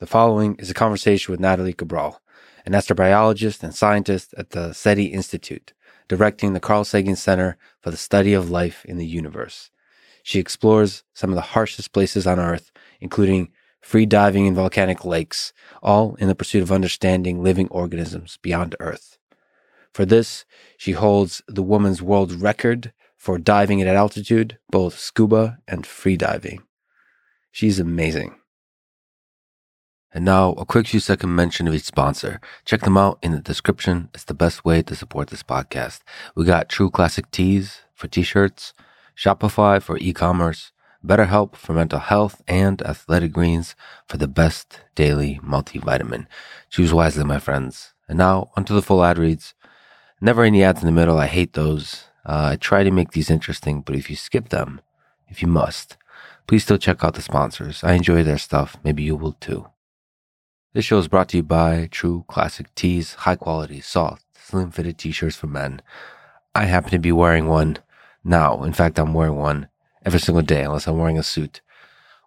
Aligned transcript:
The 0.00 0.06
following 0.06 0.54
is 0.60 0.70
a 0.70 0.74
conversation 0.74 1.32
with 1.32 1.40
Nathalie 1.40 1.74
Cabrol, 1.74 2.18
an 2.64 2.72
astrobiologist 2.72 3.64
and 3.64 3.74
scientist 3.74 4.32
at 4.38 4.50
the 4.50 4.72
SETI 4.72 5.06
Institute, 5.06 5.72
directing 6.06 6.52
the 6.52 6.60
Carl 6.60 6.84
Sagan 6.84 7.16
Center 7.16 7.56
for 7.80 7.90
the 7.90 7.96
Study 7.96 8.32
of 8.32 8.48
Life 8.48 8.84
in 8.84 8.96
the 8.98 9.06
Universe. 9.06 9.72
She 10.22 10.38
explores 10.38 11.02
some 11.14 11.30
of 11.30 11.34
the 11.34 11.50
harshest 11.50 11.92
places 11.92 12.28
on 12.28 12.38
Earth, 12.38 12.70
including 13.00 13.50
free 13.80 14.06
diving 14.06 14.46
in 14.46 14.54
volcanic 14.54 15.04
lakes, 15.04 15.52
all 15.82 16.14
in 16.20 16.28
the 16.28 16.36
pursuit 16.36 16.62
of 16.62 16.70
understanding 16.70 17.42
living 17.42 17.66
organisms 17.66 18.38
beyond 18.40 18.76
Earth. 18.78 19.18
For 19.92 20.06
this, 20.06 20.44
she 20.76 20.92
holds 20.92 21.42
the 21.48 21.62
woman's 21.64 22.00
world 22.00 22.30
record 22.30 22.92
for 23.16 23.36
diving 23.36 23.82
at 23.82 23.88
altitude, 23.88 24.58
both 24.70 24.96
scuba 24.96 25.58
and 25.66 25.84
free 25.84 26.16
diving. 26.16 26.62
She's 27.50 27.80
amazing. 27.80 28.37
And 30.14 30.24
now, 30.24 30.52
a 30.52 30.64
quick 30.64 30.86
few 30.88 31.00
second 31.00 31.34
mention 31.34 31.68
of 31.68 31.74
each 31.74 31.84
sponsor. 31.84 32.40
Check 32.64 32.80
them 32.80 32.96
out 32.96 33.18
in 33.22 33.32
the 33.32 33.40
description. 33.40 34.08
It's 34.14 34.24
the 34.24 34.32
best 34.32 34.64
way 34.64 34.80
to 34.82 34.94
support 34.94 35.28
this 35.28 35.42
podcast. 35.42 36.00
We 36.34 36.46
got 36.46 36.70
True 36.70 36.90
Classic 36.90 37.30
Tees 37.30 37.82
for 37.94 38.08
t-shirts, 38.08 38.72
Shopify 39.14 39.82
for 39.82 39.98
e-commerce, 39.98 40.72
BetterHelp 41.04 41.56
for 41.56 41.74
mental 41.74 41.98
health, 41.98 42.42
and 42.48 42.80
Athletic 42.82 43.32
Greens 43.32 43.76
for 44.06 44.16
the 44.16 44.26
best 44.26 44.80
daily 44.94 45.40
multivitamin. 45.44 46.26
Choose 46.70 46.94
wisely, 46.94 47.24
my 47.24 47.38
friends. 47.38 47.92
And 48.08 48.16
now, 48.16 48.50
onto 48.56 48.74
the 48.74 48.82
full 48.82 49.04
ad 49.04 49.18
reads. 49.18 49.54
Never 50.22 50.42
any 50.42 50.64
ads 50.64 50.80
in 50.80 50.86
the 50.86 50.92
middle. 50.92 51.18
I 51.18 51.26
hate 51.26 51.52
those. 51.52 52.04
Uh, 52.24 52.52
I 52.52 52.56
try 52.56 52.82
to 52.82 52.90
make 52.90 53.10
these 53.10 53.30
interesting, 53.30 53.82
but 53.82 53.94
if 53.94 54.08
you 54.08 54.16
skip 54.16 54.48
them, 54.48 54.80
if 55.28 55.42
you 55.42 55.48
must, 55.48 55.98
please 56.46 56.64
still 56.64 56.78
check 56.78 57.04
out 57.04 57.14
the 57.14 57.22
sponsors. 57.22 57.84
I 57.84 57.92
enjoy 57.92 58.22
their 58.22 58.38
stuff. 58.38 58.78
Maybe 58.82 59.02
you 59.02 59.14
will 59.14 59.32
too. 59.32 59.68
This 60.74 60.84
show 60.84 60.98
is 60.98 61.08
brought 61.08 61.30
to 61.30 61.38
you 61.38 61.42
by 61.42 61.88
True 61.90 62.26
Classic 62.28 62.72
Tees, 62.74 63.14
high 63.14 63.36
quality, 63.36 63.80
soft, 63.80 64.26
slim 64.36 64.70
fitted 64.70 64.98
t 64.98 65.10
shirts 65.12 65.34
for 65.34 65.46
men. 65.46 65.80
I 66.54 66.64
happen 66.64 66.90
to 66.90 66.98
be 66.98 67.10
wearing 67.10 67.46
one 67.48 67.78
now. 68.22 68.62
In 68.62 68.74
fact, 68.74 68.98
I'm 68.98 69.14
wearing 69.14 69.36
one 69.36 69.68
every 70.04 70.20
single 70.20 70.42
day, 70.42 70.64
unless 70.64 70.86
I'm 70.86 70.98
wearing 70.98 71.16
a 71.18 71.22
suit 71.22 71.62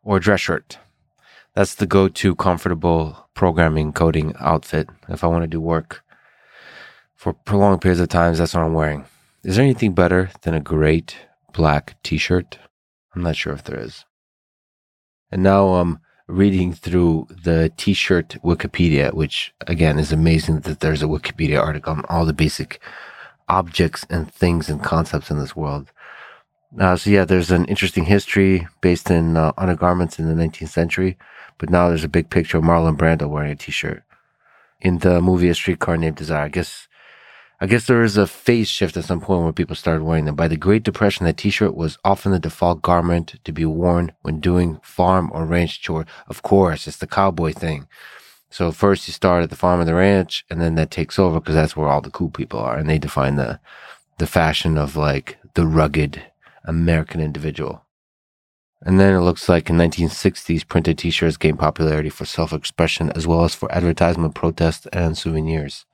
or 0.03 0.17
a 0.17 0.19
dress 0.19 0.39
shirt. 0.39 0.79
That's 1.53 1.75
the 1.75 1.85
go 1.85 2.07
to 2.07 2.35
comfortable 2.35 3.29
programming 3.35 3.93
coding 3.93 4.33
outfit 4.39 4.89
if 5.07 5.23
I 5.23 5.27
want 5.27 5.43
to 5.43 5.47
do 5.47 5.61
work 5.61 6.03
for 7.15 7.33
prolonged 7.33 7.81
periods 7.81 8.01
of 8.01 8.09
times. 8.09 8.39
That's 8.39 8.55
what 8.55 8.63
I'm 8.63 8.73
wearing. 8.73 9.05
Is 9.43 9.55
there 9.55 9.63
anything 9.63 9.93
better 9.93 10.31
than 10.41 10.55
a 10.55 10.59
great 10.59 11.15
black 11.53 11.95
t 12.01 12.17
shirt? 12.17 12.57
I'm 13.13 13.21
not 13.21 13.35
sure 13.35 13.53
if 13.53 13.63
there 13.63 13.79
is. 13.79 14.05
And 15.29 15.43
now, 15.43 15.75
um, 15.75 15.99
reading 16.27 16.73
through 16.73 17.27
the 17.43 17.71
t-shirt 17.77 18.37
Wikipedia, 18.43 19.13
which 19.13 19.53
again 19.67 19.99
is 19.99 20.11
amazing 20.11 20.61
that 20.61 20.79
there's 20.79 21.03
a 21.03 21.07
Wikipedia 21.07 21.59
article 21.59 21.93
on 21.93 22.05
all 22.09 22.25
the 22.25 22.33
basic 22.33 22.79
objects 23.49 24.05
and 24.09 24.31
things 24.33 24.69
and 24.69 24.83
concepts 24.83 25.29
in 25.29 25.39
this 25.39 25.55
world. 25.55 25.91
Uh, 26.79 26.95
so 26.95 27.09
yeah, 27.09 27.25
there's 27.25 27.51
an 27.51 27.65
interesting 27.65 28.05
history 28.05 28.67
based 28.79 29.11
in 29.11 29.35
uh, 29.35 29.51
undergarments 29.57 30.19
in 30.19 30.27
the 30.27 30.43
19th 30.43 30.69
century, 30.69 31.17
but 31.57 31.69
now 31.69 31.89
there's 31.89 32.05
a 32.05 32.09
big 32.09 32.29
picture 32.29 32.57
of 32.57 32.63
Marlon 32.63 32.95
Brando 32.95 33.29
wearing 33.29 33.51
a 33.51 33.55
t-shirt 33.55 34.03
in 34.79 34.99
the 34.99 35.21
movie 35.21 35.49
A 35.49 35.53
Streetcar 35.53 35.97
Named 35.97 36.15
Desire. 36.15 36.45
I 36.45 36.49
guess 36.49 36.87
I 37.63 37.67
guess 37.67 37.85
there 37.85 37.99
was 37.99 38.17
a 38.17 38.25
phase 38.25 38.67
shift 38.67 38.97
at 38.97 39.05
some 39.05 39.21
point 39.21 39.43
where 39.43 39.53
people 39.53 39.75
started 39.75 40.03
wearing 40.03 40.25
them. 40.25 40.35
By 40.35 40.47
the 40.47 40.57
Great 40.57 40.81
Depression, 40.81 41.27
that 41.27 41.37
t-shirt 41.37 41.75
was 41.75 41.99
often 42.03 42.31
the 42.31 42.39
default 42.39 42.81
garment 42.81 43.35
to 43.43 43.51
be 43.51 43.65
worn 43.65 44.13
when 44.23 44.39
doing 44.39 44.79
farm 44.81 45.29
or 45.31 45.45
ranch 45.45 45.79
chores. 45.79 46.07
Of 46.27 46.41
course, 46.41 46.87
it's 46.87 46.97
the 46.97 47.05
cowboy 47.05 47.53
thing. 47.53 47.87
So 48.49 48.71
first 48.71 49.07
you 49.07 49.13
start 49.13 49.43
at 49.43 49.51
the 49.51 49.55
farm 49.55 49.79
or 49.79 49.85
the 49.85 49.93
ranch, 49.93 50.43
and 50.49 50.59
then 50.59 50.73
that 50.73 50.89
takes 50.89 51.19
over 51.19 51.39
because 51.39 51.53
that's 51.53 51.77
where 51.77 51.87
all 51.87 52.01
the 52.01 52.09
cool 52.09 52.31
people 52.31 52.59
are, 52.59 52.77
and 52.77 52.89
they 52.89 52.97
define 52.97 53.35
the 53.35 53.59
the 54.17 54.25
fashion 54.25 54.75
of 54.75 54.95
like 54.95 55.37
the 55.53 55.67
rugged 55.67 56.23
American 56.65 57.21
individual. 57.21 57.85
And 58.81 58.99
then 58.99 59.13
it 59.13 59.21
looks 59.21 59.47
like 59.47 59.69
in 59.69 59.77
1960s, 59.77 60.67
printed 60.67 60.97
t-shirts 60.97 61.37
gained 61.37 61.59
popularity 61.59 62.09
for 62.09 62.25
self-expression 62.25 63.11
as 63.11 63.27
well 63.27 63.43
as 63.43 63.53
for 63.53 63.71
advertisement, 63.71 64.33
protest, 64.33 64.87
and 64.91 65.15
souvenirs. 65.15 65.85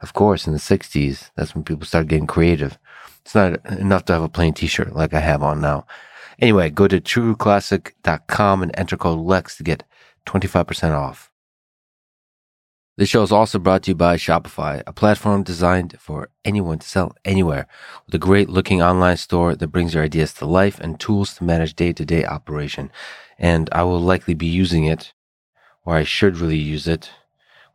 Of 0.00 0.12
course, 0.12 0.46
in 0.46 0.52
the 0.52 0.58
60s, 0.58 1.30
that's 1.34 1.54
when 1.54 1.64
people 1.64 1.86
started 1.86 2.08
getting 2.08 2.26
creative. 2.26 2.78
It's 3.22 3.34
not 3.34 3.64
enough 3.66 4.04
to 4.06 4.12
have 4.12 4.22
a 4.22 4.28
plain 4.28 4.54
t-shirt 4.54 4.94
like 4.94 5.12
I 5.12 5.20
have 5.20 5.42
on 5.42 5.60
now. 5.60 5.86
Anyway, 6.38 6.70
go 6.70 6.86
to 6.86 7.00
trueclassic.com 7.00 8.62
and 8.62 8.72
enter 8.74 8.96
code 8.96 9.18
LEX 9.18 9.56
to 9.56 9.64
get 9.64 9.82
25% 10.26 10.92
off. 10.92 11.30
This 12.96 13.08
show 13.08 13.22
is 13.22 13.30
also 13.30 13.60
brought 13.60 13.84
to 13.84 13.92
you 13.92 13.94
by 13.94 14.16
Shopify, 14.16 14.82
a 14.84 14.92
platform 14.92 15.44
designed 15.44 15.96
for 16.00 16.30
anyone 16.44 16.80
to 16.80 16.88
sell 16.88 17.14
anywhere 17.24 17.68
with 18.04 18.14
a 18.14 18.18
great 18.18 18.48
looking 18.48 18.82
online 18.82 19.16
store 19.16 19.54
that 19.54 19.68
brings 19.68 19.94
your 19.94 20.02
ideas 20.02 20.34
to 20.34 20.46
life 20.46 20.80
and 20.80 20.98
tools 20.98 21.34
to 21.34 21.44
manage 21.44 21.74
day 21.74 21.92
to 21.92 22.04
day 22.04 22.24
operation. 22.24 22.90
And 23.38 23.68
I 23.70 23.84
will 23.84 24.00
likely 24.00 24.34
be 24.34 24.46
using 24.46 24.84
it, 24.84 25.12
or 25.84 25.94
I 25.94 26.02
should 26.02 26.38
really 26.38 26.58
use 26.58 26.88
it, 26.88 27.10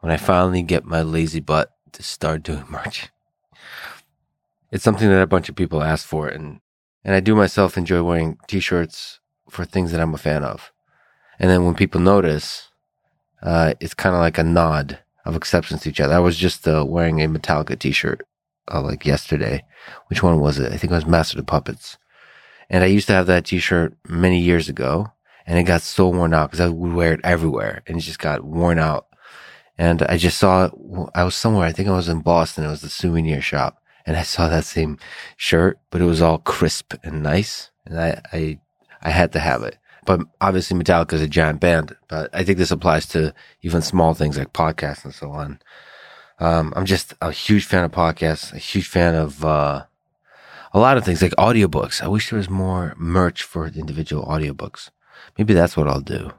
when 0.01 0.11
I 0.11 0.17
finally 0.17 0.61
get 0.61 0.83
my 0.83 1.01
lazy 1.01 1.39
butt 1.39 1.71
to 1.93 2.03
start 2.03 2.43
doing 2.43 2.65
merch. 2.69 3.09
It's 4.71 4.83
something 4.83 5.09
that 5.09 5.21
a 5.21 5.27
bunch 5.27 5.49
of 5.49 5.55
people 5.55 5.83
ask 5.83 6.05
for, 6.07 6.27
and 6.27 6.59
and 7.03 7.13
I 7.13 7.19
do 7.19 7.35
myself 7.35 7.77
enjoy 7.77 8.01
wearing 8.01 8.37
t-shirts 8.47 9.19
for 9.49 9.65
things 9.65 9.91
that 9.91 10.01
I'm 10.01 10.13
a 10.13 10.17
fan 10.17 10.43
of. 10.43 10.71
And 11.37 11.49
then 11.49 11.65
when 11.65 11.75
people 11.75 11.99
notice, 11.99 12.69
uh, 13.41 13.73
it's 13.79 13.93
kind 13.93 14.15
of 14.15 14.21
like 14.21 14.37
a 14.37 14.43
nod 14.43 14.99
of 15.25 15.35
acceptance 15.35 15.83
to 15.83 15.89
each 15.89 15.99
other. 15.99 16.13
I 16.13 16.19
was 16.19 16.37
just 16.37 16.67
uh, 16.67 16.85
wearing 16.87 17.21
a 17.21 17.27
Metallica 17.27 17.77
t-shirt 17.77 18.25
uh, 18.71 18.81
like 18.81 19.05
yesterday. 19.05 19.63
Which 20.07 20.23
one 20.23 20.39
was 20.39 20.59
it? 20.59 20.71
I 20.71 20.77
think 20.77 20.91
it 20.91 20.95
was 20.95 21.05
Master 21.05 21.39
of 21.39 21.45
Puppets. 21.45 21.97
And 22.69 22.83
I 22.83 22.87
used 22.87 23.07
to 23.07 23.13
have 23.13 23.27
that 23.27 23.45
t-shirt 23.45 23.95
many 24.07 24.39
years 24.39 24.69
ago, 24.69 25.11
and 25.45 25.59
it 25.59 25.63
got 25.63 25.81
so 25.81 26.07
worn 26.07 26.33
out 26.33 26.49
because 26.49 26.61
I 26.61 26.69
would 26.69 26.93
wear 26.93 27.13
it 27.13 27.21
everywhere, 27.23 27.83
and 27.85 27.97
it 27.97 28.01
just 28.01 28.19
got 28.19 28.43
worn 28.43 28.79
out. 28.79 29.07
And 29.77 30.03
I 30.03 30.17
just 30.17 30.37
saw, 30.37 30.69
I 31.15 31.23
was 31.23 31.35
somewhere, 31.35 31.65
I 31.65 31.71
think 31.71 31.89
I 31.89 31.95
was 31.95 32.09
in 32.09 32.21
Boston. 32.21 32.63
It 32.63 32.69
was 32.69 32.81
the 32.81 32.89
souvenir 32.89 33.41
shop. 33.41 33.81
And 34.05 34.17
I 34.17 34.23
saw 34.23 34.47
that 34.49 34.65
same 34.65 34.97
shirt, 35.37 35.79
but 35.89 36.01
it 36.01 36.05
was 36.05 36.21
all 36.21 36.37
crisp 36.37 36.93
and 37.03 37.23
nice. 37.23 37.71
And 37.85 37.99
I, 37.99 38.21
I, 38.31 38.59
I 39.01 39.09
had 39.09 39.31
to 39.33 39.39
have 39.39 39.63
it. 39.63 39.77
But 40.05 40.21
obviously 40.41 40.77
Metallica 40.77 41.13
is 41.13 41.21
a 41.21 41.27
giant 41.27 41.61
band, 41.61 41.95
but 42.09 42.29
I 42.33 42.43
think 42.43 42.57
this 42.57 42.71
applies 42.71 43.05
to 43.07 43.33
even 43.61 43.81
small 43.81 44.13
things 44.13 44.37
like 44.37 44.51
podcasts 44.51 45.05
and 45.05 45.13
so 45.13 45.31
on. 45.31 45.59
Um, 46.39 46.73
I'm 46.75 46.85
just 46.85 47.13
a 47.21 47.31
huge 47.31 47.65
fan 47.65 47.85
of 47.85 47.91
podcasts, 47.91 48.51
a 48.53 48.57
huge 48.57 48.87
fan 48.87 49.15
of, 49.15 49.45
uh, 49.45 49.85
a 50.73 50.79
lot 50.79 50.97
of 50.97 51.05
things 51.05 51.21
like 51.21 51.31
audiobooks. 51.33 52.01
I 52.01 52.07
wish 52.07 52.29
there 52.29 52.37
was 52.37 52.49
more 52.49 52.95
merch 52.97 53.43
for 53.43 53.67
individual 53.67 54.25
audiobooks. 54.25 54.89
Maybe 55.37 55.53
that's 55.53 55.77
what 55.77 55.87
I'll 55.87 56.01
do. 56.01 56.33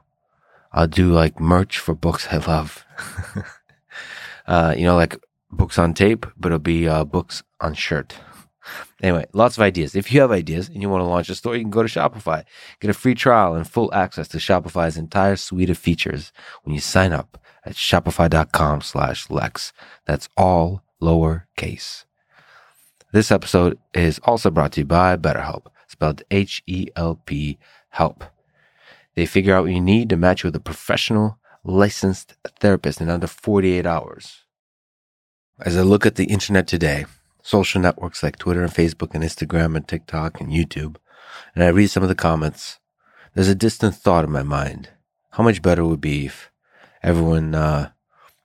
I'll 0.71 0.87
do 0.87 1.11
like 1.11 1.39
merch 1.39 1.79
for 1.79 1.95
books 1.95 2.27
I 2.29 2.37
love. 2.37 2.84
uh, 4.47 4.73
you 4.77 4.85
know, 4.85 4.95
like 4.95 5.17
books 5.51 5.77
on 5.77 5.93
tape, 5.93 6.25
but 6.37 6.49
it'll 6.49 6.59
be 6.59 6.87
uh, 6.87 7.03
books 7.03 7.43
on 7.61 7.73
shirt. 7.73 8.15
Anyway, 9.01 9.25
lots 9.33 9.57
of 9.57 9.61
ideas. 9.61 9.95
If 9.95 10.11
you 10.11 10.21
have 10.21 10.31
ideas 10.31 10.69
and 10.69 10.81
you 10.81 10.89
want 10.89 11.01
to 11.01 11.07
launch 11.07 11.29
a 11.29 11.35
store, 11.35 11.55
you 11.55 11.61
can 11.61 11.69
go 11.69 11.83
to 11.83 11.89
Shopify. 11.89 12.43
Get 12.79 12.89
a 12.89 12.93
free 12.93 13.13
trial 13.13 13.53
and 13.53 13.69
full 13.69 13.93
access 13.93 14.27
to 14.29 14.37
Shopify's 14.37 14.97
entire 14.97 15.35
suite 15.35 15.69
of 15.69 15.77
features 15.77 16.31
when 16.63 16.73
you 16.73 16.81
sign 16.81 17.13
up 17.13 17.37
at 17.63 17.75
shopify.com 17.75 18.81
slash 18.81 19.29
Lex. 19.29 19.73
That's 20.05 20.29
all 20.35 20.83
lowercase. 21.01 22.05
This 23.11 23.31
episode 23.31 23.77
is 23.93 24.19
also 24.23 24.49
brought 24.49 24.73
to 24.73 24.81
you 24.81 24.85
by 24.85 25.15
BetterHelp, 25.17 25.67
spelled 25.87 26.23
H-E-L-P, 26.31 27.57
help. 27.89 28.23
They 29.15 29.25
figure 29.25 29.55
out 29.55 29.63
what 29.63 29.73
you 29.73 29.81
need 29.81 30.09
to 30.09 30.17
match 30.17 30.43
you 30.43 30.49
with 30.49 30.55
a 30.55 30.59
professional, 30.59 31.37
licensed 31.65 32.35
therapist 32.59 33.01
in 33.01 33.09
under 33.09 33.27
48 33.27 33.85
hours. 33.85 34.43
As 35.59 35.75
I 35.75 35.81
look 35.81 36.05
at 36.05 36.15
the 36.15 36.25
internet 36.25 36.67
today, 36.67 37.05
social 37.41 37.81
networks 37.81 38.21
like 38.21 38.37
Twitter 38.37 38.61
and 38.61 38.71
Facebook 38.71 39.15
and 39.15 39.23
Instagram 39.23 39.75
and 39.75 39.87
TikTok 39.87 40.39
and 40.39 40.51
YouTube, 40.51 40.97
and 41.53 41.63
I 41.63 41.69
read 41.69 41.89
some 41.89 42.03
of 42.03 42.09
the 42.09 42.15
comments, 42.15 42.79
there's 43.33 43.47
a 43.47 43.55
distant 43.55 43.95
thought 43.95 44.25
in 44.25 44.31
my 44.31 44.43
mind. 44.43 44.89
How 45.31 45.43
much 45.43 45.61
better 45.61 45.81
it 45.81 45.87
would 45.87 46.01
be 46.01 46.27
if 46.27 46.51
everyone 47.03 47.55
uh, 47.55 47.89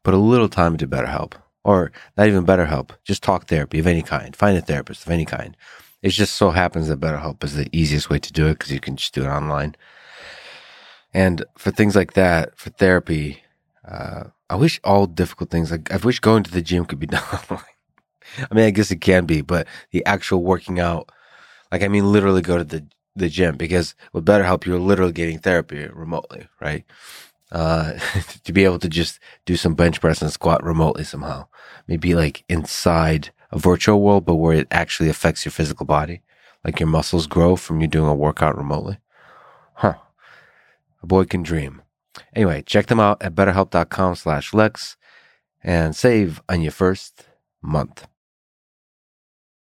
put 0.02 0.14
a 0.14 0.18
little 0.18 0.48
time 0.48 0.72
into 0.72 0.88
BetterHelp, 0.88 1.34
or 1.62 1.92
not 2.16 2.26
even 2.26 2.46
BetterHelp, 2.46 2.90
just 3.04 3.22
talk 3.22 3.46
therapy 3.46 3.78
of 3.78 3.86
any 3.86 4.02
kind. 4.02 4.34
Find 4.34 4.56
a 4.56 4.62
therapist 4.62 5.04
of 5.04 5.12
any 5.12 5.24
kind. 5.24 5.56
It 6.02 6.10
just 6.10 6.34
so 6.34 6.50
happens 6.50 6.88
that 6.88 7.00
BetterHelp 7.00 7.44
is 7.44 7.54
the 7.54 7.68
easiest 7.72 8.08
way 8.08 8.18
to 8.18 8.32
do 8.32 8.46
it 8.46 8.54
because 8.54 8.72
you 8.72 8.80
can 8.80 8.96
just 8.96 9.14
do 9.14 9.24
it 9.24 9.28
online. 9.28 9.76
And 11.12 11.44
for 11.58 11.70
things 11.70 11.96
like 11.96 12.12
that, 12.14 12.56
for 12.58 12.70
therapy, 12.70 13.42
uh, 13.86 14.24
I 14.48 14.56
wish 14.56 14.80
all 14.84 15.06
difficult 15.06 15.50
things, 15.50 15.70
like 15.70 15.90
I 15.92 15.96
wish 15.96 16.20
going 16.20 16.42
to 16.44 16.50
the 16.50 16.62
gym 16.62 16.84
could 16.84 17.00
be 17.00 17.06
done. 17.08 17.22
I 18.50 18.54
mean, 18.54 18.64
I 18.64 18.70
guess 18.70 18.90
it 18.90 19.00
can 19.00 19.26
be, 19.26 19.40
but 19.40 19.66
the 19.90 20.04
actual 20.06 20.42
working 20.42 20.78
out, 20.78 21.10
like 21.72 21.82
I 21.82 21.88
mean, 21.88 22.12
literally 22.12 22.42
go 22.42 22.58
to 22.58 22.64
the 22.64 22.86
the 23.16 23.28
gym 23.28 23.56
because 23.56 23.96
with 24.12 24.24
BetterHelp, 24.24 24.64
you're 24.66 24.78
literally 24.78 25.12
getting 25.12 25.38
therapy 25.38 25.88
remotely, 25.88 26.46
right? 26.60 26.84
uh, 27.52 27.92
to 28.44 28.52
be 28.52 28.64
able 28.64 28.78
to 28.78 28.88
just 28.88 29.18
do 29.44 29.56
some 29.56 29.74
bench 29.74 30.00
press 30.00 30.22
and 30.22 30.32
squat 30.32 30.62
remotely 30.62 31.04
somehow. 31.04 31.46
Maybe 31.86 32.14
like 32.14 32.44
inside 32.48 33.30
a 33.50 33.58
virtual 33.58 34.00
world, 34.00 34.24
but 34.24 34.36
where 34.36 34.54
it 34.54 34.68
actually 34.70 35.08
affects 35.08 35.44
your 35.44 35.52
physical 35.52 35.86
body. 35.86 36.22
Like 36.64 36.78
your 36.78 36.88
muscles 36.88 37.26
grow 37.26 37.56
from 37.56 37.80
you 37.80 37.86
doing 37.86 38.08
a 38.08 38.14
workout 38.14 38.56
remotely. 38.56 38.98
Huh. 39.74 39.94
A 41.02 41.06
boy 41.06 41.24
can 41.24 41.42
dream. 41.42 41.82
Anyway, 42.34 42.62
check 42.62 42.86
them 42.86 43.00
out 43.00 43.22
at 43.22 43.34
betterhelp.com 43.34 44.14
slash 44.16 44.52
Lex 44.52 44.96
and 45.62 45.94
save 45.94 46.42
on 46.48 46.62
your 46.62 46.72
first 46.72 47.26
month. 47.62 48.06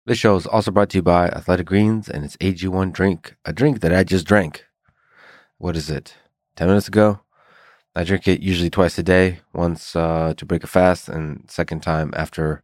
This 0.07 0.19
show 0.19 0.37
is 0.37 0.47
also 0.47 0.71
brought 0.71 0.91
to 0.91 0.99
you 0.99 1.03
by 1.03 1.29
Athletic 1.29 1.67
Greens 1.67 2.09
and 2.09 2.25
its 2.25 2.37
AG1 2.39 2.93
drink, 2.93 3.37
a 3.45 3.53
drink 3.53 3.81
that 3.81 3.93
I 3.93 4.05
just 4.05 4.27
drank. 4.27 4.65
What 5.59 5.77
is 5.77 5.91
it? 5.91 6.15
10 6.57 6.69
minutes 6.69 6.89
ago? 6.89 7.21
I 7.95 8.05
drink 8.05 8.27
it 8.29 8.41
usually 8.41 8.71
twice 8.71 8.97
a 8.99 9.03
day, 9.03 9.41
once 9.53 9.97
uh, 9.97 10.33
to 10.37 10.47
break 10.47 10.65
a 10.65 10.67
fast, 10.67 11.09
and 11.09 11.51
second 11.51 11.83
time 11.83 12.13
after 12.17 12.63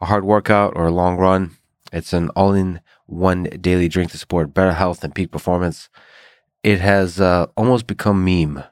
a 0.00 0.06
hard 0.06 0.24
workout 0.24 0.72
or 0.74 0.86
a 0.86 0.92
long 0.92 1.16
run. 1.16 1.56
It's 1.92 2.12
an 2.12 2.30
all 2.30 2.54
in 2.54 2.80
one 3.06 3.44
daily 3.44 3.88
drink 3.88 4.10
to 4.12 4.18
support 4.18 4.54
better 4.54 4.72
health 4.72 5.04
and 5.04 5.14
peak 5.14 5.30
performance. 5.30 5.88
It 6.62 6.80
has 6.80 7.20
uh, 7.20 7.46
almost 7.56 7.86
become 7.86 8.24
meme 8.24 8.62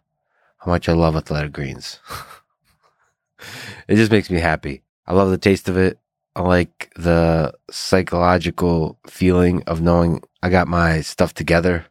how 0.59 0.71
much 0.71 0.89
I 0.89 0.93
love 0.93 1.17
athletic 1.17 1.53
greens. 1.53 2.01
it 3.89 3.97
just 3.97 4.13
makes 4.13 4.31
me 4.31 4.41
happy. 4.41 4.83
I 5.07 5.15
love 5.15 5.31
the 5.31 5.39
taste 5.39 5.69
of 5.69 5.77
it. 5.77 5.99
I 6.37 6.43
like 6.43 6.93
the 6.97 7.55
psychological 7.71 8.99
feeling 9.07 9.63
of 9.65 9.81
knowing 9.81 10.23
I 10.43 10.51
got 10.51 10.69
my 10.69 11.01
stuff 11.01 11.35
together 11.35 11.87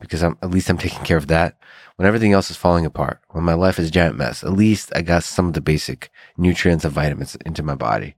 because 0.00 0.22
I'm 0.22 0.38
at 0.42 0.50
least 0.50 0.68
I'm 0.70 0.78
taking 0.78 1.04
care 1.04 1.16
of 1.16 1.26
that. 1.28 1.58
When 1.96 2.06
everything 2.08 2.32
else 2.32 2.50
is 2.50 2.56
falling 2.56 2.86
apart, 2.86 3.20
when 3.30 3.44
my 3.44 3.54
life 3.54 3.78
is 3.78 3.88
a 3.88 3.92
giant 3.92 4.16
mess, 4.16 4.42
at 4.42 4.52
least 4.52 4.90
I 4.96 5.02
got 5.02 5.22
some 5.22 5.46
of 5.46 5.52
the 5.54 5.60
basic 5.60 6.10
nutrients 6.36 6.84
and 6.84 6.92
vitamins 6.92 7.36
into 7.46 7.62
my 7.62 7.74
body. 7.74 8.16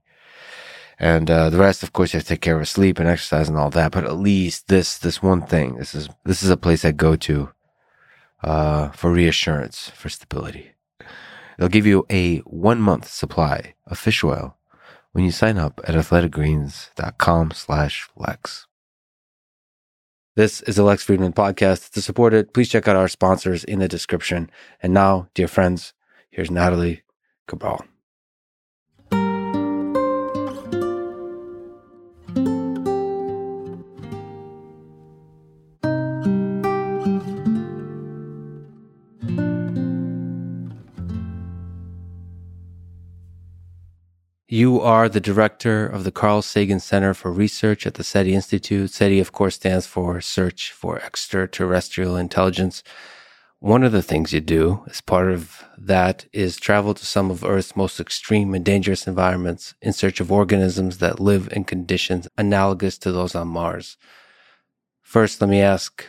And 0.99 1.29
uh, 1.29 1.49
the 1.49 1.59
rest, 1.59 1.83
of 1.83 1.93
course, 1.93 2.13
you 2.13 2.17
have 2.17 2.23
to 2.23 2.29
take 2.29 2.41
care 2.41 2.59
of 2.59 2.67
sleep 2.67 2.97
and 2.97 3.07
exercise 3.07 3.49
and 3.49 3.57
all 3.57 3.69
that. 3.69 3.91
But 3.91 4.05
at 4.05 4.17
least 4.17 4.67
this 4.67 4.97
this 4.97 5.21
one 5.21 5.43
thing, 5.43 5.75
this 5.75 5.93
is 5.93 6.09
this 6.25 6.41
is 6.41 6.49
a 6.49 6.57
place 6.57 6.83
I 6.83 6.91
go 6.91 7.15
to 7.15 7.49
uh, 8.43 8.89
for 8.89 9.11
reassurance, 9.11 9.89
for 9.89 10.09
stability. 10.09 10.71
They'll 11.57 11.69
give 11.69 11.85
you 11.85 12.05
a 12.09 12.39
one 12.39 12.81
month 12.81 13.07
supply 13.07 13.73
of 13.85 13.97
fish 13.97 14.23
oil 14.23 14.57
when 15.11 15.23
you 15.23 15.31
sign 15.31 15.57
up 15.57 15.81
at 15.83 15.95
athleticgreens.com 15.95 17.51
slash 17.51 18.09
Lex. 18.15 18.67
This 20.35 20.61
is 20.61 20.75
the 20.75 20.83
Lex 20.83 21.03
Fridman 21.03 21.33
podcast. 21.33 21.91
To 21.93 22.01
support 22.01 22.35
it, 22.35 22.53
please 22.53 22.69
check 22.69 22.87
out 22.87 22.95
our 22.95 23.07
sponsors 23.07 23.63
in 23.63 23.79
the 23.79 23.87
description. 23.87 24.51
And 24.83 24.93
now, 24.93 25.29
dear 25.33 25.47
friends, 25.47 25.93
here's 26.29 26.51
Nathalie 26.51 27.01
Cabrol. 27.47 27.83
You 44.57 44.81
are 44.81 45.07
the 45.07 45.21
director 45.21 45.85
of 45.85 46.03
the 46.03 46.11
Carl 46.11 46.41
Sagan 46.41 46.79
Center 46.79 47.13
for 47.13 47.31
Research 47.31 47.85
at 47.85 47.93
the 47.93 48.03
SETI 48.03 48.33
Institute. 48.33 48.89
SETI, 48.89 49.19
of 49.19 49.31
course, 49.31 49.53
stands 49.53 49.85
for 49.85 50.19
Search 50.19 50.71
for 50.71 50.99
Extraterrestrial 50.99 52.17
Intelligence. 52.17 52.81
One 53.59 53.83
of 53.83 53.91
the 53.91 54.01
things 54.01 54.33
you 54.33 54.41
do 54.41 54.83
as 54.89 54.99
part 54.99 55.29
of 55.29 55.63
that 55.77 56.25
is 56.33 56.57
travel 56.57 56.95
to 56.95 57.05
some 57.05 57.29
of 57.29 57.43
Earth's 57.43 57.75
most 57.75 57.99
extreme 57.99 58.55
and 58.55 58.65
dangerous 58.65 59.05
environments 59.05 59.75
in 59.79 59.93
search 59.93 60.19
of 60.19 60.31
organisms 60.31 60.97
that 60.97 61.19
live 61.19 61.47
in 61.51 61.63
conditions 61.63 62.27
analogous 62.35 62.97
to 62.97 63.11
those 63.11 63.35
on 63.35 63.49
Mars. 63.49 63.95
First, 65.03 65.39
let 65.39 65.51
me 65.51 65.61
ask 65.61 66.03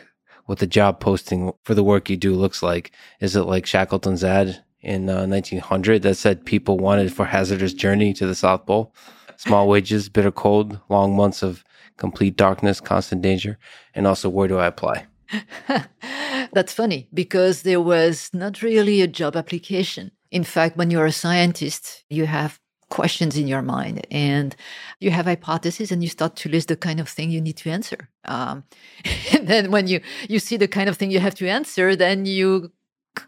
what 0.45 0.57
the 0.57 0.65
job 0.65 0.99
posting 0.99 1.53
for 1.65 1.75
the 1.75 1.83
work 1.83 2.09
you 2.09 2.17
do 2.17 2.33
looks 2.33 2.63
like. 2.63 2.93
Is 3.19 3.35
it 3.35 3.43
like 3.43 3.67
Shackleton's 3.67 4.23
ad 4.23 4.63
in 4.81 5.09
uh, 5.09 5.25
1900 5.25 6.01
that 6.03 6.15
said 6.15 6.45
people 6.45 6.77
wanted 6.77 7.13
for 7.13 7.25
hazardous 7.25 7.73
journey 7.73 8.13
to 8.13 8.25
the 8.25 8.35
South 8.35 8.65
Pole. 8.65 8.93
Small 9.37 9.67
wages, 9.73 10.09
bitter 10.09 10.31
cold, 10.31 10.79
long 10.89 11.15
months 11.15 11.43
of 11.43 11.63
complete 11.97 12.35
darkness, 12.35 12.79
constant 12.79 13.21
danger, 13.21 13.57
and 13.93 14.07
also 14.07 14.29
where 14.29 14.47
do 14.47 14.57
I 14.57 14.67
apply? 14.67 15.05
That's 16.53 16.73
funny 16.73 17.07
because 17.13 17.61
there 17.61 17.81
was 17.81 18.29
not 18.33 18.61
really 18.61 19.01
a 19.01 19.07
job 19.07 19.35
application. 19.35 20.11
In 20.31 20.43
fact, 20.43 20.77
when 20.77 20.89
you're 20.89 21.05
a 21.05 21.11
scientist, 21.11 22.03
you 22.09 22.25
have 22.25 22.59
questions 22.89 23.37
in 23.37 23.47
your 23.47 23.61
mind 23.61 24.05
and 24.09 24.55
you 24.99 25.11
have 25.11 25.25
hypotheses 25.25 25.91
and 25.91 26.01
you 26.01 26.09
start 26.09 26.35
to 26.35 26.49
list 26.49 26.67
the 26.69 26.75
kind 26.75 26.99
of 26.99 27.07
thing 27.07 27.29
you 27.29 27.41
need 27.41 27.57
to 27.57 27.69
answer. 27.69 28.09
Um, 28.25 28.63
and 29.33 29.47
then 29.47 29.71
when 29.71 29.87
you, 29.87 30.01
you 30.27 30.39
see 30.39 30.57
the 30.57 30.67
kind 30.67 30.89
of 30.89 30.97
thing 30.97 31.11
you 31.11 31.19
have 31.19 31.35
to 31.35 31.47
answer, 31.47 31.95
then 31.95 32.25
you 32.25 32.71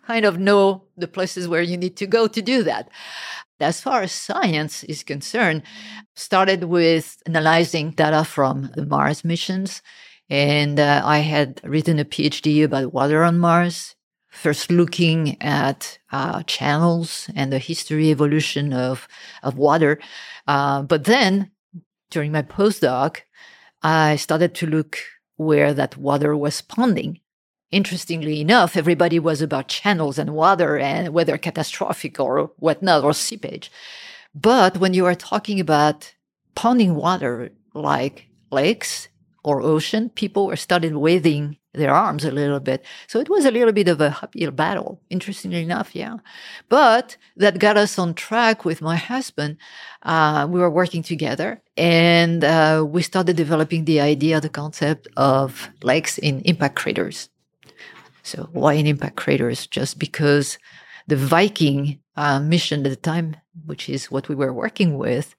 kind 0.05 0.25
of 0.25 0.39
know 0.39 0.83
the 0.97 1.07
places 1.07 1.47
where 1.47 1.61
you 1.61 1.77
need 1.77 1.95
to 1.97 2.07
go 2.07 2.27
to 2.27 2.41
do 2.41 2.63
that. 2.63 2.89
As 3.59 3.79
far 3.79 4.01
as 4.01 4.11
science 4.11 4.83
is 4.85 5.03
concerned, 5.03 5.63
started 6.15 6.65
with 6.65 7.21
analyzing 7.25 7.91
data 7.91 8.23
from 8.23 8.71
the 8.75 8.85
Mars 8.85 9.23
missions. 9.23 9.81
And 10.29 10.79
uh, 10.79 11.01
I 11.03 11.19
had 11.19 11.61
written 11.63 11.99
a 11.99 12.05
PhD 12.05 12.63
about 12.63 12.93
water 12.93 13.23
on 13.23 13.37
Mars, 13.37 13.95
first 14.29 14.71
looking 14.71 15.41
at 15.41 15.99
uh, 16.11 16.41
channels 16.43 17.29
and 17.35 17.51
the 17.51 17.59
history 17.59 18.09
evolution 18.09 18.73
of, 18.73 19.07
of 19.43 19.57
water. 19.57 19.99
Uh, 20.47 20.81
but 20.81 21.03
then 21.03 21.51
during 22.09 22.31
my 22.31 22.41
postdoc, 22.41 23.21
I 23.83 24.15
started 24.15 24.55
to 24.55 24.67
look 24.67 24.97
where 25.37 25.73
that 25.73 25.97
water 25.97 26.35
was 26.35 26.61
ponding 26.61 27.20
interestingly 27.71 28.41
enough, 28.41 28.75
everybody 28.75 29.19
was 29.19 29.41
about 29.41 29.67
channels 29.67 30.17
and 30.17 30.33
water 30.33 30.77
and 30.77 31.13
whether 31.13 31.37
catastrophic 31.37 32.19
or 32.19 32.51
whatnot 32.57 33.03
or 33.03 33.13
seepage. 33.13 33.71
But 34.35 34.77
when 34.77 34.93
you 34.93 35.05
are 35.05 35.15
talking 35.15 35.59
about 35.59 36.13
ponding 36.55 36.95
water 36.95 37.51
like 37.73 38.27
lakes 38.51 39.07
or 39.43 39.61
ocean, 39.61 40.09
people 40.09 40.47
were 40.47 40.55
started 40.55 40.95
waving 40.95 41.57
their 41.73 41.93
arms 41.93 42.25
a 42.25 42.31
little 42.31 42.59
bit. 42.59 42.83
So 43.07 43.19
it 43.19 43.29
was 43.29 43.45
a 43.45 43.51
little 43.51 43.71
bit 43.71 43.87
of 43.87 44.01
a 44.01 44.17
uphill 44.21 44.51
battle, 44.51 45.01
interestingly 45.09 45.63
enough, 45.63 45.95
yeah. 45.95 46.17
But 46.67 47.15
that 47.37 47.59
got 47.59 47.77
us 47.77 47.97
on 47.97 48.13
track 48.13 48.65
with 48.65 48.81
my 48.81 48.97
husband. 48.97 49.57
Uh, 50.03 50.47
we 50.49 50.59
were 50.59 50.69
working 50.69 51.01
together 51.01 51.61
and 51.77 52.43
uh, 52.43 52.85
we 52.87 53.01
started 53.01 53.37
developing 53.37 53.85
the 53.85 54.01
idea, 54.01 54.41
the 54.41 54.49
concept 54.49 55.07
of 55.15 55.69
lakes 55.81 56.17
in 56.17 56.41
impact 56.41 56.75
craters. 56.75 57.29
So 58.23 58.49
why 58.51 58.73
an 58.73 58.87
impact 58.87 59.15
craters? 59.15 59.67
Just 59.67 59.99
because 59.99 60.57
the 61.07 61.15
Viking 61.15 61.99
uh, 62.15 62.39
mission 62.39 62.85
at 62.85 62.89
the 62.89 62.95
time, 62.95 63.35
which 63.65 63.89
is 63.89 64.11
what 64.11 64.29
we 64.29 64.35
were 64.35 64.53
working 64.53 64.97
with, 64.97 65.35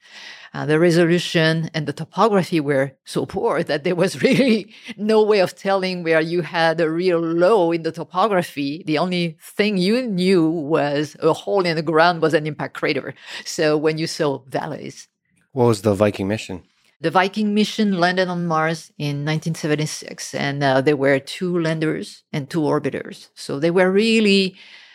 uh, 0.54 0.66
the 0.66 0.78
resolution 0.78 1.70
and 1.72 1.86
the 1.86 1.92
topography 1.92 2.60
were 2.60 2.92
so 3.04 3.24
poor 3.24 3.62
that 3.62 3.84
there 3.84 3.94
was 3.94 4.22
really 4.26 4.74
no 4.96 5.22
way 5.22 5.40
of 5.40 5.56
telling 5.56 6.02
where 6.02 6.20
you 6.20 6.42
had 6.42 6.80
a 6.80 6.90
real 6.90 7.20
low 7.20 7.72
in 7.72 7.82
the 7.82 7.92
topography. 7.92 8.82
The 8.86 8.98
only 8.98 9.38
thing 9.40 9.78
you 9.78 10.02
knew 10.02 10.48
was 10.48 11.16
a 11.20 11.32
hole 11.32 11.64
in 11.64 11.76
the 11.76 11.82
ground 11.82 12.20
was 12.20 12.34
an 12.34 12.46
impact 12.46 12.74
crater. 12.74 13.14
So 13.44 13.76
when 13.76 13.96
you 13.96 14.06
saw 14.06 14.40
valleys. 14.46 15.08
What 15.52 15.66
was 15.66 15.82
the 15.82 15.94
Viking 15.94 16.28
mission? 16.28 16.64
The 17.02 17.10
Viking 17.10 17.52
mission 17.52 17.98
landed 17.98 18.28
on 18.28 18.46
Mars 18.46 18.92
in 18.96 19.24
1976, 19.26 20.34
and 20.36 20.62
uh, 20.62 20.80
there 20.80 20.96
were 20.96 21.18
two 21.18 21.58
landers 21.58 22.22
and 22.32 22.48
two 22.48 22.60
orbiters. 22.60 23.28
So 23.34 23.58
they 23.58 23.72
were 23.72 23.90
really 23.90 24.54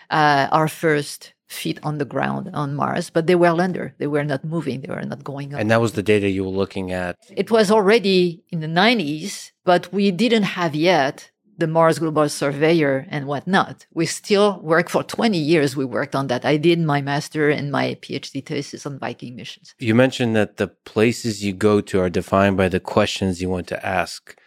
uh, 0.09 0.47
our 0.53 0.69
first 0.69 1.33
feet 1.47 1.79
on 1.83 1.97
the 1.97 2.05
ground 2.05 2.49
on 2.53 2.75
Mars, 2.75 3.09
but 3.09 3.27
they 3.27 3.35
were 3.35 3.51
lander. 3.51 3.93
They 3.97 4.07
were 4.07 4.23
not 4.23 4.45
moving. 4.45 4.79
They 4.79 4.93
were 4.93 5.01
not 5.01 5.25
going 5.25 5.53
up. 5.53 5.59
And 5.59 5.69
that 5.69 5.81
was 5.81 5.93
the 5.93 6.03
data 6.03 6.29
you 6.29 6.45
were 6.45 6.57
looking 6.61 6.93
at. 6.93 7.17
It 7.29 7.51
was 7.51 7.69
already 7.69 8.41
in 8.51 8.61
the 8.61 8.67
90s, 8.67 9.51
but 9.65 9.91
we 9.91 10.09
didn't 10.11 10.43
have 10.43 10.75
yet 10.75 11.31
the 11.57 11.67
Mars 11.67 11.99
Global 11.99 12.29
Surveyor 12.29 13.07
and 13.09 13.25
whatnot. 13.25 13.85
We 13.93 14.05
still 14.05 14.59
work 14.61 14.89
for 14.89 15.03
20 15.03 15.37
years. 15.37 15.75
We 15.75 15.85
worked 15.85 16.15
on 16.15 16.27
that. 16.27 16.45
I 16.45 16.57
did 16.57 16.79
my 16.79 17.01
master 17.01 17.49
and 17.49 17.71
my 17.71 17.95
PhD 18.01 18.45
thesis 18.45 18.85
on 18.85 18.99
Viking 18.99 19.35
missions. 19.35 19.73
You 19.79 19.95
mentioned 19.95 20.35
that 20.35 20.57
the 20.57 20.67
places 20.67 21.43
you 21.43 21.53
go 21.53 21.81
to 21.81 21.99
are 21.99 22.09
defined 22.09 22.57
by 22.57 22.69
the 22.69 22.79
questions 22.79 23.41
you 23.41 23.49
want 23.49 23.67
to 23.67 23.85
ask. 23.85 24.39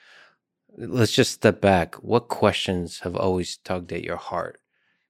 Let's 0.76 1.12
just 1.12 1.32
step 1.32 1.60
back. 1.60 1.96
What 1.96 2.28
questions 2.28 3.00
have 3.00 3.16
always 3.16 3.56
tugged 3.56 3.92
at 3.92 4.04
your 4.04 4.16
heart? 4.16 4.58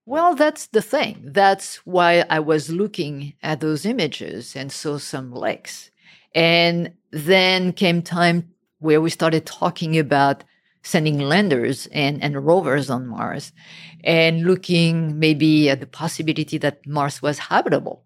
Well, 0.07 0.35
that's 0.35 0.66
the 0.66 0.83
thing. 0.83 1.21
That's 1.25 1.76
why 1.87 2.25
I 2.30 2.40
was 2.40 2.71
looking 2.71 3.35
at 3.42 3.61
those 3.61 3.85
images 3.85 4.57
and 4.57 4.73
saw 4.73 4.99
some 4.99 5.33
lakes. 5.33 5.90
And 6.35 6.95
then 7.12 7.73
came 7.73 8.02
time 8.02 8.50
where 8.78 9.00
we 9.00 9.11
started 9.11 9.45
talking 9.45 9.99
about 9.99 10.45
sending 10.83 11.19
landers 11.19 11.87
and, 11.93 12.23
and 12.23 12.45
rovers 12.45 12.91
on 12.91 13.07
Mars 13.07 13.53
and 14.03 14.45
looking 14.45 15.19
maybe 15.19 15.69
at 15.69 15.81
the 15.81 15.87
possibility 15.87 16.59
that 16.59 16.87
Mars 16.87 17.21
was 17.21 17.39
habitable. 17.39 18.05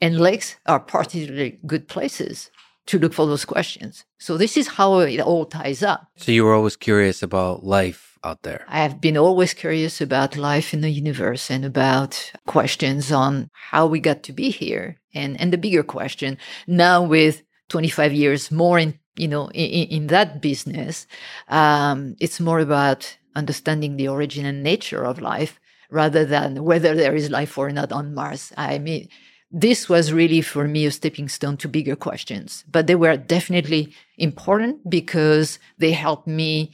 And 0.00 0.20
lakes 0.20 0.56
are 0.66 0.80
particularly 0.80 1.58
good 1.66 1.88
places 1.88 2.50
to 2.86 2.98
look 2.98 3.14
for 3.14 3.26
those 3.26 3.44
questions. 3.44 4.04
So 4.18 4.36
this 4.36 4.56
is 4.56 4.68
how 4.68 4.98
it 4.98 5.20
all 5.20 5.46
ties 5.46 5.82
up. 5.82 6.06
So 6.16 6.32
you 6.32 6.44
were 6.44 6.54
always 6.54 6.76
curious 6.76 7.22
about 7.22 7.64
life 7.64 8.18
out 8.22 8.42
there. 8.42 8.64
I 8.68 8.78
have 8.78 9.00
been 9.00 9.16
always 9.16 9.54
curious 9.54 10.00
about 10.00 10.36
life 10.36 10.74
in 10.74 10.80
the 10.80 10.90
universe 10.90 11.50
and 11.50 11.64
about 11.64 12.32
questions 12.46 13.12
on 13.12 13.50
how 13.70 13.86
we 13.86 14.00
got 14.00 14.22
to 14.24 14.32
be 14.32 14.50
here 14.50 14.98
and, 15.14 15.40
and 15.40 15.52
the 15.52 15.58
bigger 15.58 15.82
question 15.82 16.38
now 16.66 17.02
with 17.02 17.42
25 17.68 18.12
years 18.12 18.50
more 18.50 18.78
in, 18.78 18.98
you 19.16 19.28
know, 19.28 19.48
in, 19.48 19.88
in 19.88 20.06
that 20.08 20.40
business, 20.40 21.06
um, 21.48 22.16
it's 22.20 22.40
more 22.40 22.60
about 22.60 23.16
understanding 23.36 23.96
the 23.96 24.08
origin 24.08 24.46
and 24.46 24.62
nature 24.62 25.04
of 25.04 25.20
life 25.20 25.60
rather 25.90 26.24
than 26.24 26.64
whether 26.64 26.94
there 26.94 27.14
is 27.14 27.30
life 27.30 27.56
or 27.56 27.70
not 27.70 27.92
on 27.92 28.14
Mars. 28.14 28.52
I 28.56 28.78
mean, 28.78 29.08
this 29.50 29.88
was 29.88 30.12
really 30.12 30.40
for 30.40 30.66
me 30.66 30.86
a 30.86 30.90
stepping 30.90 31.28
stone 31.28 31.56
to 31.58 31.68
bigger 31.68 31.94
questions, 31.94 32.64
but 32.70 32.86
they 32.86 32.96
were 32.96 33.16
definitely 33.16 33.94
important 34.18 34.90
because 34.90 35.58
they 35.78 35.92
helped 35.92 36.26
me 36.26 36.72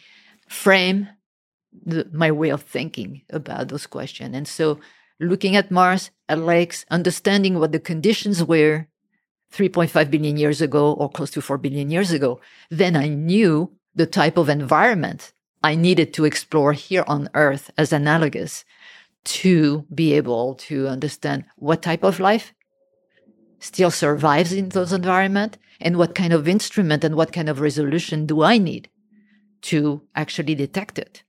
frame 0.49 1.09
the, 1.85 2.09
my 2.13 2.31
way 2.31 2.51
of 2.51 2.63
thinking 2.63 3.23
about 3.31 3.69
those 3.69 3.87
questions. 3.87 4.35
And 4.35 4.49
so 4.49 4.81
looking 5.21 5.57
at 5.57 5.71
Mars, 5.71 6.11
at 6.29 6.39
lakes, 6.39 6.87
understanding 6.91 7.59
what 7.59 7.73
the 7.73 7.81
conditions 7.81 8.43
were 8.43 8.87
3.5 9.53 10.11
billion 10.11 10.37
years 10.37 10.61
ago 10.61 10.93
or 10.93 11.11
close 11.11 11.31
to 11.31 11.41
4 11.41 11.59
billion 11.59 11.91
years 11.91 12.13
ago, 12.13 12.41
then 12.71 12.97
I 12.97 13.09
knew 13.09 13.73
the 13.95 14.07
type 14.07 14.37
of 14.37 14.49
environment 14.49 15.33
I 15.63 15.75
needed 15.75 16.15
to 16.15 16.25
explore 16.25 16.73
here 16.73 17.05
on 17.07 17.29
Earth 17.35 17.71
as 17.77 17.93
analogous 17.93 18.65
to 19.25 19.85
be 19.95 20.15
able 20.15 20.55
to 20.55 20.89
understand 20.89 21.45
what 21.57 21.83
type 21.83 22.03
of 22.03 22.21
life 22.21 22.55
still 23.59 23.91
survives 23.91 24.53
in 24.53 24.71
those 24.71 24.93
environments 24.93 25.59
and 25.81 25.97
what 25.97 26.15
kind 26.15 26.33
of 26.33 26.49
instrument 26.49 27.05
and 27.05 27.15
what 27.15 27.33
kind 27.33 27.49
of 27.49 27.61
resolution 27.61 28.27
do 28.27 28.43
I 28.43 28.57
need 28.57 28.89
to 29.63 30.03
actually 30.15 30.55
detect 30.55 30.99
it. 30.99 31.23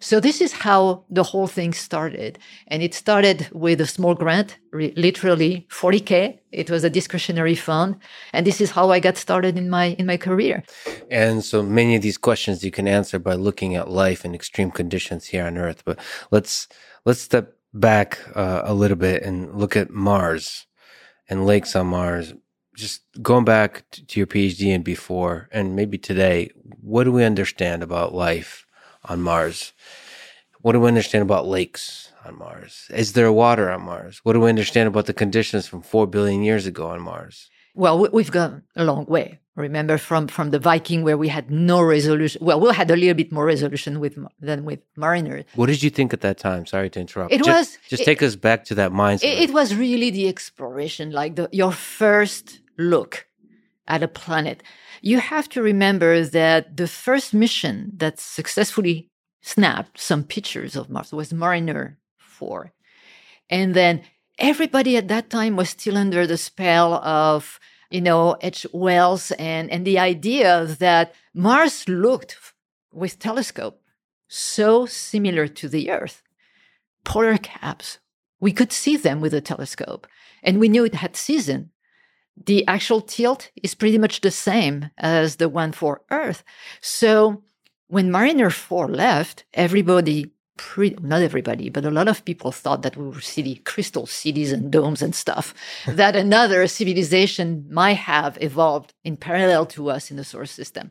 So 0.00 0.20
this 0.20 0.40
is 0.40 0.52
how 0.52 1.04
the 1.10 1.22
whole 1.22 1.46
thing 1.46 1.72
started. 1.72 2.38
And 2.68 2.82
it 2.82 2.94
started 2.94 3.48
with 3.52 3.80
a 3.80 3.86
small 3.86 4.14
grant, 4.14 4.58
re- 4.72 4.92
literally 4.96 5.66
40K. 5.70 6.38
It 6.52 6.70
was 6.70 6.84
a 6.84 6.90
discretionary 6.90 7.54
fund. 7.54 7.96
And 8.32 8.46
this 8.46 8.60
is 8.60 8.70
how 8.70 8.90
I 8.90 9.00
got 9.00 9.16
started 9.16 9.56
in 9.56 9.70
my, 9.70 9.96
in 9.98 10.06
my 10.06 10.16
career. 10.16 10.62
And 11.10 11.44
so 11.44 11.62
many 11.62 11.96
of 11.96 12.02
these 12.02 12.18
questions 12.18 12.64
you 12.64 12.70
can 12.70 12.88
answer 12.88 13.18
by 13.18 13.34
looking 13.34 13.74
at 13.74 13.90
life 13.90 14.24
in 14.24 14.34
extreme 14.34 14.70
conditions 14.70 15.26
here 15.26 15.44
on 15.44 15.56
Earth. 15.58 15.82
But 15.84 15.98
let's, 16.30 16.68
let's 17.04 17.20
step 17.20 17.54
back 17.72 18.18
uh, 18.34 18.62
a 18.64 18.74
little 18.74 18.96
bit 18.96 19.22
and 19.22 19.54
look 19.54 19.76
at 19.76 19.90
Mars 19.90 20.66
and 21.28 21.46
lakes 21.46 21.74
on 21.76 21.88
Mars. 21.88 22.34
Just 22.74 23.02
going 23.22 23.46
back 23.46 23.84
to 23.90 24.20
your 24.20 24.26
PhD 24.26 24.74
and 24.74 24.84
before, 24.84 25.48
and 25.50 25.74
maybe 25.74 25.96
today, 25.96 26.50
what 26.82 27.04
do 27.04 27.12
we 27.12 27.24
understand 27.24 27.82
about 27.82 28.14
life 28.14 28.65
on 29.08 29.20
Mars? 29.20 29.72
What 30.60 30.72
do 30.72 30.80
we 30.80 30.88
understand 30.88 31.22
about 31.22 31.46
lakes 31.46 32.12
on 32.24 32.38
Mars? 32.38 32.86
Is 32.90 33.12
there 33.12 33.30
water 33.32 33.70
on 33.70 33.82
Mars? 33.82 34.20
What 34.24 34.32
do 34.32 34.40
we 34.40 34.48
understand 34.48 34.88
about 34.88 35.06
the 35.06 35.14
conditions 35.14 35.66
from 35.68 35.82
4 35.82 36.06
billion 36.06 36.42
years 36.42 36.66
ago 36.66 36.88
on 36.88 37.00
Mars? 37.00 37.50
Well, 37.74 38.08
we've 38.10 38.30
gone 38.30 38.62
a 38.74 38.84
long 38.84 39.04
way. 39.04 39.40
Remember 39.54 39.96
from, 39.96 40.28
from 40.28 40.50
the 40.50 40.58
Viking 40.58 41.02
where 41.02 41.16
we 41.16 41.28
had 41.28 41.50
no 41.50 41.82
resolution. 41.82 42.44
Well, 42.44 42.60
we 42.60 42.74
had 42.74 42.90
a 42.90 42.96
little 42.96 43.14
bit 43.14 43.32
more 43.32 43.44
resolution 43.44 44.00
with 44.00 44.18
than 44.40 44.64
with 44.64 44.80
Mariner. 44.96 45.44
What 45.54 45.66
did 45.66 45.82
you 45.82 45.90
think 45.90 46.12
at 46.12 46.20
that 46.22 46.38
time? 46.38 46.66
Sorry 46.66 46.90
to 46.90 47.00
interrupt. 47.00 47.32
It 47.32 47.42
just, 47.42 47.78
was 47.78 47.88
just 47.88 48.02
it, 48.02 48.04
take 48.04 48.22
us 48.22 48.36
back 48.36 48.64
to 48.66 48.74
that 48.74 48.92
mindset. 48.92 49.24
It, 49.24 49.50
it 49.50 49.52
was 49.52 49.74
really 49.74 50.10
the 50.10 50.28
exploration, 50.28 51.10
like 51.10 51.36
the, 51.36 51.48
your 51.52 51.72
first 51.72 52.60
look 52.76 53.26
at 53.88 54.02
a 54.02 54.08
planet. 54.08 54.62
You 55.02 55.20
have 55.20 55.48
to 55.50 55.62
remember 55.62 56.24
that 56.24 56.76
the 56.76 56.88
first 56.88 57.34
mission 57.34 57.92
that 57.96 58.18
successfully 58.18 59.10
snapped 59.42 60.00
some 60.00 60.24
pictures 60.24 60.76
of 60.76 60.90
Mars 60.90 61.12
was 61.12 61.32
Mariner 61.32 61.98
4. 62.18 62.72
And 63.48 63.74
then 63.74 64.02
everybody 64.38 64.96
at 64.96 65.08
that 65.08 65.30
time 65.30 65.56
was 65.56 65.70
still 65.70 65.96
under 65.96 66.26
the 66.26 66.36
spell 66.36 66.94
of 66.94 67.60
you 67.90 68.00
know, 68.00 68.36
H. 68.40 68.66
Wells 68.72 69.30
and, 69.32 69.70
and 69.70 69.86
the 69.86 69.98
idea 69.98 70.64
that 70.64 71.14
Mars 71.34 71.88
looked 71.88 72.36
with 72.92 73.18
telescope 73.18 73.80
so 74.28 74.86
similar 74.86 75.46
to 75.46 75.68
the 75.68 75.90
Earth. 75.90 76.22
Polar 77.04 77.38
caps, 77.38 77.98
we 78.40 78.52
could 78.52 78.72
see 78.72 78.96
them 78.96 79.20
with 79.20 79.32
a 79.32 79.40
telescope 79.40 80.06
and 80.42 80.58
we 80.58 80.68
knew 80.68 80.84
it 80.84 80.94
had 80.94 81.16
season. 81.16 81.70
The 82.44 82.66
actual 82.66 83.00
tilt 83.00 83.50
is 83.62 83.74
pretty 83.74 83.98
much 83.98 84.20
the 84.20 84.30
same 84.30 84.90
as 84.98 85.36
the 85.36 85.48
one 85.48 85.72
for 85.72 86.02
Earth. 86.10 86.44
So 86.80 87.42
when 87.88 88.10
Mariner 88.10 88.50
4 88.50 88.88
left, 88.88 89.44
everybody 89.54 90.30
pretty, 90.56 90.96
not 91.02 91.22
everybody, 91.22 91.68
but 91.68 91.84
a 91.84 91.90
lot 91.90 92.08
of 92.08 92.24
people 92.24 92.50
thought 92.50 92.82
that 92.82 92.96
we 92.96 93.08
were 93.08 93.20
city, 93.20 93.56
crystal 93.56 94.06
cities 94.06 94.52
and 94.52 94.70
domes 94.70 95.02
and 95.02 95.14
stuff, 95.14 95.54
that 95.86 96.16
another 96.16 96.66
civilization 96.66 97.66
might 97.70 97.94
have 97.98 98.38
evolved 98.40 98.94
in 99.04 99.16
parallel 99.16 99.66
to 99.66 99.90
us 99.90 100.10
in 100.10 100.16
the 100.16 100.24
solar 100.24 100.46
system. 100.46 100.90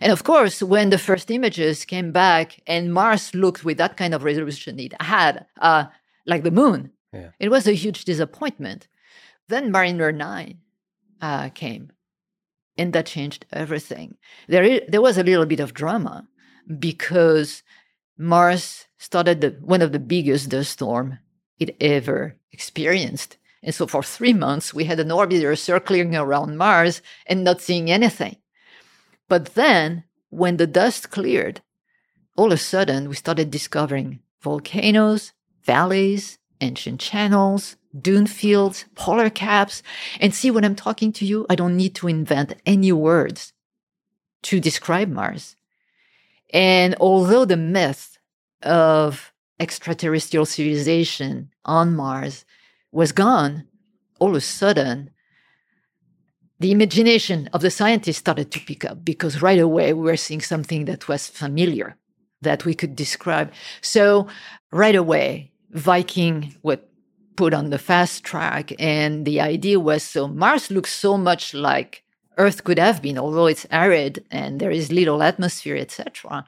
And 0.00 0.12
of 0.12 0.24
course, 0.24 0.62
when 0.62 0.90
the 0.90 0.98
first 0.98 1.30
images 1.30 1.84
came 1.84 2.12
back 2.12 2.60
and 2.66 2.92
Mars 2.92 3.34
looked 3.34 3.64
with 3.64 3.78
that 3.78 3.96
kind 3.96 4.14
of 4.14 4.24
resolution 4.24 4.78
it 4.80 5.00
had, 5.00 5.46
uh, 5.60 5.84
like 6.26 6.42
the 6.42 6.50
moon, 6.50 6.92
yeah. 7.12 7.30
it 7.38 7.50
was 7.50 7.66
a 7.66 7.72
huge 7.72 8.04
disappointment. 8.04 8.88
Then 9.48 9.70
Mariner 9.70 10.12
9 10.12 10.58
uh, 11.22 11.48
came, 11.50 11.92
and 12.76 12.92
that 12.92 13.06
changed 13.06 13.46
everything. 13.52 14.16
There, 14.48 14.64
is, 14.64 14.80
there 14.88 15.00
was 15.00 15.16
a 15.16 15.22
little 15.22 15.46
bit 15.46 15.60
of 15.60 15.72
drama 15.72 16.28
because 16.78 17.62
Mars 18.18 18.86
started 18.98 19.40
the, 19.40 19.50
one 19.60 19.80
of 19.80 19.92
the 19.92 19.98
biggest 19.98 20.50
dust 20.50 20.72
storm 20.72 21.18
it 21.58 21.76
ever 21.80 22.36
experienced. 22.50 23.38
And 23.62 23.74
so 23.74 23.86
for 23.86 24.02
three 24.02 24.32
months, 24.32 24.74
we 24.74 24.84
had 24.84 24.98
an 24.98 25.08
orbiter 25.08 25.56
circling 25.56 26.16
around 26.16 26.58
Mars 26.58 27.00
and 27.26 27.44
not 27.44 27.60
seeing 27.60 27.90
anything. 27.90 28.36
But 29.28 29.54
then, 29.54 30.04
when 30.30 30.56
the 30.56 30.66
dust 30.66 31.10
cleared, 31.10 31.60
all 32.36 32.46
of 32.46 32.52
a 32.52 32.56
sudden 32.56 33.08
we 33.08 33.14
started 33.14 33.50
discovering 33.50 34.20
volcanoes, 34.40 35.32
valleys, 35.62 36.38
ancient 36.60 37.00
channels, 37.00 37.76
dune 37.98 38.26
fields, 38.26 38.84
polar 38.94 39.30
caps. 39.30 39.82
And 40.20 40.34
see, 40.34 40.50
when 40.50 40.64
I'm 40.64 40.74
talking 40.74 41.12
to 41.12 41.26
you, 41.26 41.46
I 41.48 41.54
don't 41.54 41.76
need 41.76 41.94
to 41.96 42.08
invent 42.08 42.54
any 42.66 42.92
words 42.92 43.52
to 44.42 44.60
describe 44.60 45.08
Mars. 45.08 45.56
And 46.52 46.94
although 47.00 47.44
the 47.44 47.56
myth 47.56 48.18
of 48.62 49.32
extraterrestrial 49.58 50.46
civilization 50.46 51.50
on 51.64 51.94
Mars 51.94 52.44
was 52.90 53.12
gone, 53.12 53.66
all 54.18 54.30
of 54.30 54.36
a 54.36 54.40
sudden, 54.40 55.10
the 56.60 56.70
imagination 56.70 57.48
of 57.52 57.60
the 57.60 57.70
scientists 57.70 58.18
started 58.18 58.52
to 58.52 58.60
pick 58.60 58.84
up 58.84 59.04
because 59.04 59.42
right 59.42 59.58
away 59.58 59.92
we 59.92 60.02
were 60.02 60.16
seeing 60.16 60.40
something 60.40 60.84
that 60.84 61.08
was 61.08 61.28
familiar 61.28 61.96
that 62.42 62.64
we 62.64 62.74
could 62.74 62.94
describe. 62.94 63.52
So 63.80 64.28
right 64.70 64.94
away, 64.94 65.52
Viking 65.70 66.54
would 66.62 66.80
put 67.36 67.54
on 67.54 67.70
the 67.70 67.78
fast 67.78 68.24
track 68.24 68.72
and 68.78 69.26
the 69.26 69.40
idea 69.40 69.80
was 69.80 70.02
so 70.02 70.28
Mars 70.28 70.70
looks 70.70 70.92
so 70.92 71.16
much 71.16 71.54
like 71.54 72.02
Earth 72.38 72.64
could 72.64 72.78
have 72.78 73.02
been, 73.02 73.18
although 73.18 73.46
it's 73.46 73.66
arid 73.70 74.24
and 74.30 74.60
there 74.60 74.70
is 74.70 74.90
little 74.92 75.22
atmosphere, 75.22 75.76
etc. 75.76 76.44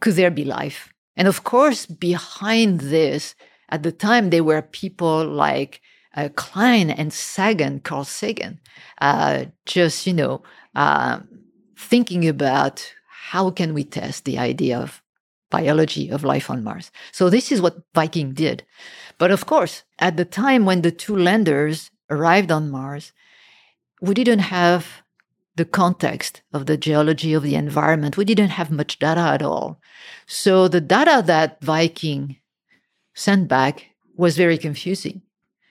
Could 0.00 0.14
there 0.14 0.30
be 0.30 0.44
life? 0.44 0.92
And 1.16 1.28
of 1.28 1.44
course, 1.44 1.86
behind 1.86 2.80
this, 2.80 3.34
at 3.68 3.82
the 3.82 3.92
time, 3.92 4.30
there 4.30 4.44
were 4.44 4.62
people 4.62 5.24
like 5.24 5.80
uh, 6.16 6.28
Klein 6.34 6.90
and 6.90 7.12
Sagan, 7.12 7.80
Carl 7.80 8.04
Sagan, 8.04 8.60
uh, 9.00 9.46
just 9.66 10.06
you 10.06 10.14
know, 10.14 10.42
uh, 10.74 11.20
thinking 11.76 12.26
about 12.26 12.92
how 13.30 13.50
can 13.50 13.74
we 13.74 13.84
test 13.84 14.24
the 14.24 14.38
idea 14.38 14.78
of 14.78 15.02
biology 15.50 16.08
of 16.10 16.24
life 16.24 16.50
on 16.50 16.64
Mars. 16.64 16.90
So 17.12 17.30
this 17.30 17.50
is 17.52 17.60
what 17.60 17.78
Viking 17.94 18.32
did. 18.32 18.64
But 19.18 19.30
of 19.30 19.46
course, 19.46 19.82
at 19.98 20.16
the 20.16 20.24
time 20.24 20.64
when 20.64 20.82
the 20.82 20.92
two 20.92 21.16
landers 21.16 21.90
arrived 22.08 22.50
on 22.50 22.70
Mars, 22.70 23.12
we 24.00 24.14
didn't 24.14 24.38
have 24.38 25.02
the 25.56 25.64
context 25.64 26.42
of 26.52 26.66
the 26.66 26.76
geology 26.76 27.34
of 27.34 27.42
the 27.42 27.56
environment. 27.56 28.16
We 28.16 28.24
didn't 28.24 28.50
have 28.50 28.70
much 28.70 29.00
data 29.00 29.20
at 29.20 29.42
all. 29.42 29.80
So 30.26 30.68
the 30.68 30.80
data 30.80 31.22
that 31.26 31.60
Viking 31.60 32.36
sent 33.14 33.48
back 33.48 33.88
was 34.16 34.36
very 34.36 34.56
confusing. 34.56 35.22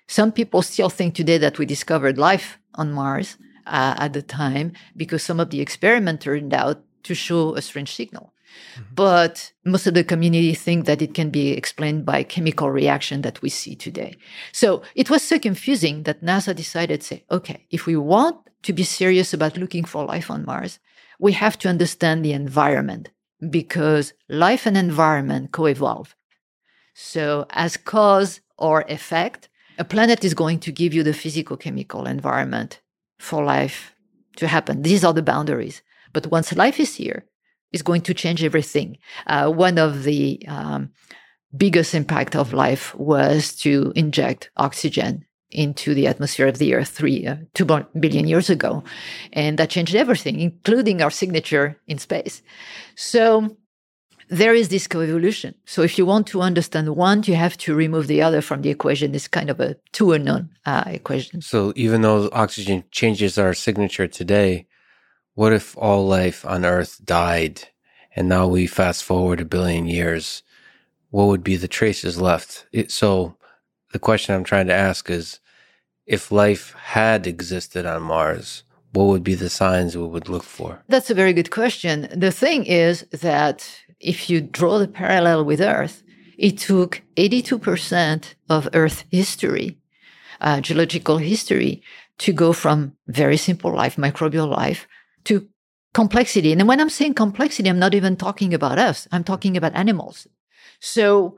Some 0.08 0.34
people 0.34 0.62
still 0.62 0.90
think 0.90 1.16
today 1.16 1.38
that 1.38 1.58
we 1.58 1.66
discovered 1.66 2.18
life 2.18 2.60
on 2.76 2.92
Mars 2.92 3.38
uh, 3.66 3.96
at 3.98 4.14
the 4.14 4.22
time 4.22 4.74
because 4.96 5.24
some 5.24 5.40
of 5.40 5.50
the 5.50 5.62
experiment 5.62 6.22
turned 6.22 6.54
out 6.54 6.84
to 7.04 7.16
show 7.16 7.56
a 7.56 7.62
strange 7.62 7.96
signal. 7.96 8.34
Mm-hmm. 8.76 8.96
But 8.96 9.52
most 9.66 9.88
of 9.88 9.94
the 9.94 10.04
community 10.04 10.54
think 10.54 10.86
that 10.86 11.02
it 11.02 11.14
can 11.14 11.30
be 11.30 11.52
explained 11.52 12.06
by 12.06 12.24
chemical 12.24 12.70
reaction 12.70 13.22
that 13.22 13.42
we 13.42 13.50
see 13.50 13.76
today. 13.76 14.16
So 14.52 14.82
it 14.96 15.10
was 15.10 15.22
so 15.22 15.40
confusing 15.40 16.04
that 16.04 16.24
NASA 16.24 16.56
decided 16.56 17.04
say, 17.04 17.24
okay, 17.32 17.66
if 17.70 17.86
we 17.86 17.96
want 17.96 18.38
to 18.64 18.74
be 18.74 18.84
serious 18.84 19.34
about 19.34 19.58
looking 19.58 19.86
for 19.86 20.06
life 20.06 20.30
on 20.30 20.46
Mars, 20.46 20.80
we 21.20 21.34
have 21.34 21.58
to 21.60 21.70
understand 21.70 22.24
the 22.24 22.34
environment 22.34 23.10
because 23.50 24.14
life 24.30 24.66
and 24.66 24.78
environment 24.78 25.52
co-evolve. 25.52 26.16
So 26.94 27.46
as 27.52 27.78
cause 27.78 28.42
or 28.58 28.82
effect, 28.90 29.50
a 29.78 29.86
planet 29.86 30.24
is 30.24 30.34
going 30.34 30.60
to 30.62 30.72
give 30.72 30.94
you 30.94 31.04
the 31.04 31.14
physical 31.14 31.56
chemical 31.56 32.08
environment 32.08 32.82
for 33.20 33.44
life 33.44 33.94
to 34.38 34.48
happen. 34.48 34.82
These 34.82 35.04
are 35.04 35.14
the 35.14 35.22
boundaries. 35.22 35.82
But 36.14 36.28
once 36.28 36.56
life 36.56 36.80
is 36.80 36.96
here, 36.96 37.26
it's 37.72 37.84
going 37.84 38.02
to 38.02 38.14
change 38.14 38.44
everything. 38.44 38.98
Uh, 39.26 39.50
one 39.52 39.78
of 39.78 40.04
the 40.04 40.44
um, 40.48 40.92
biggest 41.56 41.94
impact 41.94 42.36
of 42.36 42.54
life 42.54 42.96
was 42.96 43.56
to 43.56 43.92
inject 43.96 44.50
oxygen 44.58 45.26
into 45.50 45.94
the 45.94 46.08
atmosphere 46.08 46.48
of 46.48 46.58
the 46.58 46.74
Earth 46.74 46.90
three, 46.90 47.26
uh, 47.26 47.38
two 47.54 47.66
billion 47.66 48.28
years 48.28 48.50
ago. 48.50 48.84
And 49.32 49.58
that 49.58 49.70
changed 49.70 49.96
everything, 49.96 50.40
including 50.40 51.02
our 51.02 51.12
signature 51.12 51.80
in 51.88 51.98
space. 51.98 52.42
So 52.96 53.56
there 54.30 54.54
is 54.54 54.68
this 54.68 54.88
coevolution. 54.88 55.54
So 55.66 55.84
if 55.84 55.98
you 55.98 56.06
want 56.06 56.28
to 56.28 56.42
understand 56.42 56.94
one, 56.96 57.24
you 57.24 57.36
have 57.36 57.58
to 57.60 57.74
remove 57.74 58.08
the 58.08 58.22
other 58.22 58.42
from 58.42 58.62
the 58.62 58.70
equation. 58.70 59.16
It's 59.16 59.28
kind 59.28 59.50
of 59.50 59.62
a 59.62 59.78
two 59.94 60.12
unknown 60.12 60.50
uh, 60.66 60.84
equation. 60.88 61.42
So 61.42 61.72
even 61.78 62.02
though 62.02 62.30
oxygen 62.34 62.84
changes 62.92 63.38
our 63.38 63.54
signature 63.54 64.08
today, 64.08 64.68
what 65.38 65.54
if 65.54 65.78
all 65.78 66.08
life 66.08 66.44
on 66.48 66.66
Earth 66.66 67.00
died 67.06 67.62
and 68.16 68.28
now 68.28 68.48
we 68.48 68.66
fast 68.66 69.04
forward 69.04 69.40
a 69.40 69.46
billion 69.46 69.86
years? 69.86 70.42
What 71.12 71.28
would 71.28 71.44
be 71.44 71.56
the 71.56 71.68
traces 71.68 72.20
left? 72.20 72.66
It, 72.72 72.90
so 72.90 73.36
the 73.94 74.00
question 74.00 74.34
I'm 74.34 74.44
trying 74.44 74.66
to 74.66 74.74
ask 74.74 75.12
is 75.12 75.40
if 76.08 76.32
life 76.32 76.74
had 76.74 77.28
existed 77.28 77.86
on 77.86 78.02
Mars, 78.02 78.64
what 78.94 79.04
would 79.04 79.24
be 79.24 79.36
the 79.36 79.48
signs 79.48 79.96
we 79.96 80.08
would 80.08 80.28
look 80.28 80.42
for? 80.42 80.82
That's 80.88 81.12
a 81.12 81.20
very 81.22 81.34
good 81.34 81.52
question. 81.52 82.10
The 82.12 82.32
thing 82.32 82.66
is 82.66 83.06
that 83.12 83.70
if 84.00 84.32
you 84.32 84.42
draw 84.42 84.80
the 84.80 84.88
parallel 84.88 85.46
with 85.46 85.62
Earth, 85.62 86.02
it 86.40 86.58
took 86.58 87.04
82% 87.16 88.34
of 88.50 88.70
Earth 88.74 89.04
history, 89.12 89.78
uh, 90.42 90.62
geological 90.62 91.20
history, 91.20 91.84
to 92.18 92.34
go 92.34 92.54
from 92.54 92.94
very 93.08 93.38
simple 93.38 93.72
life, 93.72 93.98
microbial 93.98 94.50
life, 94.50 94.88
to 95.28 95.48
complexity. 95.94 96.52
And 96.54 96.68
when 96.68 96.80
I'm 96.80 96.90
saying 96.90 97.16
complexity, 97.16 97.70
I'm 97.70 97.80
not 97.80 97.94
even 97.94 98.16
talking 98.16 98.54
about 98.54 98.80
us. 98.80 99.08
I'm 99.12 99.24
talking 99.24 99.58
about 99.58 99.76
animals. 99.76 100.28
So 100.80 101.38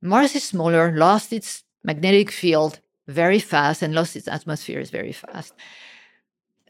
Mars 0.00 0.34
is 0.34 0.44
smaller, 0.44 0.96
lost 0.96 1.32
its 1.32 1.64
magnetic 1.84 2.30
field 2.30 2.80
very 3.08 3.38
fast, 3.38 3.82
and 3.82 3.94
lost 3.94 4.16
its 4.16 4.26
atmosphere 4.26 4.82
very 4.84 5.12
fast. 5.12 5.54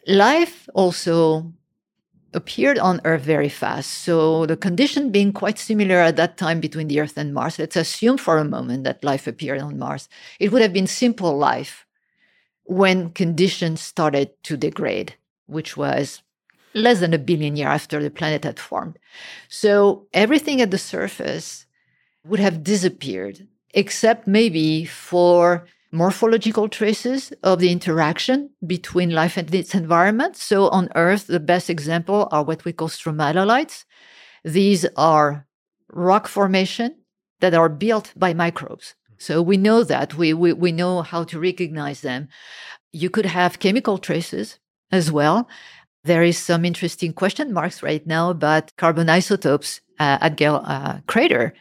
Life 0.07 0.69
also 0.75 1.53
appeared 2.35 2.79
on 2.79 3.01
Earth 3.05 3.23
very 3.23 3.49
fast. 3.49 3.91
So 3.91 4.45
the 4.45 4.57
condition 4.57 5.11
being 5.11 5.33
quite 5.33 5.59
similar 5.59 5.97
at 5.97 6.17
that 6.17 6.37
time 6.37 6.61
between 6.61 6.89
the 6.89 7.01
Earth 7.01 7.17
and 7.17 7.33
Mars, 7.33 7.59
let's 7.59 7.77
assume 7.77 8.19
for 8.19 8.39
a 8.39 8.45
moment 8.45 8.85
that 8.85 9.05
life 9.05 9.27
appeared 9.27 9.61
on 9.61 9.79
Mars. 9.79 10.09
It 10.39 10.53
would 10.53 10.63
have 10.63 10.73
been 10.73 10.87
simple 10.87 11.39
life 11.39 11.87
when 12.65 13.11
conditions 13.11 13.81
started 13.81 14.31
to 14.43 14.57
degrade, 14.57 15.15
which 15.47 15.77
was 15.77 16.23
less 16.77 17.01
than 17.01 17.15
a 17.15 17.19
billion 17.19 17.57
years 17.57 17.69
after 17.69 18.03
the 18.03 18.11
planet 18.11 18.45
had 18.45 18.61
formed. 18.61 18.99
So 19.49 20.07
everything 20.13 20.61
at 20.61 20.71
the 20.71 20.79
surface 20.79 21.67
would 22.25 22.41
have 22.41 22.63
disappeared, 22.63 23.49
except 23.75 24.27
maybe 24.27 24.85
for 24.85 25.67
morphological 25.91 26.69
traces 26.69 27.33
of 27.43 27.59
the 27.59 27.73
interaction 27.73 28.51
between 28.67 29.11
life 29.11 29.37
and 29.37 29.53
its 29.55 29.75
environment. 29.75 30.37
So 30.37 30.69
on 30.69 30.91
Earth, 30.95 31.27
the 31.27 31.41
best 31.41 31.71
example 31.71 32.29
are 32.31 32.45
what 32.45 32.65
we 32.65 32.73
call 32.73 32.89
stromatolites. 32.89 33.85
These 34.45 34.87
are 34.97 35.47
rock 35.89 36.29
formation 36.29 36.97
that 37.41 37.55
are 37.55 37.69
built 37.69 38.13
by 38.17 38.35
microbes. 38.35 38.95
So 39.19 39.41
we 39.41 39.57
know 39.57 39.83
that 39.85 40.15
we, 40.15 40.35
we, 40.35 40.53
we 40.53 40.73
know 40.73 41.03
how 41.03 41.25
to 41.25 41.41
recognize 41.41 42.03
them. 42.03 42.29
You 42.93 43.09
could 43.09 43.27
have 43.27 43.61
chemical 43.61 43.97
traces 43.97 44.59
as 44.93 45.11
well. 45.11 45.49
There 46.07 46.23
is 46.23 46.39
some 46.39 46.65
interesting 46.65 47.13
question 47.13 47.53
marks 47.53 47.83
right 47.83 48.07
now 48.07 48.31
about 48.31 48.71
carbon 48.77 49.09
isotopes 49.09 49.81
uh, 49.99 50.19
at 50.21 50.37
Gale 50.37 50.63
uh, 50.65 50.99
crater 51.09 51.53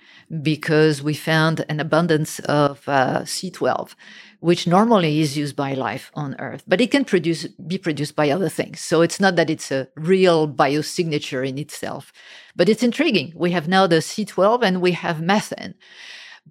because 0.44 1.02
we 1.02 1.16
found 1.16 1.66
an 1.68 1.80
abundance 1.80 2.38
of 2.42 2.88
uh, 2.88 3.22
C12, 3.22 3.96
which 4.42 4.68
normally 4.68 5.20
is 5.20 5.36
used 5.36 5.56
by 5.56 5.74
life 5.74 6.12
on 6.14 6.36
Earth, 6.38 6.64
but 6.68 6.80
it 6.80 6.92
can 6.92 7.06
produce 7.06 7.48
be 7.66 7.80
produced 7.80 8.16
by 8.16 8.30
other 8.30 8.48
things. 8.48 8.82
So 8.82 9.02
it's 9.02 9.20
not 9.20 9.36
that 9.36 9.50
it's 9.50 9.72
a 9.72 9.88
real 9.96 10.48
biosignature 10.48 11.48
in 11.48 11.58
itself, 11.58 12.14
but 12.56 12.70
it's 12.70 12.84
intriguing. 12.84 13.34
We 13.36 13.50
have 13.50 13.68
now 13.68 13.88
the 13.88 13.96
C12 13.96 14.62
and 14.62 14.80
we 14.80 14.92
have 14.92 15.24
methane, 15.24 15.74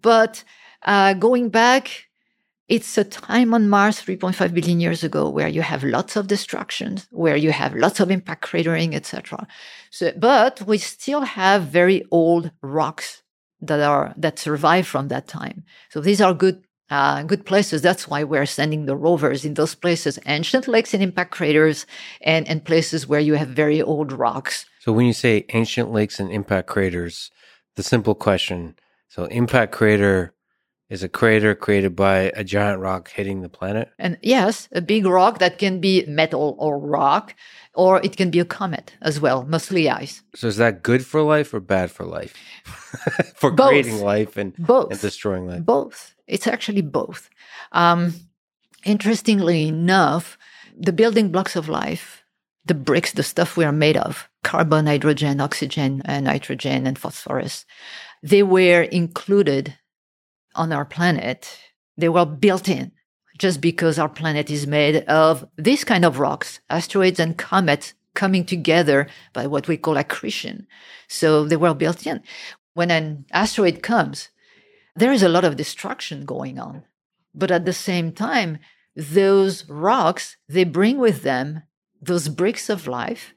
but 0.02 0.42
uh, 0.82 1.14
going 1.14 1.48
back 1.48 2.08
it's 2.74 2.98
a 2.98 3.04
time 3.04 3.54
on 3.54 3.68
Mars 3.68 4.00
3.5 4.00 4.52
billion 4.52 4.80
years 4.80 5.04
ago 5.04 5.28
where 5.28 5.46
you 5.46 5.62
have 5.62 5.84
lots 5.84 6.16
of 6.16 6.26
destructions, 6.26 7.06
where 7.10 7.36
you 7.36 7.52
have 7.52 7.72
lots 7.74 8.00
of 8.00 8.10
impact 8.10 8.44
cratering, 8.44 8.94
etc. 8.94 9.46
So, 9.90 10.12
but 10.16 10.60
we 10.62 10.78
still 10.78 11.22
have 11.22 11.62
very 11.62 12.04
old 12.10 12.50
rocks 12.62 13.22
that 13.60 13.80
are 13.80 14.12
that 14.16 14.40
survive 14.40 14.88
from 14.88 15.06
that 15.08 15.28
time. 15.28 15.62
So 15.90 16.00
these 16.00 16.20
are 16.20 16.34
good 16.34 16.64
uh, 16.90 17.22
good 17.22 17.46
places. 17.46 17.80
That's 17.80 18.08
why 18.08 18.24
we're 18.24 18.44
sending 18.44 18.86
the 18.86 18.96
rovers 18.96 19.44
in 19.44 19.54
those 19.54 19.74
places, 19.76 20.18
ancient 20.26 20.66
lakes 20.66 20.92
and 20.92 21.02
impact 21.02 21.30
craters, 21.30 21.86
and 22.22 22.46
and 22.48 22.64
places 22.64 23.06
where 23.06 23.20
you 23.20 23.34
have 23.34 23.48
very 23.48 23.80
old 23.80 24.10
rocks. 24.10 24.66
So 24.80 24.92
when 24.92 25.06
you 25.06 25.12
say 25.12 25.46
ancient 25.50 25.92
lakes 25.92 26.18
and 26.18 26.30
impact 26.30 26.66
craters, 26.66 27.30
the 27.76 27.84
simple 27.84 28.16
question: 28.16 28.74
so 29.08 29.26
impact 29.26 29.70
crater 29.70 30.34
is 30.90 31.02
a 31.02 31.08
crater 31.08 31.54
created 31.54 31.96
by 31.96 32.32
a 32.34 32.44
giant 32.44 32.80
rock 32.80 33.10
hitting 33.10 33.40
the 33.40 33.48
planet? 33.48 33.90
And 33.98 34.18
yes, 34.22 34.68
a 34.72 34.80
big 34.80 35.06
rock 35.06 35.38
that 35.38 35.58
can 35.58 35.80
be 35.80 36.04
metal 36.06 36.56
or 36.58 36.78
rock, 36.78 37.34
or 37.74 38.00
it 38.04 38.16
can 38.16 38.30
be 38.30 38.38
a 38.38 38.44
comet 38.44 38.94
as 39.00 39.20
well, 39.20 39.44
mostly 39.44 39.88
ice. 39.88 40.22
So 40.34 40.46
is 40.46 40.56
that 40.58 40.82
good 40.82 41.06
for 41.06 41.22
life 41.22 41.54
or 41.54 41.60
bad 41.60 41.90
for 41.90 42.04
life? 42.04 42.34
for 43.34 43.50
both. 43.50 43.70
creating 43.70 44.00
life 44.00 44.36
and, 44.36 44.54
both. 44.56 44.92
and 44.92 45.00
destroying 45.00 45.46
life? 45.46 45.64
Both. 45.64 46.14
It's 46.26 46.46
actually 46.46 46.82
both. 46.82 47.30
Um, 47.72 48.14
interestingly 48.84 49.68
enough, 49.68 50.38
the 50.76 50.92
building 50.92 51.30
blocks 51.30 51.56
of 51.56 51.68
life, 51.68 52.24
the 52.66 52.74
bricks, 52.74 53.12
the 53.12 53.22
stuff 53.22 53.56
we 53.56 53.64
are 53.64 53.72
made 53.72 53.96
of, 53.96 54.28
carbon, 54.42 54.86
hydrogen, 54.86 55.40
oxygen, 55.40 56.02
and 56.04 56.24
nitrogen, 56.26 56.86
and 56.86 56.98
phosphorus, 56.98 57.64
they 58.22 58.42
were 58.42 58.82
included 58.82 59.74
on 60.54 60.72
our 60.72 60.84
planet, 60.84 61.58
they 61.96 62.08
were 62.08 62.26
built 62.26 62.68
in 62.68 62.92
just 63.38 63.60
because 63.60 63.98
our 63.98 64.08
planet 64.08 64.50
is 64.50 64.66
made 64.66 65.04
of 65.04 65.46
this 65.56 65.84
kind 65.84 66.04
of 66.04 66.18
rocks, 66.18 66.60
asteroids 66.70 67.18
and 67.18 67.36
comets 67.36 67.94
coming 68.14 68.44
together 68.44 69.08
by 69.32 69.46
what 69.46 69.66
we 69.66 69.76
call 69.76 69.96
accretion. 69.96 70.66
So 71.08 71.44
they 71.44 71.56
were 71.56 71.74
built 71.74 72.06
in. 72.06 72.22
When 72.74 72.90
an 72.90 73.26
asteroid 73.32 73.82
comes, 73.82 74.28
there 74.94 75.12
is 75.12 75.22
a 75.22 75.28
lot 75.28 75.44
of 75.44 75.56
destruction 75.56 76.24
going 76.24 76.58
on. 76.58 76.84
But 77.34 77.50
at 77.50 77.64
the 77.64 77.72
same 77.72 78.12
time, 78.12 78.58
those 78.94 79.68
rocks, 79.68 80.36
they 80.48 80.64
bring 80.64 80.98
with 80.98 81.22
them 81.22 81.62
those 82.00 82.28
bricks 82.28 82.68
of 82.68 82.86
life 82.86 83.34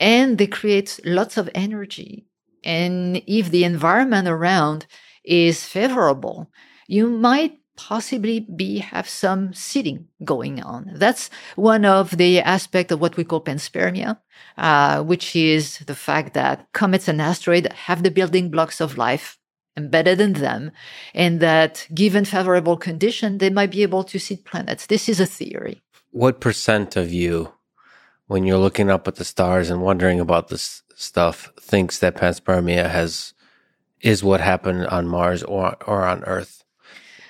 and 0.00 0.38
they 0.38 0.46
create 0.46 0.98
lots 1.04 1.36
of 1.36 1.48
energy. 1.54 2.26
And 2.64 3.22
if 3.26 3.50
the 3.50 3.64
environment 3.64 4.26
around 4.26 4.86
is 5.24 5.64
favorable, 5.64 6.50
you 6.86 7.08
might 7.08 7.58
possibly 7.76 8.40
be 8.40 8.78
have 8.78 9.08
some 9.08 9.54
seeding 9.54 10.08
going 10.24 10.60
on. 10.60 10.90
That's 10.94 11.30
one 11.54 11.84
of 11.84 12.16
the 12.16 12.40
aspects 12.40 12.92
of 12.92 13.00
what 13.00 13.16
we 13.16 13.24
call 13.24 13.40
panspermia, 13.40 14.18
uh, 14.58 15.02
which 15.04 15.36
is 15.36 15.78
the 15.86 15.94
fact 15.94 16.34
that 16.34 16.66
comets 16.72 17.06
and 17.06 17.22
asteroids 17.22 17.68
have 17.86 18.02
the 18.02 18.10
building 18.10 18.50
blocks 18.50 18.80
of 18.80 18.98
life 18.98 19.38
embedded 19.76 20.20
in 20.20 20.32
them, 20.32 20.72
and 21.14 21.38
that 21.38 21.86
given 21.94 22.24
favorable 22.24 22.76
condition, 22.76 23.38
they 23.38 23.48
might 23.48 23.70
be 23.70 23.84
able 23.84 24.02
to 24.02 24.18
seed 24.18 24.44
planets. 24.44 24.86
This 24.86 25.08
is 25.08 25.20
a 25.20 25.26
theory. 25.26 25.80
What 26.10 26.40
percent 26.40 26.96
of 26.96 27.12
you, 27.12 27.52
when 28.26 28.44
you're 28.44 28.58
looking 28.58 28.90
up 28.90 29.06
at 29.06 29.14
the 29.14 29.24
stars 29.24 29.70
and 29.70 29.80
wondering 29.80 30.18
about 30.18 30.48
this 30.48 30.82
stuff, 30.96 31.52
thinks 31.60 32.00
that 32.00 32.16
panspermia 32.16 32.90
has 32.90 33.34
is 34.00 34.24
what 34.24 34.40
happened 34.40 34.86
on 34.86 35.08
Mars 35.08 35.42
or, 35.42 35.76
or 35.86 36.06
on 36.06 36.24
Earth, 36.24 36.64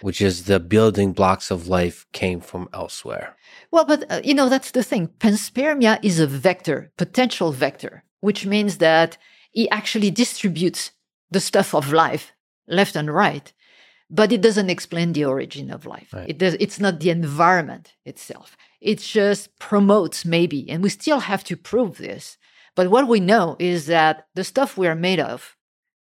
which 0.00 0.20
is 0.20 0.44
the 0.44 0.60
building 0.60 1.12
blocks 1.12 1.50
of 1.50 1.68
life 1.68 2.06
came 2.12 2.40
from 2.40 2.68
elsewhere. 2.72 3.36
Well, 3.70 3.84
but 3.84 4.10
uh, 4.10 4.20
you 4.24 4.34
know, 4.34 4.48
that's 4.48 4.70
the 4.70 4.82
thing. 4.82 5.08
Panspermia 5.18 5.98
is 6.02 6.20
a 6.20 6.26
vector, 6.26 6.92
potential 6.96 7.52
vector, 7.52 8.04
which 8.20 8.46
means 8.46 8.78
that 8.78 9.18
it 9.54 9.68
actually 9.70 10.10
distributes 10.10 10.92
the 11.30 11.40
stuff 11.40 11.74
of 11.74 11.92
life 11.92 12.32
left 12.66 12.96
and 12.96 13.12
right, 13.12 13.52
but 14.10 14.32
it 14.32 14.40
doesn't 14.40 14.70
explain 14.70 15.12
the 15.12 15.24
origin 15.24 15.70
of 15.70 15.86
life. 15.86 16.12
Right. 16.12 16.28
It 16.28 16.38
does, 16.38 16.56
it's 16.60 16.80
not 16.80 17.00
the 17.00 17.10
environment 17.10 17.94
itself. 18.04 18.56
It 18.80 19.00
just 19.00 19.58
promotes 19.58 20.24
maybe, 20.24 20.68
and 20.70 20.82
we 20.82 20.88
still 20.88 21.20
have 21.20 21.44
to 21.44 21.56
prove 21.56 21.98
this. 21.98 22.38
But 22.74 22.90
what 22.90 23.08
we 23.08 23.20
know 23.20 23.56
is 23.58 23.86
that 23.86 24.28
the 24.34 24.44
stuff 24.44 24.78
we 24.78 24.86
are 24.86 24.94
made 24.94 25.18
of 25.18 25.56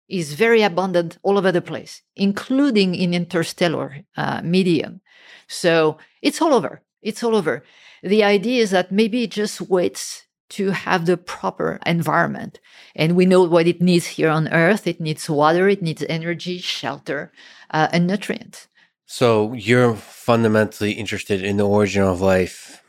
is 0.08 0.34
very 0.34 0.62
abundant 0.62 1.18
all 1.24 1.38
over 1.38 1.52
the 1.52 1.62
place, 1.62 2.02
including 2.16 2.96
in 2.96 3.14
interstellar 3.14 3.98
uh, 4.18 4.42
medium. 4.44 5.02
So 5.48 5.98
it's 6.22 6.42
all 6.42 6.54
over. 6.54 6.82
It's 7.02 7.24
all 7.24 7.36
over. 7.36 7.64
The 8.04 8.24
idea 8.24 8.62
is 8.62 8.72
that 8.72 8.92
maybe 8.92 9.24
it 9.24 9.32
just 9.32 9.62
waits 9.62 10.26
to 10.50 10.72
have 10.72 11.06
the 11.06 11.18
proper 11.18 11.80
environment. 11.86 12.60
And 12.96 13.16
we 13.16 13.26
know 13.26 13.44
what 13.44 13.68
it 13.68 13.82
needs 13.82 14.06
here 14.06 14.30
on 14.30 14.48
Earth. 14.54 14.86
It 14.86 15.02
needs 15.02 15.30
water, 15.30 15.68
it 15.68 15.82
needs 15.82 16.04
energy, 16.08 16.60
shelter, 16.60 17.32
uh, 17.72 17.88
and 17.92 18.06
nutrients. 18.06 18.68
So 19.08 19.54
you're 19.54 19.96
fundamentally 19.96 20.94
interested 20.94 21.44
in 21.44 21.58
the 21.58 21.68
origin 21.68 22.04
of 22.04 22.22
life 22.22 22.84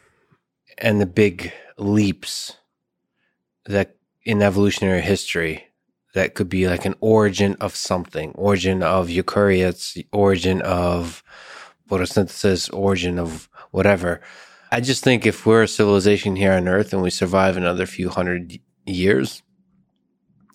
and 0.79 1.01
the 1.01 1.07
big 1.07 1.53
leaps 1.79 2.57
that 3.67 3.97
in 4.25 4.43
evolutionary 4.43 5.03
history 5.03 5.66
that 6.17 6.35
could 6.35 6.49
be 6.49 6.67
like 6.67 6.87
an 6.87 6.95
origin 7.01 7.55
of 7.61 7.77
something, 7.77 8.33
origin 8.37 8.83
of 8.83 9.09
eukaryotes, 9.09 10.03
origin 10.13 10.63
of 10.63 11.23
photosynthesis, 11.91 12.73
origin 12.73 13.19
of 13.19 13.51
whatever. 13.71 14.23
I 14.73 14.81
just 14.81 15.05
think 15.05 15.27
if 15.27 15.45
we're 15.45 15.65
a 15.65 15.69
civilization 15.69 16.35
here 16.35 16.53
on 16.53 16.69
Earth 16.69 16.95
and 16.95 17.03
we 17.03 17.11
survive 17.11 17.59
another 17.59 17.85
few 17.85 18.09
hundred 18.09 18.59
years, 18.87 19.43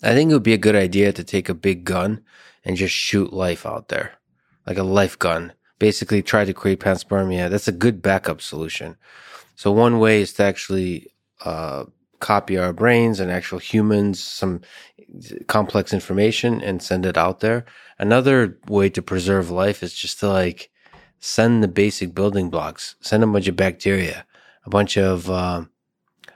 I 0.02 0.14
think 0.14 0.32
it 0.32 0.34
would 0.34 0.42
be 0.42 0.52
a 0.52 0.58
good 0.58 0.74
idea 0.74 1.12
to 1.12 1.22
take 1.22 1.48
a 1.48 1.54
big 1.54 1.84
gun 1.84 2.24
and 2.64 2.76
just 2.76 2.92
shoot 2.92 3.32
life 3.32 3.64
out 3.64 3.86
there, 3.86 4.14
like 4.66 4.78
a 4.78 4.82
life 4.82 5.16
gun. 5.16 5.52
Basically, 5.78 6.22
try 6.22 6.44
to 6.44 6.52
create 6.52 6.80
panspermia. 6.80 7.48
That's 7.48 7.68
a 7.68 7.72
good 7.72 8.02
backup 8.02 8.40
solution. 8.40 8.96
So 9.54 9.70
one 9.70 10.00
way 10.00 10.22
is 10.22 10.32
to 10.34 10.42
actually 10.42 11.12
uh, 11.44 11.84
copy 12.22 12.56
our 12.56 12.72
brains 12.72 13.18
and 13.20 13.30
actual 13.30 13.58
humans 13.58 14.22
some 14.22 14.60
complex 15.46 15.92
information 15.92 16.60
and 16.60 16.82
send 16.82 17.06
it 17.06 17.16
out 17.16 17.40
there. 17.40 17.64
Another 17.98 18.58
way 18.68 18.88
to 18.90 19.02
preserve 19.02 19.50
life 19.50 19.82
is 19.82 19.94
just 19.94 20.20
to 20.20 20.28
like 20.28 20.70
send 21.18 21.62
the 21.62 21.68
basic 21.68 22.14
building 22.14 22.50
blocks, 22.50 22.96
send 23.00 23.22
a 23.22 23.26
bunch 23.26 23.48
of 23.48 23.56
bacteria, 23.56 24.26
a 24.64 24.70
bunch 24.70 24.96
of 24.96 25.30
um, 25.30 25.70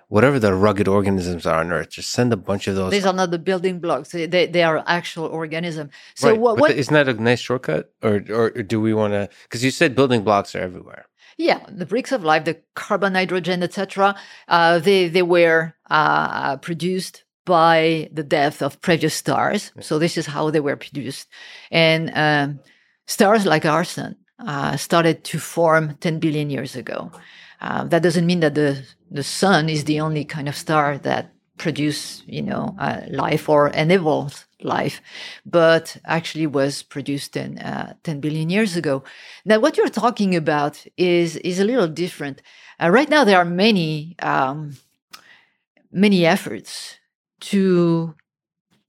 whatever 0.08 0.38
the 0.38 0.54
rugged 0.54 0.88
organisms 0.88 1.46
are 1.46 1.60
on 1.60 1.72
Earth. 1.72 1.90
Just 1.90 2.10
send 2.10 2.32
a 2.32 2.36
bunch 2.36 2.68
of 2.68 2.76
those. 2.76 2.92
These 2.92 3.06
are 3.06 3.12
not 3.12 3.30
the 3.30 3.38
building 3.38 3.80
blocks; 3.80 4.10
they 4.10 4.26
they 4.26 4.62
are 4.62 4.84
actual 4.86 5.26
organism. 5.26 5.90
So 6.14 6.30
right. 6.30 6.38
what? 6.38 6.58
What 6.58 6.70
isn't 6.72 6.92
that 6.94 7.08
a 7.08 7.14
nice 7.14 7.40
shortcut, 7.40 7.92
or 8.02 8.22
or 8.30 8.50
do 8.50 8.80
we 8.80 8.94
want 8.94 9.12
to? 9.12 9.28
Because 9.42 9.64
you 9.64 9.70
said 9.70 9.94
building 9.94 10.22
blocks 10.22 10.54
are 10.54 10.60
everywhere. 10.60 11.06
Yeah, 11.38 11.66
the 11.68 11.84
bricks 11.84 12.12
of 12.12 12.24
life, 12.24 12.44
the 12.44 12.62
carbon, 12.74 13.14
hydrogen, 13.14 13.62
etc. 13.62 14.16
Uh, 14.48 14.78
they 14.78 15.08
they 15.08 15.22
were 15.22 15.74
uh, 15.90 16.56
produced 16.58 17.24
by 17.46 18.10
the 18.12 18.22
death 18.22 18.60
of 18.60 18.80
previous 18.82 19.14
stars. 19.14 19.72
So 19.80 19.98
this 19.98 20.18
is 20.18 20.26
how 20.26 20.50
they 20.50 20.60
were 20.60 20.76
produced, 20.76 21.28
and 21.70 22.10
um, 22.14 22.60
stars 23.06 23.46
like 23.46 23.64
our 23.64 23.84
sun 23.84 24.16
uh, 24.38 24.76
started 24.76 25.24
to 25.24 25.38
form 25.38 25.96
10 26.00 26.18
billion 26.18 26.50
years 26.50 26.76
ago. 26.76 27.10
Uh, 27.60 27.84
that 27.84 28.02
doesn't 28.02 28.26
mean 28.26 28.40
that 28.40 28.54
the 28.54 28.84
the 29.10 29.22
sun 29.22 29.68
is 29.68 29.84
the 29.84 30.00
only 30.00 30.24
kind 30.24 30.48
of 30.48 30.56
star 30.56 30.98
that 30.98 31.32
produce 31.56 32.22
you 32.26 32.42
know 32.42 32.76
uh, 32.78 33.00
life 33.08 33.48
or 33.48 33.68
enables 33.68 34.44
life, 34.60 35.00
but 35.46 35.96
actually 36.04 36.46
was 36.46 36.82
produced 36.82 37.36
in 37.36 37.58
uh, 37.58 37.94
10 38.02 38.20
billion 38.20 38.50
years 38.50 38.76
ago. 38.76 39.04
Now, 39.44 39.60
what 39.60 39.76
you're 39.76 39.88
talking 39.88 40.36
about 40.36 40.84
is 40.96 41.36
is 41.36 41.60
a 41.60 41.64
little 41.64 41.88
different. 41.88 42.42
Uh, 42.82 42.90
right 42.90 43.08
now, 43.08 43.24
there 43.24 43.38
are 43.38 43.44
many 43.44 44.16
um, 44.20 44.76
many 45.90 46.26
efforts 46.26 46.98
to 47.40 48.14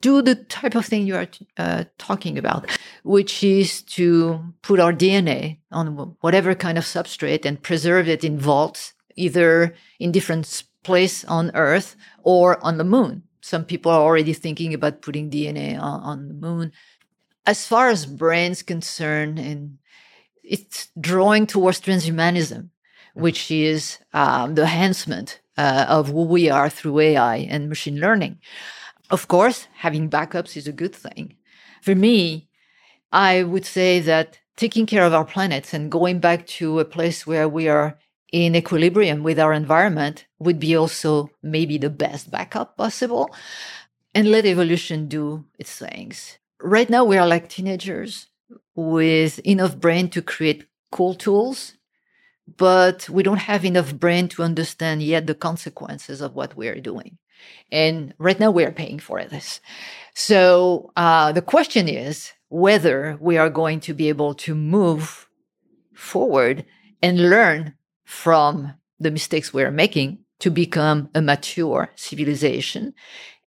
do 0.02 0.22
the 0.22 0.36
type 0.36 0.76
of 0.76 0.86
thing 0.86 1.08
you 1.08 1.16
are 1.16 1.28
uh, 1.58 1.84
talking 1.98 2.38
about, 2.38 2.70
which 3.04 3.44
is 3.44 3.82
to 3.82 4.54
put 4.62 4.80
our 4.80 4.94
DNA 4.94 5.58
on 5.72 6.16
whatever 6.22 6.54
kind 6.54 6.78
of 6.78 6.84
substrate 6.84 7.46
and 7.46 7.64
preserve 7.64 8.08
it 8.08 8.24
in 8.24 8.40
vaults, 8.40 8.94
either 9.16 9.74
in 10.00 10.12
different 10.12 10.64
place 10.84 11.26
on 11.26 11.52
Earth 11.56 11.96
or 12.24 12.64
on 12.64 12.78
the 12.78 12.84
moon. 12.84 13.24
Some 13.42 13.66
people 13.66 13.92
are 13.92 14.02
already 14.02 14.34
thinking 14.34 14.74
about 14.74 15.02
putting 15.02 15.32
DNA 15.32 15.80
on, 15.80 16.02
on 16.02 16.28
the 16.28 16.34
moon. 16.34 16.72
As 17.46 17.66
far 17.66 17.90
as 17.90 18.06
brains 18.06 18.62
concerned, 18.62 19.40
and 19.40 19.78
it's 20.44 20.90
drawing 21.00 21.48
towards 21.48 21.82
transhumanism, 21.82 22.70
which 23.14 23.50
is 23.50 23.98
um, 24.14 24.56
the 24.56 24.64
enhancement 24.64 25.40
uh, 25.58 25.86
of 25.88 26.08
who 26.10 26.24
we 26.24 26.50
are 26.50 26.70
through 26.70 27.00
AI 27.00 27.38
and 27.50 27.70
machine 27.70 28.00
learning. 28.00 28.40
Of 29.10 29.28
course, 29.28 29.68
having 29.76 30.10
backups 30.10 30.58
is 30.58 30.68
a 30.68 30.74
good 30.74 30.96
thing. 30.96 31.36
For 31.82 31.96
me, 31.96 32.50
I 33.12 33.44
would 33.44 33.66
say 33.66 34.00
that 34.02 34.40
taking 34.58 34.86
care 34.86 35.06
of 35.06 35.14
our 35.14 35.26
planet 35.26 35.74
and 35.74 35.92
going 35.92 36.20
back 36.20 36.46
to 36.48 36.80
a 36.80 36.86
place 36.86 37.26
where 37.26 37.48
we 37.48 37.70
are 37.70 37.98
in 38.34 38.56
equilibrium 38.56 39.24
with 39.24 39.40
our 39.40 39.54
environment 39.54 40.26
would 40.40 40.60
be 40.60 40.76
also 40.76 41.30
maybe 41.42 41.78
the 41.78 41.90
best 41.90 42.30
backup 42.30 42.76
possible 42.76 43.34
and 44.14 44.30
let 44.30 44.46
evolution 44.46 45.08
do 45.08 45.46
its 45.58 45.78
things. 45.78 46.38
Right 46.62 46.90
now, 46.90 47.06
we 47.06 47.18
are 47.18 47.28
like 47.28 47.50
teenagers 47.50 48.28
with 48.76 49.40
enough 49.40 49.78
brain 49.78 50.10
to 50.10 50.22
create 50.22 50.68
cool 50.92 51.14
tools, 51.14 51.74
but 52.56 53.10
we 53.10 53.24
don't 53.24 53.38
have 53.38 53.66
enough 53.66 53.94
brain 53.96 54.30
to 54.30 54.44
understand 54.44 55.04
yet 55.04 55.28
the 55.28 55.36
consequences 55.36 56.22
of 56.22 56.36
what 56.36 56.56
we 56.56 56.68
are 56.68 56.80
doing. 56.80 57.18
And 57.72 58.14
right 58.18 58.40
now 58.40 58.52
we 58.52 58.64
are 58.64 58.72
paying 58.72 59.00
for 59.00 59.24
this. 59.24 59.60
So 60.14 60.92
uh, 60.96 61.32
the 61.34 61.42
question 61.42 61.88
is 61.88 62.32
whether 62.50 63.18
we 63.20 63.38
are 63.38 63.50
going 63.50 63.80
to 63.82 63.94
be 63.94 64.10
able 64.10 64.34
to 64.36 64.56
move 64.56 65.28
forward 65.94 66.66
and 67.02 67.30
learn 67.30 67.76
from 68.06 68.74
the 69.00 69.12
mistakes 69.12 69.54
we're 69.54 69.72
making 69.72 70.20
to 70.40 70.50
become 70.50 71.10
a 71.14 71.22
mature 71.22 71.90
civilization. 71.96 72.94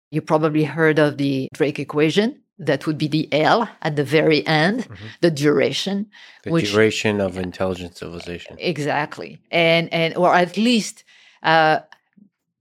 You 0.10 0.22
probably 0.22 0.64
heard 0.64 1.00
of 1.00 1.18
the 1.18 1.50
Drake 1.54 1.80
equation. 1.80 2.42
That 2.60 2.88
would 2.88 2.98
be 2.98 3.08
the 3.08 3.32
L 3.32 3.70
at 3.84 3.96
the 3.96 4.04
very 4.04 4.46
end, 4.48 4.86
mm-hmm. 4.86 5.06
the 5.22 5.30
duration. 5.30 6.08
The 6.44 6.52
which, 6.52 6.72
duration 6.72 7.22
of 7.22 7.38
intelligent 7.38 7.98
civilization. 7.98 8.58
Exactly. 8.60 9.40
And, 9.52 9.94
and, 9.94 10.18
or 10.18 10.34
at 10.34 10.58
least, 10.58 11.04
uh, 11.44 11.80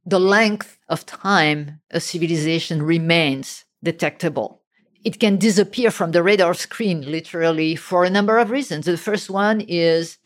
the 0.04 0.20
length 0.20 0.78
of 0.88 1.04
time 1.06 1.80
a 1.90 2.00
civilization 2.00 2.82
remains 2.82 3.64
detectable. 3.82 4.62
It 5.04 5.18
can 5.18 5.36
disappear 5.36 5.90
from 5.90 6.12
the 6.12 6.22
radar 6.22 6.54
screen 6.54 7.10
literally 7.10 7.76
for 7.76 8.04
a 8.04 8.10
number 8.10 8.38
of 8.38 8.50
reasons. 8.50 8.86
The 8.86 8.96
first 8.96 9.30
one 9.30 9.60
is 9.60 10.18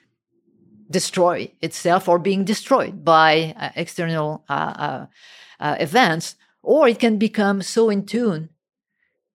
destroy 0.91 1.53
itself 1.63 2.09
or 2.09 2.19
being 2.19 2.45
destroyed 2.45 3.05
by 3.05 3.55
uh, 3.57 3.71
external 3.77 4.45
uh, 4.49 4.53
uh, 4.53 5.07
uh 5.61 5.77
events, 5.79 6.35
or 6.63 6.89
it 6.89 6.99
can 6.99 7.19
become 7.19 7.63
so 7.63 7.91
in 7.91 8.05
tune 8.05 8.49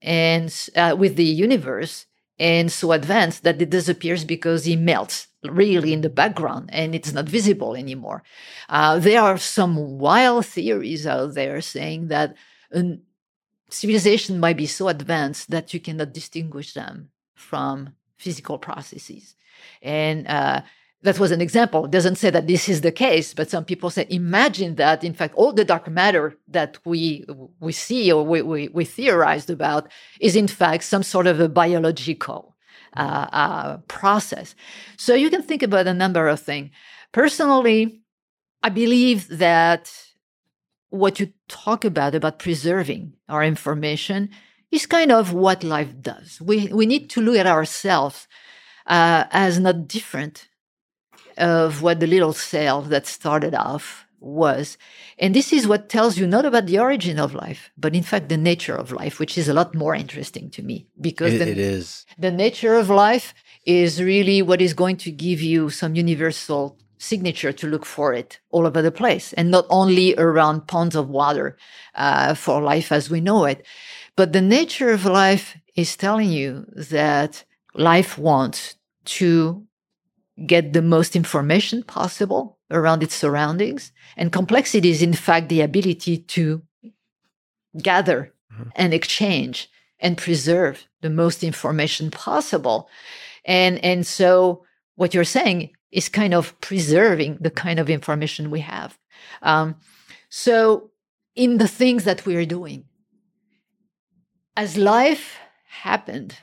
and 0.06 0.70
uh, 0.76 0.96
with 0.98 1.16
the 1.16 1.26
universe 1.26 2.06
and 2.38 2.72
so 2.72 2.92
advanced 2.92 3.44
that 3.44 3.62
it 3.62 3.72
disappears 3.72 4.24
because 4.24 4.68
it 4.68 4.78
melts 4.78 5.28
really 5.44 5.94
in 5.94 6.02
the 6.02 6.10
background 6.10 6.70
and 6.72 6.94
it's 6.94 7.12
not 7.12 7.26
visible 7.26 7.76
anymore. 7.76 8.24
Uh, 8.70 9.00
there 9.00 9.22
are 9.22 9.38
some 9.38 9.98
wild 9.98 10.46
theories 10.46 11.08
out 11.08 11.34
there 11.34 11.60
saying 11.60 12.08
that 12.10 12.36
civilization 13.70 14.40
might 14.40 14.58
be 14.58 14.68
so 14.68 14.88
advanced 14.88 15.50
that 15.50 15.74
you 15.74 15.80
cannot 15.80 16.14
distinguish 16.14 16.74
them 16.74 17.10
from 17.34 17.96
physical 18.18 18.58
processes. 18.60 19.36
And 19.82 20.28
uh, 20.28 20.62
that 21.06 21.20
was 21.20 21.32
an 21.32 21.40
example. 21.40 21.86
It 21.86 21.92
doesn't 21.92 22.16
say 22.16 22.32
that 22.32 22.48
this 22.48 22.68
is 22.68 22.82
the 22.82 22.92
case, 22.92 23.34
but 23.34 23.50
some 23.50 23.64
people 23.64 23.92
say, 23.92 24.08
imagine 24.10 24.76
that, 24.76 25.04
in 25.04 25.14
fact, 25.14 25.36
all 25.36 25.54
the 25.54 25.64
dark 25.64 25.88
matter 25.88 26.36
that 26.48 26.80
we 26.84 27.26
we 27.60 27.72
see 27.72 28.12
or 28.12 28.26
we, 28.26 28.42
we, 28.42 28.68
we 28.70 28.86
theorized 28.86 29.50
about 29.52 29.92
is 30.20 30.36
in 30.36 30.48
fact 30.48 30.84
some 30.84 31.04
sort 31.04 31.28
of 31.28 31.40
a 31.40 31.48
biological 31.48 32.56
uh, 32.98 33.28
uh, 33.32 33.78
process. 33.88 34.56
So 34.98 35.14
you 35.14 35.30
can 35.30 35.44
think 35.44 35.62
about 35.62 35.88
a 35.88 35.94
number 35.94 36.28
of 36.28 36.40
things. 36.40 36.72
Personally, 37.12 38.02
I 38.64 38.70
believe 38.70 39.28
that 39.38 39.92
what 40.90 41.20
you 41.20 41.34
talk 41.48 41.86
about 41.86 42.16
about 42.16 42.40
preserving 42.40 43.14
our 43.30 43.44
information 43.44 44.30
is 44.72 44.88
kind 44.88 45.12
of 45.12 45.34
what 45.34 45.64
life 45.64 45.94
does. 46.02 46.42
We 46.42 46.68
we 46.74 46.88
need 46.88 47.12
to 47.12 47.22
look 47.22 47.38
at 47.38 47.48
ourselves 47.48 48.28
uh, 48.88 49.26
as 49.30 49.60
not 49.60 49.88
different 49.88 50.48
of 51.38 51.82
what 51.82 52.00
the 52.00 52.08
little 52.08 52.34
cell 52.34 52.82
that 52.84 53.06
started 53.08 53.54
off 53.56 54.06
was. 54.20 54.78
And 55.20 55.36
this 55.36 55.54
is 55.54 55.68
what 55.68 55.90
tells 55.90 56.18
you 56.18 56.26
not 56.28 56.46
about 56.46 56.66
the 56.66 56.80
origin 56.80 57.20
of 57.20 57.34
life, 57.34 57.70
but 57.78 57.96
in 57.96 58.04
fact 58.04 58.30
the 58.30 58.38
nature 58.38 58.76
of 58.76 58.92
life, 58.92 59.20
which 59.20 59.38
is 59.38 59.48
a 59.48 59.54
lot 59.54 59.76
more 59.76 59.94
interesting 59.96 60.50
to 60.52 60.64
me 60.64 60.88
because 61.00 61.34
It- 61.34 61.40
the, 61.40 61.52
it 61.52 61.58
is. 61.58 62.06
the 62.18 62.32
nature 62.32 62.76
of 62.76 62.90
life 62.90 63.34
is 63.66 64.02
really 64.02 64.42
what 64.42 64.62
is 64.62 64.74
going 64.74 64.98
to 64.98 65.12
give 65.12 65.42
you 65.42 65.70
some 65.70 65.96
universal 65.96 66.78
signature 66.98 67.52
to 67.52 67.68
look 67.68 67.86
for 67.86 68.14
it 68.14 68.40
all 68.52 68.66
over 68.66 68.82
the 68.82 68.92
place 68.92 69.34
and 69.34 69.52
not 69.52 69.66
only 69.70 70.16
around 70.18 70.66
ponds 70.68 70.96
of 70.96 71.10
water 71.10 71.58
uh, 71.96 72.34
for 72.34 72.62
life 72.62 72.90
as 72.92 73.10
we 73.10 73.20
know 73.20 73.44
it 73.46 73.66
but 74.16 74.32
the 74.32 74.42
nature 74.42 74.92
of 74.92 75.06
life 75.06 75.58
is 75.76 75.98
telling 75.98 76.32
you 76.32 76.66
that 76.76 77.44
life 77.74 78.18
wants 78.18 78.76
to 79.04 79.62
get 80.46 80.74
the 80.74 80.82
most 80.82 81.16
information 81.16 81.84
possible 81.84 82.58
around 82.70 83.04
its 83.04 83.16
surroundings. 83.16 83.92
And 84.18 84.32
complexity 84.32 84.90
is 84.90 85.02
in 85.02 85.14
fact 85.14 85.50
the 85.50 85.62
ability 85.62 86.18
to 86.18 86.62
gather 87.82 88.34
and 88.76 88.94
exchange 88.94 89.70
and 90.00 90.18
preserve 90.18 90.88
the 91.02 91.10
most 91.10 91.44
information 91.44 92.12
possible. 92.12 92.90
And 93.46 93.84
and 93.84 94.06
so 94.06 94.66
what 94.96 95.14
you're 95.14 95.24
saying 95.24 95.72
is 95.92 96.10
kind 96.10 96.34
of 96.34 96.60
preserving 96.62 97.38
the 97.40 97.52
kind 97.52 97.80
of 97.80 97.90
information 97.90 98.52
we 98.52 98.62
have. 98.62 98.98
Um, 99.42 99.76
so 100.30 100.92
in 101.36 101.58
the 101.58 101.68
things 101.68 102.04
that 102.04 102.26
we 102.26 102.36
are 102.36 102.46
doing 102.46 102.86
as 104.58 104.78
life 104.78 105.38
happened 105.68 106.38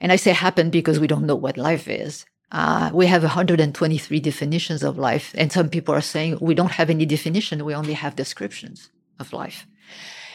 and 0.00 0.12
i 0.12 0.16
say 0.16 0.32
happen 0.32 0.70
because 0.70 1.00
we 1.00 1.06
don't 1.06 1.26
know 1.26 1.36
what 1.36 1.56
life 1.56 1.88
is. 1.88 2.26
Uh, 2.52 2.90
we 2.94 3.06
have 3.06 3.22
123 3.22 4.20
definitions 4.20 4.84
of 4.84 4.98
life 4.98 5.34
and 5.36 5.50
some 5.50 5.68
people 5.68 5.92
are 5.92 6.00
saying 6.00 6.38
we 6.40 6.54
don't 6.54 6.72
have 6.72 6.90
any 6.90 7.04
definition 7.04 7.64
we 7.64 7.74
only 7.74 7.92
have 7.92 8.14
descriptions 8.14 8.90
of 9.18 9.32
life. 9.32 9.66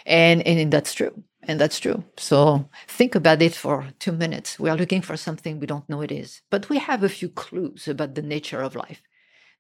And 0.06 0.46
and 0.46 0.72
that's 0.74 0.94
true 0.94 1.24
and 1.44 1.60
that's 1.60 1.80
true. 1.80 2.04
So 2.18 2.70
think 2.88 3.16
about 3.16 3.42
it 3.42 3.54
for 3.54 3.88
two 4.00 4.12
minutes. 4.12 4.60
We 4.60 4.70
are 4.70 4.78
looking 4.78 5.02
for 5.02 5.16
something 5.16 5.60
we 5.60 5.68
don't 5.68 5.88
know 5.88 6.02
it 6.02 6.12
is. 6.12 6.42
But 6.50 6.70
we 6.70 6.80
have 6.80 7.04
a 7.04 7.10
few 7.10 7.30
clues 7.30 7.88
about 7.88 8.16
the 8.16 8.22
nature 8.22 8.62
of 8.62 8.76
life. 8.76 9.02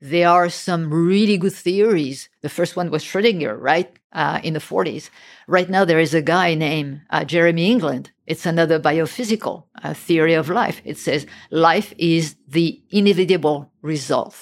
There 0.01 0.27
are 0.27 0.49
some 0.49 0.93
really 0.93 1.37
good 1.37 1.53
theories. 1.53 2.27
The 2.41 2.49
first 2.49 2.75
one 2.75 2.91
was 2.91 3.03
schrodinger 3.03 3.55
right? 3.59 3.91
Uh, 4.13 4.41
in 4.43 4.53
the 4.53 4.59
40s 4.59 5.09
right 5.47 5.69
now 5.69 5.85
there 5.85 5.97
is 5.99 6.13
a 6.13 6.21
guy 6.21 6.53
named 6.53 6.99
uh, 7.11 7.23
jeremy 7.23 7.71
england 7.71 8.11
it's 8.31 8.45
another 8.45 8.77
biophysical 8.79 9.55
uh, 9.83 9.93
theory 10.05 10.35
of 10.41 10.45
life 10.49 10.77
it 10.91 10.97
says 11.05 11.21
life 11.49 11.89
is 11.97 12.23
the 12.57 12.67
inevitable 12.89 13.59
result 13.81 14.35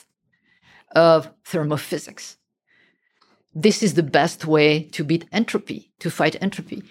of 0.95 1.17
thermophysics 1.52 2.25
this 3.56 3.82
is 3.82 3.95
the 3.95 4.04
best 4.04 4.45
way 4.45 4.84
to 4.84 5.04
beat 5.04 5.25
entropy, 5.32 5.91
to 5.99 6.12
fight 6.12 6.41
entropy. 6.41 6.84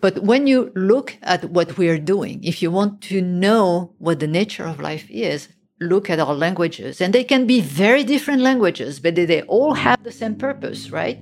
But 0.00 0.22
when 0.22 0.46
you 0.46 0.72
look 0.74 1.16
at 1.22 1.50
what 1.50 1.78
we 1.78 1.88
are 1.88 1.98
doing, 1.98 2.42
if 2.44 2.62
you 2.62 2.70
want 2.70 3.00
to 3.02 3.20
know 3.20 3.94
what 3.98 4.20
the 4.20 4.26
nature 4.26 4.66
of 4.66 4.80
life 4.80 5.06
is, 5.10 5.48
look 5.80 6.08
at 6.08 6.20
our 6.20 6.34
languages. 6.34 7.00
And 7.00 7.12
they 7.12 7.24
can 7.24 7.46
be 7.46 7.60
very 7.60 8.04
different 8.04 8.42
languages, 8.42 9.00
but 9.00 9.16
they 9.16 9.42
all 9.42 9.74
have 9.74 10.02
the 10.04 10.12
same 10.12 10.36
purpose, 10.36 10.90
right? 10.90 11.18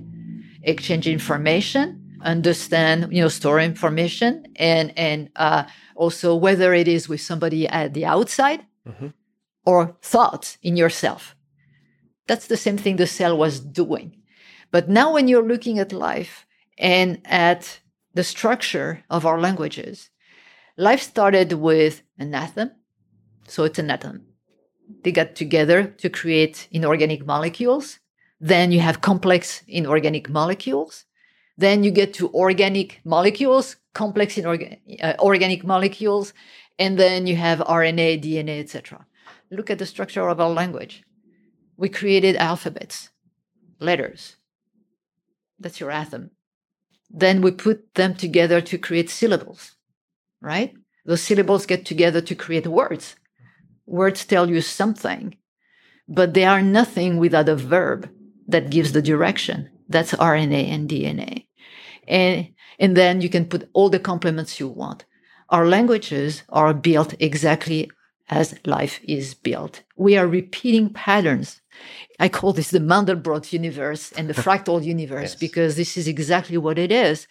Exchange 0.63 1.07
information, 1.07 2.04
understand, 2.25 3.13
you 3.13 3.21
know, 3.21 3.29
store 3.29 3.59
information, 3.59 4.45
and 4.57 4.91
and 4.97 5.29
uh, 5.35 5.63
also 5.95 6.35
whether 6.35 6.73
it 6.73 6.87
is 6.87 7.07
with 7.07 7.21
somebody 7.21 7.67
at 7.67 7.93
the 7.93 8.05
outside 8.05 8.61
Mhm. 8.87 9.13
or 9.65 9.95
thoughts 10.01 10.57
in 10.61 10.75
yourself. 10.77 11.35
That's 12.27 12.47
the 12.47 12.57
same 12.57 12.77
thing 12.77 12.95
the 12.97 13.07
cell 13.07 13.37
was 13.37 13.59
doing. 13.59 14.21
But 14.71 14.89
now, 14.89 15.13
when 15.13 15.27
you're 15.27 15.47
looking 15.47 15.79
at 15.79 15.91
life 15.93 16.45
and 16.77 17.19
at 17.25 17.79
the 18.13 18.23
structure 18.23 19.03
of 19.09 19.25
our 19.25 19.39
languages, 19.39 20.09
life 20.77 21.01
started 21.01 21.53
with 21.53 22.01
an 22.17 22.33
atom. 22.33 22.71
So 23.47 23.63
it's 23.63 23.79
an 23.79 23.89
atom. 23.91 24.25
They 25.03 25.11
got 25.11 25.35
together 25.35 25.83
to 26.01 26.09
create 26.09 26.67
inorganic 26.71 27.25
molecules. 27.25 27.99
Then 28.39 28.71
you 28.71 28.79
have 28.81 29.01
complex 29.01 29.63
inorganic 29.67 30.29
molecules. 30.29 31.05
Then 31.57 31.83
you 31.83 31.91
get 31.91 32.13
to 32.15 32.33
organic 32.33 33.01
molecules, 33.05 33.77
complex 33.93 34.37
inorganic 34.37 34.81
uh, 35.01 35.13
organic 35.19 35.63
molecules, 35.63 36.33
and 36.77 36.99
then 36.99 37.27
you 37.27 37.35
have 37.35 37.59
RNA, 37.59 38.23
DNA, 38.23 38.59
etc. 38.59 39.05
Look 39.51 39.69
at 39.69 39.79
the 39.79 39.85
structure 39.85 40.27
of 40.27 40.41
our 40.41 40.49
language. 40.49 41.03
We 41.77 41.89
created 41.89 42.35
alphabets, 42.35 43.09
letters, 43.79 44.37
that's 45.59 45.79
your 45.79 45.91
atom. 45.91 46.31
Then 47.09 47.41
we 47.41 47.51
put 47.51 47.93
them 47.95 48.15
together 48.15 48.61
to 48.61 48.77
create 48.77 49.09
syllables, 49.09 49.75
right? 50.41 50.73
Those 51.05 51.21
syllables 51.21 51.65
get 51.65 51.85
together 51.85 52.21
to 52.21 52.35
create 52.35 52.67
words. 52.67 53.15
Words 53.85 54.25
tell 54.25 54.49
you 54.49 54.61
something, 54.61 55.37
but 56.07 56.33
they 56.33 56.45
are 56.45 56.61
nothing 56.61 57.17
without 57.17 57.49
a 57.49 57.55
verb 57.55 58.09
that 58.47 58.71
gives 58.71 58.91
the 58.91 59.01
direction. 59.01 59.69
That's 59.87 60.13
RNA 60.13 60.67
and 60.69 60.89
DNA. 60.89 61.45
And, 62.07 62.49
and 62.79 62.95
then 62.97 63.21
you 63.21 63.29
can 63.29 63.45
put 63.45 63.69
all 63.73 63.89
the 63.89 63.99
complements 63.99 64.59
you 64.59 64.67
want. 64.67 65.05
Our 65.49 65.67
languages 65.67 66.43
are 66.49 66.73
built 66.73 67.13
exactly 67.19 67.91
as 68.29 68.55
life 68.65 68.99
is 69.03 69.35
built. 69.35 69.83
We 69.95 70.17
are 70.17 70.27
repeating 70.27 70.89
patterns. 70.89 71.61
I 72.19 72.29
call 72.29 72.53
this 72.53 72.71
the 72.71 72.79
Mandelbrot 72.79 73.53
universe 73.53 74.11
and 74.13 74.27
the 74.27 74.33
fractal 74.45 74.83
universe 74.83 75.31
Yes. 75.31 75.35
because 75.35 75.75
this 75.75 75.95
is 75.97 76.07
exactly 76.07 76.57
what 76.57 76.79
it 76.79 76.91
is. 76.91 77.27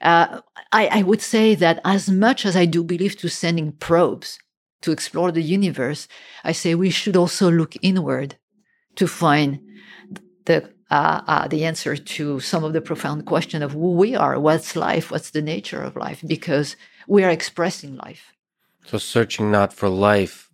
Uh, 0.00 0.40
I, 0.72 0.86
I 0.86 1.02
would 1.02 1.20
say 1.20 1.54
that 1.56 1.80
as 1.84 2.08
much 2.08 2.46
as 2.46 2.56
I 2.56 2.64
do 2.64 2.82
believe 2.82 3.16
to 3.18 3.28
sending 3.28 3.72
probes 3.72 4.38
to 4.80 4.92
explore 4.92 5.32
the 5.32 5.42
universe, 5.42 6.08
I 6.44 6.52
say 6.52 6.74
we 6.74 6.90
should 6.90 7.16
also 7.16 7.50
look 7.50 7.74
inward 7.82 8.36
to 8.96 9.06
find 9.06 9.60
the 10.46 10.72
uh, 10.90 11.20
uh, 11.26 11.48
the 11.48 11.64
answer 11.64 11.96
to 11.96 12.40
some 12.40 12.64
of 12.64 12.72
the 12.72 12.80
profound 12.80 13.26
question 13.26 13.62
of 13.62 13.72
who 13.72 13.92
we 13.92 14.14
are, 14.14 14.38
what's 14.38 14.74
life, 14.76 15.10
what's 15.10 15.30
the 15.30 15.42
nature 15.42 15.82
of 15.82 15.96
life, 15.96 16.22
because 16.26 16.76
we 17.06 17.22
are 17.24 17.30
expressing 17.30 17.96
life. 17.96 18.32
So 18.86 18.98
searching 18.98 19.50
not 19.50 19.72
for 19.72 19.88
life, 19.88 20.50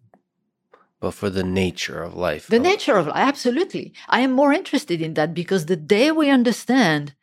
but 1.00 1.12
for 1.12 1.30
the 1.30 1.44
nature 1.44 2.02
of 2.02 2.14
life. 2.14 2.48
The 2.48 2.58
nature 2.58 2.96
of 2.96 3.06
life, 3.06 3.16
absolutely. 3.16 3.92
I 4.08 4.20
am 4.20 4.32
more 4.32 4.52
interested 4.52 5.00
in 5.00 5.14
that 5.14 5.34
because 5.34 5.66
the 5.66 5.76
day 5.76 6.10
we 6.10 6.30
understand 6.30 7.14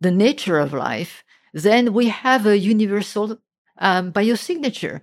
the 0.00 0.10
nature 0.10 0.58
of 0.58 0.72
life, 0.72 1.24
then 1.54 1.94
we 1.94 2.08
have 2.08 2.46
a 2.46 2.58
universal 2.58 3.38
um, 3.78 4.12
biosignature. 4.12 5.00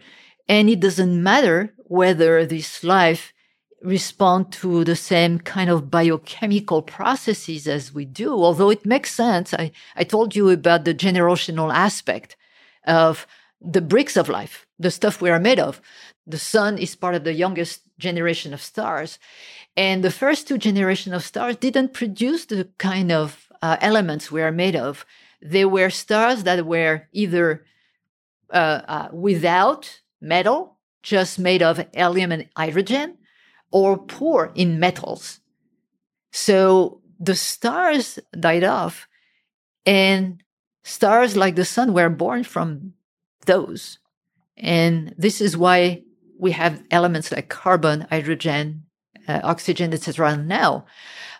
And 0.48 0.70
it 0.70 0.80
doesn't 0.80 1.24
matter 1.24 1.74
whether 1.78 2.46
this 2.46 2.84
life 2.84 3.34
respond 3.82 4.52
to 4.52 4.84
the 4.84 4.96
same 4.96 5.40
kind 5.40 5.70
of 5.70 5.92
biochemical 5.92 6.82
processes 6.82 7.68
as 7.68 7.94
we 7.94 8.06
do, 8.06 8.32
although 8.32 8.70
it 8.70 8.86
makes 8.86 9.14
sense. 9.14 9.54
I, 9.54 9.72
I 9.96 10.04
told 10.04 10.36
you 10.36 10.50
about 10.50 10.86
the 10.86 10.94
generational 10.94 11.74
aspect 11.74 12.36
of 12.86 13.28
the 13.62 13.82
bricks 13.82 14.18
of 14.18 14.30
life, 14.30 14.66
the 14.80 14.92
stuff 14.92 15.22
we 15.22 15.30
are 15.30 15.40
made 15.40 15.60
of. 15.60 15.82
The 16.28 16.40
sun 16.40 16.78
is 16.78 16.96
part 16.96 17.16
of 17.16 17.24
the 17.24 17.34
youngest 17.34 17.82
generation 17.98 18.54
of 18.54 18.62
stars. 18.62 19.20
And 19.78 20.04
the 20.04 20.12
first 20.12 20.48
two 20.48 20.58
generations 20.58 21.16
of 21.16 21.24
stars 21.24 21.56
didn't 21.58 21.94
produce 21.94 22.46
the 22.46 22.70
kind 22.78 23.12
of 23.12 23.52
uh, 23.62 23.78
elements 23.82 24.32
we 24.32 24.42
are 24.42 24.52
made 24.52 24.76
of. 24.76 25.06
They 25.42 25.66
were 25.66 25.90
stars 25.90 26.44
that 26.44 26.66
were 26.66 27.08
either 27.12 27.66
uh, 28.52 28.82
uh, 28.88 29.10
without 29.12 30.02
metal, 30.22 30.78
just 31.04 31.38
made 31.38 31.62
of 31.62 31.86
helium 31.94 32.32
and 32.32 32.50
hydrogen, 32.56 33.18
or 33.76 33.98
poor 33.98 34.54
in 34.56 34.80
metals. 34.80 35.42
So 36.32 37.02
the 37.20 37.36
stars 37.36 38.18
died 38.40 38.64
off, 38.64 39.06
and 39.86 40.42
stars 40.86 41.36
like 41.36 41.58
the 41.58 41.66
sun 41.66 41.92
were 41.92 42.10
born 42.10 42.46
from 42.46 42.94
those. 43.46 44.00
And 44.56 45.14
this 45.18 45.42
is 45.42 45.58
why 45.58 46.04
we 46.40 46.54
have 46.54 46.84
elements 46.90 47.34
like 47.34 47.50
carbon, 47.50 48.08
hydrogen, 48.10 48.84
uh, 49.28 49.42
oxygen, 49.44 49.94
etc. 49.94 50.38
now. 50.38 50.86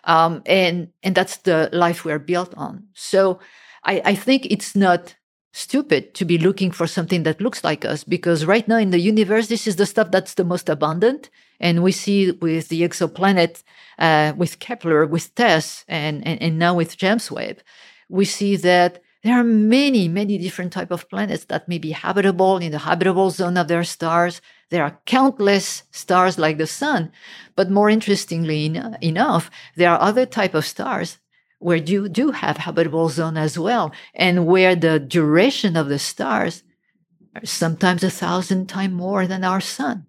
Um, 0.04 0.42
and, 0.44 0.88
and 1.02 1.14
that's 1.14 1.38
the 1.38 1.70
life 1.72 2.04
we're 2.04 2.18
built 2.18 2.52
on. 2.54 2.88
So 2.92 3.40
I, 3.82 4.02
I 4.04 4.14
think 4.14 4.46
it's 4.50 4.76
not 4.76 5.16
stupid 5.56 6.12
to 6.12 6.24
be 6.26 6.36
looking 6.36 6.70
for 6.70 6.86
something 6.86 7.22
that 7.22 7.40
looks 7.40 7.64
like 7.64 7.84
us 7.84 8.04
because 8.04 8.44
right 8.44 8.68
now 8.68 8.76
in 8.76 8.90
the 8.90 9.00
universe, 9.00 9.48
this 9.48 9.66
is 9.66 9.76
the 9.76 9.86
stuff 9.86 10.10
that's 10.10 10.34
the 10.34 10.44
most 10.44 10.68
abundant. 10.68 11.30
And 11.58 11.82
we 11.82 11.92
see 11.92 12.30
with 12.32 12.68
the 12.68 12.82
exoplanet, 12.82 13.62
uh, 13.98 14.34
with 14.36 14.58
Kepler, 14.58 15.06
with 15.06 15.34
TESS, 15.34 15.86
and, 15.88 16.26
and, 16.26 16.42
and 16.42 16.58
now 16.58 16.74
with 16.74 16.98
James 16.98 17.30
Webb, 17.30 17.60
we 18.10 18.26
see 18.26 18.56
that 18.56 19.02
there 19.22 19.40
are 19.40 19.44
many, 19.44 20.08
many 20.08 20.36
different 20.36 20.74
type 20.74 20.90
of 20.90 21.08
planets 21.08 21.46
that 21.46 21.68
may 21.68 21.78
be 21.78 21.92
habitable 21.92 22.58
in 22.58 22.70
the 22.70 22.78
habitable 22.78 23.30
zone 23.30 23.56
of 23.56 23.68
their 23.68 23.82
stars. 23.82 24.42
There 24.68 24.84
are 24.84 25.00
countless 25.06 25.84
stars 25.90 26.38
like 26.38 26.58
the 26.58 26.66
sun, 26.66 27.10
but 27.56 27.70
more 27.70 27.88
interestingly 27.88 28.66
en- 28.66 28.98
enough, 29.00 29.50
there 29.74 29.90
are 29.90 30.00
other 30.00 30.26
type 30.26 30.54
of 30.54 30.66
stars 30.66 31.18
where 31.58 31.76
you 31.76 32.08
do 32.08 32.30
have 32.32 32.58
habitable 32.58 33.08
zone 33.08 33.36
as 33.36 33.58
well, 33.58 33.92
and 34.14 34.46
where 34.46 34.74
the 34.74 34.98
duration 34.98 35.76
of 35.76 35.88
the 35.88 35.98
stars 35.98 36.62
are 37.34 37.46
sometimes 37.46 38.02
a 38.04 38.10
thousand 38.10 38.66
times 38.66 38.94
more 38.94 39.26
than 39.26 39.44
our 39.44 39.60
sun. 39.60 40.06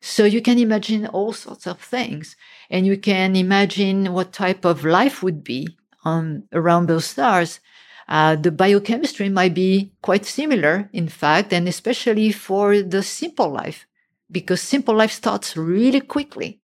So 0.00 0.24
you 0.24 0.42
can 0.42 0.58
imagine 0.58 1.06
all 1.06 1.32
sorts 1.32 1.66
of 1.66 1.80
things, 1.80 2.36
and 2.68 2.86
you 2.86 2.98
can 2.98 3.36
imagine 3.36 4.12
what 4.12 4.32
type 4.32 4.64
of 4.64 4.84
life 4.84 5.22
would 5.22 5.42
be 5.42 5.78
on 6.04 6.44
around 6.52 6.86
those 6.86 7.06
stars. 7.06 7.60
Uh, 8.06 8.36
the 8.36 8.50
biochemistry 8.50 9.30
might 9.30 9.54
be 9.54 9.92
quite 10.02 10.26
similar, 10.26 10.90
in 10.92 11.08
fact, 11.08 11.54
and 11.54 11.66
especially 11.66 12.32
for 12.32 12.82
the 12.82 13.02
simple 13.02 13.50
life, 13.50 13.86
because 14.30 14.60
simple 14.60 14.94
life 14.94 15.12
starts 15.12 15.56
really 15.56 16.02
quickly 16.02 16.60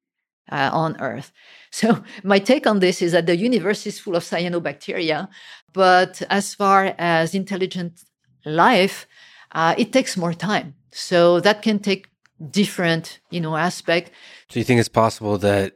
uh, 0.52 0.72
on 0.74 1.00
Earth. 1.00 1.32
So 1.72 2.04
my 2.24 2.40
take 2.40 2.66
on 2.66 2.80
this 2.80 3.02
is 3.02 3.12
that 3.12 3.26
the 3.26 3.36
universe 3.36 3.86
is 3.86 4.00
full 4.00 4.16
of 4.16 4.24
cyanobacteria, 4.24 5.28
but 5.74 6.22
as 6.30 6.56
far 6.56 6.96
as 6.98 7.36
intelligent 7.36 8.04
life, 8.46 9.08
uh, 9.52 9.76
it 9.78 9.92
takes 9.94 10.18
more 10.18 10.34
time. 10.34 10.76
So 10.92 11.40
that 11.42 11.62
can 11.62 11.80
take 11.80 12.10
different, 12.50 13.20
you 13.30 13.42
know, 13.42 13.56
aspect. 13.56 14.12
So 14.50 14.60
you 14.60 14.64
think 14.64 14.80
it's 14.80 14.90
possible 14.90 15.38
that 15.40 15.74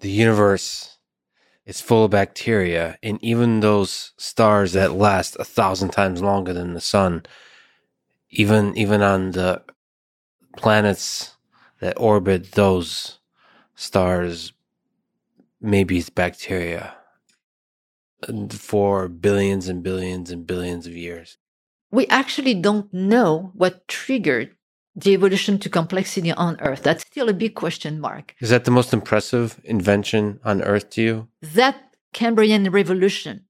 the 0.00 0.10
universe 0.10 0.98
is 1.66 1.80
full 1.80 2.04
of 2.04 2.10
bacteria, 2.10 2.98
and 3.02 3.18
even 3.22 3.60
those 3.60 4.12
stars 4.18 4.74
that 4.74 4.92
last 4.92 5.36
a 5.40 5.44
thousand 5.44 5.90
times 5.90 6.22
longer 6.22 6.52
than 6.52 6.74
the 6.74 6.80
sun, 6.80 7.24
even 8.30 8.76
even 8.76 9.00
on 9.00 9.30
the 9.30 9.62
planets 10.56 11.36
that 11.80 11.98
orbit 11.98 12.52
those 12.52 13.18
stars, 13.74 14.52
maybe 15.64 15.98
it's 15.98 16.10
bacteria 16.10 16.94
for 18.50 19.08
billions 19.08 19.68
and 19.68 19.82
billions 19.82 20.30
and 20.30 20.46
billions 20.46 20.86
of 20.86 20.96
years. 20.96 21.38
We 21.90 22.06
actually 22.08 22.54
don't 22.54 22.92
know 22.92 23.52
what 23.54 23.86
triggered 23.88 24.56
the 24.96 25.12
evolution 25.12 25.58
to 25.58 25.68
complexity 25.68 26.32
on 26.32 26.60
Earth. 26.60 26.82
That's 26.82 27.02
still 27.02 27.28
a 27.28 27.32
big 27.32 27.54
question 27.54 28.00
mark. 28.00 28.34
Is 28.40 28.50
that 28.50 28.64
the 28.64 28.70
most 28.70 28.92
impressive 28.92 29.60
invention 29.64 30.40
on 30.44 30.62
Earth 30.62 30.90
to 30.90 31.02
you? 31.02 31.28
That 31.42 31.76
Cambrian 32.12 32.70
revolution 32.70 33.44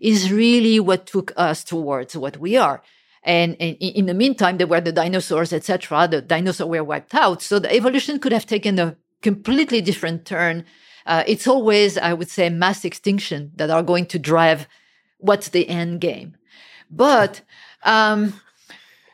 is 0.00 0.32
really 0.32 0.80
what 0.80 1.06
took 1.06 1.32
us 1.36 1.62
towards 1.64 2.16
what 2.16 2.38
we 2.38 2.56
are. 2.56 2.82
And, 3.22 3.56
and 3.60 3.76
in 3.76 4.06
the 4.06 4.14
meantime, 4.14 4.56
there 4.56 4.66
were 4.66 4.80
the 4.80 4.92
dinosaurs, 4.92 5.52
etc. 5.52 6.08
The 6.08 6.22
dinosaurs 6.22 6.68
were 6.68 6.84
wiped 6.84 7.14
out. 7.14 7.42
So 7.42 7.58
the 7.58 7.74
evolution 7.74 8.18
could 8.18 8.32
have 8.32 8.46
taken 8.46 8.78
a 8.78 8.96
completely 9.22 9.80
different 9.82 10.24
turn. 10.24 10.64
Uh, 11.08 11.24
it's 11.26 11.48
always, 11.48 11.96
I 11.96 12.12
would 12.12 12.28
say, 12.28 12.50
mass 12.50 12.84
extinction 12.84 13.50
that 13.56 13.70
are 13.70 13.82
going 13.82 14.04
to 14.06 14.18
drive 14.18 14.68
what's 15.16 15.48
the 15.48 15.66
end 15.66 16.02
game. 16.02 16.36
But 16.90 17.40
um, 17.82 18.34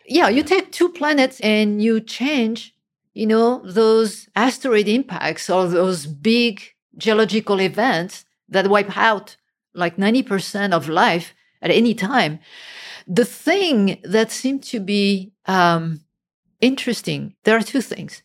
yeah, 0.04 0.28
you 0.28 0.42
take 0.42 0.72
two 0.72 0.88
planets 0.88 1.40
and 1.40 1.80
you 1.80 2.00
change, 2.00 2.74
you 3.14 3.26
know, 3.26 3.62
those 3.64 4.28
asteroid 4.34 4.88
impacts 4.88 5.48
or 5.48 5.68
those 5.68 6.06
big 6.06 6.62
geological 6.96 7.60
events 7.60 8.24
that 8.48 8.68
wipe 8.68 8.96
out 8.96 9.36
like 9.72 9.96
90% 9.96 10.72
of 10.72 10.88
life 10.88 11.32
at 11.62 11.70
any 11.70 11.94
time. 11.94 12.40
The 13.06 13.24
thing 13.24 14.00
that 14.02 14.32
seemed 14.32 14.64
to 14.64 14.80
be 14.80 15.32
um, 15.46 16.00
interesting, 16.60 17.36
there 17.44 17.56
are 17.56 17.62
two 17.62 17.80
things. 17.80 18.22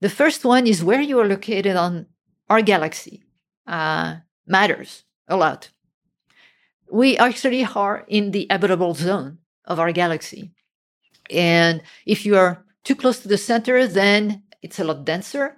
The 0.00 0.10
first 0.10 0.44
one 0.44 0.68
is 0.68 0.84
where 0.84 1.00
you 1.00 1.18
are 1.18 1.26
located 1.26 1.74
on 1.74 2.06
our 2.50 2.60
galaxy 2.60 3.22
uh, 3.66 4.16
matters 4.46 5.04
a 5.28 5.36
lot. 5.36 5.70
We 6.90 7.16
actually 7.16 7.64
are 7.64 8.04
in 8.08 8.32
the 8.32 8.48
habitable 8.50 8.94
zone 8.94 9.38
of 9.64 9.78
our 9.78 9.92
galaxy. 9.92 10.50
And 11.30 11.80
if 12.04 12.26
you 12.26 12.36
are 12.36 12.64
too 12.82 12.96
close 12.96 13.20
to 13.20 13.28
the 13.28 13.38
center, 13.38 13.86
then 13.86 14.42
it's 14.60 14.80
a 14.80 14.84
lot 14.84 15.04
denser. 15.04 15.56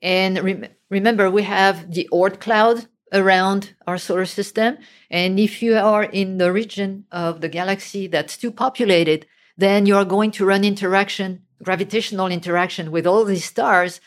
And 0.00 0.38
re- 0.42 0.68
remember, 0.88 1.30
we 1.30 1.42
have 1.42 1.92
the 1.92 2.08
Oort 2.10 2.40
cloud 2.40 2.86
around 3.12 3.74
our 3.86 3.98
solar 3.98 4.24
system. 4.24 4.78
And 5.10 5.38
if 5.38 5.62
you 5.62 5.76
are 5.76 6.04
in 6.04 6.38
the 6.38 6.50
region 6.50 7.04
of 7.12 7.42
the 7.42 7.50
galaxy 7.50 8.06
that's 8.06 8.38
too 8.38 8.50
populated, 8.50 9.26
then 9.58 9.84
you 9.84 9.96
are 9.96 10.06
going 10.06 10.30
to 10.32 10.46
run 10.46 10.64
interaction, 10.64 11.42
gravitational 11.62 12.28
interaction 12.28 12.90
with 12.90 13.06
all 13.06 13.24
these 13.26 13.44
stars. 13.44 14.00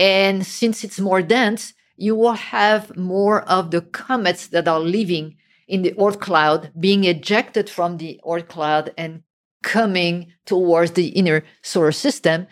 And 0.00 0.46
since 0.46 0.82
it's 0.82 0.98
more 0.98 1.20
dense, 1.20 1.74
you 1.98 2.16
will 2.16 2.32
have 2.32 2.96
more 2.96 3.42
of 3.42 3.70
the 3.70 3.82
comets 3.82 4.46
that 4.46 4.66
are 4.66 4.80
living 4.80 5.36
in 5.68 5.82
the 5.82 5.92
Oort 5.92 6.20
cloud 6.20 6.72
being 6.80 7.04
ejected 7.04 7.68
from 7.68 7.98
the 7.98 8.18
Oort 8.26 8.48
cloud 8.48 8.94
and 8.96 9.22
coming 9.62 10.32
towards 10.46 10.92
the 10.92 11.08
inner 11.08 11.44
solar 11.62 11.92
system 11.92 12.46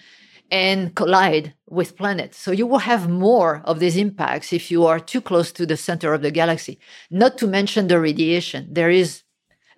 and 0.50 0.94
collide 0.94 1.54
with 1.66 1.96
planets. 1.96 2.37
So 2.37 2.50
you 2.50 2.66
will 2.66 2.80
have 2.80 3.08
more 3.08 3.62
of 3.64 3.80
these 3.80 3.96
impacts 3.96 4.52
if 4.52 4.70
you 4.70 4.84
are 4.84 5.00
too 5.00 5.22
close 5.22 5.50
to 5.52 5.64
the 5.64 5.76
center 5.78 6.12
of 6.12 6.20
the 6.20 6.30
galaxy. 6.30 6.78
Not 7.11 7.38
to 7.38 7.46
mention 7.46 7.88
the 7.88 7.98
radiation. 7.98 8.68
There 8.70 8.90
is 8.90 9.22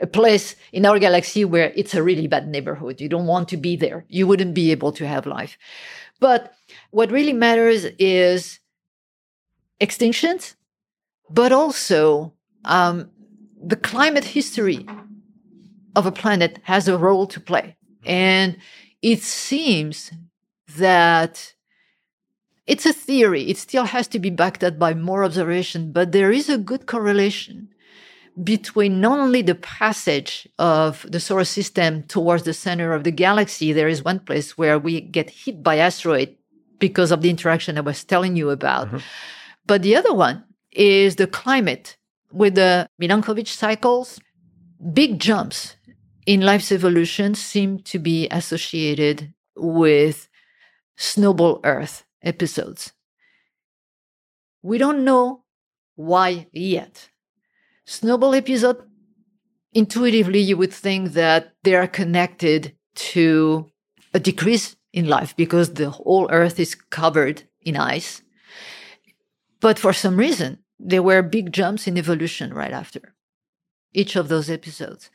a 0.01 0.09
place 0.09 0.57
in 0.73 0.87
our 0.87 0.99
galaxy 0.99 1.45
where 1.45 1.73
it's 1.77 1.95
a 1.95 2.03
really 2.03 2.27
bad 2.27 2.49
neighborhood. 2.49 3.01
You 3.01 3.09
don't 3.09 3.27
want 3.27 3.49
to 3.51 3.57
be 3.57 3.77
there. 3.77 4.07
You 4.09 4.27
wouldn't 4.27 4.55
be 4.55 4.73
able 4.73 4.91
to 4.93 5.07
have 5.07 5.25
life. 5.25 5.57
But 6.19 6.53
what 6.91 7.11
really 7.11 7.33
matters 7.33 7.85
is 7.99 8.61
extinctions, 9.81 10.55
but 11.29 11.53
also 11.53 12.33
um, 12.65 13.11
the 13.63 13.77
climate 13.77 14.25
history 14.25 14.87
of 15.97 16.07
a 16.07 16.13
planet 16.13 16.59
has 16.65 16.89
a 16.89 16.99
role 16.99 17.27
to 17.27 17.41
play. 17.41 17.77
And 18.05 18.57
it 19.03 19.23
seems 19.23 20.11
that 20.77 21.55
it's 22.67 22.87
a 22.87 22.93
theory. 22.93 23.51
It 23.51 23.59
still 23.59 23.85
has 23.85 24.07
to 24.09 24.19
be 24.19 24.31
backed 24.31 24.63
up 24.63 24.79
by 24.79 24.95
more 24.95 25.25
observation, 25.25 25.93
but 25.93 26.13
there 26.13 26.31
is 26.31 26.49
a 26.49 26.59
good 26.59 26.87
correlation 26.87 27.69
between 28.43 29.01
not 29.01 29.19
only 29.19 29.43
the 29.43 29.57
passage 29.57 30.49
of 30.59 31.05
the 31.11 31.21
solar 31.21 31.45
system 31.45 32.05
towards 32.05 32.45
the 32.45 32.55
center 32.55 32.93
of 32.93 33.05
the 33.05 33.11
galaxy. 33.11 33.73
There 33.73 33.89
is 33.89 34.05
one 34.05 34.21
place 34.21 34.57
where 34.57 34.79
we 34.79 35.01
get 35.01 35.31
hit 35.31 35.63
by 35.63 35.79
asteroid 35.79 36.37
because 36.81 37.13
of 37.13 37.23
the 37.23 37.31
interaction 37.31 37.79
I 37.79 37.83
was 37.83 38.03
telling 38.03 38.37
you 38.37 38.51
about. 38.51 38.89
Mm-hmm. 38.89 38.99
But 39.67 39.83
the 39.83 39.95
other 39.95 40.13
one 40.13 40.45
is 40.73 41.17
the 41.17 41.27
climate 41.27 41.97
with 42.33 42.57
the 42.57 42.89
Milankovitch 43.01 43.49
cycles, 43.49 44.21
big 44.93 45.19
jumps 45.19 45.77
in 46.27 46.41
life's 46.43 46.73
evolution 46.73 47.35
seem 47.35 47.79
to 47.81 47.99
be 47.99 48.29
associated 48.31 49.33
with 49.57 50.29
snowball 50.97 51.61
Earth 51.65 52.05
episodes. 52.23 52.93
We 54.63 54.79
don't 54.79 55.05
know 55.05 55.45
why 55.97 56.47
yet. 56.53 57.09
Snowball 57.85 58.35
episode, 58.35 58.83
intuitively, 59.73 60.39
you 60.39 60.57
would 60.57 60.73
think 60.73 61.13
that 61.13 61.55
they 61.65 61.75
are 61.75 61.89
connected 61.89 62.77
to 62.95 63.71
a 64.15 64.21
decrease 64.21 64.77
in 64.93 65.09
life 65.09 65.35
because 65.37 65.75
the 65.75 65.91
whole 65.91 66.29
Earth 66.31 66.59
is 66.59 66.75
covered 66.75 67.43
in 67.63 67.77
ice. 67.77 68.23
But 69.61 69.79
for 69.79 69.93
some 69.93 70.17
reason, 70.17 70.59
there 70.79 71.03
were 71.03 71.23
big 71.23 71.53
jumps 71.53 71.87
in 71.87 71.99
evolution 71.99 72.55
right 72.55 72.73
after 72.73 73.15
each 73.93 74.17
of 74.17 74.29
those 74.29 74.49
episodes. 74.49 75.11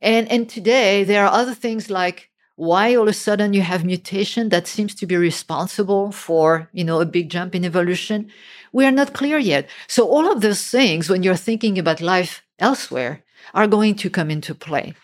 And, 0.00 0.30
and 0.30 0.48
today 0.48 1.04
there 1.04 1.24
are 1.24 1.32
other 1.32 1.54
things 1.54 1.90
like 1.90 2.30
why 2.56 2.94
all 2.94 3.02
of 3.02 3.08
a 3.08 3.12
sudden 3.12 3.52
you 3.52 3.62
have 3.62 3.84
mutation 3.84 4.48
that 4.50 4.66
seems 4.66 4.94
to 4.94 5.06
be 5.06 5.16
responsible 5.16 6.12
for, 6.12 6.68
you 6.72 6.84
know, 6.84 7.00
a 7.00 7.06
big 7.06 7.28
jump 7.28 7.54
in 7.54 7.64
evolution. 7.64 8.30
We 8.72 8.86
are 8.86 8.92
not 8.92 9.12
clear 9.12 9.38
yet. 9.38 9.68
So 9.88 10.08
all 10.08 10.30
of 10.30 10.40
those 10.40 10.70
things, 10.70 11.10
when 11.10 11.22
you're 11.22 11.36
thinking 11.36 11.78
about 11.78 12.00
life 12.00 12.42
elsewhere, 12.58 13.24
are 13.54 13.66
going 13.66 13.96
to 13.96 14.10
come 14.10 14.30
into 14.30 14.54
play. 14.54 14.94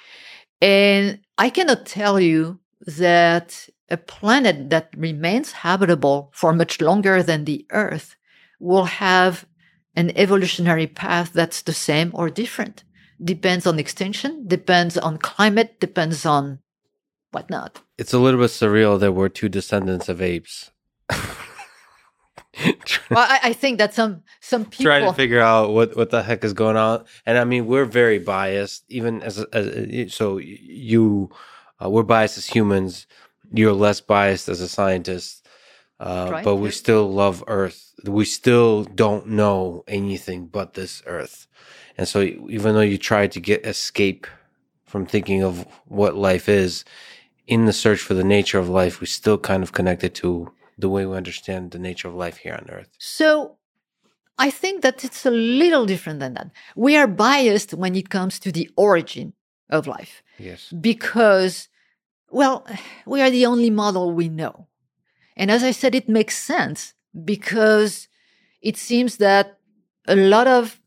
And 0.60 1.20
I 1.38 1.50
cannot 1.50 1.86
tell 1.86 2.20
you 2.20 2.60
that 2.86 3.68
a 3.90 3.96
planet 3.96 4.70
that 4.70 4.90
remains 4.96 5.52
habitable 5.52 6.30
for 6.34 6.52
much 6.52 6.80
longer 6.80 7.22
than 7.22 7.44
the 7.44 7.66
Earth 7.70 8.16
will 8.58 8.84
have 8.84 9.46
an 9.96 10.16
evolutionary 10.16 10.86
path 10.86 11.32
that's 11.32 11.62
the 11.62 11.72
same 11.72 12.10
or 12.14 12.30
different 12.30 12.84
depends 13.22 13.66
on 13.66 13.78
extinction, 13.78 14.46
depends 14.46 14.96
on 14.96 15.18
climate, 15.18 15.78
depends 15.80 16.24
on 16.24 16.60
whatnot. 17.32 17.80
It's 17.98 18.12
a 18.12 18.18
little 18.18 18.40
bit 18.40 18.50
surreal 18.50 18.98
that 19.00 19.12
we're 19.12 19.28
two 19.28 19.48
descendants 19.48 20.08
of 20.08 20.22
apes. 20.22 20.70
well, 21.10 21.26
I, 23.10 23.40
I, 23.44 23.52
think 23.52 23.78
that 23.78 23.94
some 23.94 24.22
some 24.40 24.64
people 24.64 24.84
trying 24.84 25.04
to 25.04 25.12
figure 25.12 25.40
out 25.40 25.72
what 25.72 25.96
what 25.96 26.10
the 26.10 26.22
heck 26.22 26.44
is 26.44 26.52
going 26.52 26.76
on, 26.76 27.04
and 27.26 27.36
I 27.36 27.44
mean 27.44 27.66
we're 27.66 27.84
very 27.84 28.18
biased, 28.18 28.84
even 28.88 29.22
as, 29.22 29.38
as 29.52 30.14
so 30.14 30.38
you 30.38 31.30
uh, 31.82 31.90
we're 31.90 32.04
biased 32.04 32.38
as 32.38 32.46
humans. 32.46 33.06
You're 33.52 33.72
less 33.72 34.00
biased 34.00 34.48
as 34.48 34.60
a 34.60 34.68
scientist, 34.68 35.46
uh, 35.98 36.28
Right, 36.32 36.44
but 36.44 36.56
we 36.56 36.70
still 36.70 37.12
love 37.12 37.44
Earth. 37.46 37.92
We 38.04 38.24
still 38.24 38.84
don't 38.84 39.28
know 39.28 39.84
anything 39.86 40.46
but 40.46 40.74
this 40.74 41.02
Earth, 41.06 41.46
and 41.98 42.08
so 42.08 42.22
even 42.22 42.74
though 42.74 42.80
you 42.80 42.98
try 42.98 43.26
to 43.26 43.40
get 43.40 43.66
escape 43.66 44.26
from 44.86 45.06
thinking 45.06 45.42
of 45.42 45.66
what 45.86 46.16
life 46.16 46.48
is, 46.48 46.84
in 47.46 47.66
the 47.66 47.72
search 47.72 48.00
for 48.00 48.14
the 48.14 48.24
nature 48.24 48.58
of 48.58 48.68
life, 48.68 49.00
we 49.00 49.06
still 49.06 49.38
kind 49.38 49.62
of 49.62 49.72
connected 49.72 50.14
to 50.16 50.52
the 50.78 50.88
way 50.88 51.04
we 51.04 51.16
understand 51.16 51.70
the 51.70 51.78
nature 51.78 52.08
of 52.08 52.14
life 52.14 52.38
here 52.38 52.54
on 52.54 52.68
Earth. 52.70 52.88
So 52.98 53.56
I 54.38 54.50
think 54.50 54.82
that 54.82 55.04
it's 55.04 55.26
a 55.26 55.30
little 55.30 55.84
different 55.84 56.20
than 56.20 56.34
that. 56.34 56.50
We 56.74 56.96
are 56.96 57.06
biased 57.06 57.74
when 57.74 57.94
it 57.94 58.08
comes 58.08 58.38
to 58.38 58.50
the 58.50 58.70
origin 58.76 59.34
of 59.68 59.86
life 59.86 60.22
Yes. 60.38 60.72
because, 60.80 61.68
well, 62.30 62.66
we 63.06 63.20
are 63.20 63.30
the 63.30 63.46
only 63.46 63.70
model 63.70 64.12
we 64.12 64.28
know. 64.28 64.66
And 65.36 65.50
as 65.50 65.62
I 65.62 65.70
said, 65.72 65.94
it 65.94 66.08
makes 66.08 66.36
sense 66.38 66.94
because 67.24 68.08
it 68.62 68.76
seems 68.76 69.16
that 69.18 69.58
a 70.06 70.16
lot 70.16 70.46
of, 70.46 70.80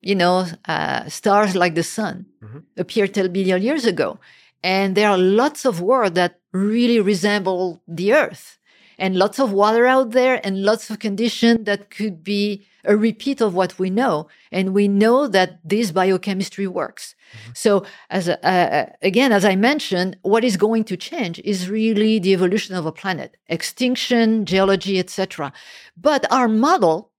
you 0.00 0.14
know, 0.14 0.46
uh, 0.66 1.08
stars 1.08 1.54
like 1.54 1.74
the 1.74 1.82
sun 1.82 2.26
Mhm. 2.42 2.64
appeared 2.76 3.14
10 3.14 3.32
billion 3.32 3.62
years 3.62 3.84
ago. 3.86 4.18
And 4.62 4.96
there 4.96 5.10
are 5.10 5.18
lots 5.18 5.64
of 5.64 5.80
worlds 5.80 6.14
that 6.14 6.40
really 6.52 7.00
resemble 7.00 7.82
the 7.86 8.12
Earth 8.14 8.58
and 8.98 9.16
lots 9.16 9.38
of 9.38 9.52
water 9.52 9.86
out 9.86 10.10
there 10.10 10.40
and 10.44 10.62
lots 10.62 10.90
of 10.90 10.98
conditions 10.98 11.64
that 11.64 11.90
could 11.90 12.22
be 12.22 12.66
a 12.84 12.96
repeat 12.96 13.40
of 13.40 13.54
what 13.54 13.78
we 13.78 13.90
know. 13.90 14.28
And 14.52 14.74
we 14.74 14.88
know 14.88 15.26
that 15.28 15.58
this 15.64 15.90
biochemistry 15.90 16.66
works. 16.66 17.14
So, 17.54 17.84
as 18.10 18.28
a, 18.28 18.46
uh, 18.46 18.92
again, 19.02 19.32
as 19.32 19.44
I 19.44 19.56
mentioned, 19.56 20.16
what 20.22 20.44
is 20.44 20.56
going 20.56 20.84
to 20.84 20.96
change 20.96 21.40
is 21.40 21.68
really 21.68 22.18
the 22.18 22.32
evolution 22.32 22.74
of 22.74 22.86
a 22.86 22.92
planet, 22.92 23.36
extinction, 23.48 24.44
geology, 24.44 24.98
etc. 24.98 25.52
But 25.96 26.30
our 26.30 26.48
model 26.48 27.10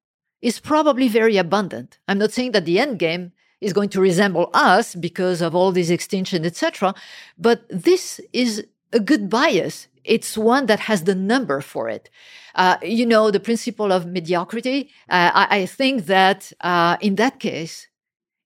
is 0.41 0.59
probably 0.59 1.07
very 1.07 1.37
abundant. 1.37 1.97
I'm 2.07 2.19
not 2.19 2.31
saying 2.31 2.51
that 2.51 2.65
the 2.65 2.79
end 2.79 2.99
game 2.99 3.31
is 3.61 3.73
going 3.73 3.89
to 3.89 4.01
resemble 4.01 4.49
us 4.53 4.95
because 4.95 5.41
of 5.41 5.55
all 5.55 5.71
these 5.71 5.89
extinction, 5.89 6.45
etc. 6.45 6.93
But 7.37 7.65
this 7.69 8.21
is 8.31 8.65
a 8.93 8.99
good 8.99 9.29
bias. 9.29 9.87
It's 10.05 10.37
one 10.37 10.67
that 10.67 10.81
has 10.81 11.03
the 11.03 11.15
number 11.15 11.61
for 11.61 11.89
it. 11.89 12.09
Uh, 12.55 12.77
you 12.81 13.05
know, 13.05 13.31
the 13.31 13.39
principle 13.39 13.91
of 13.91 14.05
mediocrity. 14.05 14.89
Uh, 15.09 15.31
I, 15.33 15.47
I 15.59 15.65
think 15.65 16.05
that 16.05 16.51
uh, 16.61 16.97
in 17.01 17.15
that 17.15 17.39
case, 17.39 17.87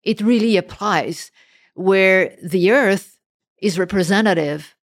it 0.03 0.21
really 0.21 0.57
applies 0.57 1.31
where 1.75 2.35
the 2.43 2.71
earth 2.71 3.19
is 3.61 3.77
representative 3.77 4.75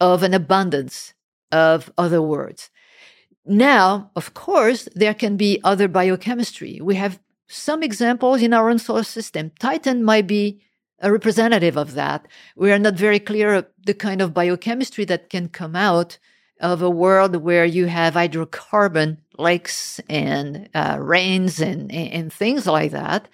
of 0.00 0.22
an 0.22 0.34
abundance 0.34 1.14
of 1.52 1.90
other 1.96 2.20
words. 2.20 2.70
Now, 3.44 4.10
of 4.16 4.34
course, 4.34 4.88
there 4.94 5.14
can 5.14 5.36
be 5.36 5.60
other 5.62 5.88
biochemistry. 5.88 6.80
We 6.82 6.96
have 6.96 7.20
some 7.48 7.82
examples 7.82 8.42
in 8.42 8.52
our 8.52 8.68
own 8.68 8.78
solar 8.78 9.04
system. 9.04 9.52
Titan 9.60 10.02
might 10.02 10.26
be 10.26 10.60
a 11.00 11.12
representative 11.12 11.76
of 11.76 11.94
that. 11.94 12.26
We 12.56 12.72
are 12.72 12.78
not 12.78 12.94
very 12.94 13.18
clear 13.18 13.66
the 13.84 13.94
kind 13.94 14.20
of 14.20 14.34
biochemistry 14.34 15.04
that 15.06 15.30
can 15.30 15.48
come 15.48 15.76
out 15.76 16.18
of 16.60 16.80
a 16.80 16.90
world 16.90 17.36
where 17.36 17.64
you 17.64 17.86
have 17.86 18.14
hydrocarbon 18.14 19.18
lakes 19.38 20.00
and 20.08 20.68
uh, 20.74 20.96
rains 21.00 21.60
and, 21.60 21.92
and 21.92 22.32
things 22.32 22.66
like 22.66 22.92
that. 22.92 23.28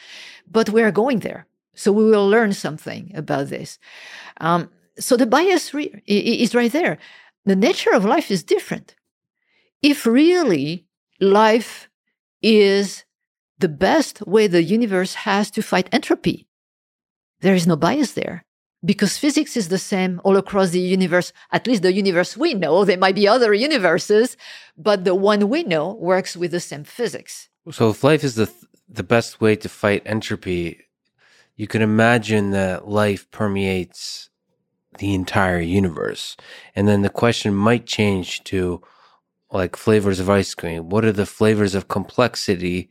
But 0.50 0.70
we 0.70 0.82
are 0.82 0.90
going 0.90 1.20
there. 1.20 1.46
So 1.74 1.92
we 1.92 2.04
will 2.04 2.28
learn 2.28 2.52
something 2.52 3.12
about 3.14 3.48
this. 3.48 3.78
Um, 4.40 4.70
so 4.98 5.16
the 5.16 5.26
bias 5.26 5.72
re- 5.72 6.02
is 6.06 6.54
right 6.54 6.72
there. 6.72 6.98
The 7.44 7.56
nature 7.56 7.92
of 7.92 8.04
life 8.04 8.30
is 8.30 8.42
different. 8.42 8.94
If 9.80 10.04
really 10.04 10.86
life 11.20 11.88
is 12.42 13.04
the 13.58 13.68
best 13.68 14.26
way 14.26 14.46
the 14.46 14.62
universe 14.62 15.14
has 15.14 15.50
to 15.52 15.62
fight 15.62 15.88
entropy, 15.92 16.46
there 17.42 17.54
is 17.54 17.66
no 17.66 17.76
bias 17.76 18.12
there 18.12 18.44
because 18.84 19.18
physics 19.18 19.56
is 19.56 19.68
the 19.68 19.78
same 19.78 20.20
all 20.24 20.36
across 20.36 20.70
the 20.70 20.80
universe, 20.80 21.32
at 21.52 21.66
least 21.66 21.82
the 21.82 21.92
universe 21.92 22.36
we 22.36 22.54
know. 22.54 22.84
There 22.84 22.98
might 22.98 23.14
be 23.14 23.28
other 23.28 23.54
universes, 23.54 24.36
but 24.76 25.04
the 25.04 25.14
one 25.14 25.48
we 25.48 25.62
know 25.62 25.92
works 25.94 26.36
with 26.36 26.50
the 26.50 26.60
same 26.60 26.84
physics. 26.84 27.48
So 27.70 27.90
if 27.90 28.02
life 28.02 28.24
is 28.24 28.34
the 28.34 28.50
the 28.88 29.02
best 29.02 29.40
way 29.40 29.56
to 29.56 29.68
fight 29.68 30.02
entropy, 30.04 30.78
you 31.56 31.66
can 31.66 31.80
imagine 31.80 32.50
that 32.50 32.88
life 32.88 33.30
permeates 33.30 34.28
the 34.98 35.14
entire 35.14 35.60
universe. 35.60 36.36
And 36.76 36.86
then 36.86 37.02
the 37.02 37.08
question 37.08 37.54
might 37.54 37.86
change 37.86 38.44
to 38.44 38.82
like 39.50 39.76
flavors 39.76 40.20
of 40.20 40.28
ice 40.28 40.54
cream. 40.54 40.90
What 40.90 41.04
are 41.04 41.12
the 41.12 41.26
flavors 41.26 41.74
of 41.74 41.88
complexity 41.88 42.90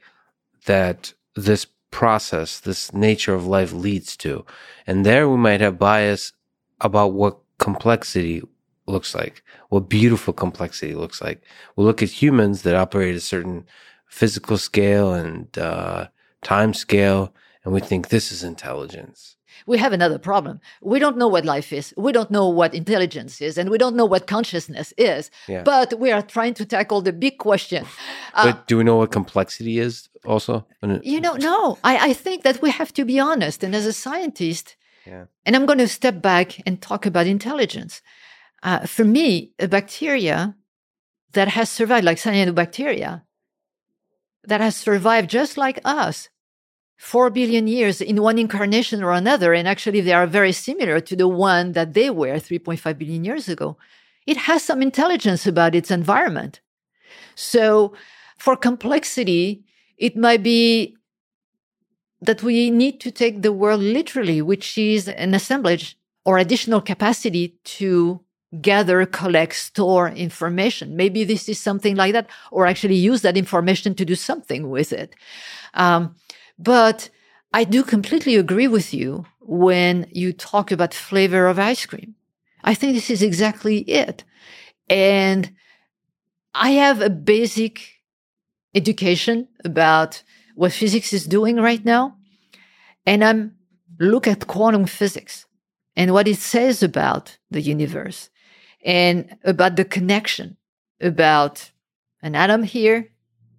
that 0.66 1.14
this 1.36 1.68
process, 1.92 2.60
this 2.60 2.94
nature 2.94 3.34
of 3.34 3.46
life 3.46 3.72
leads 3.72 4.18
to? 4.18 4.46
And 4.88 5.06
there 5.06 5.30
we 5.30 5.38
might 5.38 5.62
have 5.62 5.78
bias 5.78 6.34
about 6.80 7.14
what 7.14 7.38
complexity 7.60 8.42
looks 8.88 9.14
like, 9.14 9.44
what 9.70 9.90
beautiful 9.90 10.34
complexity 10.34 10.96
looks 10.96 11.22
like. 11.22 11.44
We'll 11.76 11.86
look 11.86 12.02
at 12.02 12.22
humans 12.22 12.64
that 12.64 12.76
operate 12.76 13.16
a 13.16 13.20
certain 13.20 13.66
physical 14.08 14.58
scale 14.58 15.14
and 15.14 15.58
uh, 15.58 16.08
time 16.42 16.74
scale, 16.74 17.34
and 17.64 17.74
we 17.74 17.80
think 17.80 18.10
this 18.10 18.32
is 18.32 18.44
intelligence. 18.44 19.38
We 19.66 19.78
have 19.78 19.94
another 19.94 20.18
problem. 20.20 20.60
We 20.82 21.00
don't 21.00 21.18
know 21.18 21.28
what 21.28 21.46
life 21.46 21.72
is. 21.74 21.94
We 21.98 22.12
don't 22.12 22.32
know 22.32 22.48
what 22.50 22.74
intelligence 22.74 23.42
is, 23.42 23.58
and 23.58 23.70
we 23.70 23.78
don't 23.78 23.96
know 23.96 24.06
what 24.06 24.28
consciousness 24.28 24.94
is. 24.98 25.30
Yeah. 25.48 25.64
But 25.64 26.00
we 26.00 26.12
are 26.12 26.22
trying 26.22 26.54
to 26.56 26.66
tackle 26.66 27.02
the 27.02 27.14
big 27.14 27.38
question. 27.38 27.86
Uh, 28.34 28.44
but 28.52 28.68
do 28.68 28.78
we 28.78 28.84
know 28.84 28.98
what 28.98 29.12
complexity 29.12 29.80
is 29.80 30.10
also? 30.26 30.66
You 31.04 31.22
know, 31.22 31.34
no, 31.36 31.78
I, 31.84 32.10
I 32.10 32.14
think 32.14 32.44
that 32.44 32.62
we 32.62 32.72
have 32.72 32.94
to 32.94 33.06
be 33.06 33.20
honest. 33.20 33.64
And 33.64 33.76
as 33.76 33.86
a 33.86 33.94
scientist, 33.94 34.76
Yeah. 35.06 35.26
and 35.46 35.56
I'm 35.56 35.66
going 35.66 35.80
to 35.80 35.88
step 35.88 36.22
back 36.22 36.62
and 36.66 36.82
talk 36.82 37.06
about 37.06 37.28
intelligence. 37.28 38.02
Uh, 38.64 38.86
for 38.86 39.04
me, 39.04 39.52
a 39.60 39.68
bacteria 39.68 40.56
that 41.34 41.48
has 41.48 41.70
survived, 41.70 42.06
like 42.06 42.18
cyanobacteria, 42.18 43.24
that 44.44 44.62
has 44.62 44.76
survived 44.76 45.30
just 45.30 45.58
like 45.58 45.80
us, 45.86 46.30
four 47.02 47.32
billion 47.32 47.68
years 47.68 48.00
in 48.00 48.22
one 48.22 48.38
incarnation 48.38 49.04
or 49.04 49.12
another, 49.12 49.56
and 49.56 49.68
actually 49.68 50.02
they 50.02 50.14
are 50.14 50.28
very 50.28 50.52
similar 50.52 51.00
to 51.00 51.16
the 51.16 51.28
one 51.28 51.72
that 51.72 51.96
they 51.96 52.12
were 52.12 52.36
3.5 52.36 52.96
billion 53.00 53.26
years 53.26 53.50
ago. 53.50 53.76
It 54.28 54.38
has 54.38 54.64
some 54.64 54.84
intelligence 54.84 55.48
about 55.48 55.74
its 55.74 55.90
environment. 55.90 56.62
So, 57.34 57.94
for 58.38 58.56
complexity, 58.56 59.64
it 59.98 60.16
might 60.16 60.44
be 60.44 60.96
that 62.22 62.44
we 62.44 62.70
need 62.70 63.00
to 63.00 63.10
take 63.10 63.42
the 63.42 63.52
world 63.52 63.82
literally, 63.82 64.40
which 64.44 64.78
is 64.78 65.08
an 65.08 65.34
assemblage 65.34 65.98
or 66.24 66.38
additional 66.38 66.82
capacity 66.82 67.58
to 67.64 68.22
gather, 68.62 69.08
collect, 69.08 69.56
store 69.56 70.10
information. 70.10 70.96
Maybe 70.96 71.24
this 71.24 71.50
is 71.50 71.60
something 71.60 71.96
like 71.96 72.14
that, 72.14 72.30
or 72.52 72.68
actually 72.68 72.96
use 72.96 73.24
that 73.24 73.38
information 73.38 73.96
to 73.96 74.06
do 74.06 74.14
something 74.14 74.70
with 74.70 74.94
it. 74.94 75.16
Um, 75.74 76.16
but 76.62 77.10
I 77.54 77.64
do 77.64 77.84
completely 77.84 78.36
agree 78.36 78.68
with 78.68 78.94
you 78.94 79.26
when 79.40 80.08
you 80.12 80.34
talk 80.34 80.72
about 80.72 80.94
flavor 80.94 81.48
of 81.48 81.60
ice 81.60 81.86
cream. 81.86 82.16
I 82.64 82.74
think 82.76 82.94
this 82.94 83.10
is 83.10 83.22
exactly 83.22 83.80
it. 83.80 84.24
And 84.90 85.54
I 86.54 86.72
have 86.72 87.02
a 87.02 87.10
basic 87.10 87.82
education 88.76 89.48
about 89.66 90.24
what 90.56 90.72
physics 90.72 91.14
is 91.14 91.26
doing 91.26 91.58
right 91.58 91.84
now. 91.84 92.18
And 93.06 93.24
I'm 93.24 93.56
look 94.00 94.28
at 94.28 94.48
quantum 94.48 94.86
physics 94.86 95.46
and 95.96 96.12
what 96.12 96.28
it 96.28 96.38
says 96.38 96.82
about 96.82 97.38
the 97.50 97.62
universe 97.62 98.30
and 98.84 99.38
about 99.44 99.76
the 99.76 99.86
connection 99.86 100.58
about 101.02 101.72
an 102.22 102.36
atom 102.36 102.64
here 102.64 103.10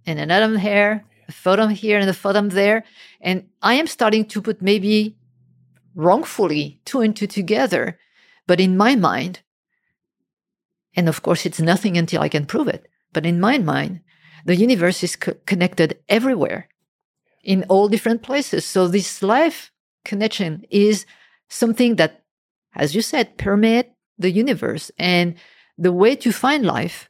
and 0.06 0.18
an 0.18 0.30
atom 0.30 0.56
here, 0.56 1.04
a 1.44 1.72
here 1.72 1.98
and 1.98 2.08
a 2.08 2.14
photon 2.14 2.48
there. 2.48 2.84
And 3.20 3.48
I 3.62 3.74
am 3.74 3.86
starting 3.86 4.24
to 4.26 4.42
put 4.42 4.62
maybe 4.62 5.16
wrongfully 5.94 6.80
two 6.84 7.00
and 7.00 7.14
two 7.14 7.26
together. 7.26 7.98
But 8.46 8.60
in 8.60 8.76
my 8.76 8.96
mind, 8.96 9.40
and 10.94 11.08
of 11.08 11.22
course, 11.22 11.46
it's 11.46 11.60
nothing 11.60 11.96
until 11.96 12.22
I 12.22 12.28
can 12.28 12.46
prove 12.46 12.68
it. 12.68 12.88
But 13.12 13.26
in 13.26 13.40
my 13.40 13.58
mind, 13.58 14.00
the 14.44 14.56
universe 14.56 15.02
is 15.02 15.16
co- 15.16 15.36
connected 15.46 15.98
everywhere 16.08 16.68
in 17.42 17.64
all 17.68 17.88
different 17.88 18.22
places. 18.22 18.64
So 18.64 18.88
this 18.88 19.22
life 19.22 19.72
connection 20.04 20.64
is 20.70 21.06
something 21.48 21.96
that, 21.96 22.24
as 22.74 22.94
you 22.94 23.02
said, 23.02 23.38
permeate 23.38 23.92
the 24.18 24.30
universe. 24.30 24.90
And 24.98 25.34
the 25.78 25.92
way 25.92 26.16
to 26.16 26.32
find 26.32 26.64
life 26.64 27.08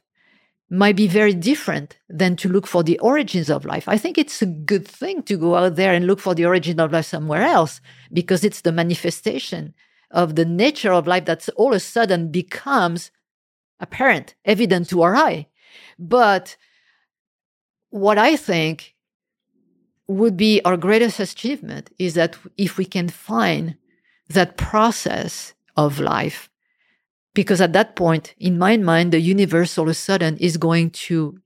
might 0.73 0.95
be 0.95 1.07
very 1.07 1.35
different 1.35 1.99
than 2.09 2.35
to 2.35 2.49
look 2.49 2.65
for 2.65 2.81
the 2.81 2.97
origins 2.97 3.47
of 3.47 3.63
life. 3.63 3.87
I 3.87 3.95
think 3.95 4.17
it's 4.17 4.41
a 4.41 4.47
good 4.47 4.87
thing 4.87 5.21
to 5.23 5.37
go 5.37 5.55
out 5.55 5.75
there 5.75 5.93
and 5.93 6.07
look 6.07 6.19
for 6.19 6.33
the 6.33 6.45
origin 6.45 6.79
of 6.79 6.91
life 6.91 7.05
somewhere 7.05 7.43
else 7.43 7.79
because 8.11 8.43
it's 8.43 8.61
the 8.61 8.71
manifestation 8.71 9.75
of 10.09 10.35
the 10.35 10.45
nature 10.45 10.91
of 10.91 11.05
life 11.05 11.25
that 11.25 11.47
all 11.57 11.73
of 11.73 11.77
a 11.77 11.79
sudden 11.79 12.31
becomes 12.31 13.11
apparent, 13.79 14.33
evident 14.45 14.89
to 14.89 15.03
our 15.03 15.15
eye. 15.15 15.45
But 15.99 16.57
what 17.91 18.17
I 18.17 18.35
think 18.35 18.95
would 20.07 20.35
be 20.35 20.59
our 20.65 20.75
greatest 20.75 21.19
achievement 21.19 21.91
is 21.99 22.15
that 22.15 22.35
if 22.57 22.79
we 22.79 22.85
can 22.85 23.09
find 23.09 23.77
that 24.29 24.57
process 24.57 25.53
of 25.77 25.99
life, 25.99 26.49
because 27.33 27.61
at 27.61 27.73
that 27.73 27.95
point, 27.95 28.35
in 28.37 28.57
my 28.57 28.77
mind, 28.77 29.11
the 29.11 29.19
universe 29.19 29.77
all 29.77 29.85
of 29.85 29.89
a 29.89 29.93
sudden 29.93 30.37
is 30.37 30.57
going 30.57 30.91
to 30.91 31.39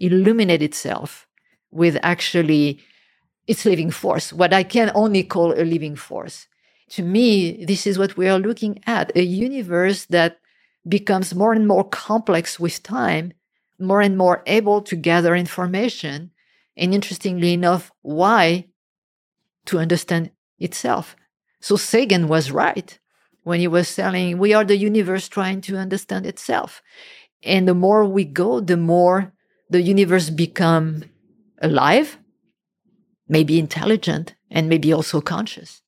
illuminate 0.00 0.62
itself 0.62 1.26
with 1.70 1.98
actually 2.02 2.80
its 3.46 3.64
living 3.64 3.90
force, 3.90 4.32
what 4.32 4.52
I 4.52 4.62
can 4.62 4.90
only 4.94 5.22
call 5.22 5.52
a 5.52 5.64
living 5.64 5.96
force. 5.96 6.46
To 6.90 7.02
me, 7.02 7.64
this 7.64 7.86
is 7.86 7.98
what 7.98 8.16
we 8.16 8.28
are 8.28 8.38
looking 8.38 8.80
at 8.86 9.14
a 9.16 9.22
universe 9.22 10.06
that 10.06 10.38
becomes 10.86 11.34
more 11.34 11.52
and 11.52 11.66
more 11.66 11.84
complex 11.84 12.58
with 12.58 12.82
time, 12.82 13.32
more 13.78 14.00
and 14.00 14.16
more 14.16 14.42
able 14.46 14.80
to 14.82 14.96
gather 14.96 15.34
information, 15.34 16.30
and 16.76 16.94
interestingly 16.94 17.52
enough, 17.52 17.90
why 18.02 18.66
to 19.66 19.78
understand 19.78 20.30
itself. 20.58 21.16
So 21.60 21.76
Sagan 21.76 22.28
was 22.28 22.50
right 22.50 22.98
when 23.42 23.60
he 23.60 23.68
was 23.68 23.88
saying, 23.88 24.38
We 24.38 24.52
are 24.52 24.64
the 24.64 24.76
universe 24.76 25.28
trying 25.28 25.60
to 25.62 25.76
understand 25.76 26.26
itself. 26.26 26.82
And 27.42 27.68
the 27.68 27.74
more 27.74 28.04
we 28.04 28.24
go, 28.24 28.60
the 28.60 28.76
more 28.76 29.32
the 29.70 29.82
universe 29.82 30.30
become 30.30 31.04
alive, 31.60 32.18
maybe 33.28 33.58
intelligent, 33.58 34.34
and 34.50 34.68
maybe 34.68 34.92
also 34.92 35.20
conscious. 35.20 35.82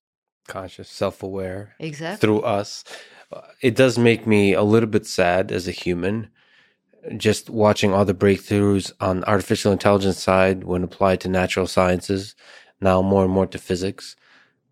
Conscious, 0.46 0.88
self 0.88 1.22
aware. 1.22 1.74
Exactly. 1.78 2.20
Through 2.20 2.40
us. 2.42 2.84
Uh, 3.32 3.42
it 3.62 3.76
does 3.76 3.96
make 3.96 4.26
me 4.26 4.52
a 4.52 4.62
little 4.62 4.88
bit 4.88 5.06
sad 5.06 5.52
as 5.52 5.68
a 5.68 5.72
human, 5.72 6.28
just 7.16 7.48
watching 7.48 7.94
all 7.94 8.04
the 8.04 8.14
breakthroughs 8.14 8.92
on 9.00 9.24
artificial 9.24 9.72
intelligence 9.72 10.20
side 10.20 10.64
when 10.64 10.82
applied 10.82 11.20
to 11.20 11.28
natural 11.28 11.66
sciences, 11.66 12.34
now 12.80 13.00
more 13.00 13.24
and 13.24 13.32
more 13.32 13.46
to 13.46 13.58
physics, 13.58 14.16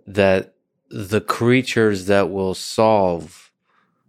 that 0.06 0.54
the 0.90 1.20
creatures 1.20 2.06
that 2.06 2.30
will 2.30 2.54
solve 2.54 3.50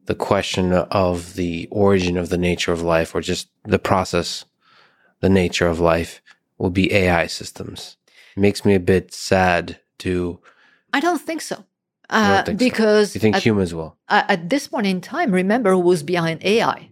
the 0.05 0.15
question 0.15 0.73
of 0.73 1.36
the 1.36 1.67
origin 1.71 2.17
of 2.17 2.30
the 2.30 2.38
nature 2.38 2.71
of 2.71 2.82
life 2.82 3.13
or 3.13 3.21
just 3.21 3.49
the 3.63 3.80
process, 3.80 4.45
the 5.19 5.30
nature 5.30 5.67
of 5.67 5.80
life 5.80 6.21
will 6.57 6.69
be 6.69 6.91
AI 6.91 7.27
systems. 7.27 7.97
It 8.36 8.39
makes 8.39 8.65
me 8.65 8.73
a 8.75 8.80
bit 8.80 9.13
sad 9.13 9.80
to. 9.99 10.39
I 10.93 10.99
don't 10.99 11.21
think 11.21 11.41
so. 11.41 11.63
Uh, 12.09 12.41
think 12.41 12.57
because 12.57 13.11
so. 13.11 13.17
you 13.17 13.21
think 13.21 13.36
at, 13.36 13.43
humans 13.43 13.73
will. 13.73 13.97
At 14.07 14.49
this 14.49 14.67
point 14.67 14.88
in 14.88 14.99
time, 14.99 15.32
remember 15.32 15.73
who 15.73 15.80
was 15.80 16.01
behind 16.01 16.43
AI. 16.43 16.89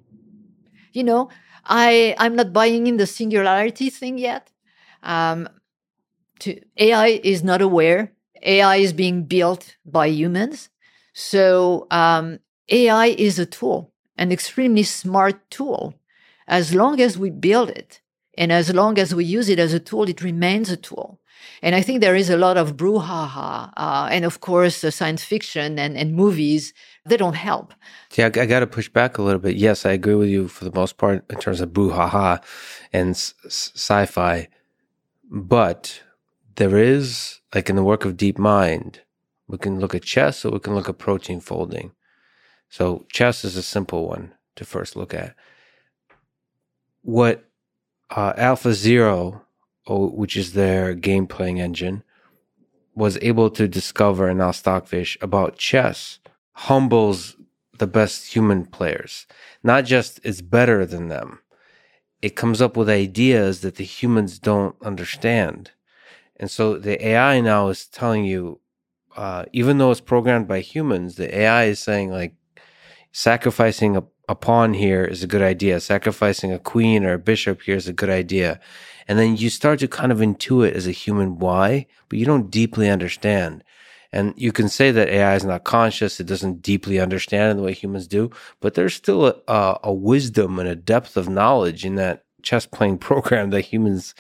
You 0.94 1.04
know, 1.04 1.30
I 1.66 2.16
I'm 2.20 2.36
not 2.36 2.54
buying 2.54 2.86
in 2.88 2.98
the 2.98 3.08
singularity 3.08 3.90
thing 3.90 4.18
yet. 4.20 4.52
Um, 5.02 5.50
to, 6.40 6.60
AI 6.78 7.20
is 7.24 7.44
not 7.44 7.62
aware. 7.62 8.12
AI 8.48 8.78
is 8.78 8.94
being 8.94 9.24
built 9.26 9.76
by 9.86 10.08
humans. 10.08 10.70
So 11.14 11.88
um, 11.92 12.40
AI 12.70 13.08
is 13.08 13.40
a 13.40 13.46
tool, 13.46 13.94
an 14.18 14.32
extremely 14.32 14.84
smart 14.84 15.38
tool. 15.52 15.94
As 16.48 16.74
long 16.74 17.02
as 17.02 17.18
we 17.18 17.30
build 17.30 17.70
it 17.70 18.02
and 18.38 18.52
as 18.52 18.74
long 18.74 18.98
as 18.98 19.14
we 19.14 19.26
use 19.26 19.50
it 19.50 19.60
as 19.60 19.74
a 19.74 19.80
tool, 19.80 20.08
it 20.10 20.22
remains 20.22 20.70
a 20.72 20.78
tool. 20.78 21.20
And 21.62 21.76
I 21.76 21.82
think 21.82 22.02
there 22.02 22.16
is 22.16 22.30
a 22.30 22.38
lot 22.38 22.58
of 22.58 22.78
brouhaha. 22.78 23.72
Uh, 23.76 24.08
and 24.12 24.26
of 24.26 24.40
course, 24.40 24.84
uh, 24.84 24.92
science 24.92 25.24
fiction 25.24 25.78
and, 25.80 25.98
and 25.98 26.16
movies, 26.16 26.74
they 27.06 27.18
don't 27.18 27.36
help. 27.36 27.74
Yeah, 28.16 28.30
I, 28.36 28.42
I 28.42 28.46
got 28.46 28.60
to 28.62 28.68
push 28.68 28.90
back 28.90 29.18
a 29.18 29.22
little 29.22 29.40
bit. 29.40 29.56
Yes, 29.58 29.86
I 29.86 29.92
agree 29.92 30.16
with 30.16 30.30
you 30.30 30.48
for 30.48 30.66
the 30.66 30.72
most 30.74 30.98
part 30.98 31.26
in 31.30 31.38
terms 31.40 31.62
of 31.62 31.70
brouhaha 31.70 32.42
and 32.94 33.10
s- 33.12 33.34
sci 33.48 34.06
fi. 34.06 34.48
But 35.30 36.02
there 36.56 36.78
is, 36.78 37.37
like 37.54 37.70
in 37.70 37.76
the 37.76 37.84
work 37.84 38.06
of 38.06 38.18
DeepMind, 38.18 39.00
we 39.48 39.58
can 39.58 39.80
look 39.80 39.96
at 39.96 40.04
chess 40.04 40.44
or 40.44 40.52
we 40.52 40.60
can 40.60 40.76
look 40.76 40.90
at 40.90 40.98
protein 40.98 41.40
folding. 41.40 41.92
So, 42.70 43.06
chess 43.12 43.46
is 43.46 43.56
a 43.56 43.64
simple 43.64 44.08
one 44.08 44.34
to 44.58 44.66
first 44.66 44.96
look 44.96 45.14
at. 45.14 45.36
What 47.02 47.46
uh, 48.10 48.34
AlphaZero 48.34 49.42
which 49.90 50.36
is 50.36 50.54
their 50.54 50.94
game 50.94 51.28
playing 51.28 51.62
engine, 51.62 52.04
was 52.96 53.18
able 53.22 53.50
to 53.52 53.68
discover 53.68 54.30
in 54.30 54.42
our 54.42 54.54
Stockfish 54.54 55.18
about 55.22 55.58
chess 55.58 56.20
humbles 56.54 57.36
the 57.78 57.88
best 57.88 58.34
human 58.34 58.66
players. 58.66 59.28
Not 59.64 59.86
just 59.86 60.20
it's 60.24 60.42
better 60.42 60.86
than 60.86 61.08
them, 61.08 61.40
it 62.22 62.36
comes 62.36 62.62
up 62.62 62.76
with 62.76 62.90
ideas 62.90 63.62
that 63.62 63.76
the 63.76 63.84
humans 63.84 64.40
don't 64.40 64.76
understand. 64.82 65.72
And 66.40 66.50
so 66.50 66.78
the 66.78 67.04
AI 67.06 67.42
now 67.42 67.70
is 67.70 67.88
telling 67.88 68.26
you, 68.26 68.62
uh, 69.16 69.46
even 69.52 69.78
though 69.78 69.92
it's 69.92 70.02
programmed 70.02 70.48
by 70.48 70.60
humans, 70.62 71.16
the 71.16 71.36
AI 71.36 71.66
is 71.66 71.80
saying 71.80 72.12
like 72.12 72.36
sacrificing 73.12 73.98
a, 73.98 74.04
a 74.30 74.36
pawn 74.36 74.74
here 74.76 75.04
is 75.04 75.24
a 75.24 75.28
good 75.28 75.42
idea. 75.42 75.80
Sacrificing 75.80 76.52
a 76.54 76.60
queen 76.60 77.04
or 77.04 77.14
a 77.14 77.20
bishop 77.20 77.64
here 77.64 77.76
is 77.76 77.88
a 77.88 77.94
good 77.94 78.10
idea. 78.10 78.60
And 79.08 79.18
then 79.18 79.38
you 79.38 79.50
start 79.50 79.80
to 79.80 79.88
kind 79.88 80.12
of 80.12 80.20
intuit 80.20 80.74
as 80.74 80.86
a 80.86 80.92
human 80.92 81.40
why, 81.40 81.88
but 82.10 82.20
you 82.20 82.26
don't 82.26 82.52
deeply 82.52 82.90
understand. 82.90 83.64
And 84.12 84.34
you 84.38 84.52
can 84.52 84.70
say 84.70 84.92
that 84.92 85.10
AI 85.10 85.36
is 85.36 85.46
not 85.46 85.64
conscious, 85.64 86.20
it 86.20 86.28
doesn't 86.28 86.62
deeply 86.62 87.00
understand 87.00 87.52
in 87.52 87.58
the 87.58 87.64
way 87.64 87.74
humans 87.74 88.08
do, 88.08 88.32
but 88.62 88.74
there's 88.74 88.94
still 88.94 89.28
a, 89.28 89.36
a, 89.48 89.80
a 89.84 89.94
wisdom 89.94 90.60
and 90.60 90.70
a 90.70 90.76
depth 90.76 91.18
of 91.18 91.28
knowledge 91.28 91.86
in 91.86 91.96
that 91.96 92.24
chess 92.42 92.66
playing 92.66 92.98
program 93.10 93.50
that 93.50 93.62
humans 93.62 94.14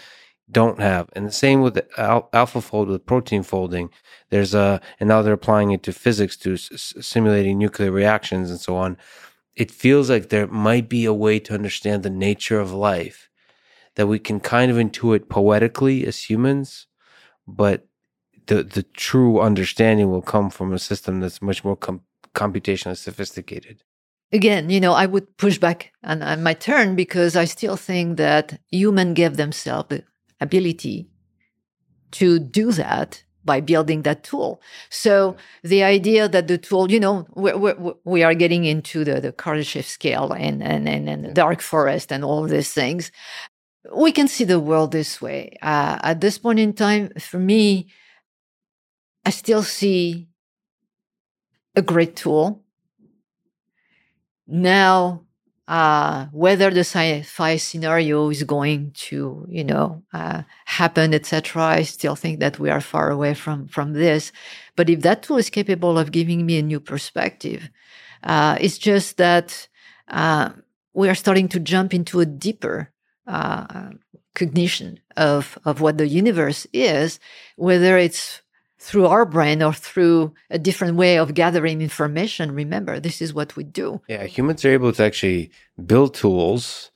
don't 0.50 0.80
have. 0.80 1.10
And 1.14 1.26
the 1.26 1.32
same 1.32 1.62
with 1.62 1.80
al- 1.98 2.30
AlphaFold 2.34 2.88
with 2.88 3.06
protein 3.06 3.43
folding. 3.43 3.89
There's 4.30 4.54
a, 4.54 4.82
and 5.00 5.10
now 5.10 5.22
they're 5.22 5.34
applying 5.34 5.72
it 5.72 5.84
to 5.84 5.93
physics 5.93 6.38
to 6.38 6.54
s- 6.54 6.93
simulating 7.02 7.58
nuclear 7.58 7.91
reactions 7.91 8.50
and 8.50 8.60
so 8.60 8.76
on. 8.76 8.98
It 9.56 9.72
feels 9.72 10.10
like 10.10 10.30
there 10.30 10.48
might 10.48 10.88
be 10.88 11.06
a 11.06 11.14
way 11.14 11.39
to 11.39 11.54
understand 11.54 12.04
the 12.04 12.10
nature 12.10 12.60
of 12.60 12.72
life 12.72 13.30
that 13.95 14.08
we 14.08 14.20
can 14.20 14.39
kind 14.39 14.72
of 14.72 14.78
intuit 14.78 15.28
poetically 15.28 16.06
as 16.06 16.30
humans, 16.30 16.86
but 17.48 17.88
the 18.45 18.64
the 18.64 18.84
true 18.84 19.41
understanding 19.41 20.10
will 20.10 20.22
come 20.22 20.50
from 20.50 20.72
a 20.72 20.80
system 20.80 21.20
that's 21.20 21.41
much 21.41 21.64
more 21.64 21.76
com- 21.76 22.02
computationally 22.36 22.95
sophisticated. 22.95 23.84
Again, 24.32 24.70
you 24.70 24.80
know, 24.80 24.93
I 24.93 25.06
would 25.06 25.38
push 25.38 25.58
back 25.58 25.93
on, 26.04 26.22
on 26.22 26.43
my 26.43 26.54
turn 26.54 26.95
because 26.95 27.36
I 27.36 27.45
still 27.45 27.78
think 27.78 28.18
that 28.18 28.60
humans 28.70 29.16
gave 29.16 29.38
themselves 29.38 29.89
the 29.89 30.04
ability 30.40 31.10
to 32.12 32.40
do 32.40 32.72
that 32.72 33.24
by 33.44 33.62
building 33.62 34.02
that 34.02 34.24
tool. 34.24 34.62
So 34.90 35.38
the 35.64 35.84
idea 35.84 36.28
that 36.28 36.48
the 36.48 36.58
tool, 36.58 36.92
you 36.92 37.00
know, 37.00 37.26
we're, 37.34 37.58
we're, 37.58 37.94
we 38.04 38.24
are 38.24 38.34
getting 38.34 38.66
into 38.66 39.06
the, 39.06 39.22
the 39.22 39.32
Kardashev 39.32 39.86
scale 39.86 40.34
and, 40.34 40.62
and, 40.62 40.88
and, 40.88 41.08
and 41.10 41.26
the 41.26 41.34
dark 41.34 41.62
forest 41.62 42.12
and 42.12 42.26
all 42.26 42.44
these 42.44 42.74
things 42.74 43.12
we 43.94 44.12
can 44.12 44.28
see 44.28 44.44
the 44.44 44.60
world 44.60 44.92
this 44.92 45.22
way. 45.22 45.58
Uh, 45.62 45.98
at 46.02 46.22
this 46.22 46.38
point 46.38 46.60
in 46.60 46.74
time, 46.74 47.12
for 47.20 47.40
me, 47.40 47.88
I 49.26 49.30
still 49.30 49.64
see 49.64 50.28
a 51.76 51.82
great 51.82 52.16
tool. 52.16 52.64
Now, 54.48 55.24
uh, 55.68 56.28
whether 56.32 56.70
the 56.70 56.82
sci-fi 56.82 57.57
scenario 57.57 58.30
is 58.30 58.43
going 58.43 58.91
to, 58.91 59.45
you 59.49 59.63
know, 59.63 60.01
uh, 60.13 60.43
happen, 60.65 61.13
etc., 61.13 61.61
I 61.61 61.84
still 61.84 62.15
think 62.15 62.39
that 62.39 62.57
we 62.57 62.70
are 62.70 62.80
far 62.80 63.11
away 63.11 63.34
from 63.34 63.68
from 63.68 63.93
this. 63.93 64.32
But 64.76 64.89
if 64.89 65.01
that 65.01 65.24
tool 65.24 65.38
is 65.38 65.49
capable 65.49 65.97
of 65.97 66.11
giving 66.11 66.45
me 66.45 66.57
a 66.57 66.61
new 66.61 66.80
perspective, 66.80 67.70
uh, 68.24 68.57
it's 68.61 68.78
just 68.78 69.18
that 69.18 69.68
uh, 70.07 70.51
we 70.93 71.09
are 71.09 71.15
starting 71.15 71.49
to 71.49 71.59
jump 71.59 71.93
into 71.93 72.22
a 72.22 72.26
deeper 72.26 72.91
uh, 73.28 73.91
cognition 74.36 74.99
of 75.18 75.57
of 75.65 75.82
what 75.82 75.97
the 75.97 76.07
universe 76.07 76.65
is, 76.72 77.20
whether 77.57 77.97
it's 77.97 78.41
through 78.80 79.08
our 79.08 79.26
brain 79.26 79.64
or 79.64 79.74
through 79.74 80.34
a 80.50 80.60
different 80.60 80.98
way 80.98 81.18
of 81.18 81.34
gathering 81.34 81.82
information. 81.82 82.52
Remember, 82.52 83.00
this 83.00 83.22
is 83.22 83.34
what 83.34 83.56
we 83.56 83.64
do. 83.64 84.02
Yeah, 84.08 84.26
humans 84.26 84.64
are 84.66 84.72
able 84.72 84.94
to 84.94 85.04
actually 85.04 85.52
build 85.86 86.14
tools 86.14 86.92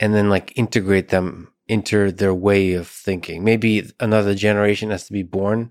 and 0.00 0.14
then 0.14 0.28
like 0.28 0.52
integrate 0.56 1.08
them 1.08 1.52
into 1.68 2.10
their 2.10 2.34
way 2.34 2.72
of 2.72 2.88
thinking. 2.88 3.44
Maybe 3.44 3.88
another 4.00 4.34
generation 4.34 4.90
has 4.90 5.06
to 5.06 5.12
be 5.12 5.22
born 5.22 5.70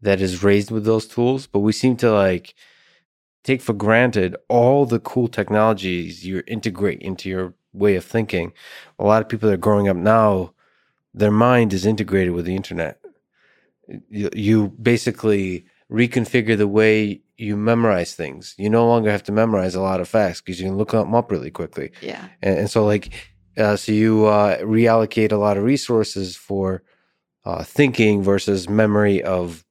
that 0.00 0.20
is 0.20 0.42
raised 0.42 0.70
with 0.70 0.84
those 0.84 1.06
tools, 1.06 1.46
but 1.46 1.60
we 1.60 1.72
seem 1.72 1.96
to 1.98 2.12
like 2.12 2.54
take 3.44 3.62
for 3.62 3.72
granted 3.72 4.36
all 4.48 4.84
the 4.84 5.00
cool 5.00 5.28
technologies 5.28 6.26
you 6.26 6.42
integrate 6.46 7.00
into 7.00 7.28
your 7.28 7.54
way 7.72 7.96
of 7.96 8.04
thinking. 8.04 8.52
A 8.98 9.04
lot 9.04 9.22
of 9.22 9.28
people 9.28 9.48
that 9.48 9.54
are 9.54 9.58
growing 9.58 9.88
up 9.88 9.96
now, 9.96 10.52
their 11.14 11.30
mind 11.30 11.72
is 11.72 11.86
integrated 11.86 12.34
with 12.34 12.44
the 12.44 12.56
internet. 12.56 13.00
You, 14.08 14.30
you 14.34 14.68
basically 14.80 15.64
reconfigure 15.90 16.56
the 16.56 16.68
way 16.68 17.22
you 17.36 17.56
memorize 17.56 18.14
things. 18.14 18.54
You 18.58 18.68
no 18.68 18.86
longer 18.86 19.10
have 19.10 19.22
to 19.24 19.32
memorize 19.32 19.74
a 19.74 19.80
lot 19.80 20.00
of 20.00 20.08
facts 20.08 20.40
because 20.40 20.60
you 20.60 20.66
can 20.66 20.76
look 20.76 20.90
them 20.90 21.14
up 21.14 21.30
really 21.30 21.50
quickly. 21.50 21.92
Yeah. 22.02 22.28
And, 22.42 22.58
and 22.58 22.70
so, 22.70 22.84
like, 22.84 23.12
uh, 23.56 23.76
so 23.76 23.92
you 23.92 24.26
uh, 24.26 24.58
reallocate 24.58 25.32
a 25.32 25.36
lot 25.36 25.56
of 25.56 25.64
resources 25.64 26.36
for 26.36 26.82
uh, 27.44 27.64
thinking 27.64 28.22
versus 28.22 28.68
memory 28.68 29.22
of 29.22 29.64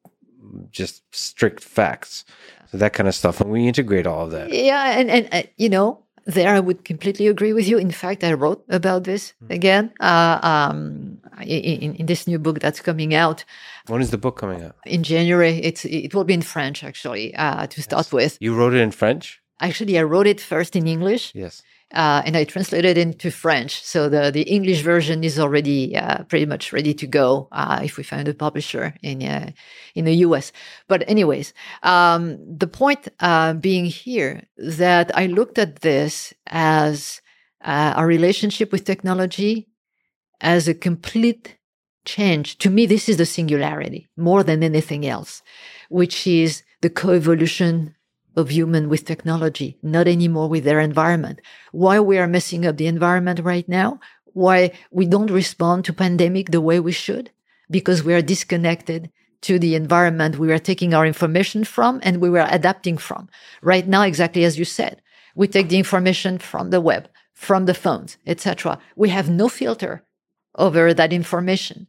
just 0.72 1.04
strict 1.14 1.64
facts. 1.64 2.26
So 2.72 2.78
that 2.78 2.94
kind 2.94 3.08
of 3.08 3.16
stuff, 3.16 3.40
and 3.40 3.52
we 3.52 3.68
integrate 3.68 4.08
all 4.08 4.26
of 4.26 4.32
that. 4.32 4.52
Yeah, 4.52 5.00
and 5.00 5.10
and 5.10 5.30
uh, 5.32 5.44
you 5.56 5.70
know, 5.70 6.04
there 6.26 6.54
I 6.54 6.60
would 6.60 6.84
completely 6.84 7.28
agree 7.28 7.54
with 7.54 7.68
you. 7.68 7.78
In 7.78 7.92
fact, 7.92 8.24
I 8.24 8.34
wrote 8.34 8.64
about 8.70 9.04
this 9.04 9.34
Hmm. 9.40 9.52
again 9.54 9.94
uh, 10.00 10.40
um, 10.44 11.20
in, 11.42 11.96
in 11.96 12.06
this 12.06 12.28
new 12.28 12.40
book 12.40 12.60
that's 12.60 12.82
coming 12.82 13.14
out 13.14 13.46
When 13.88 14.02
is 14.02 14.10
the 14.12 14.18
book 14.18 14.38
coming 14.38 14.64
out? 14.64 14.76
in 14.86 15.04
January. 15.04 15.60
It's 15.64 15.86
it 15.86 16.14
will 16.14 16.24
be 16.26 16.34
in 16.34 16.42
French 16.42 16.84
actually 16.84 17.34
uh, 17.36 17.68
to 17.68 17.82
start 17.82 18.12
with. 18.12 18.38
You 18.40 18.56
wrote 18.56 18.74
it 18.74 18.82
in 18.82 18.92
French? 18.92 19.42
Actually, 19.60 19.98
I 19.98 20.04
wrote 20.04 20.28
it 20.28 20.40
first 20.40 20.76
in 20.76 20.86
English, 20.88 21.32
Yes. 21.34 21.64
uh, 21.92 22.22
and 22.26 22.38
I 22.38 22.44
translated 22.44 22.96
it 22.96 23.02
into 23.02 23.32
French. 23.32 23.84
So 23.84 24.08
the, 24.08 24.30
the 24.32 24.44
English 24.44 24.82
version 24.84 25.24
is 25.24 25.40
already 25.40 25.96
uh, 25.96 26.24
pretty 26.30 26.46
much 26.46 26.72
ready 26.72 26.94
to 26.94 27.08
go 27.08 27.48
uh, 27.52 27.80
if 27.84 27.98
we 27.98 28.04
find 28.04 28.28
a 28.28 28.34
publisher 28.36 28.94
in 29.02 29.24
uh, 29.24 29.50
in 29.96 30.06
the 30.06 30.16
US. 30.28 30.52
But 30.88 31.04
anyways, 31.10 31.54
um, 31.82 32.38
the 32.58 32.68
point 32.68 33.08
uh, 33.20 33.54
being 33.54 33.86
here 33.86 34.44
that 34.58 35.12
I 35.18 35.26
looked 35.26 35.58
at 35.58 35.82
this 35.82 36.34
as 36.46 37.22
uh, 37.66 37.94
our 37.98 38.06
relationship 38.06 38.72
with 38.72 38.84
technology 38.86 39.68
as 40.40 40.68
a 40.68 40.76
complete 40.76 41.57
change. 42.08 42.58
To 42.60 42.70
me, 42.70 42.88
this 42.88 43.08
is 43.08 43.18
the 43.18 43.26
singularity 43.26 44.08
more 44.18 44.44
than 44.44 44.64
anything 44.64 45.06
else, 45.06 45.44
which 45.90 46.26
is 46.26 46.64
the 46.82 46.90
coevolution 46.90 47.94
of 48.36 48.50
human 48.50 48.88
with 48.88 49.06
technology, 49.06 49.78
not 49.82 50.08
anymore 50.08 50.48
with 50.48 50.64
their 50.64 50.80
environment. 50.80 51.42
Why 51.72 52.00
we 52.00 52.18
are 52.18 52.28
messing 52.28 52.66
up 52.66 52.78
the 52.78 52.88
environment 52.88 53.40
right 53.40 53.68
now? 53.68 54.00
Why 54.26 54.72
we 54.92 55.06
don't 55.06 55.32
respond 55.32 55.86
to 55.86 55.94
pandemic 55.94 56.52
the 56.52 56.62
way 56.62 56.80
we 56.80 56.92
should? 56.92 57.32
Because 57.70 58.04
we 58.04 58.14
are 58.14 58.22
disconnected 58.22 59.12
to 59.42 59.60
the 59.60 59.76
environment 59.76 60.38
we 60.38 60.48
were 60.48 60.60
taking 60.60 60.94
our 60.94 61.06
information 61.06 61.64
from 61.64 62.00
and 62.04 62.22
we 62.22 62.30
were 62.30 62.48
adapting 62.50 62.98
from. 62.98 63.28
Right 63.62 63.88
now, 63.88 64.04
exactly 64.04 64.44
as 64.44 64.58
you 64.58 64.66
said, 64.66 65.02
we 65.36 65.48
take 65.48 65.70
the 65.70 65.78
information 65.78 66.38
from 66.38 66.70
the 66.70 66.82
web, 66.82 67.10
from 67.34 67.66
the 67.66 67.74
phones, 67.74 68.18
etc. 68.26 68.80
We 68.96 69.10
have 69.10 69.30
no 69.30 69.48
filter 69.48 70.04
over 70.56 70.94
that 70.94 71.14
information. 71.14 71.88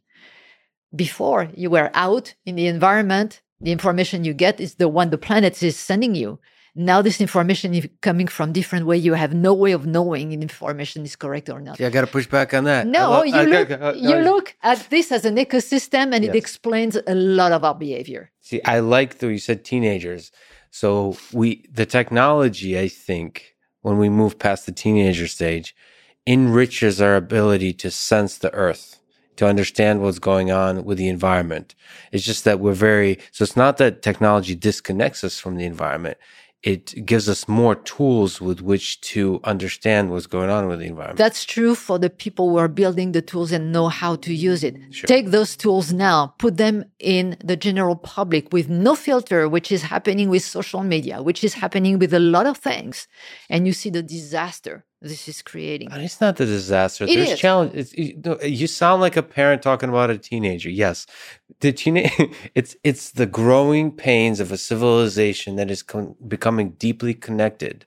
Before 0.95 1.49
you 1.55 1.69
were 1.69 1.91
out 1.93 2.33
in 2.45 2.55
the 2.55 2.67
environment, 2.67 3.41
the 3.61 3.71
information 3.71 4.23
you 4.23 4.33
get 4.33 4.59
is 4.59 4.75
the 4.75 4.87
one 4.89 5.09
the 5.09 5.17
planet 5.17 5.61
is 5.61 5.77
sending 5.77 6.15
you. 6.15 6.39
Now 6.75 7.01
this 7.01 7.19
information 7.19 7.73
is 7.73 7.89
coming 8.01 8.27
from 8.27 8.53
different 8.53 8.85
way. 8.85 8.97
You 8.97 9.13
have 9.13 9.33
no 9.33 9.53
way 9.53 9.71
of 9.71 9.85
knowing 9.85 10.31
if 10.31 10.41
information 10.41 11.03
is 11.03 11.15
correct 11.15 11.49
or 11.49 11.59
not. 11.59 11.79
Yeah, 11.79 11.87
I 11.87 11.89
got 11.89 12.01
to 12.01 12.07
push 12.07 12.27
back 12.27 12.53
on 12.53 12.63
that. 12.65 12.87
No, 12.87 13.23
you 13.23 13.35
I- 13.35 13.43
look, 13.43 13.71
I- 13.71 13.75
I- 13.75 13.89
uh, 13.89 13.93
you 13.93 14.15
I- 14.15 14.21
look 14.21 14.55
at 14.63 14.87
this 14.89 15.11
as 15.11 15.25
an 15.25 15.35
ecosystem 15.35 16.13
and 16.13 16.23
it 16.23 16.35
explains 16.35 16.95
a 16.95 17.15
lot 17.15 17.51
of 17.51 17.63
our 17.63 17.75
behavior. 17.75 18.31
See, 18.39 18.61
I 18.63 18.79
like 18.79 19.17
that 19.19 19.29
you 19.31 19.39
said 19.39 19.65
teenagers. 19.65 20.31
So 20.71 21.17
we, 21.33 21.65
the 21.71 21.85
technology, 21.85 22.79
I 22.79 22.87
think, 22.87 23.55
when 23.81 23.97
we 23.97 24.07
move 24.09 24.39
past 24.39 24.65
the 24.65 24.71
teenager 24.71 25.27
stage, 25.27 25.75
enriches 26.27 27.01
our 27.01 27.15
ability 27.15 27.73
to 27.73 27.89
sense 27.91 28.37
the 28.37 28.53
earth, 28.53 28.98
to 29.39 29.47
understand 29.47 30.01
what's 30.01 30.19
going 30.19 30.51
on 30.51 30.83
with 30.83 30.97
the 30.97 31.07
environment. 31.07 31.73
It's 32.11 32.25
just 32.25 32.43
that 32.43 32.59
we're 32.59 32.73
very, 32.73 33.19
so 33.31 33.43
it's 33.43 33.55
not 33.55 33.77
that 33.77 34.01
technology 34.01 34.53
disconnects 34.53 35.23
us 35.23 35.39
from 35.39 35.55
the 35.55 35.63
environment. 35.63 36.17
It 36.61 37.05
gives 37.05 37.29
us 37.29 37.47
more 37.47 37.75
tools 37.75 38.41
with 38.41 38.59
which 38.59 38.99
to 39.13 39.39
understand 39.45 40.11
what's 40.11 40.27
going 40.27 40.49
on 40.49 40.67
with 40.67 40.79
the 40.79 40.87
environment. 40.87 41.19
That's 41.19 41.45
true 41.45 41.73
for 41.73 41.97
the 41.97 42.09
people 42.09 42.49
who 42.49 42.57
are 42.57 42.67
building 42.67 43.13
the 43.13 43.21
tools 43.21 43.53
and 43.53 43.71
know 43.71 43.87
how 43.87 44.17
to 44.17 44.33
use 44.33 44.61
it. 44.61 44.75
Sure. 44.91 45.07
Take 45.07 45.27
those 45.27 45.55
tools 45.55 45.93
now, 45.93 46.35
put 46.37 46.57
them 46.57 46.83
in 46.99 47.37
the 47.41 47.55
general 47.55 47.95
public 47.95 48.51
with 48.51 48.67
no 48.67 48.93
filter, 48.93 49.47
which 49.47 49.71
is 49.71 49.83
happening 49.83 50.27
with 50.27 50.43
social 50.43 50.83
media, 50.83 51.23
which 51.23 51.45
is 51.45 51.53
happening 51.53 51.97
with 51.97 52.13
a 52.13 52.19
lot 52.19 52.45
of 52.45 52.57
things. 52.57 53.07
And 53.49 53.65
you 53.65 53.71
see 53.71 53.89
the 53.89 54.03
disaster 54.03 54.83
this 55.01 55.27
is 55.29 55.41
creating. 55.41 55.89
But 55.89 56.01
it's 56.01 56.19
not 56.19 56.35
the 56.35 56.45
disaster. 56.45 57.05
It 57.05 57.15
There's 57.15 57.31
is. 57.31 57.39
challenge. 57.39 57.93
You, 58.43 58.67
sound 58.67 59.01
like 59.01 59.15
a 59.15 59.23
parent 59.23 59.61
talking 59.61 59.89
about 59.89 60.09
a 60.09 60.17
teenager. 60.17 60.69
Yes, 60.69 61.05
the 61.61 61.71
teenage. 61.71 62.11
It's 62.55 62.75
it's 62.83 63.11
the 63.11 63.25
growing 63.25 63.91
pains 63.91 64.39
of 64.39 64.51
a 64.51 64.57
civilization 64.57 65.55
that 65.55 65.71
is 65.71 65.81
con- 65.83 66.15
becoming 66.27 66.71
deeply 66.71 67.13
connected 67.13 67.85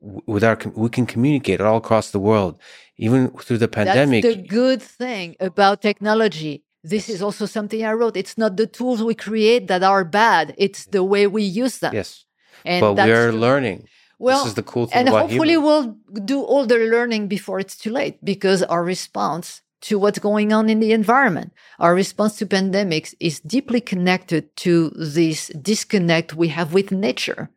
with 0.00 0.42
our. 0.42 0.58
We 0.74 0.88
can 0.88 1.06
communicate 1.06 1.60
all 1.60 1.76
across 1.76 2.10
the 2.10 2.20
world, 2.20 2.58
even 2.96 3.28
through 3.30 3.58
the 3.58 3.68
pandemic. 3.68 4.24
That's 4.24 4.36
the 4.36 4.42
good 4.42 4.80
thing 4.82 5.36
about 5.40 5.82
technology. 5.82 6.64
This 6.82 7.10
is 7.10 7.20
also 7.20 7.44
something 7.44 7.84
I 7.84 7.92
wrote. 7.92 8.16
It's 8.16 8.38
not 8.38 8.56
the 8.56 8.66
tools 8.66 9.02
we 9.02 9.14
create 9.14 9.66
that 9.68 9.82
are 9.82 10.04
bad. 10.04 10.54
It's 10.56 10.86
the 10.86 11.04
way 11.04 11.26
we 11.26 11.42
use 11.42 11.78
them. 11.80 11.92
yes, 11.94 12.24
And 12.64 12.80
but 12.80 12.94
we're 13.06 13.32
learning. 13.32 13.86
Well, 14.20 14.40
this 14.40 14.48
is 14.48 14.54
the 14.54 14.62
cool 14.62 14.86
thing 14.86 14.98
and 14.98 15.08
hopefully 15.08 15.54
humans. 15.54 15.96
we'll 16.12 16.20
do 16.26 16.42
all 16.42 16.66
the 16.66 16.76
learning 16.76 17.28
before 17.28 17.58
it's 17.58 17.74
too 17.74 17.90
late 17.90 18.22
because 18.22 18.62
our 18.62 18.84
response 18.84 19.62
to 19.80 19.98
what's 19.98 20.18
going 20.18 20.52
on 20.52 20.68
in 20.68 20.78
the 20.78 20.92
environment, 20.92 21.54
our 21.78 21.94
response 21.94 22.36
to 22.36 22.46
pandemics 22.46 23.14
is 23.18 23.40
deeply 23.40 23.80
connected 23.80 24.54
to 24.56 24.90
this 24.90 25.48
disconnect 25.62 26.34
we 26.34 26.48
have 26.48 26.74
with 26.74 26.92
nature. 26.92 27.48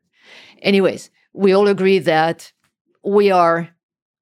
Anyways, 0.61 1.09
we 1.33 1.51
all 1.51 1.67
agree 1.67 1.99
that 1.99 2.53
we 3.03 3.29
are 3.29 3.69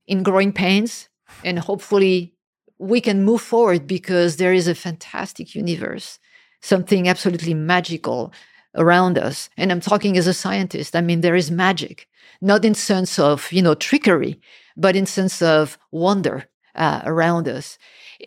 in 0.07 0.23
growing 0.23 0.51
pains 0.51 1.09
and 1.45 1.59
hopefully 1.59 2.33
we 2.79 3.01
can 3.01 3.23
move 3.23 3.41
forward 3.41 3.85
because 3.85 4.37
there 4.37 4.53
is 4.53 4.67
a 4.67 4.73
fantastic 4.73 5.53
universe, 5.53 6.17
something 6.59 7.07
absolutely 7.07 7.53
magical 7.53 8.33
around 8.75 9.17
us. 9.17 9.49
And 9.57 9.71
I'm 9.71 9.81
talking 9.81 10.17
as 10.17 10.27
a 10.27 10.33
scientist. 10.33 10.95
I 10.95 11.01
mean, 11.01 11.21
there 11.21 11.35
is 11.35 11.51
magic, 11.51 12.07
not 12.41 12.65
in 12.65 12.73
sense 12.73 13.19
of, 13.19 13.51
you 13.51 13.61
know, 13.61 13.75
trickery, 13.75 14.39
but 14.77 14.95
in 14.95 15.05
sense 15.05 15.41
of 15.41 15.77
wonder 15.91 16.45
uh, 16.75 17.01
around 17.05 17.47
us. 17.47 17.77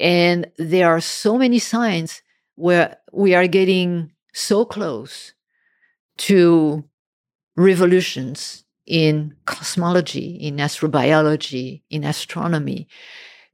And 0.00 0.50
there 0.58 0.88
are 0.88 1.00
so 1.00 1.38
many 1.38 1.58
signs 1.58 2.22
where 2.56 2.98
we 3.12 3.34
are 3.34 3.46
getting 3.46 4.12
so 4.32 4.64
close 4.64 5.32
to 6.16 6.84
revolutions 7.56 8.64
in 8.86 9.34
cosmology, 9.46 10.36
in 10.36 10.56
astrobiology, 10.56 11.82
in 11.90 12.04
astronomy, 12.04 12.86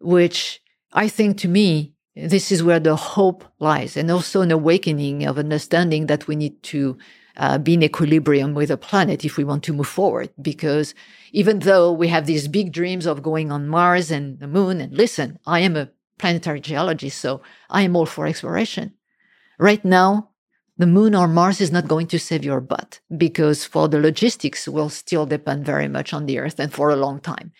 which 0.00 0.60
I 0.92 1.08
think 1.08 1.38
to 1.38 1.48
me, 1.48 1.94
this 2.16 2.50
is 2.50 2.62
where 2.62 2.80
the 2.80 2.96
hope 2.96 3.44
lies, 3.58 3.96
and 3.96 4.10
also 4.10 4.40
an 4.40 4.50
awakening 4.50 5.24
of 5.24 5.38
understanding 5.38 6.06
that 6.06 6.26
we 6.26 6.36
need 6.36 6.62
to 6.64 6.98
uh, 7.36 7.58
be 7.58 7.74
in 7.74 7.82
equilibrium 7.82 8.54
with 8.54 8.68
the 8.68 8.76
planet 8.76 9.24
if 9.24 9.36
we 9.36 9.44
want 9.44 9.62
to 9.64 9.72
move 9.72 9.86
forward. 9.86 10.30
Because 10.40 10.94
even 11.32 11.60
though 11.60 11.92
we 11.92 12.08
have 12.08 12.26
these 12.26 12.48
big 12.48 12.72
dreams 12.72 13.06
of 13.06 13.22
going 13.22 13.52
on 13.52 13.68
Mars 13.68 14.10
and 14.10 14.38
the 14.40 14.48
moon, 14.48 14.80
and 14.80 14.92
listen, 14.92 15.38
I 15.46 15.60
am 15.60 15.76
a 15.76 15.90
planetary 16.18 16.60
geologist, 16.60 17.18
so 17.18 17.40
I 17.70 17.82
am 17.82 17.96
all 17.96 18.06
for 18.06 18.26
exploration. 18.26 18.94
Right 19.58 19.84
now, 19.84 20.30
the 20.76 20.86
moon 20.86 21.14
or 21.14 21.28
Mars 21.28 21.60
is 21.60 21.70
not 21.70 21.88
going 21.88 22.06
to 22.08 22.18
save 22.18 22.44
your 22.44 22.60
butt 22.60 23.00
because 23.14 23.64
for 23.64 23.86
the 23.86 24.00
logistics 24.00 24.66
will 24.66 24.88
still 24.88 25.26
depend 25.26 25.66
very 25.66 25.88
much 25.88 26.14
on 26.14 26.26
the 26.26 26.38
Earth 26.38 26.58
and 26.58 26.72
for 26.72 26.90
a 26.90 26.96
long 26.96 27.20
time. 27.20 27.52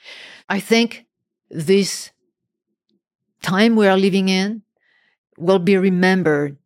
I 0.49 0.59
think 0.59 1.05
this 1.51 2.11
time 3.43 3.77
we 3.77 3.87
are 3.87 3.97
living 3.97 4.29
in 4.29 4.63
will 5.39 5.59
be 5.59 5.77
remembered 5.77 6.57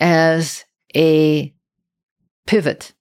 as 0.00 0.64
a 0.94 1.52
pivot 2.46 2.92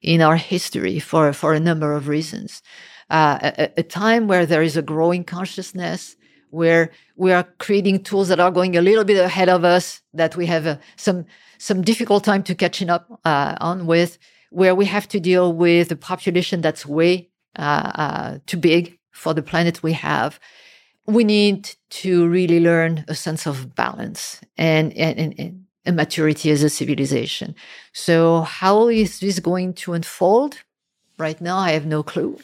in 0.00 0.20
our 0.20 0.36
history 0.36 0.98
for, 0.98 1.32
for 1.32 1.54
a 1.54 1.60
number 1.60 1.94
of 1.94 2.08
reasons. 2.08 2.62
Uh, 3.10 3.38
a, 3.58 3.70
a 3.78 3.82
time 3.82 4.26
where 4.26 4.46
there 4.46 4.62
is 4.62 4.76
a 4.76 4.82
growing 4.82 5.24
consciousness, 5.24 6.16
where 6.50 6.90
we 7.16 7.32
are 7.32 7.44
creating 7.58 8.02
tools 8.02 8.28
that 8.28 8.40
are 8.40 8.50
going 8.50 8.76
a 8.76 8.82
little 8.82 9.04
bit 9.04 9.22
ahead 9.22 9.48
of 9.48 9.64
us, 9.64 10.00
that 10.14 10.36
we 10.36 10.46
have 10.46 10.66
uh, 10.66 10.76
some 10.96 11.24
some 11.58 11.82
difficult 11.82 12.24
time 12.24 12.42
to 12.42 12.54
catching 12.54 12.90
up 12.90 13.20
uh, 13.24 13.54
on 13.60 13.86
with, 13.86 14.18
where 14.50 14.74
we 14.74 14.84
have 14.84 15.06
to 15.08 15.20
deal 15.20 15.52
with 15.52 15.92
a 15.92 15.96
population 15.96 16.60
that's 16.60 16.84
way 16.84 17.30
uh, 17.56 17.92
uh, 17.94 18.38
too 18.46 18.56
big 18.56 18.98
for 19.12 19.32
the 19.34 19.42
planet 19.42 19.82
we 19.82 19.92
have. 19.92 20.40
We 21.06 21.24
need 21.24 21.70
to 21.90 22.28
really 22.28 22.60
learn 22.60 23.04
a 23.08 23.14
sense 23.14 23.46
of 23.46 23.74
balance 23.74 24.40
and, 24.56 24.92
and, 24.96 25.34
and, 25.38 25.66
and 25.84 25.96
maturity 25.96 26.50
as 26.50 26.62
a 26.62 26.70
civilization. 26.70 27.54
So, 27.92 28.42
how 28.42 28.88
is 28.88 29.20
this 29.20 29.40
going 29.40 29.74
to 29.74 29.94
unfold? 29.94 30.62
Right 31.18 31.40
now, 31.40 31.58
I 31.58 31.72
have 31.72 31.86
no 31.86 32.02
clue. 32.02 32.38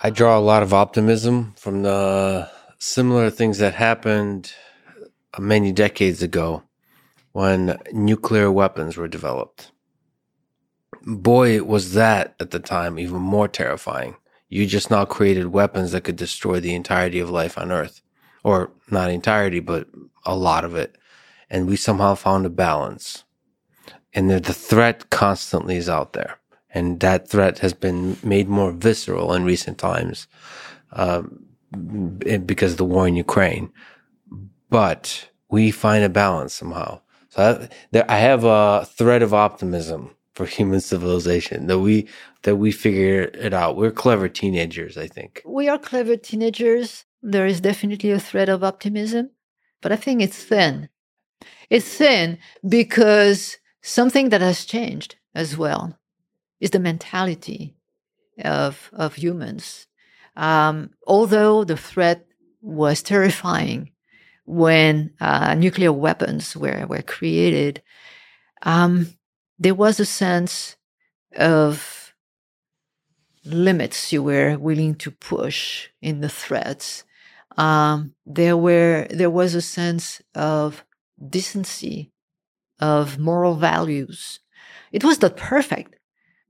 I 0.00 0.10
draw 0.10 0.38
a 0.38 0.40
lot 0.40 0.62
of 0.62 0.74
optimism 0.74 1.54
from 1.56 1.82
the 1.82 2.50
similar 2.78 3.30
things 3.30 3.58
that 3.58 3.74
happened 3.74 4.52
uh, 5.34 5.40
many 5.40 5.72
decades 5.72 6.22
ago 6.22 6.62
when 7.32 7.78
nuclear 7.92 8.50
weapons 8.50 8.96
were 8.96 9.08
developed. 9.08 9.70
boy, 11.06 11.62
was 11.62 11.92
that 11.94 12.34
at 12.40 12.50
the 12.50 12.58
time 12.58 12.98
even 12.98 13.20
more 13.20 13.48
terrifying. 13.48 14.16
You 14.48 14.66
just 14.66 14.90
now 14.90 15.04
created 15.04 15.48
weapons 15.48 15.92
that 15.92 16.04
could 16.04 16.16
destroy 16.16 16.60
the 16.60 16.74
entirety 16.74 17.18
of 17.18 17.30
life 17.30 17.58
on 17.58 17.72
Earth, 17.72 18.02
or 18.44 18.70
not 18.90 19.10
entirety, 19.10 19.60
but 19.60 19.88
a 20.24 20.36
lot 20.36 20.64
of 20.64 20.76
it. 20.76 20.96
And 21.50 21.66
we 21.66 21.76
somehow 21.76 22.14
found 22.14 22.46
a 22.46 22.50
balance. 22.50 23.24
And 24.14 24.30
the, 24.30 24.52
threat 24.52 25.10
constantly 25.10 25.76
is 25.76 25.88
out 25.88 26.12
there. 26.12 26.38
And 26.70 27.00
that 27.00 27.28
threat 27.28 27.58
has 27.58 27.72
been 27.74 28.16
made 28.22 28.48
more 28.48 28.72
visceral 28.72 29.32
in 29.34 29.44
recent 29.44 29.78
times 29.78 30.26
um, 30.92 31.44
because 32.46 32.72
of 32.72 32.78
the 32.78 32.84
war 32.84 33.06
in 33.06 33.16
Ukraine. 33.16 33.72
But 34.70 35.28
we 35.50 35.70
find 35.70 36.02
a 36.02 36.08
balance 36.08 36.54
somehow. 36.54 37.00
So 37.28 37.42
I, 37.42 37.68
there, 37.90 38.10
I 38.10 38.18
have 38.18 38.44
a 38.44 38.86
thread 38.86 39.22
of 39.22 39.34
optimism 39.34 40.15
for 40.36 40.44
human 40.44 40.82
civilization 40.82 41.66
that 41.66 41.78
we 41.78 42.06
that 42.42 42.56
we 42.56 42.70
figure 42.70 43.22
it 43.22 43.54
out. 43.54 43.76
We're 43.76 43.90
clever 43.90 44.28
teenagers, 44.28 44.98
I 44.98 45.08
think. 45.08 45.42
We 45.46 45.66
are 45.68 45.78
clever 45.78 46.16
teenagers. 46.16 47.06
There 47.22 47.46
is 47.46 47.60
definitely 47.60 48.10
a 48.10 48.20
thread 48.20 48.50
of 48.50 48.62
optimism, 48.62 49.30
but 49.80 49.92
I 49.92 49.96
think 49.96 50.20
it's 50.20 50.44
thin. 50.44 50.90
It's 51.70 51.88
thin 51.88 52.38
because 52.68 53.56
something 53.82 54.28
that 54.28 54.42
has 54.42 54.66
changed 54.66 55.16
as 55.34 55.56
well 55.56 55.98
is 56.60 56.70
the 56.70 56.80
mentality 56.90 57.74
of 58.44 58.90
of 58.92 59.14
humans. 59.14 59.86
Um, 60.36 60.90
although 61.06 61.64
the 61.64 61.78
threat 61.78 62.26
was 62.60 63.02
terrifying 63.02 63.90
when 64.44 65.14
uh, 65.18 65.54
nuclear 65.54 65.94
weapons 65.94 66.54
were 66.54 66.84
were 66.86 67.00
created, 67.00 67.82
um, 68.62 69.16
there 69.58 69.74
was 69.74 70.00
a 70.00 70.06
sense 70.06 70.76
of 71.36 72.14
limits 73.44 74.12
you 74.12 74.22
were 74.22 74.58
willing 74.58 74.94
to 74.96 75.10
push 75.10 75.88
in 76.02 76.20
the 76.20 76.28
threats. 76.28 77.04
Um, 77.56 78.14
there 78.26 78.56
were 78.56 79.06
there 79.10 79.30
was 79.30 79.54
a 79.54 79.62
sense 79.62 80.20
of 80.34 80.84
decency, 81.30 82.12
of 82.80 83.18
moral 83.18 83.54
values. 83.54 84.40
It 84.92 85.04
was 85.04 85.22
not 85.22 85.36
perfect, 85.36 85.96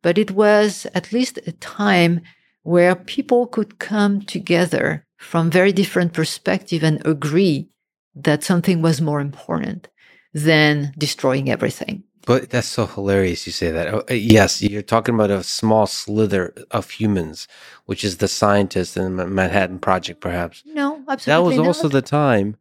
but 0.03 0.19
it 0.19 0.31
was 0.33 0.87
at 0.95 1.13
least 1.13 1.39
a 1.47 1.53
time 1.53 2.23
where 2.63 2.97
people 2.97 3.47
could 3.47 3.79
come 3.79 4.23
together 4.23 5.07
from 5.17 5.51
very 5.51 5.73
different 5.73 6.13
perspective 6.13 6.83
and 6.83 7.05
agree 7.07 7.69
that 8.15 8.43
something 8.43 8.83
was 8.83 9.01
more 9.01 9.21
important 9.21 9.89
than 10.35 10.93
destroying 10.99 11.49
everything. 11.49 12.03
But 12.27 12.51
that's 12.51 12.67
so 12.67 12.87
hilarious 12.87 13.47
you 13.47 13.53
say 13.53 13.71
that. 13.71 13.95
Oh, 13.95 14.03
uh, 14.11 14.15
yes, 14.15 14.61
you're 14.61 14.83
talking 14.83 15.15
about 15.15 15.31
a 15.31 15.45
small 15.45 15.87
slither 15.87 16.53
of 16.73 16.91
humans, 16.91 17.47
which 17.85 18.03
is 18.03 18.17
the 18.17 18.27
scientists 18.27 18.97
in 18.97 19.17
the 19.17 19.27
Manhattan 19.27 19.79
Project, 19.79 20.21
perhaps. 20.21 20.65
No, 20.67 21.05
absolutely. 21.09 21.25
That 21.27 21.47
was 21.49 21.57
not. 21.57 21.67
also 21.67 21.89
the 21.89 22.03
time 22.03 22.57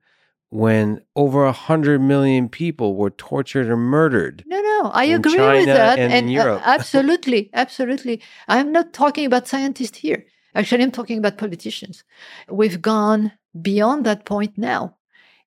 when 0.50 1.02
over 1.16 1.46
a 1.46 1.52
hundred 1.52 2.00
million 2.00 2.48
people 2.48 2.96
were 2.96 3.10
tortured 3.10 3.68
or 3.68 3.76
murdered. 3.76 4.44
No, 4.46 4.62
no, 4.62 4.92
I 4.94 5.06
agree 5.06 5.36
with 5.36 5.66
that. 5.66 5.98
and 5.98 6.14
in 6.14 6.26
uh, 6.26 6.44
Europe. 6.44 6.62
absolutely, 6.66 7.50
absolutely. 7.54 8.22
I'm 8.48 8.72
not 8.72 8.94
talking 8.94 9.26
about 9.26 9.48
scientists 9.48 9.98
here. 9.98 10.28
Actually, 10.54 10.84
I'm 10.84 10.92
talking 10.92 11.18
about 11.18 11.40
politicians. 11.40 12.04
We've 12.50 12.82
gone 12.82 13.32
beyond 13.60 14.06
that 14.06 14.26
point 14.26 14.60
now. 14.60 14.98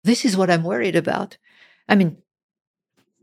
This 0.05 0.25
is 0.25 0.37
what 0.37 0.49
I'm 0.49 0.63
worried 0.63 0.95
about. 0.95 1.37
I 1.89 1.97
mean, 1.97 2.19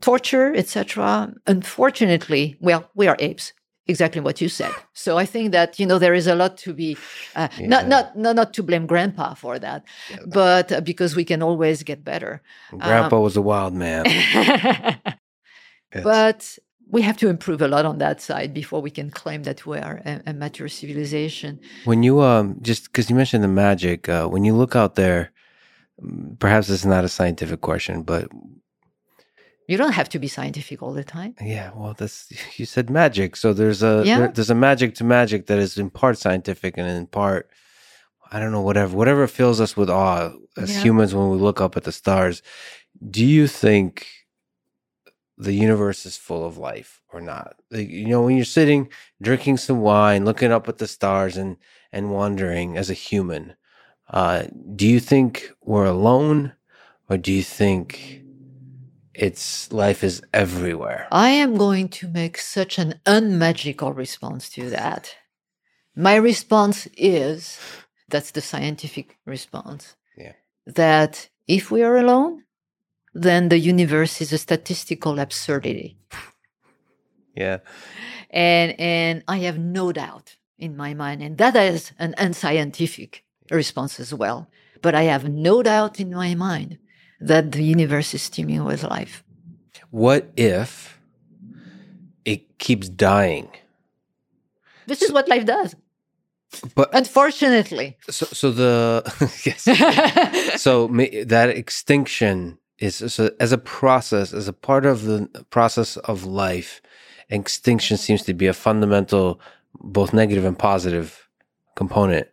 torture, 0.04 0.52
etc. 0.54 1.32
Unfortunately, 1.46 2.56
well, 2.60 2.82
we 2.94 3.08
are 3.08 3.16
apes. 3.18 3.52
Exactly 3.86 4.22
what 4.22 4.40
you 4.40 4.48
said. 4.48 4.72
So 4.94 5.18
I 5.18 5.26
think 5.26 5.52
that 5.52 5.78
you 5.78 5.86
know 5.86 5.98
there 5.98 6.14
is 6.14 6.26
a 6.26 6.34
lot 6.34 6.56
to 6.64 6.72
be 6.72 6.96
uh, 7.36 7.48
Yeah. 7.58 7.68
not, 7.68 7.82
not 7.88 8.04
not 8.16 8.34
not 8.36 8.54
to 8.54 8.62
blame 8.62 8.86
Grandpa 8.86 9.34
for 9.34 9.58
that, 9.58 9.84
Yeah. 10.10 10.24
but 10.26 10.72
uh, 10.72 10.80
because 10.80 11.14
we 11.14 11.24
can 11.24 11.42
always 11.42 11.82
get 11.82 12.02
better. 12.02 12.40
Grandpa 12.70 13.18
was 13.20 13.36
a 13.36 13.42
wild 13.42 13.74
man. 13.74 14.04
But 16.02 16.58
we 16.90 17.02
have 17.02 17.16
to 17.18 17.28
improve 17.28 17.62
a 17.62 17.68
lot 17.68 17.84
on 17.86 17.98
that 17.98 18.20
side 18.20 18.52
before 18.52 18.80
we 18.82 18.90
can 18.90 19.10
claim 19.10 19.42
that 19.44 19.64
we 19.66 19.78
are 19.78 20.02
a, 20.04 20.20
a 20.26 20.32
mature 20.32 20.68
civilization. 20.68 21.60
When 21.84 22.02
you 22.02 22.20
um 22.20 22.56
just 22.62 22.82
because 22.84 23.10
you 23.10 23.16
mentioned 23.16 23.44
the 23.44 23.48
magic, 23.66 24.08
uh, 24.08 24.26
when 24.32 24.44
you 24.44 24.54
look 24.56 24.74
out 24.74 24.94
there, 24.94 25.30
mm, 26.02 26.38
perhaps 26.38 26.68
it's 26.68 26.84
not 26.84 27.04
a 27.04 27.08
scientific 27.08 27.60
question, 27.60 28.02
but 28.02 28.28
You 29.66 29.76
don't 29.78 29.92
have 29.92 30.08
to 30.10 30.18
be 30.18 30.28
scientific 30.28 30.82
all 30.82 30.92
the 30.92 31.04
time. 31.04 31.34
yeah, 31.40 31.70
well, 31.74 31.94
that's 31.94 32.28
you 32.58 32.66
said 32.66 32.90
magic, 32.90 33.36
so 33.36 33.52
there's 33.52 33.82
a 33.82 34.02
Yeah. 34.04 34.18
there- 34.18 34.32
there's 34.34 34.50
a 34.50 34.54
magic 34.54 34.94
to 34.96 35.04
magic 35.04 35.46
that 35.46 35.58
is 35.58 35.78
in 35.78 35.90
part 35.90 36.18
scientific 36.18 36.76
and 36.78 36.86
in 36.88 37.06
part 37.06 37.48
I 38.32 38.40
don't 38.40 38.52
know 38.52 38.62
whatever 38.62 38.96
whatever 38.96 39.26
fills 39.26 39.60
us 39.60 39.76
with 39.76 39.88
awe 39.90 40.32
as 40.56 40.70
Yeah. 40.74 40.82
humans 40.82 41.14
when 41.14 41.30
we 41.30 41.38
look 41.38 41.60
up 41.60 41.76
at 41.76 41.84
the 41.84 41.92
stars. 41.92 42.42
Do 43.10 43.24
you 43.24 43.46
think 43.46 44.06
the 45.36 45.52
universe 45.52 46.06
is 46.06 46.16
full 46.16 46.44
of 46.46 46.58
life 46.58 47.00
or 47.12 47.20
not? 47.20 47.56
Like, 47.70 47.88
you 47.88 48.06
know, 48.08 48.22
when 48.22 48.36
you're 48.36 48.44
sitting 48.44 48.88
drinking 49.22 49.58
some 49.58 49.80
wine, 49.80 50.24
looking 50.24 50.52
up 50.52 50.68
at 50.68 50.78
the 50.78 50.86
stars 50.88 51.36
and 51.36 51.56
and 51.92 52.10
wondering 52.10 52.76
as 52.76 52.90
a 52.90 52.94
human, 52.94 53.54
uh, 54.10 54.44
do 54.74 54.86
you 54.86 54.98
think 55.00 55.50
we're 55.62 55.86
alone, 55.86 56.52
or 57.08 57.16
do 57.16 57.32
you 57.32 57.42
think 57.42 58.20
it's 59.14 59.72
life 59.72 60.04
is 60.04 60.22
everywhere? 60.32 61.08
I 61.12 61.30
am 61.30 61.56
going 61.56 61.88
to 61.90 62.08
make 62.08 62.38
such 62.38 62.78
an 62.78 63.00
unmagical 63.06 63.92
response 63.92 64.48
to 64.50 64.70
that. 64.70 65.14
My 65.96 66.16
response 66.16 66.88
is 66.96 67.58
that's 68.08 68.32
the 68.32 68.40
scientific 68.40 69.18
response. 69.26 69.96
Yeah. 70.16 70.32
That 70.66 71.28
if 71.46 71.70
we 71.70 71.82
are 71.82 71.96
alone, 71.96 72.44
then 73.12 73.48
the 73.48 73.58
universe 73.58 74.20
is 74.20 74.32
a 74.32 74.38
statistical 74.38 75.18
absurdity. 75.18 75.98
Yeah, 77.36 77.58
And 78.30 78.78
and 78.78 79.24
I 79.26 79.38
have 79.38 79.58
no 79.58 79.90
doubt 79.92 80.36
in 80.56 80.76
my 80.76 80.94
mind, 80.94 81.20
and 81.20 81.36
that 81.38 81.56
is 81.56 81.90
an 81.98 82.14
unscientific 82.16 83.24
response 83.50 83.98
as 83.98 84.14
well. 84.14 84.48
But 84.82 84.94
I 84.94 85.02
have 85.02 85.28
no 85.28 85.62
doubt 85.62 85.98
in 85.98 86.10
my 86.14 86.34
mind 86.36 86.78
that 87.20 87.52
the 87.52 87.62
universe 87.62 88.14
is 88.14 88.28
teeming 88.28 88.64
with 88.64 88.82
life. 88.82 89.24
What 89.90 90.32
if 90.36 90.98
it 92.24 92.58
keeps 92.58 92.88
dying? 92.88 93.48
This 94.86 95.02
is 95.02 95.12
what 95.12 95.28
life 95.28 95.46
does. 95.46 95.76
But 96.74 96.90
Unfortunately. 96.92 97.96
so 98.08 98.26
so 98.26 98.50
the 98.50 99.02
yes. 99.44 100.62
so 100.62 100.88
that 101.26 101.48
extinction 101.50 102.58
is 102.78 102.96
so 103.12 103.30
as 103.40 103.52
a 103.52 103.58
process 103.58 104.32
as 104.32 104.48
a 104.48 104.52
part 104.52 104.86
of 104.86 105.04
the 105.04 105.28
process 105.50 105.96
of 105.96 106.24
life 106.24 106.80
extinction 107.30 107.96
seems 107.96 108.22
to 108.22 108.34
be 108.34 108.46
a 108.46 108.52
fundamental 108.52 109.40
both 109.74 110.12
negative 110.12 110.44
and 110.44 110.58
positive 110.58 111.28
component 111.74 112.28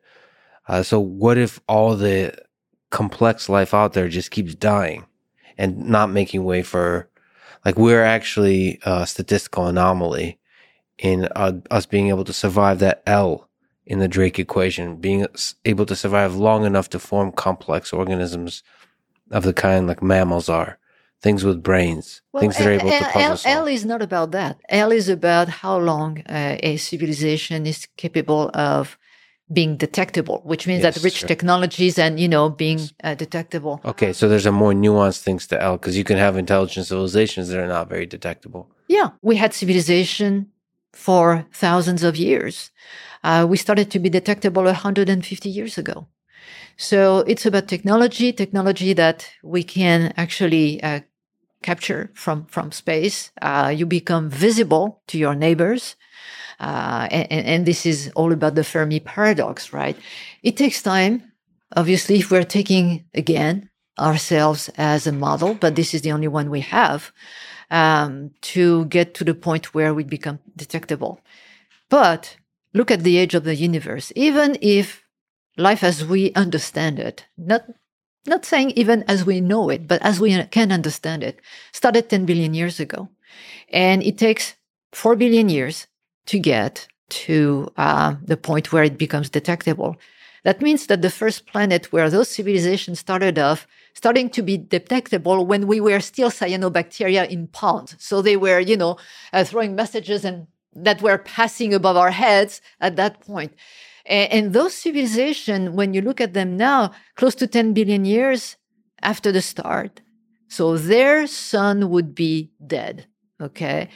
uh, 0.67 0.83
so 0.83 0.99
what 0.99 1.37
if 1.37 1.59
all 1.67 1.95
the 1.95 2.33
complex 2.91 3.49
life 3.49 3.73
out 3.73 3.93
there 3.93 4.07
just 4.07 4.31
keeps 4.31 4.53
dying 4.53 5.05
and 5.57 5.87
not 5.89 6.11
making 6.11 6.43
way 6.43 6.61
for 6.61 7.09
like 7.65 7.77
we're 7.77 8.03
actually 8.03 8.79
a 8.83 9.07
statistical 9.07 9.67
anomaly 9.67 10.39
in 10.97 11.27
uh, 11.35 11.53
us 11.71 11.85
being 11.85 12.09
able 12.09 12.23
to 12.23 12.33
survive 12.33 12.79
that 12.79 13.01
l 13.05 13.49
in 13.85 13.99
the 13.99 14.07
Drake 14.07 14.39
equation, 14.39 14.97
being 14.97 15.25
able 15.65 15.85
to 15.85 15.95
survive 15.95 16.35
long 16.35 16.65
enough 16.65 16.89
to 16.91 16.99
form 16.99 17.31
complex 17.31 17.91
organisms 17.91 18.63
of 19.31 19.43
the 19.43 19.53
kind 19.53 19.87
like 19.87 20.03
mammals 20.03 20.47
are, 20.49 20.77
things 21.21 21.43
with 21.43 21.63
brains, 21.63 22.21
things 22.39 22.57
that 22.57 22.67
are 22.67 22.71
able 22.71 22.89
to 22.89 22.95
L- 22.95 23.11
puzzle 23.11 23.51
L, 23.51 23.61
L 23.63 23.67
is 23.67 23.85
not 23.85 24.01
about 24.01 24.31
that. 24.31 24.59
L 24.69 24.91
is 24.91 25.09
about 25.09 25.49
how 25.49 25.77
long 25.77 26.21
uh, 26.29 26.57
a 26.61 26.77
civilization 26.77 27.65
is 27.65 27.87
capable 27.97 28.51
of 28.53 28.97
being 29.51 29.77
detectable, 29.77 30.41
which 30.43 30.67
means 30.67 30.83
Yes, 30.83 30.95
that 30.95 31.03
rich 31.03 31.19
sure. 31.19 31.27
technologies 31.27 31.97
and 31.99 32.19
you 32.19 32.27
know 32.27 32.49
being 32.49 32.89
uh, 33.03 33.15
detectable. 33.15 33.81
Okay, 33.85 34.13
so 34.13 34.27
there's 34.27 34.45
a 34.45 34.51
more 34.51 34.73
nuanced 34.73 35.21
things 35.21 35.47
to 35.47 35.61
L 35.61 35.77
because 35.77 35.97
you 35.97 36.03
can 36.03 36.17
have 36.17 36.37
intelligent 36.37 36.87
civilizations 36.87 37.49
that 37.49 37.59
are 37.59 37.67
not 37.67 37.89
very 37.89 38.05
detectable. 38.05 38.69
Yeah, 38.87 39.09
we 39.21 39.35
had 39.37 39.53
civilization 39.53 40.47
for 40.93 41.45
thousands 41.53 42.03
of 42.03 42.17
years. 42.17 42.71
Uh, 43.23 43.45
we 43.49 43.57
started 43.57 43.91
to 43.91 43.99
be 43.99 44.09
detectable 44.09 44.63
150 44.63 45.49
years 45.49 45.77
ago. 45.77 46.07
So 46.77 47.19
it's 47.19 47.45
about 47.45 47.67
technology, 47.67 48.33
technology 48.33 48.93
that 48.93 49.29
we 49.43 49.63
can 49.63 50.13
actually 50.17 50.81
uh, 50.83 51.01
capture 51.61 52.11
from 52.13 52.45
from 52.45 52.71
space. 52.71 53.31
Uh, 53.41 53.73
you 53.75 53.85
become 53.85 54.29
visible 54.29 55.01
to 55.07 55.17
your 55.17 55.35
neighbors, 55.35 55.95
uh, 56.61 57.07
and, 57.11 57.45
and- 57.45 57.65
this 57.65 57.85
is 57.85 58.11
all 58.15 58.31
about 58.31 58.55
the 58.55 58.63
Fermi 58.63 58.99
paradox, 58.99 59.73
right? 59.73 59.97
It 60.43 60.55
takes 60.57 60.81
time. 60.81 61.23
Obviously, 61.75 62.19
if 62.19 62.31
we're 62.31 62.43
taking 62.43 63.05
again 63.13 63.69
ourselves 63.99 64.69
as 64.77 65.07
a 65.07 65.11
model, 65.11 65.53
but 65.55 65.75
this 65.75 65.93
is 65.93 66.01
the 66.01 66.11
only 66.11 66.27
one 66.27 66.49
we 66.49 66.61
have 66.61 67.11
um, 67.71 68.31
to 68.41 68.85
get 68.85 69.13
to 69.15 69.23
the 69.23 69.33
point 69.33 69.73
where 69.73 69.93
we 69.93 70.03
become 70.03 70.39
detectable. 70.55 71.21
But 71.89 72.37
look 72.73 72.91
at 72.91 73.03
the 73.03 73.17
age 73.17 73.33
of 73.35 73.43
the 73.43 73.55
universe. 73.55 74.11
Even 74.15 74.57
if 74.61 75.03
life 75.57 75.83
as 75.83 76.05
we 76.05 76.33
understand 76.33 76.99
it, 76.99 77.25
not 77.37 77.63
not 78.27 78.45
saying 78.45 78.71
even 78.71 79.03
as 79.07 79.25
we 79.25 79.41
know 79.41 79.69
it, 79.69 79.87
but 79.87 80.01
as 80.03 80.19
we 80.19 80.43
can 80.51 80.71
understand 80.71 81.23
it, 81.23 81.39
started 81.71 82.07
10 82.07 82.25
billion 82.25 82.53
years 82.53 82.79
ago. 82.79 83.09
And 83.69 84.03
it 84.03 84.17
takes 84.19 84.53
4 84.93 85.15
billion 85.15 85.49
years 85.49 85.87
to 86.27 86.39
get 86.39 86.87
to 87.09 87.71
uh, 87.77 88.15
the 88.23 88.37
point 88.37 88.71
where 88.71 88.83
it 88.83 88.97
becomes 88.97 89.29
detectable. 89.29 89.97
That 90.43 90.61
means 90.61 90.87
that 90.87 91.01
the 91.01 91.09
first 91.09 91.45
planet 91.45 91.91
where 91.91 92.09
those 92.09 92.29
civilizations 92.29 92.99
started 92.99 93.37
off, 93.37 93.67
starting 93.93 94.29
to 94.31 94.41
be 94.41 94.57
detectable 94.57 95.45
when 95.45 95.67
we 95.67 95.79
were 95.79 95.99
still 95.99 96.31
cyanobacteria 96.31 97.29
in 97.29 97.47
ponds. 97.47 97.95
So 97.99 98.21
they 98.21 98.37
were, 98.37 98.59
you 98.59 98.77
know, 98.77 98.97
uh, 99.33 99.43
throwing 99.43 99.75
messages 99.75 100.25
and 100.25 100.47
that 100.73 101.01
were 101.01 101.17
passing 101.17 101.73
above 101.73 101.97
our 101.97 102.11
heads 102.11 102.61
at 102.79 102.95
that 102.95 103.19
point. 103.19 103.53
And, 104.05 104.31
and 104.31 104.53
those 104.53 104.73
civilizations, 104.73 105.69
when 105.69 105.93
you 105.93 106.01
look 106.01 106.21
at 106.21 106.33
them 106.33 106.57
now, 106.57 106.91
close 107.15 107.35
to 107.35 107.47
10 107.47 107.73
billion 107.73 108.05
years 108.05 108.57
after 109.01 109.31
the 109.31 109.41
start. 109.41 110.01
So 110.47 110.77
their 110.77 111.27
sun 111.27 111.89
would 111.89 112.15
be 112.15 112.51
dead. 112.65 113.05
Okay. 113.39 113.89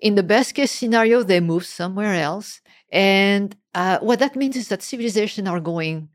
In 0.00 0.14
the 0.14 0.22
best 0.22 0.54
case 0.54 0.72
scenario, 0.72 1.22
they 1.22 1.40
move 1.40 1.66
somewhere 1.66 2.14
else. 2.14 2.60
And 2.90 3.54
uh, 3.74 3.98
what 3.98 4.18
that 4.18 4.36
means 4.36 4.56
is 4.56 4.68
that 4.68 4.82
civilizations 4.82 5.48
are 5.48 5.60
going 5.60 6.08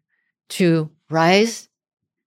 to 0.49 0.89
rise, 1.09 1.69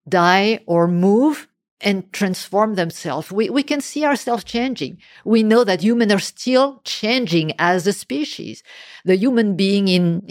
die, 0.08 0.60
or 0.66 0.88
move 0.88 1.48
and 1.80 2.12
transform 2.12 2.74
themselves. 2.74 3.30
We, 3.30 3.50
we 3.50 3.62
can 3.62 3.80
see 3.80 4.04
ourselves 4.04 4.44
changing. 4.44 4.98
We 5.24 5.42
know 5.42 5.64
that 5.64 5.82
humans 5.82 6.12
are 6.12 6.18
still 6.18 6.80
changing 6.84 7.52
as 7.58 7.86
a 7.86 7.92
species. 7.92 8.62
The 9.04 9.16
human 9.16 9.56
being 9.56 9.88
in, 9.88 10.22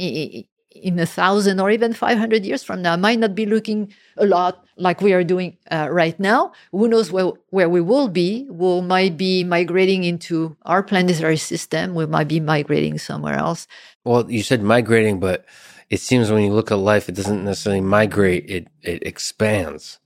in 0.84 0.99
a 0.99 1.05
thousand 1.05 1.59
or 1.59 1.69
even 1.71 1.93
500 1.93 2.45
years 2.45 2.63
from 2.63 2.82
now 2.82 2.95
might 2.95 3.19
not 3.19 3.36
be 3.36 3.45
looking 3.45 3.93
a 4.17 4.25
lot 4.25 4.65
like 4.78 5.01
we 5.01 5.13
are 5.13 5.23
doing 5.23 5.57
uh, 5.71 5.88
right 5.91 6.19
now. 6.19 6.51
Who 6.71 6.88
knows 6.88 7.11
where, 7.11 7.32
where 7.49 7.69
we 7.69 7.82
will 7.82 8.07
be? 8.07 8.47
We 8.49 8.82
might 8.82 9.17
be 9.17 9.43
migrating 9.43 10.03
into 10.03 10.55
our 10.63 10.84
planetary 10.84 11.38
system. 11.38 11.95
We 11.95 12.05
might 12.05 12.28
be 12.28 12.39
migrating 12.39 12.97
somewhere 12.97 13.36
else. 13.36 13.67
Well, 14.03 14.30
you 14.30 14.43
said 14.43 14.61
migrating, 14.61 15.19
but 15.19 15.45
it 15.89 15.99
seems 15.99 16.32
when 16.32 16.43
you 16.43 16.53
look 16.53 16.71
at 16.71 16.78
life, 16.78 17.09
it 17.09 17.15
doesn't 17.15 17.43
necessarily 17.43 17.82
migrate. 17.82 18.49
It, 18.49 18.67
it 18.82 19.05
expands. 19.05 19.99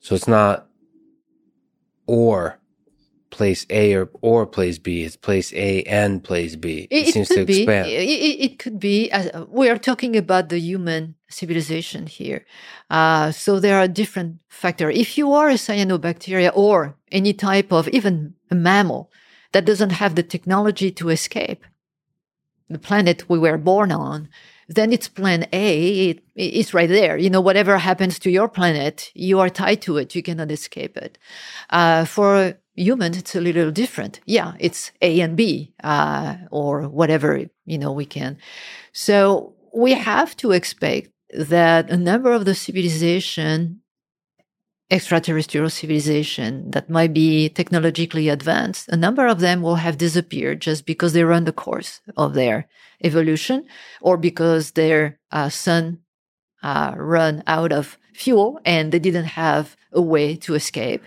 So 0.00 0.14
it's 0.14 0.28
not 0.28 0.66
or 2.06 2.58
place 3.32 3.66
A 3.70 3.94
or 3.94 4.08
or 4.20 4.46
place 4.46 4.78
B. 4.78 5.02
It's 5.02 5.16
place 5.16 5.52
A 5.54 5.82
and 5.84 6.22
place 6.22 6.54
B. 6.54 6.86
It, 6.90 7.08
it 7.08 7.12
seems 7.14 7.28
to 7.30 7.44
be. 7.44 7.62
expand. 7.62 7.88
It, 7.88 8.40
it, 8.46 8.58
could 8.60 8.78
be. 8.78 9.10
Uh, 9.10 9.44
we 9.48 9.68
are 9.68 9.78
talking 9.78 10.16
about 10.16 10.50
the 10.50 10.60
human 10.60 11.16
civilization 11.28 12.06
here, 12.06 12.44
uh, 12.90 13.32
so 13.32 13.58
there 13.58 13.78
are 13.78 13.88
different 13.88 14.38
factors. 14.48 14.96
If 14.96 15.18
you 15.18 15.32
are 15.32 15.48
a 15.48 15.54
cyanobacteria 15.54 16.52
or 16.54 16.94
any 17.10 17.32
type 17.32 17.72
of 17.72 17.88
even 17.88 18.34
a 18.50 18.54
mammal 18.54 19.10
that 19.52 19.64
doesn't 19.64 19.90
have 19.90 20.14
the 20.14 20.22
technology 20.22 20.92
to 20.92 21.08
escape 21.08 21.64
the 22.68 22.78
planet 22.78 23.28
we 23.28 23.38
were 23.38 23.58
born 23.58 23.92
on, 23.92 24.28
then 24.68 24.92
it's 24.92 25.08
plan 25.08 25.46
A. 25.52 26.10
It, 26.10 26.24
it's 26.34 26.72
right 26.72 26.88
there. 26.88 27.16
You 27.16 27.30
know, 27.30 27.40
whatever 27.40 27.76
happens 27.78 28.18
to 28.20 28.30
your 28.30 28.48
planet, 28.48 29.10
you 29.14 29.40
are 29.40 29.50
tied 29.50 29.82
to 29.82 29.98
it. 29.98 30.14
You 30.14 30.22
cannot 30.22 30.50
escape 30.50 30.96
it. 30.96 31.18
Uh, 31.70 32.04
for 32.04 32.56
humans, 32.74 33.16
it's 33.16 33.34
a 33.34 33.40
little 33.40 33.70
different. 33.70 34.20
Yeah, 34.26 34.52
it's 34.58 34.92
A 35.00 35.20
and 35.20 35.36
B, 35.36 35.72
uh, 35.82 36.36
or 36.50 36.88
whatever, 36.88 37.44
you 37.64 37.78
know, 37.78 37.92
we 37.92 38.06
can. 38.06 38.38
So 38.92 39.54
we 39.74 39.92
have 39.94 40.36
to 40.38 40.52
expect 40.52 41.10
that 41.32 41.90
a 41.90 41.96
number 41.96 42.32
of 42.32 42.44
the 42.44 42.54
civilization, 42.54 43.80
extraterrestrial 44.90 45.70
civilization 45.70 46.70
that 46.72 46.90
might 46.90 47.14
be 47.14 47.48
technologically 47.48 48.28
advanced, 48.28 48.88
a 48.88 48.96
number 48.96 49.26
of 49.26 49.40
them 49.40 49.62
will 49.62 49.76
have 49.76 49.96
disappeared 49.96 50.60
just 50.60 50.84
because 50.84 51.12
they 51.12 51.24
run 51.24 51.44
the 51.44 51.52
course 51.52 52.00
of 52.16 52.34
their 52.34 52.68
evolution 53.02 53.64
or 54.00 54.16
because 54.16 54.72
their 54.72 55.18
uh, 55.30 55.48
sun 55.48 55.98
uh, 56.62 56.92
run 56.96 57.42
out 57.46 57.72
of 57.72 57.98
fuel 58.14 58.60
and 58.64 58.92
they 58.92 58.98
didn't 58.98 59.24
have 59.24 59.76
a 59.92 60.00
way 60.00 60.36
to 60.36 60.54
escape 60.54 61.02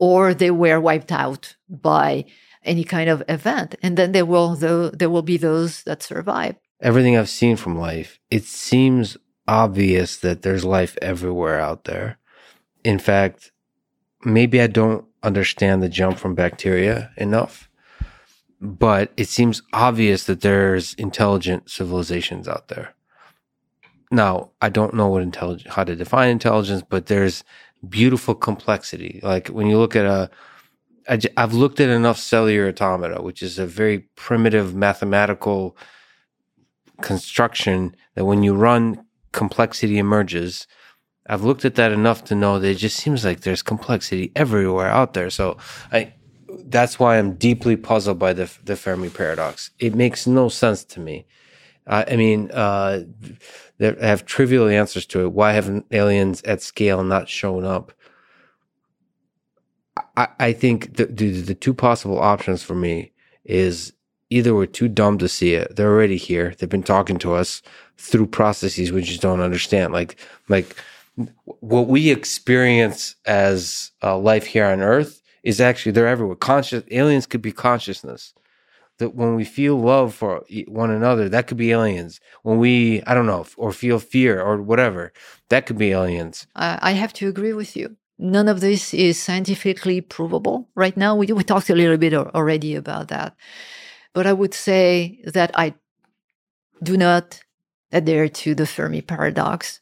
or 0.00 0.34
they 0.34 0.50
were 0.50 0.80
wiped 0.80 1.12
out 1.12 1.54
by 1.68 2.24
any 2.64 2.82
kind 2.82 3.08
of 3.08 3.22
event. 3.28 3.76
And 3.82 3.96
then 3.96 4.12
there 4.12 4.26
will, 4.26 4.56
there 4.56 5.10
will 5.10 5.22
be 5.22 5.36
those 5.36 5.84
that 5.84 6.02
survive. 6.02 6.56
Everything 6.80 7.16
I've 7.16 7.28
seen 7.28 7.56
from 7.56 7.78
life, 7.78 8.18
it 8.30 8.44
seems 8.44 9.16
obvious 9.46 10.16
that 10.16 10.42
there's 10.42 10.64
life 10.64 10.96
everywhere 11.02 11.60
out 11.60 11.84
there. 11.84 12.18
In 12.82 12.98
fact, 12.98 13.52
maybe 14.24 14.60
I 14.60 14.66
don't 14.66 15.04
understand 15.22 15.82
the 15.82 15.88
jump 15.88 16.18
from 16.18 16.34
bacteria 16.34 17.12
enough, 17.16 17.68
but 18.60 19.12
it 19.16 19.28
seems 19.28 19.62
obvious 19.72 20.24
that 20.24 20.40
there's 20.40 20.94
intelligent 20.94 21.70
civilizations 21.70 22.48
out 22.48 22.68
there. 22.68 22.94
Now, 24.10 24.50
I 24.60 24.70
don't 24.70 24.94
know 24.94 25.08
what 25.08 25.22
intelligence, 25.22 25.74
how 25.74 25.84
to 25.84 25.94
define 25.94 26.30
intelligence, 26.30 26.82
but 26.88 27.06
there's 27.06 27.44
beautiful 27.88 28.34
complexity. 28.34 29.20
Like 29.22 29.48
when 29.48 29.66
you 29.66 29.78
look 29.78 29.96
at 29.96 30.04
a, 30.04 30.30
I, 31.08 31.18
I've 31.36 31.54
looked 31.54 31.80
at 31.80 31.88
enough 31.88 32.18
cellular 32.18 32.68
automata, 32.68 33.22
which 33.22 33.42
is 33.42 33.58
a 33.58 33.66
very 33.66 34.00
primitive 34.16 34.74
mathematical 34.74 35.76
construction 37.00 37.96
that 38.14 38.24
when 38.24 38.42
you 38.42 38.54
run 38.54 39.04
complexity 39.32 39.98
emerges. 39.98 40.66
I've 41.26 41.44
looked 41.44 41.64
at 41.64 41.76
that 41.76 41.92
enough 41.92 42.24
to 42.24 42.34
know 42.34 42.58
that 42.58 42.68
it 42.68 42.74
just 42.74 42.96
seems 42.96 43.24
like 43.24 43.40
there's 43.40 43.62
complexity 43.62 44.32
everywhere 44.34 44.88
out 44.88 45.14
there. 45.14 45.30
So 45.30 45.58
I, 45.92 46.14
that's 46.64 46.98
why 46.98 47.18
I'm 47.18 47.34
deeply 47.34 47.76
puzzled 47.76 48.18
by 48.18 48.32
the 48.32 48.50
the 48.64 48.76
Fermi 48.76 49.08
paradox. 49.08 49.70
It 49.78 49.94
makes 49.94 50.26
no 50.26 50.48
sense 50.48 50.84
to 50.84 51.00
me. 51.00 51.26
I 51.86 52.16
mean, 52.16 52.50
uh, 52.52 53.04
they 53.78 53.94
have 54.00 54.26
trivial 54.26 54.68
answers 54.68 55.06
to 55.06 55.24
it. 55.24 55.32
Why 55.32 55.52
haven't 55.52 55.86
aliens 55.90 56.42
at 56.42 56.62
scale 56.62 57.02
not 57.02 57.28
shown 57.28 57.64
up? 57.64 57.92
I, 60.16 60.28
I 60.38 60.52
think 60.52 60.96
the, 60.96 61.06
the, 61.06 61.40
the 61.40 61.54
two 61.54 61.74
possible 61.74 62.20
options 62.20 62.62
for 62.62 62.74
me 62.74 63.12
is 63.44 63.92
either 64.28 64.54
we're 64.54 64.66
too 64.66 64.88
dumb 64.88 65.18
to 65.18 65.28
see 65.28 65.54
it. 65.54 65.74
They're 65.74 65.90
already 65.90 66.16
here. 66.16 66.54
They've 66.58 66.68
been 66.68 66.82
talking 66.82 67.18
to 67.18 67.34
us 67.34 67.62
through 67.96 68.26
processes 68.26 68.92
we 68.92 69.02
just 69.02 69.22
don't 69.22 69.40
understand. 69.40 69.92
Like, 69.92 70.16
like 70.48 70.76
what 71.44 71.88
we 71.88 72.10
experience 72.10 73.16
as 73.26 73.90
uh, 74.02 74.16
life 74.16 74.46
here 74.46 74.66
on 74.66 74.80
Earth 74.80 75.22
is 75.42 75.60
actually 75.60 75.92
they're 75.92 76.06
everywhere. 76.06 76.36
Conscious 76.36 76.84
aliens 76.90 77.26
could 77.26 77.42
be 77.42 77.52
consciousness 77.52 78.32
that 79.00 79.14
when 79.14 79.34
we 79.34 79.44
feel 79.44 79.76
love 79.76 80.14
for 80.14 80.44
one 80.68 80.90
another, 80.90 81.28
that 81.28 81.46
could 81.46 81.58
be 81.58 81.72
aliens. 81.72 82.20
When 82.42 82.58
we, 82.58 83.02
I 83.06 83.12
don't 83.14 83.26
know, 83.26 83.44
or 83.56 83.72
feel 83.72 83.98
fear 83.98 84.40
or 84.40 84.62
whatever, 84.62 85.12
that 85.48 85.66
could 85.66 85.76
be 85.76 85.90
aliens. 85.90 86.46
I 86.54 86.92
have 86.92 87.12
to 87.14 87.28
agree 87.28 87.52
with 87.52 87.76
you. 87.76 87.96
None 88.18 88.48
of 88.48 88.60
this 88.60 88.94
is 88.94 89.18
scientifically 89.20 90.00
provable 90.00 90.68
right 90.74 90.96
now. 90.96 91.16
We, 91.16 91.26
we 91.32 91.42
talked 91.42 91.70
a 91.70 91.74
little 91.74 91.96
bit 91.96 92.14
already 92.14 92.74
about 92.74 93.08
that. 93.08 93.34
But 94.12 94.26
I 94.26 94.32
would 94.32 94.54
say 94.54 95.20
that 95.24 95.50
I 95.54 95.74
do 96.82 96.96
not 96.96 97.40
adhere 97.92 98.28
to 98.28 98.54
the 98.54 98.66
Fermi 98.66 99.02
paradox 99.02 99.80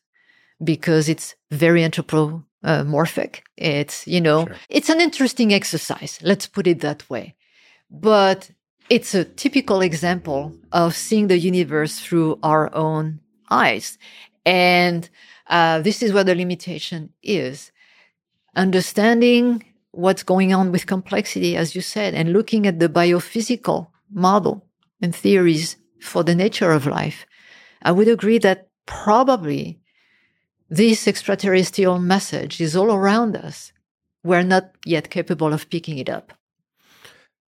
because 0.62 1.08
it's 1.08 1.34
very 1.50 1.82
anthropomorphic. 1.82 3.44
It's, 3.56 4.06
you 4.06 4.20
know, 4.20 4.46
sure. 4.46 4.56
it's 4.68 4.88
an 4.88 5.00
interesting 5.00 5.52
exercise. 5.52 6.18
Let's 6.22 6.46
put 6.46 6.66
it 6.66 6.80
that 6.80 7.08
way. 7.10 7.34
But 7.90 8.50
it's 8.90 9.14
a 9.14 9.24
typical 9.24 9.80
example 9.80 10.54
of 10.72 10.96
seeing 10.96 11.28
the 11.28 11.38
universe 11.38 12.00
through 12.00 12.38
our 12.42 12.74
own 12.74 13.20
eyes. 13.50 13.98
And 14.46 15.08
uh, 15.48 15.80
this 15.80 16.02
is 16.02 16.12
where 16.12 16.24
the 16.24 16.34
limitation 16.34 17.12
is. 17.22 17.70
Understanding 18.56 19.64
what's 19.92 20.22
going 20.22 20.54
on 20.54 20.72
with 20.72 20.86
complexity, 20.86 21.56
as 21.56 21.74
you 21.74 21.80
said, 21.80 22.14
and 22.14 22.32
looking 22.32 22.66
at 22.66 22.78
the 22.78 22.88
biophysical 22.88 23.88
model 24.10 24.64
and 25.02 25.14
theories 25.14 25.76
for 26.00 26.24
the 26.24 26.34
nature 26.34 26.72
of 26.72 26.86
life, 26.86 27.26
I 27.82 27.92
would 27.92 28.08
agree 28.08 28.38
that 28.38 28.68
probably 28.86 29.80
this 30.70 31.06
extraterrestrial 31.06 31.98
message 31.98 32.60
is 32.60 32.76
all 32.76 32.92
around 32.92 33.36
us. 33.36 33.72
We're 34.24 34.42
not 34.42 34.70
yet 34.84 35.10
capable 35.10 35.52
of 35.52 35.70
picking 35.70 35.98
it 35.98 36.08
up. 36.08 36.37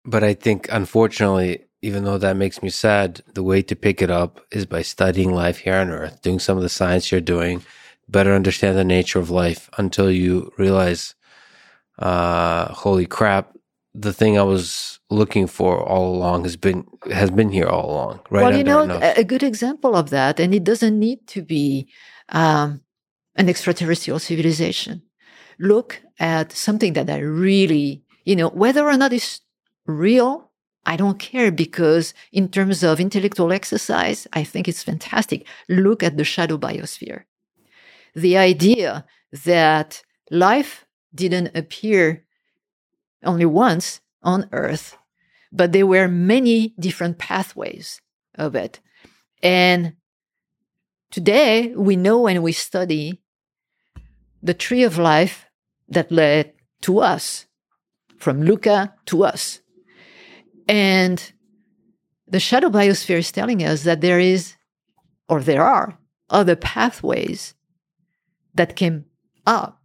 But 0.05 0.23
I 0.23 0.33
think, 0.33 0.67
unfortunately, 0.71 1.65
even 1.81 2.03
though 2.03 2.17
that 2.17 2.35
makes 2.35 2.61
me 2.61 2.69
sad, 2.69 3.21
the 3.33 3.43
way 3.43 3.61
to 3.61 3.75
pick 3.75 4.01
it 4.01 4.11
up 4.11 4.41
is 4.51 4.65
by 4.65 4.81
studying 4.81 5.31
life 5.31 5.59
here 5.59 5.75
on 5.75 5.89
Earth, 5.89 6.21
doing 6.21 6.39
some 6.39 6.57
of 6.57 6.63
the 6.63 6.69
science 6.69 7.11
you're 7.11 7.21
doing, 7.21 7.63
better 8.07 8.33
understand 8.33 8.77
the 8.77 8.83
nature 8.83 9.19
of 9.19 9.29
life 9.29 9.69
until 9.77 10.11
you 10.11 10.51
realize 10.57 11.15
uh, 11.99 12.71
holy 12.73 13.05
crap, 13.05 13.55
the 13.93 14.13
thing 14.13 14.37
I 14.37 14.43
was 14.43 14.99
looking 15.09 15.47
for 15.47 15.81
all 15.81 16.15
along 16.15 16.43
has 16.43 16.55
been 16.55 16.85
has 17.11 17.31
been 17.31 17.49
here 17.49 17.67
all 17.67 17.89
along. 17.91 18.19
Right 18.29 18.43
well, 18.43 18.57
you 18.57 18.63
know, 18.63 18.99
a 19.01 19.23
good 19.23 19.43
example 19.43 19.95
of 19.95 20.09
that, 20.11 20.39
and 20.39 20.53
it 20.53 20.63
doesn't 20.63 20.97
need 20.97 21.27
to 21.27 21.41
be 21.41 21.89
um, 22.29 22.81
an 23.35 23.49
extraterrestrial 23.49 24.19
civilization. 24.19 25.01
Look 25.59 26.01
at 26.19 26.51
something 26.51 26.93
that 26.93 27.09
I 27.09 27.19
really, 27.19 28.03
you 28.23 28.35
know, 28.35 28.49
whether 28.49 28.85
or 28.85 28.95
not 28.95 29.11
it's 29.11 29.41
real, 29.89 30.51
I 30.85 30.95
don't 30.95 31.19
care 31.19 31.51
because 31.51 32.13
in 32.31 32.49
terms 32.49 32.83
of 32.83 32.99
intellectual 32.99 33.51
exercise, 33.51 34.27
I 34.33 34.43
think 34.43 34.67
it's 34.67 34.83
fantastic. 34.83 35.45
Look 35.67 36.03
at 36.03 36.17
the 36.17 36.23
shadow 36.23 36.57
biosphere. 36.57 37.23
The 38.15 38.37
idea 38.37 39.05
that 39.45 40.03
life 40.31 40.85
didn't 41.13 41.55
appear 41.55 42.25
only 43.23 43.45
once 43.45 44.01
on 44.23 44.49
Earth, 44.51 44.97
but 45.51 45.71
there 45.71 45.87
were 45.87 46.07
many 46.07 46.73
different 46.79 47.17
pathways 47.17 48.01
of 48.35 48.55
it. 48.55 48.79
And 49.43 49.93
today 51.11 51.73
we 51.75 51.95
know 51.95 52.27
and 52.27 52.41
we 52.41 52.51
study 52.51 53.21
the 54.41 54.53
tree 54.53 54.83
of 54.83 54.97
life 54.97 55.45
that 55.87 56.11
led 56.11 56.53
to 56.81 56.99
us, 56.99 57.45
from 58.17 58.41
LUCA 58.41 58.93
to 59.05 59.23
us. 59.23 59.59
And 60.69 61.33
the 62.27 62.39
shadow 62.39 62.69
biosphere 62.69 63.17
is 63.17 63.31
telling 63.31 63.63
us 63.63 63.83
that 63.83 64.01
there 64.01 64.19
is, 64.19 64.53
or 65.27 65.41
there 65.41 65.63
are, 65.63 65.97
other 66.29 66.55
pathways 66.55 67.55
that 68.53 68.75
came 68.75 69.05
up 69.47 69.81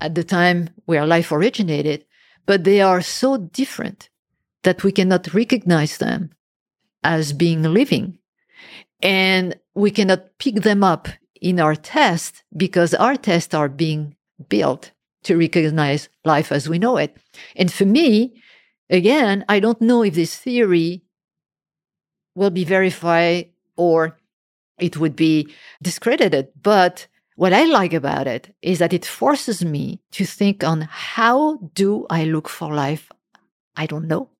at 0.00 0.16
the 0.16 0.24
time 0.24 0.70
where 0.84 1.06
life 1.06 1.30
originated, 1.30 2.04
but 2.44 2.64
they 2.64 2.80
are 2.80 3.00
so 3.00 3.36
different 3.36 4.10
that 4.64 4.82
we 4.82 4.90
cannot 4.90 5.32
recognize 5.32 5.98
them 5.98 6.30
as 7.04 7.32
being 7.32 7.62
living. 7.62 8.18
And 9.00 9.54
we 9.76 9.92
cannot 9.92 10.38
pick 10.38 10.56
them 10.56 10.82
up 10.82 11.08
in 11.40 11.60
our 11.60 11.76
test 11.76 12.42
because 12.56 12.94
our 12.94 13.14
tests 13.14 13.54
are 13.54 13.68
being 13.68 14.16
built 14.48 14.90
to 15.22 15.36
recognize 15.36 16.08
life 16.24 16.50
as 16.50 16.68
we 16.68 16.80
know 16.80 16.96
it. 16.96 17.16
And 17.54 17.72
for 17.72 17.84
me, 17.84 18.42
again, 18.90 19.44
I 19.48 19.60
don't 19.60 19.80
know 19.80 20.02
if 20.02 20.14
this 20.14 20.36
theory 20.36 21.02
will 22.34 22.50
be 22.50 22.64
verified 22.64 23.50
or 23.76 24.18
it 24.78 24.96
would 24.98 25.16
be 25.16 25.48
discredited, 25.82 26.48
but 26.60 27.06
what 27.36 27.52
I 27.52 27.64
like 27.64 27.92
about 27.92 28.26
it 28.26 28.54
is 28.62 28.78
that 28.78 28.92
it 28.92 29.04
forces 29.04 29.64
me 29.64 30.00
to 30.12 30.24
think 30.24 30.64
on 30.64 30.88
how 30.90 31.56
do 31.74 32.06
I 32.08 32.24
look 32.24 32.48
for 32.48 32.72
life? 32.72 33.10
I 33.76 33.86
don't 33.86 34.08
know. 34.08 34.30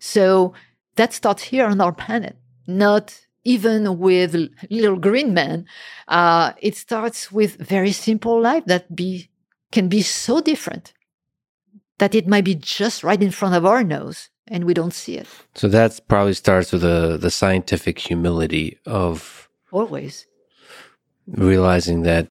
So 0.00 0.54
that 0.96 1.12
starts 1.12 1.44
here 1.44 1.66
on 1.66 1.80
our 1.80 1.92
planet, 1.92 2.36
not 2.66 3.18
even 3.44 3.98
with 3.98 4.34
little 4.70 4.96
green 4.96 5.34
men. 5.34 5.66
Uh, 6.08 6.52
it 6.60 6.76
starts 6.76 7.30
with 7.32 7.56
very 7.56 7.92
simple 7.92 8.40
life 8.40 8.64
that 8.66 8.94
be 8.94 9.30
can 9.70 9.88
be 9.88 10.02
so 10.02 10.40
different 10.40 10.94
that 11.98 12.14
it 12.14 12.26
might 12.26 12.44
be 12.44 12.54
just 12.54 13.02
right 13.04 13.22
in 13.22 13.30
front 13.30 13.54
of 13.54 13.64
our 13.66 13.82
nose 13.84 14.30
and 14.46 14.64
we 14.64 14.74
don't 14.74 14.94
see 14.94 15.16
it. 15.16 15.26
So 15.54 15.68
that 15.68 16.00
probably 16.08 16.34
starts 16.34 16.72
with 16.72 16.82
the 16.82 17.18
the 17.20 17.30
scientific 17.30 17.98
humility 17.98 18.78
of 18.86 19.48
always 19.72 20.26
realizing 21.26 22.02
that 22.02 22.28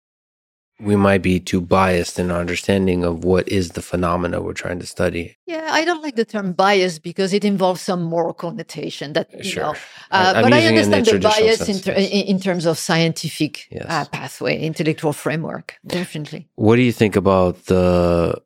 we 0.79 0.95
might 0.95 1.23
be 1.23 1.39
too 1.39 1.59
biased 1.59 2.19
in 2.19 2.29
our 2.29 2.39
understanding 2.39 3.03
of 3.03 3.23
what 3.23 3.47
is 3.49 3.69
the 3.71 3.81
phenomena 3.81 4.41
we're 4.41 4.53
trying 4.53 4.79
to 4.79 4.85
study. 4.85 5.35
Yeah, 5.47 5.67
I 5.71 5.83
don't 5.83 6.03
like 6.03 6.15
the 6.15 6.25
term 6.25 6.53
bias 6.53 6.99
because 6.99 7.33
it 7.33 7.43
involves 7.43 7.81
some 7.81 8.03
moral 8.03 8.33
connotation 8.33 9.13
that 9.13 9.27
you 9.33 9.43
Sure. 9.43 9.63
know. 9.63 9.75
Uh, 10.11 10.41
but 10.43 10.53
I 10.53 10.59
using 10.59 10.75
it 10.75 10.85
in 10.85 10.93
understand 10.93 11.23
the 11.23 11.29
bias 11.29 11.67
in, 11.67 11.79
ter- 11.79 11.99
yes. 11.99 12.09
in, 12.11 12.27
in 12.35 12.39
terms 12.39 12.65
of 12.67 12.77
scientific 12.77 13.67
Yes. 13.71 13.85
uh, 13.89 14.05
pathway, 14.11 14.59
intellectual 14.61 15.13
framework. 15.13 15.75
Definitely. 15.85 16.47
What 16.55 16.75
do 16.75 16.83
you 16.83 16.91
think 16.93 17.15
about 17.15 17.65
the 17.65 18.39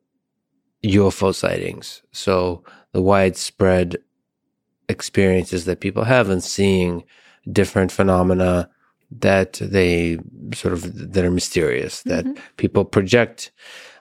UFO 0.84 1.34
sightings? 1.34 2.02
So 2.12 2.62
the 2.92 3.02
widespread 3.02 3.96
experiences 4.88 5.64
that 5.64 5.80
people 5.80 6.04
have 6.04 6.28
in 6.30 6.40
seeing 6.40 7.04
different 7.50 7.90
phenomena 7.92 8.68
that 9.10 9.54
they 9.54 10.18
sort 10.54 10.72
of 10.74 11.12
that 11.12 11.24
are 11.24 11.30
mysterious 11.30 12.02
that 12.04 12.24
Mhm. 12.24 12.38
people 12.56 12.84
project 12.84 13.50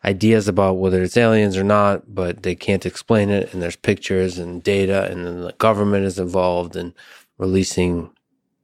ideas 0.06 0.48
about 0.48 0.78
whether 0.78 1.02
it's 1.04 1.18
aliens 1.18 1.58
or 1.58 1.64
not 1.64 2.14
but 2.16 2.44
they 2.44 2.56
can't 2.56 2.86
explain 2.86 3.30
it 3.30 3.54
and 3.54 3.62
there's 3.62 3.76
pictures 3.76 4.38
and 4.38 4.64
data 4.64 5.10
and 5.12 5.26
then 5.26 5.42
the 5.42 5.54
government 5.58 6.06
is 6.06 6.18
involved 6.18 6.76
in 6.78 6.94
releasing 7.38 8.10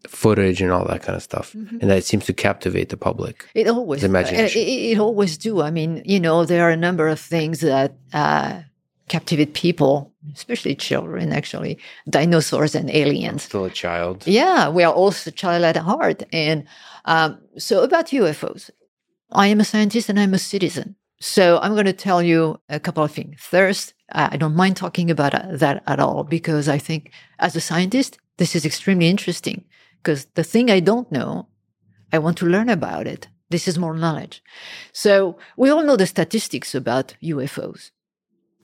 footage 0.10 0.62
and 0.62 0.72
all 0.72 0.86
that 0.88 1.02
kind 1.02 1.16
of 1.16 1.24
stuff 1.24 1.54
Mhm. 1.54 1.82
and 1.82 1.90
that 1.92 2.04
seems 2.04 2.26
to 2.26 2.34
captivate 2.34 2.90
the 2.90 2.98
public 2.98 3.46
It 3.54 3.68
always, 3.68 4.04
imagination. 4.04 4.62
It, 4.62 4.92
it 4.92 5.00
always 5.00 5.38
do. 5.38 5.62
I 5.62 5.72
mean, 5.72 6.02
you 6.06 6.20
know, 6.20 6.46
there 6.46 6.64
are 6.66 6.72
a 6.72 6.78
number 6.88 7.08
of 7.08 7.20
things 7.20 7.60
that 7.60 7.92
uh, 8.14 8.62
captivate 9.10 9.54
people, 9.54 10.12
especially 10.36 10.76
children. 10.76 11.32
Actually, 11.32 11.78
dinosaurs 12.10 12.76
and 12.76 12.90
aliens. 12.90 13.44
still 13.44 13.66
a 13.66 13.70
child 13.70 14.24
Yeah, 14.28 14.70
we 14.70 14.84
are 14.84 14.94
also 14.94 15.32
child 15.32 15.64
at 15.64 15.78
heart. 15.78 16.24
And 16.34 16.64
um, 17.06 17.38
so 17.58 17.84
about 17.84 18.08
UFOs, 18.12 18.70
I 19.32 19.48
am 19.48 19.60
a 19.60 19.64
scientist 19.64 20.10
and 20.10 20.20
I'm 20.20 20.34
a 20.34 20.40
citizen. 20.40 20.96
So 21.20 21.44
I'm 21.64 21.74
going 21.74 21.86
to 21.86 21.94
tell 22.08 22.22
you 22.22 22.60
a 22.70 22.80
couple 22.80 23.04
of 23.04 23.12
things. 23.12 23.36
First, 23.40 23.94
I 24.12 24.24
I 24.34 24.38
don't 24.38 24.56
mind 24.56 24.76
talking 24.78 25.10
about 25.12 25.34
uh, 25.34 25.58
that 25.64 25.84
at 25.86 26.00
all 26.00 26.24
because 26.38 26.66
I 26.78 26.80
think 26.88 27.02
as 27.40 27.56
a 27.56 27.62
scientist, 27.70 28.12
this 28.38 28.56
is 28.56 28.66
extremely 28.66 29.08
interesting 29.10 29.64
because 30.08 30.24
the 30.36 30.44
thing 30.44 30.72
I 30.72 30.80
don't 30.80 31.12
know, 31.12 31.50
I 32.14 32.20
want 32.20 32.38
to 32.38 32.46
learn 32.46 32.70
about 32.70 33.08
it. 33.08 33.28
This 33.50 33.68
is 33.68 33.78
more 33.78 33.94
knowledge. 33.94 34.42
So 34.94 35.38
we 35.58 35.70
all 35.70 35.84
know 35.84 35.98
the 35.98 36.08
statistics 36.08 36.74
about 36.74 37.16
UFOs. 37.22 37.92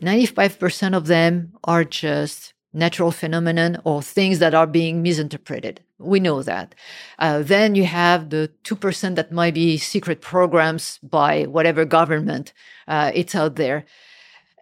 95% 0.01 0.95
of 0.95 1.07
them 1.07 1.51
are 1.65 1.83
just 1.83 2.53
natural 2.71 3.11
phenomenon 3.11 3.77
or 3.83 4.01
things 4.01 4.39
that 4.39 4.53
are 4.53 4.65
being 4.65 5.01
misinterpreted. 5.01 5.81
We 5.99 6.21
know 6.21 6.43
that. 6.43 6.75
Uh, 7.19 7.43
then 7.43 7.75
you 7.75 7.87
have 7.87 8.29
the 8.29 8.49
2% 8.63 9.15
that 9.15 9.33
might 9.33 9.53
be 9.53 9.77
secret 9.77 10.21
programs 10.21 10.97
by 10.99 11.43
whatever 11.43 11.83
government 11.83 12.53
uh, 12.87 13.11
it's 13.13 13.35
out 13.35 13.57
there. 13.57 13.83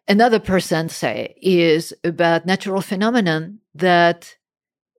Another 0.07 0.39
percent, 0.39 0.89
say, 0.89 1.35
is 1.43 1.93
about 2.03 2.47
natural 2.47 2.81
phenomenon 2.81 3.59
that 3.75 4.35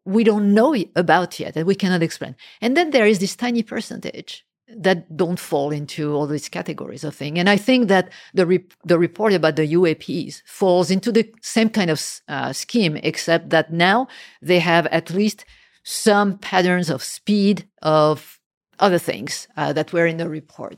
we 0.04 0.24
don't 0.24 0.54
know 0.54 0.74
about 0.96 1.38
yet, 1.38 1.54
that 1.54 1.66
we 1.66 1.74
cannot 1.74 2.02
explain. 2.02 2.36
And 2.60 2.76
then 2.76 2.90
there 2.90 3.06
is 3.06 3.18
this 3.18 3.36
tiny 3.36 3.62
percentage 3.62 4.44
that 4.74 5.16
don't 5.16 5.38
fall 5.38 5.70
into 5.70 6.14
all 6.14 6.26
these 6.26 6.48
categories 6.48 7.04
of 7.04 7.14
thing. 7.14 7.38
And 7.38 7.48
I 7.48 7.56
think 7.56 7.88
that 7.88 8.10
the 8.32 8.62
the 8.84 8.98
report 8.98 9.32
about 9.32 9.56
the 9.56 9.72
UAPs 9.74 10.42
falls 10.46 10.90
into 10.90 11.12
the 11.12 11.30
same 11.42 11.68
kind 11.68 11.90
of 11.90 12.20
uh, 12.28 12.52
scheme, 12.52 12.96
except 12.96 13.50
that 13.50 13.72
now 13.72 14.08
they 14.40 14.60
have 14.60 14.86
at 14.86 15.10
least 15.10 15.44
some 15.84 16.38
patterns 16.38 16.90
of 16.90 17.02
speed 17.02 17.68
of 17.82 18.40
other 18.78 18.98
things 18.98 19.48
uh, 19.56 19.72
that 19.72 19.92
were 19.92 20.06
in 20.06 20.16
the 20.16 20.28
report. 20.28 20.76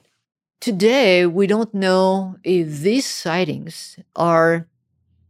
Today, 0.60 1.26
we 1.26 1.46
don't 1.46 1.74
know 1.74 2.36
if 2.42 2.80
these 2.80 3.06
sightings 3.06 3.98
are 4.16 4.66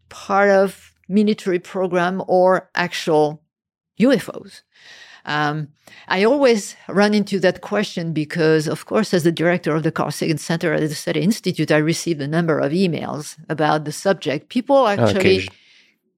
part 0.09 0.51
of 0.51 0.95
military 1.09 1.59
program 1.59 2.23
or 2.29 2.71
actual 2.75 3.44
UFOs. 4.01 4.63
Um, 5.27 5.69
I 6.09 6.25
always 6.25 6.77
run 6.89 7.15
into 7.15 7.41
that 7.41 7.63
question 7.63 8.13
because, 8.13 8.67
of 8.69 8.85
course, 8.87 9.15
as 9.15 9.25
the 9.25 9.33
director 9.33 9.75
of 9.75 9.83
the 9.83 9.93
Carl 9.93 10.11
Sagan 10.11 10.39
Center 10.39 10.75
at 10.75 10.81
the 10.81 10.95
SETI 10.95 11.21
Institute, 11.21 11.73
I 11.73 11.79
received 11.79 12.21
a 12.21 12.29
number 12.29 12.59
of 12.59 12.73
emails 12.73 13.37
about 13.49 13.85
the 13.85 13.93
subject. 13.93 14.51
People 14.51 14.87
actually 14.87 15.37
occasion. 15.37 15.55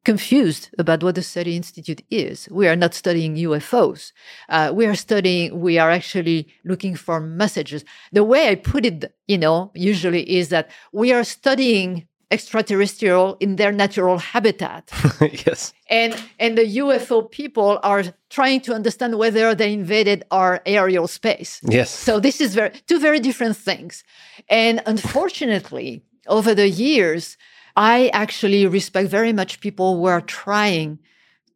confused 0.05 0.71
about 0.79 1.05
what 1.05 1.15
the 1.15 1.23
SETI 1.23 1.55
Institute 1.57 2.03
is. 2.11 2.49
We 2.51 2.67
are 2.67 2.75
not 2.75 2.95
studying 2.95 3.37
UFOs. 3.37 4.13
Uh, 4.49 4.73
we 4.75 4.87
are 4.87 4.97
studying, 4.97 5.61
we 5.61 5.79
are 5.79 5.91
actually 5.91 6.49
looking 6.65 6.97
for 6.97 7.21
messages. 7.21 7.85
The 8.13 8.25
way 8.25 8.49
I 8.49 8.57
put 8.57 8.85
it, 8.85 9.15
you 9.29 9.39
know, 9.39 9.71
usually 9.75 10.29
is 10.29 10.49
that 10.49 10.69
we 10.93 11.13
are 11.13 11.25
studying 11.25 12.09
extraterrestrial 12.31 13.37
in 13.39 13.57
their 13.57 13.73
natural 13.73 14.19
habitat. 14.19 14.91
yes 15.47 15.73
And 15.89 16.15
and 16.39 16.59
the 16.59 16.79
UFO 16.79 17.31
people 17.31 17.79
are 17.83 18.03
trying 18.31 18.61
to 18.63 18.75
understand 18.75 19.19
whether 19.19 19.55
they 19.55 19.73
invaded 19.73 20.25
our 20.31 20.61
aerial 20.67 21.07
space. 21.07 21.61
yes 21.63 21.91
So 21.91 22.19
this 22.21 22.41
is 22.41 22.55
very 22.55 22.73
two 22.87 22.99
very 22.99 23.21
different 23.21 23.57
things. 23.57 24.03
And 24.49 24.83
unfortunately, 24.87 26.03
over 26.27 26.55
the 26.55 26.69
years, 26.69 27.37
I 27.77 28.09
actually 28.13 28.67
respect 28.67 29.09
very 29.11 29.33
much 29.33 29.61
people 29.61 29.97
who 29.97 30.07
are 30.07 30.23
trying 30.23 30.99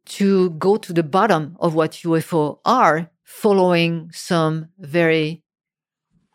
to 0.05 0.51
go 0.51 0.77
to 0.77 0.93
the 0.93 1.03
bottom 1.03 1.57
of 1.61 1.75
what 1.75 1.93
UFO 1.93 2.59
are, 2.65 3.11
following 3.25 4.11
some 4.13 4.69
very 4.79 5.43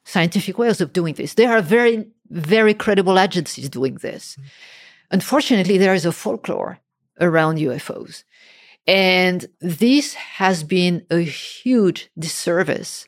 scientific 0.06 0.58
ways 0.58 0.82
of 0.82 0.94
doing 0.94 1.14
this. 1.16 1.34
There 1.34 1.52
are 1.52 1.62
very 1.62 2.08
very 2.30 2.73
credible 2.73 3.19
agencies 3.19 3.69
doing 3.69 3.95
this. 3.95 4.36
Mm-hmm. 4.36 4.47
Unfortunately, 5.11 5.78
there 5.78 5.93
is 5.93 6.05
a 6.05 6.11
folklore 6.11 6.80
around 7.19 7.57
UFOs. 7.57 8.23
And 8.88 9.45
this 9.61 10.13
has 10.13 10.63
been 10.63 11.05
a 11.09 11.19
huge 11.19 12.09
disservice 12.17 13.07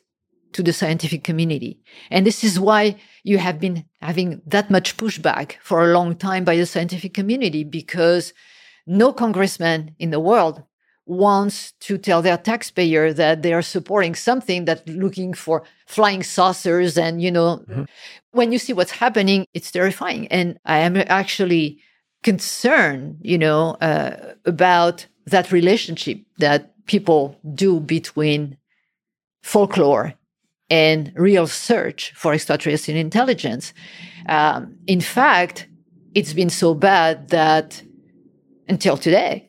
to 0.52 0.62
the 0.62 0.72
scientific 0.72 1.22
community. 1.22 1.78
And 2.10 2.26
this 2.26 2.42
is 2.42 2.58
why 2.58 2.96
you 3.22 3.38
have 3.38 3.60
been 3.60 3.84
having 4.00 4.40
that 4.46 4.70
much 4.70 4.96
pushback 4.96 5.56
for 5.62 5.84
a 5.84 5.92
long 5.92 6.16
time 6.16 6.44
by 6.44 6.56
the 6.56 6.66
scientific 6.66 7.14
community 7.14 7.64
because 7.64 8.32
no 8.86 9.12
congressman 9.12 9.94
in 9.98 10.10
the 10.10 10.20
world 10.20 10.62
wants 11.08 11.72
to 11.80 11.96
tell 11.96 12.20
their 12.20 12.36
taxpayer 12.36 13.14
that 13.14 13.42
they 13.42 13.54
are 13.54 13.62
supporting 13.62 14.14
something 14.14 14.66
that's 14.66 14.86
looking 14.86 15.32
for 15.32 15.64
flying 15.86 16.22
saucers 16.22 16.98
and 16.98 17.22
you 17.22 17.30
know 17.30 17.64
mm-hmm. 17.68 17.84
when 18.32 18.52
you 18.52 18.58
see 18.58 18.74
what's 18.74 18.90
happening 18.90 19.46
it's 19.54 19.70
terrifying 19.70 20.28
and 20.28 20.58
i 20.66 20.78
am 20.78 20.96
actually 21.06 21.78
concerned 22.22 23.16
you 23.22 23.38
know 23.38 23.70
uh, 23.80 24.34
about 24.44 25.06
that 25.24 25.50
relationship 25.50 26.20
that 26.38 26.74
people 26.86 27.38
do 27.54 27.80
between 27.80 28.58
folklore 29.42 30.12
and 30.68 31.10
real 31.16 31.46
search 31.46 32.12
for 32.14 32.34
extraterrestrial 32.34 33.00
intelligence 33.00 33.72
um, 34.28 34.76
in 34.86 35.00
fact 35.00 35.68
it's 36.14 36.34
been 36.34 36.50
so 36.50 36.74
bad 36.74 37.28
that 37.28 37.82
until 38.68 38.98
today 38.98 39.47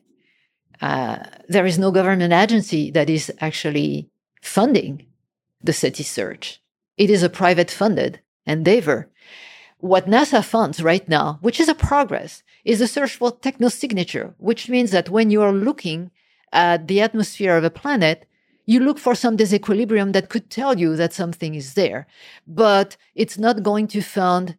uh, 0.80 1.18
there 1.48 1.66
is 1.66 1.78
no 1.78 1.90
government 1.90 2.32
agency 2.32 2.90
that 2.90 3.10
is 3.10 3.32
actually 3.40 4.08
funding 4.40 5.06
the 5.62 5.72
SETI 5.72 6.02
search. 6.02 6.62
It 6.96 7.10
is 7.10 7.22
a 7.22 7.28
private 7.28 7.70
funded 7.70 8.20
endeavor. 8.46 9.08
What 9.78 10.06
NASA 10.06 10.44
funds 10.44 10.82
right 10.82 11.08
now, 11.08 11.38
which 11.40 11.60
is 11.60 11.68
a 11.68 11.74
progress, 11.74 12.42
is 12.64 12.80
a 12.80 12.86
search 12.86 13.16
for 13.16 13.32
technosignature, 13.32 14.34
which 14.38 14.68
means 14.68 14.90
that 14.90 15.08
when 15.08 15.30
you 15.30 15.42
are 15.42 15.52
looking 15.52 16.10
at 16.52 16.88
the 16.88 17.00
atmosphere 17.00 17.56
of 17.56 17.64
a 17.64 17.70
planet, 17.70 18.26
you 18.66 18.80
look 18.80 18.98
for 18.98 19.14
some 19.14 19.36
disequilibrium 19.36 20.12
that 20.12 20.28
could 20.28 20.50
tell 20.50 20.78
you 20.78 20.96
that 20.96 21.12
something 21.12 21.54
is 21.54 21.74
there. 21.74 22.06
But 22.46 22.96
it's 23.14 23.38
not 23.38 23.62
going 23.62 23.88
to 23.88 24.02
fund 24.02 24.56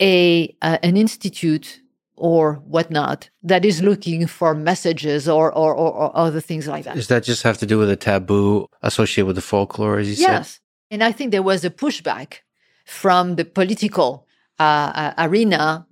a, 0.00 0.54
uh, 0.60 0.78
an 0.82 0.96
institute 0.96 1.80
or 2.16 2.54
whatnot 2.66 3.30
that 3.42 3.64
is 3.64 3.82
looking 3.82 4.26
for 4.26 4.54
messages 4.54 5.28
or, 5.28 5.52
or, 5.52 5.74
or, 5.74 5.92
or, 5.92 6.16
other 6.16 6.40
things 6.40 6.66
like 6.66 6.84
that. 6.84 6.94
Does 6.94 7.08
that 7.08 7.24
just 7.24 7.42
have 7.42 7.58
to 7.58 7.66
do 7.66 7.78
with 7.78 7.90
a 7.90 7.96
taboo 7.96 8.66
associated 8.82 9.26
with 9.26 9.36
the 9.36 9.42
folklore, 9.42 9.98
as 9.98 10.08
you 10.08 10.14
yes. 10.14 10.20
said? 10.20 10.32
Yes. 10.32 10.60
And 10.90 11.04
I 11.04 11.12
think 11.12 11.30
there 11.30 11.42
was 11.42 11.64
a 11.64 11.70
pushback 11.70 12.38
from 12.86 13.36
the 13.36 13.44
political 13.44 14.26
uh, 14.58 14.62
uh, 14.94 15.14
arena 15.18 15.86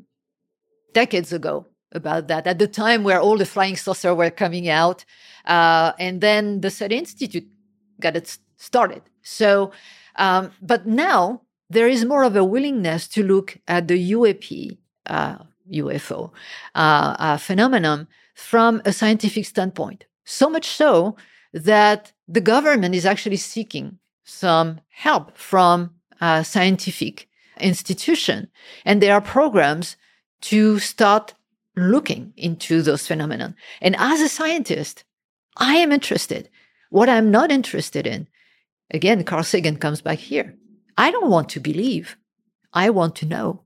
decades 0.93 1.33
ago 1.33 1.67
about 1.93 2.29
that. 2.29 2.47
At 2.47 2.59
the 2.59 2.69
time 2.69 3.05
where 3.05 3.21
all 3.21 3.37
the 3.37 3.47
flying 3.47 3.77
saucer 3.77 4.15
were 4.15 4.31
coming 4.31 4.69
out, 4.69 5.05
uh, 5.45 5.93
and 5.99 6.21
then 6.21 6.61
the 6.61 6.71
SETI 6.71 6.97
Institute 6.97 7.47
got 8.01 8.17
it 8.17 8.39
started. 8.57 9.03
So, 9.23 9.73
um, 10.17 10.53
but 10.63 10.87
now 10.87 11.43
there 11.69 11.89
is 11.89 12.05
more 12.05 12.23
of 12.23 12.37
a 12.37 12.45
willingness 12.45 13.09
to 13.09 13.23
look 13.23 13.59
at 13.67 13.89
the 13.89 14.13
UAP 14.13 14.79
uh, 15.07 15.39
UFO 15.73 16.31
uh, 16.75 17.17
uh, 17.19 17.37
phenomenon 17.37 18.07
from 18.35 18.83
a 18.85 18.93
scientific 18.93 19.47
standpoint. 19.47 20.05
So 20.25 20.49
much 20.51 20.67
so 20.67 21.17
that 21.53 22.13
the 22.27 22.41
government 22.41 22.95
is 22.95 23.07
actually 23.07 23.37
seeking 23.37 23.99
some 24.25 24.81
help 24.89 25.37
from 25.37 25.91
a 26.21 26.45
scientific 26.45 27.29
institution. 27.61 28.49
And 28.85 29.01
there 29.01 29.15
are 29.15 29.21
programs 29.21 29.97
to 30.43 30.79
start 30.79 31.35
looking 31.77 32.33
into 32.37 32.83
those 32.83 33.07
phenomena. 33.07 33.55
And 33.81 33.97
as 33.99 34.21
a 34.21 34.29
scientist, 34.29 35.05
I 35.57 35.77
am 35.77 35.93
interested. 35.93 36.49
What 36.91 37.09
I'm 37.09 37.31
not 37.31 37.51
interested 37.51 38.07
in, 38.07 38.29
again, 38.91 39.25
Carl 39.25 39.43
Sagan 39.43 39.77
comes 39.77 40.01
back 40.01 40.19
here. 40.19 40.55
I 40.97 41.11
don't 41.11 41.31
want 41.31 41.49
to 41.51 41.61
believe. 41.61 42.17
I 42.73 42.91
want 42.91 43.17
to 43.17 43.27
know. 43.27 43.64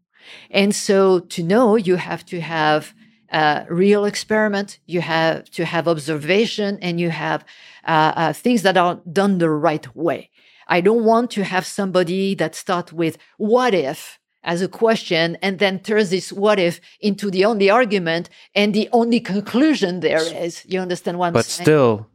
And 0.51 0.75
so 0.75 1.21
to 1.21 1.43
know, 1.43 1.77
you 1.77 1.97
have 1.97 2.25
to 2.27 2.41
have 2.41 2.95
a 3.31 3.67
real 3.69 4.05
experiment, 4.05 4.79
you 4.87 5.01
have 5.01 5.51
to 5.51 5.65
have 5.65 5.87
observation, 5.87 6.79
and 6.81 6.99
you 7.01 7.11
have 7.11 7.45
uh, 7.87 8.13
uh, 8.17 8.33
things 8.33 8.63
that 8.63 8.77
are 8.77 9.01
done 9.13 9.39
the 9.39 9.51
right 9.51 9.95
way. 9.95 10.31
I 10.67 10.81
don't 10.81 11.05
want 11.05 11.31
to 11.33 11.45
have 11.45 11.67
somebody 11.67 12.35
that 12.35 12.55
starts 12.55 12.93
with 12.93 13.19
what 13.39 13.75
if 13.75 14.19
as 14.45 14.63
a 14.63 14.69
question 14.69 15.37
and 15.43 15.59
then 15.59 15.81
turns 15.81 16.11
this 16.11 16.33
what 16.33 16.59
if 16.59 16.81
into 17.01 17.31
the 17.31 17.45
only 17.45 17.69
argument 17.71 18.29
and 18.55 18.75
the 18.75 18.89
only 18.93 19.21
conclusion 19.21 20.01
there 20.01 20.23
is. 20.45 20.65
You 20.67 20.81
understand 20.81 21.19
what 21.19 21.29
I'm 21.29 21.33
but 21.33 21.45
saying? 21.45 21.65
But 21.65 21.65
still, 21.65 22.07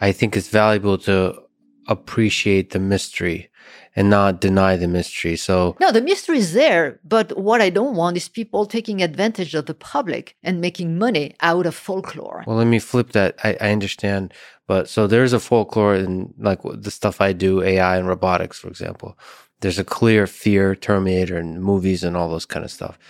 I 0.00 0.12
think 0.12 0.36
it's 0.36 0.48
valuable 0.48 0.98
to 0.98 1.40
appreciate 1.86 2.70
the 2.70 2.78
mystery 2.78 3.50
and 3.98 4.08
not 4.08 4.40
deny 4.40 4.76
the 4.76 4.86
mystery. 4.86 5.34
So 5.34 5.76
no, 5.80 5.90
the 5.90 6.00
mystery 6.00 6.38
is 6.38 6.52
there, 6.52 7.00
but 7.02 7.36
what 7.36 7.60
I 7.60 7.68
don't 7.68 7.96
want 7.96 8.16
is 8.16 8.28
people 8.28 8.64
taking 8.64 9.02
advantage 9.02 9.56
of 9.56 9.66
the 9.66 9.74
public 9.74 10.36
and 10.44 10.60
making 10.60 10.98
money 10.98 11.34
out 11.40 11.66
of 11.66 11.74
folklore. 11.74 12.44
Well, 12.46 12.58
let 12.58 12.68
me 12.68 12.78
flip 12.78 13.10
that. 13.10 13.34
I, 13.42 13.56
I 13.60 13.72
understand, 13.72 14.32
but 14.68 14.88
so 14.88 15.08
there's 15.08 15.32
a 15.32 15.40
folklore 15.40 15.96
in 15.96 16.32
like 16.38 16.60
the 16.62 16.92
stuff 16.92 17.20
I 17.20 17.32
do, 17.32 17.60
AI 17.60 17.96
and 17.96 18.06
robotics, 18.06 18.60
for 18.60 18.68
example. 18.68 19.18
There's 19.62 19.80
a 19.80 19.84
clear 19.98 20.28
fear, 20.28 20.76
Terminator, 20.76 21.36
and 21.36 21.60
movies 21.60 22.04
and 22.04 22.16
all 22.16 22.30
those 22.30 22.46
kind 22.46 22.64
of 22.64 22.70
stuff. 22.70 23.00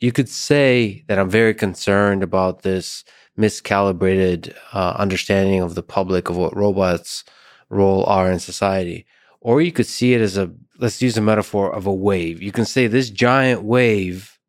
You 0.00 0.12
could 0.12 0.28
say 0.28 1.02
that 1.08 1.18
I'm 1.18 1.30
very 1.30 1.54
concerned 1.54 2.22
about 2.22 2.60
this 2.60 3.04
miscalibrated 3.38 4.54
uh, 4.74 4.96
understanding 4.98 5.62
of 5.62 5.74
the 5.74 5.82
public 5.82 6.28
of 6.28 6.36
what 6.36 6.54
robots' 6.54 7.24
role 7.70 8.04
are 8.04 8.30
in 8.30 8.38
society 8.38 9.06
or 9.46 9.62
you 9.62 9.70
could 9.70 9.86
see 9.86 10.12
it 10.12 10.20
as 10.20 10.36
a 10.36 10.50
let's 10.78 11.00
use 11.00 11.16
a 11.16 11.20
metaphor 11.20 11.72
of 11.72 11.86
a 11.86 11.94
wave. 11.94 12.42
You 12.42 12.50
can 12.50 12.64
say 12.64 12.88
this 12.88 13.10
giant 13.10 13.62
wave 13.62 14.40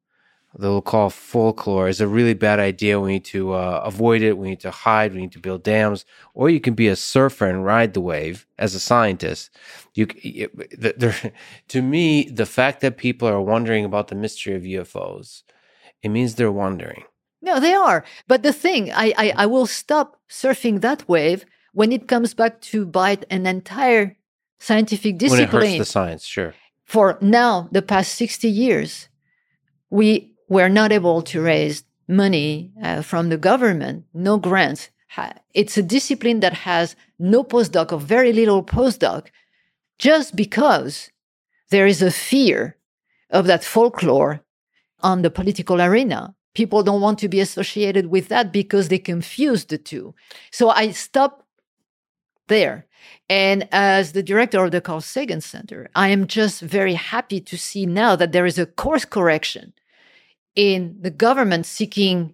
that 0.56 0.68
we'll 0.68 0.82
call 0.82 1.12
folklore 1.12 1.88
is 1.88 2.02
a 2.02 2.08
really 2.08 2.34
bad 2.34 2.60
idea. 2.60 3.00
We 3.00 3.12
need 3.12 3.26
to 3.26 3.54
uh, 3.54 3.84
avoid 3.86 4.24
it. 4.24 4.39
We 4.39 4.50
need 4.50 4.60
to 4.62 4.72
hide. 4.72 5.14
We 5.14 5.22
need 5.22 5.34
to 5.34 5.39
build 5.39 5.62
dams. 5.62 6.04
Or 6.34 6.50
you 6.50 6.60
can 6.60 6.74
be 6.74 6.88
a 6.88 6.95
surfer 6.95 7.45
and 7.45 7.64
ride 7.64 7.93
the 7.93 8.02
wave 8.02 8.48
as 8.58 8.74
a 8.74 8.80
scientist. 8.80 9.52
You, 9.93 10.08
to 11.68 11.82
me, 11.84 12.24
the 12.24 12.48
fact 12.48 12.82
that 12.82 12.98
people 12.98 13.28
are 13.28 13.39
wondering 13.39 13.86
about 13.86 14.08
the 14.08 14.16
mystery 14.16 14.56
of 14.56 14.64
UFOs, 14.64 15.43
it 16.02 16.10
means 16.10 16.34
they're 16.34 16.52
wondering. 16.52 17.04
No, 17.39 17.60
they 17.60 17.76
are. 17.76 18.04
But 18.28 18.41
the 18.41 18.52
thing, 18.52 18.91
I, 18.91 19.14
I, 19.16 19.34
I 19.43 19.45
will 19.45 19.68
stop 19.68 20.20
surfing 20.28 20.82
that 20.82 21.08
wave 21.08 21.45
when 21.72 21.91
it 21.91 22.08
comes 22.08 22.34
back 22.34 22.62
to 22.62 22.84
bite 22.84 23.26
an 23.30 23.45
entire 23.45 24.18
scientific 24.60 25.18
discipline. 25.18 25.49
When 25.49 25.64
it 25.64 25.68
hurts 25.68 25.78
the 25.78 25.86
science, 25.86 26.26
sure. 26.26 26.53
For 26.86 27.18
now, 27.22 27.68
the 27.72 27.82
past 27.82 28.14
60 28.16 28.47
years, 28.47 29.10
we 29.89 30.34
were 30.47 30.70
not 30.70 30.91
able 30.91 31.22
to 31.24 31.41
raise 31.41 31.84
money 32.08 32.72
uh, 32.82 33.01
from 33.01 33.30
the 33.30 33.38
government, 33.38 34.05
no 34.13 34.38
grants. 34.38 34.89
It's 35.54 35.78
a 35.78 35.84
discipline 35.84 36.42
that 36.42 36.54
has 36.54 36.96
no 37.17 37.43
postdoc 37.43 37.92
or 37.92 38.00
very 38.00 38.32
little 38.32 38.63
postdoc 38.63 39.28
just 39.97 40.36
because 40.36 41.09
there 41.71 41.88
is 41.88 42.01
a 42.01 42.12
fear 42.12 42.78
of 43.29 43.47
that 43.47 43.63
folklore 43.63 44.42
on 45.01 45.21
the 45.21 45.29
political 45.29 45.82
arena. 45.82 46.36
People 46.54 46.84
don't 46.84 47.01
want 47.01 47.20
to 47.20 47.28
be 47.28 47.39
associated 47.39 48.08
with 48.08 48.29
that 48.29 48.51
because 48.51 48.89
they 48.89 49.00
confuse 49.00 49.66
the 49.66 49.78
two. 49.78 50.13
So 50.51 50.70
I 50.70 50.92
stop 50.92 51.46
there. 52.47 52.87
And 53.29 53.67
as 53.71 54.13
the 54.13 54.24
director 54.24 54.63
of 54.63 54.71
the 54.71 54.82
Carl 54.82 55.01
Sagan 55.01 55.42
Center, 55.42 55.89
I 55.96 56.09
am 56.09 56.28
just 56.28 56.62
very 56.62 56.93
happy 56.93 57.39
to 57.42 57.58
see 57.58 57.86
now 57.86 58.16
that 58.16 58.32
there 58.32 58.46
is 58.46 58.58
a 58.58 58.66
course 58.66 59.05
correction 59.05 59.74
in 60.55 60.97
the 61.00 61.12
government 61.12 61.66
seeking 61.66 62.34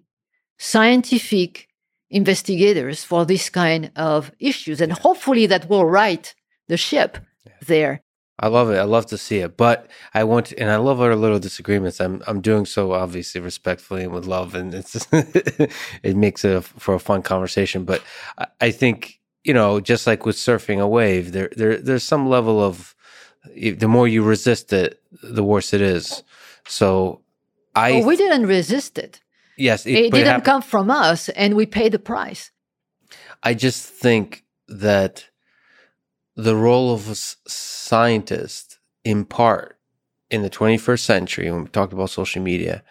scientific 0.58 1.68
investigators 2.10 3.02
for 3.02 3.26
this 3.26 3.50
kind 3.50 3.90
of 3.96 4.30
issues. 4.38 4.80
And 4.80 4.92
hopefully 4.92 5.46
that 5.46 5.68
will 5.68 5.84
right 5.84 6.34
the 6.68 6.76
ship 6.76 7.18
there. 7.66 8.02
I 8.38 8.48
love 8.48 8.70
it. 8.70 8.78
I 8.78 8.82
love 8.82 9.06
to 9.06 9.18
see 9.18 9.38
it, 9.38 9.56
but 9.56 9.88
I 10.12 10.24
want 10.24 10.46
to, 10.46 10.58
and 10.58 10.68
I 10.68 10.76
love 10.76 11.00
our 11.00 11.14
little 11.14 11.38
disagreements. 11.38 12.00
I'm 12.00 12.20
I'm 12.26 12.40
doing 12.40 12.66
so 12.66 12.92
obviously 12.92 13.40
respectfully 13.40 14.02
and 14.02 14.12
with 14.12 14.26
love, 14.26 14.56
and 14.56 14.74
it's 14.74 14.92
just, 14.92 15.08
it 15.12 16.16
makes 16.16 16.44
it 16.44 16.56
a, 16.56 16.60
for 16.60 16.94
a 16.94 16.98
fun 16.98 17.22
conversation. 17.22 17.84
But 17.84 18.02
I, 18.36 18.46
I 18.60 18.70
think 18.72 19.20
you 19.44 19.52
know, 19.52 19.78
just 19.78 20.06
like 20.06 20.26
with 20.26 20.36
surfing 20.36 20.80
a 20.80 20.88
wave, 20.88 21.32
there, 21.32 21.50
there, 21.56 21.76
there's 21.76 22.02
some 22.02 22.28
level 22.28 22.62
of 22.62 22.94
the 23.54 23.86
more 23.86 24.08
you 24.08 24.22
resist 24.22 24.72
it, 24.72 25.00
the 25.22 25.44
worse 25.44 25.74
it 25.74 25.82
is. 25.82 26.22
So, 26.66 27.20
I 27.74 27.92
well, 27.92 28.06
we 28.06 28.16
didn't 28.16 28.46
resist 28.46 28.98
it. 28.98 29.20
Yes, 29.58 29.86
it, 29.86 29.92
it 29.92 30.12
didn't 30.12 30.40
it 30.40 30.44
come 30.44 30.62
from 30.62 30.90
us, 30.90 31.28
and 31.30 31.54
we 31.54 31.66
paid 31.66 31.92
the 31.92 31.98
price. 31.98 32.50
I 33.42 33.52
just 33.52 33.86
think 33.86 34.44
that 34.66 35.28
the 36.34 36.56
role 36.56 36.92
of 36.94 37.10
a 37.10 37.14
scientist, 37.14 38.78
in 39.04 39.26
part, 39.26 39.78
in 40.30 40.42
the 40.42 40.50
21st 40.50 41.00
century, 41.00 41.50
when 41.50 41.64
we 41.64 41.68
talked 41.68 41.92
about 41.92 42.10
social 42.10 42.42
media, 42.42 42.82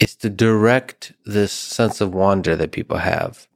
is 0.00 0.16
to 0.16 0.30
direct 0.30 1.12
this 1.26 1.52
sense 1.52 2.00
of 2.00 2.14
wonder 2.14 2.56
that 2.56 2.72
people 2.72 2.96
have 2.96 3.46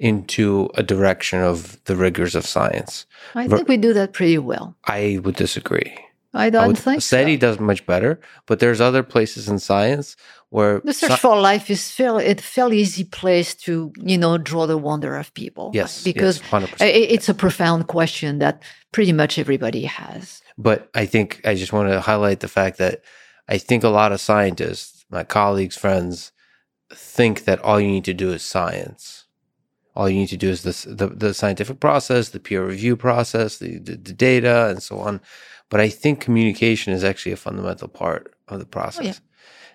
into 0.00 0.70
a 0.74 0.82
direction 0.82 1.40
of 1.40 1.78
the 1.84 1.94
rigors 1.94 2.34
of 2.34 2.46
science. 2.46 3.06
I 3.34 3.46
think 3.46 3.68
we 3.68 3.76
do 3.76 3.92
that 3.92 4.14
pretty 4.14 4.38
well. 4.38 4.74
I 4.86 5.20
would 5.22 5.36
disagree. 5.36 5.94
I 6.32 6.48
don't 6.48 6.62
I 6.62 6.66
would, 6.68 6.78
think 6.78 7.02
SETI 7.02 7.36
so. 7.36 7.40
does 7.40 7.60
much 7.60 7.84
better, 7.86 8.20
but 8.46 8.60
there's 8.60 8.80
other 8.80 9.02
places 9.02 9.48
in 9.48 9.58
science 9.58 10.16
where 10.50 10.80
the 10.80 10.92
search 10.92 11.10
sci- 11.10 11.18
for 11.18 11.38
life 11.38 11.70
is 11.70 11.90
fairly 11.90 12.26
a 12.26 12.36
fairly 12.36 12.78
easy 12.78 13.04
place 13.04 13.54
to 13.66 13.92
you 13.96 14.16
know 14.16 14.38
draw 14.38 14.66
the 14.66 14.78
wonder 14.78 15.16
of 15.16 15.34
people. 15.34 15.70
Yes, 15.74 16.02
because 16.04 16.40
yes, 16.52 16.72
it's 16.80 17.28
a 17.28 17.34
profound 17.34 17.88
question 17.88 18.38
that 18.38 18.62
pretty 18.92 19.12
much 19.12 19.38
everybody 19.38 19.84
has. 19.84 20.40
But 20.56 20.88
I 20.94 21.04
think 21.04 21.40
I 21.44 21.54
just 21.54 21.72
want 21.72 21.90
to 21.90 22.00
highlight 22.00 22.40
the 22.40 22.48
fact 22.48 22.78
that 22.78 23.02
I 23.48 23.58
think 23.58 23.82
a 23.82 23.88
lot 23.88 24.12
of 24.12 24.20
scientists, 24.20 25.04
my 25.10 25.24
colleagues, 25.24 25.76
friends, 25.76 26.30
think 26.92 27.44
that 27.44 27.60
all 27.60 27.80
you 27.80 27.88
need 27.88 28.04
to 28.04 28.14
do 28.14 28.30
is 28.30 28.42
science. 28.42 29.19
All 29.96 30.08
you 30.08 30.16
need 30.16 30.28
to 30.28 30.36
do 30.36 30.48
is 30.48 30.62
this, 30.62 30.84
the 30.84 31.08
the 31.08 31.34
scientific 31.34 31.80
process, 31.80 32.28
the 32.28 32.40
peer 32.40 32.64
review 32.64 32.96
process, 32.96 33.58
the, 33.58 33.78
the, 33.78 33.96
the 33.96 34.12
data, 34.12 34.68
and 34.68 34.82
so 34.82 34.98
on. 34.98 35.20
But 35.68 35.80
I 35.80 35.88
think 35.88 36.20
communication 36.20 36.92
is 36.92 37.04
actually 37.04 37.32
a 37.32 37.36
fundamental 37.36 37.88
part 37.88 38.34
of 38.48 38.58
the 38.58 38.66
process. 38.66 39.20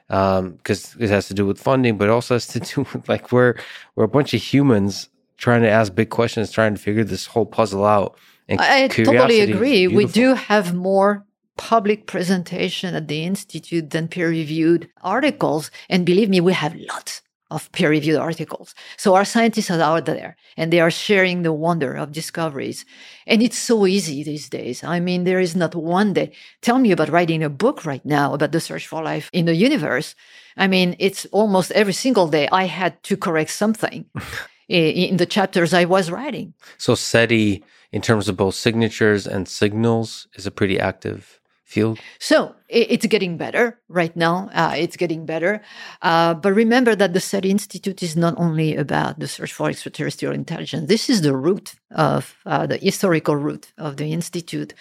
Oh, 0.09 0.41
yeah. 0.41 0.49
because 0.51 0.95
um, 0.95 1.01
it 1.01 1.09
has 1.09 1.27
to 1.27 1.33
do 1.33 1.45
with 1.45 1.59
funding, 1.59 1.97
but 1.97 2.09
also 2.09 2.35
has 2.35 2.47
to 2.47 2.59
do 2.71 2.85
with 2.93 3.09
like 3.09 3.31
we're 3.31 3.55
we're 3.95 4.05
a 4.05 4.09
bunch 4.09 4.33
of 4.33 4.41
humans 4.41 5.09
trying 5.37 5.61
to 5.63 5.69
ask 5.69 5.93
big 5.93 6.09
questions, 6.09 6.51
trying 6.51 6.75
to 6.75 6.81
figure 6.81 7.03
this 7.03 7.25
whole 7.25 7.45
puzzle 7.45 7.85
out. 7.85 8.17
And 8.47 8.61
I 8.61 8.87
totally 8.87 9.41
agree. 9.41 9.87
We 9.87 10.05
do 10.05 10.33
have 10.35 10.73
more 10.73 11.25
public 11.57 12.05
presentation 12.05 12.95
at 12.95 13.07
the 13.07 13.23
institute 13.23 13.89
than 13.89 14.07
peer 14.07 14.29
reviewed 14.29 14.89
articles, 15.01 15.71
and 15.89 16.05
believe 16.05 16.29
me, 16.29 16.41
we 16.41 16.53
have 16.53 16.75
lots 16.75 17.21
of 17.51 17.71
peer 17.71 17.89
reviewed 17.89 18.17
articles. 18.17 18.73
So 18.97 19.15
our 19.15 19.25
scientists 19.25 19.69
are 19.69 19.81
out 19.81 20.05
there 20.05 20.35
and 20.57 20.71
they 20.73 20.79
are 20.79 20.91
sharing 20.91 21.43
the 21.43 21.53
wonder 21.53 21.93
of 21.93 22.11
discoveries. 22.11 22.85
And 23.27 23.41
it's 23.41 23.57
so 23.57 23.85
easy 23.85 24.23
these 24.23 24.49
days. 24.49 24.83
I 24.83 24.99
mean, 24.99 25.23
there 25.23 25.39
is 25.39 25.55
not 25.55 25.75
one 25.75 26.13
day. 26.13 26.31
Tell 26.61 26.79
me 26.79 26.91
about 26.91 27.09
writing 27.09 27.43
a 27.43 27.49
book 27.49 27.85
right 27.85 28.03
now 28.05 28.33
about 28.33 28.51
the 28.51 28.59
search 28.59 28.87
for 28.87 29.03
life 29.03 29.29
in 29.31 29.45
the 29.45 29.55
universe. 29.55 30.15
I 30.57 30.67
mean, 30.67 30.95
it's 30.99 31.25
almost 31.27 31.71
every 31.71 31.93
single 31.93 32.27
day 32.27 32.47
I 32.51 32.65
had 32.65 33.01
to 33.03 33.17
correct 33.17 33.51
something 33.51 34.05
in 34.67 35.17
the 35.17 35.25
chapters 35.25 35.73
I 35.73 35.85
was 35.85 36.09
writing. 36.09 36.53
So 36.77 36.95
SETI, 36.95 37.63
in 37.91 38.01
terms 38.01 38.27
of 38.27 38.37
both 38.37 38.55
signatures 38.55 39.27
and 39.27 39.47
signals, 39.47 40.27
is 40.33 40.47
a 40.47 40.51
pretty 40.51 40.79
active 40.79 41.39
field? 41.65 41.99
So 42.19 42.55
it's 42.69 43.05
getting 43.05 43.37
better 43.37 43.79
right 43.89 44.15
now. 44.15 44.49
Uh, 44.53 44.73
it's 44.77 44.97
getting 44.97 45.25
better. 45.25 45.61
Uh, 46.01 46.33
but 46.33 46.53
remember 46.53 46.95
that 46.95 47.13
the 47.13 47.19
SETI 47.19 47.51
Institute 47.51 48.01
is 48.01 48.15
not 48.15 48.33
only 48.37 48.75
about 48.75 49.19
the 49.19 49.27
search 49.27 49.53
for 49.53 49.69
extraterrestrial 49.69 50.33
intelligence. 50.33 50.87
This 50.87 51.09
is 51.09 51.21
the 51.21 51.35
root 51.35 51.75
of 51.91 52.35
uh, 52.45 52.65
the 52.65 52.77
historical 52.77 53.35
root 53.35 53.71
of 53.77 53.97
the 53.97 54.11
Institute. 54.11 54.73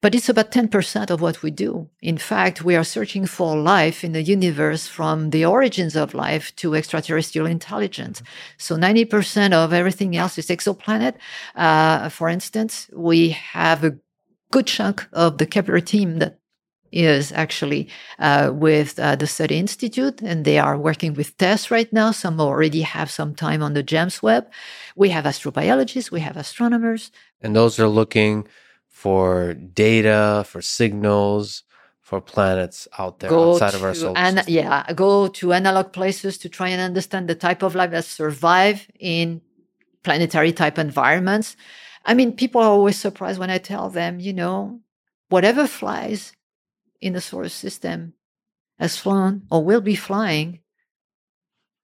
But 0.00 0.14
it's 0.14 0.28
about 0.28 0.50
10% 0.50 1.10
of 1.10 1.20
what 1.20 1.42
we 1.42 1.50
do. 1.50 1.88
In 2.02 2.18
fact, 2.18 2.64
we 2.64 2.76
are 2.76 2.84
searching 2.84 3.26
for 3.26 3.56
life 3.56 4.02
in 4.02 4.12
the 4.12 4.22
universe 4.22 4.86
from 4.86 5.30
the 5.30 5.44
origins 5.44 5.96
of 5.96 6.14
life 6.14 6.54
to 6.56 6.74
extraterrestrial 6.74 7.46
intelligence. 7.46 8.22
So 8.56 8.76
90% 8.76 9.52
of 9.52 9.72
everything 9.72 10.16
else 10.16 10.38
is 10.38 10.48
exoplanet. 10.48 11.14
Uh, 11.54 12.08
for 12.08 12.28
instance, 12.28 12.88
we 12.92 13.30
have 13.30 13.84
a 13.84 13.96
good 14.50 14.66
chunk 14.66 15.06
of 15.12 15.38
the 15.38 15.46
Kepler 15.46 15.80
team 15.80 16.18
that 16.18 16.38
is 16.90 17.32
actually 17.32 17.88
uh, 18.18 18.50
with 18.52 18.98
uh, 18.98 19.14
the 19.14 19.26
SETI 19.26 19.58
Institute, 19.58 20.22
and 20.22 20.44
they 20.44 20.58
are 20.58 20.78
working 20.78 21.14
with 21.14 21.36
TESS 21.36 21.70
right 21.70 21.92
now. 21.92 22.12
Some 22.12 22.40
already 22.40 22.82
have 22.82 23.10
some 23.10 23.34
time 23.34 23.62
on 23.62 23.74
the 23.74 23.82
James 23.82 24.22
Webb. 24.22 24.50
We 24.96 25.10
have 25.10 25.24
astrobiologists, 25.24 26.10
we 26.10 26.20
have 26.20 26.36
astronomers. 26.36 27.10
And 27.42 27.54
those 27.54 27.78
are 27.78 27.88
looking 27.88 28.48
for 28.88 29.54
data, 29.54 30.44
for 30.48 30.62
signals, 30.62 31.64
for 32.00 32.22
planets 32.22 32.88
out 32.98 33.18
there 33.18 33.28
go 33.28 33.52
outside 33.52 33.74
of 33.74 33.84
our 33.84 33.92
solar 33.92 34.16
an- 34.16 34.36
system. 34.36 34.54
Yeah, 34.54 34.92
go 34.94 35.28
to 35.28 35.52
analog 35.52 35.92
places 35.92 36.38
to 36.38 36.48
try 36.48 36.68
and 36.68 36.80
understand 36.80 37.28
the 37.28 37.34
type 37.34 37.62
of 37.62 37.74
life 37.74 37.90
that 37.90 38.06
survive 38.06 38.86
in 38.98 39.42
planetary 40.04 40.52
type 40.52 40.78
environments. 40.78 41.54
I 42.04 42.14
mean, 42.14 42.32
people 42.32 42.60
are 42.60 42.70
always 42.70 42.98
surprised 42.98 43.38
when 43.38 43.50
I 43.50 43.58
tell 43.58 43.90
them, 43.90 44.20
you 44.20 44.32
know, 44.32 44.80
whatever 45.28 45.66
flies 45.66 46.32
in 47.00 47.12
the 47.12 47.20
solar 47.20 47.48
system 47.48 48.14
has 48.78 48.96
flown 48.96 49.42
or 49.50 49.64
will 49.64 49.80
be 49.80 49.94
flying, 49.94 50.60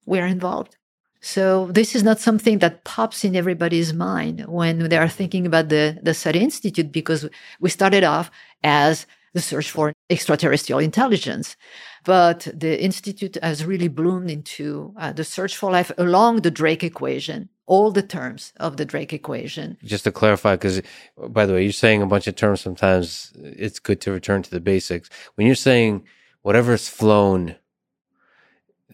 we're 0.05 0.25
involved. 0.25 0.77
So 1.21 1.67
this 1.71 1.95
is 1.95 2.03
not 2.03 2.19
something 2.19 2.59
that 2.59 2.83
pops 2.83 3.23
in 3.23 3.35
everybody's 3.35 3.93
mind 3.93 4.45
when 4.47 4.89
they 4.89 4.97
are 4.97 5.09
thinking 5.09 5.47
about 5.47 5.69
the, 5.69 5.97
the 6.03 6.13
SETI 6.13 6.39
Institute 6.39 6.91
because 6.91 7.27
we 7.59 7.69
started 7.69 8.03
off 8.03 8.29
as 8.63 9.07
the 9.33 9.41
search 9.41 9.71
for 9.71 9.91
extraterrestrial 10.09 10.79
intelligence. 10.79 11.57
But 12.03 12.47
the 12.53 12.81
Institute 12.81 13.37
has 13.41 13.65
really 13.65 13.87
bloomed 13.87 14.29
into 14.29 14.93
uh, 14.97 15.13
the 15.13 15.23
search 15.23 15.57
for 15.57 15.71
life 15.71 15.91
along 15.97 16.41
the 16.41 16.51
Drake 16.51 16.83
equation, 16.83 17.49
all 17.67 17.91
the 17.91 18.03
terms 18.03 18.53
of 18.57 18.77
the 18.77 18.85
Drake 18.85 19.13
equation. 19.13 19.77
Just 19.83 20.03
to 20.03 20.11
clarify, 20.11 20.55
because 20.55 20.81
by 21.17 21.45
the 21.45 21.53
way, 21.53 21.63
you're 21.63 21.71
saying 21.71 22.01
a 22.01 22.07
bunch 22.07 22.27
of 22.27 22.35
terms. 22.35 22.61
Sometimes 22.61 23.33
it's 23.35 23.79
good 23.79 24.01
to 24.01 24.11
return 24.11 24.43
to 24.43 24.51
the 24.51 24.59
basics. 24.59 25.09
When 25.35 25.47
you're 25.47 25.55
saying 25.55 26.03
whatever's 26.41 26.87
flown, 26.87 27.55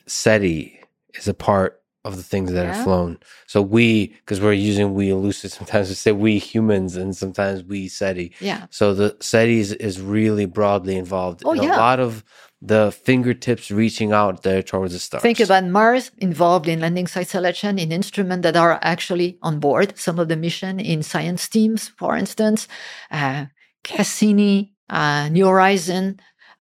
SETI 0.07 0.79
is 1.15 1.27
a 1.27 1.33
part 1.33 1.81
of 2.03 2.17
the 2.17 2.23
things 2.23 2.51
that 2.51 2.65
yeah. 2.65 2.79
are 2.79 2.83
flown. 2.83 3.19
So 3.45 3.61
we, 3.61 4.07
because 4.07 4.41
we're 4.41 4.53
using 4.53 4.93
we 4.93 5.09
elusive, 5.09 5.51
sometimes 5.51 5.89
we 5.89 5.95
say 5.95 6.11
we 6.11 6.39
humans 6.39 6.95
and 6.95 7.15
sometimes 7.15 7.63
we 7.63 7.87
SETI. 7.89 8.33
Yeah. 8.39 8.65
So 8.71 8.95
the 8.95 9.15
SETI 9.19 9.59
is, 9.59 9.73
is 9.73 10.01
really 10.01 10.45
broadly 10.45 10.95
involved 10.95 11.43
oh, 11.45 11.51
in 11.51 11.61
yeah. 11.61 11.75
a 11.75 11.77
lot 11.77 11.99
of 11.99 12.23
the 12.61 12.91
fingertips 12.91 13.71
reaching 13.71 14.11
out 14.11 14.43
there 14.43 14.61
towards 14.61 14.93
the 14.93 14.99
stars. 14.99 15.23
Think 15.23 15.39
about 15.39 15.65
Mars 15.65 16.11
involved 16.19 16.67
in 16.67 16.79
landing 16.79 17.07
site 17.07 17.27
selection 17.27 17.79
in 17.79 17.91
instruments 17.91 18.43
that 18.43 18.55
are 18.55 18.79
actually 18.83 19.39
on 19.41 19.59
board 19.59 19.97
some 19.97 20.19
of 20.19 20.27
the 20.27 20.35
mission 20.35 20.79
in 20.79 21.01
science 21.01 21.49
teams, 21.49 21.87
for 21.87 22.15
instance, 22.15 22.67
uh, 23.09 23.45
Cassini, 23.83 24.73
uh, 24.89 25.29
New 25.29 25.47
Horizon, 25.47 26.19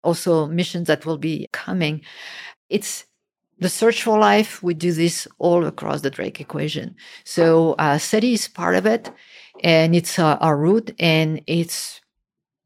also 0.02 0.46
missions 0.46 0.86
that 0.86 1.04
will 1.04 1.18
be 1.18 1.46
coming. 1.52 2.02
It's 2.70 3.04
the 3.58 3.68
search 3.68 4.02
for 4.02 4.18
life. 4.18 4.62
We 4.62 4.74
do 4.74 4.92
this 4.92 5.28
all 5.38 5.66
across 5.66 6.00
the 6.00 6.10
Drake 6.10 6.40
equation. 6.40 6.96
So 7.24 7.74
uh, 7.78 7.98
SETI 7.98 8.32
is 8.32 8.48
part 8.48 8.76
of 8.76 8.86
it, 8.86 9.10
and 9.62 9.94
it's 9.94 10.18
uh, 10.18 10.36
our 10.40 10.56
route, 10.56 10.92
and 10.98 11.42
it's 11.46 12.01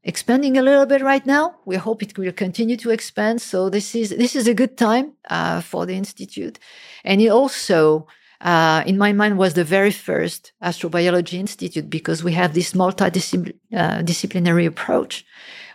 expanding 0.07 0.57
a 0.57 0.61
little 0.63 0.85
bit 0.85 1.01
right 1.03 1.25
now. 1.25 1.57
We 1.65 1.75
hope 1.75 2.01
it 2.01 2.17
will 2.17 2.31
continue 2.31 2.77
to 2.77 2.89
expand. 2.89 3.41
So 3.41 3.69
this 3.69 3.93
is 3.93 4.09
this 4.09 4.35
is 4.35 4.47
a 4.47 4.53
good 4.53 4.77
time 4.77 5.13
uh, 5.29 5.61
for 5.61 5.85
the 5.85 5.95
institute, 5.95 6.57
and 7.03 7.21
it 7.21 7.29
also. 7.29 8.07
Uh, 8.39 8.83
in 8.85 8.99
my 8.99 9.11
mind, 9.11 9.35
was 9.39 9.55
the 9.55 9.63
very 9.63 9.89
first 9.89 10.51
astrobiology 10.61 11.39
institute 11.39 11.89
because 11.89 12.23
we 12.23 12.33
have 12.33 12.53
this 12.53 12.73
multidisciplinary 12.73 14.65
uh, 14.65 14.67
approach 14.67 15.25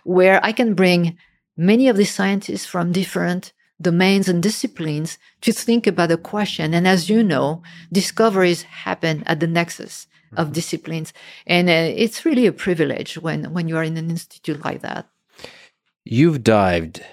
where 0.05 0.39
I 0.45 0.53
can 0.53 0.73
bring 0.73 1.17
many 1.57 1.89
of 1.89 1.97
the 1.97 2.05
scientists 2.05 2.65
from 2.65 2.93
different 2.93 3.51
domains 3.81 4.29
and 4.29 4.41
disciplines 4.41 5.17
to 5.41 5.51
think 5.51 5.85
about 5.85 6.11
a 6.11 6.15
question. 6.15 6.73
And 6.73 6.87
as 6.87 7.09
you 7.09 7.21
know, 7.21 7.63
discoveries 7.91 8.63
happen 8.63 9.23
at 9.25 9.41
the 9.41 9.47
nexus 9.47 10.07
of 10.37 10.47
mm-hmm. 10.47 10.53
disciplines. 10.53 11.13
And 11.45 11.69
uh, 11.69 11.93
it's 11.95 12.25
really 12.25 12.45
a 12.45 12.51
privilege 12.51 13.17
when, 13.17 13.53
when 13.53 13.67
you 13.67 13.77
are 13.77 13.83
in 13.83 13.97
an 13.97 14.09
institute 14.09 14.63
like 14.63 14.81
that. 14.81 15.07
You've 16.05 16.43
dived 16.43 17.03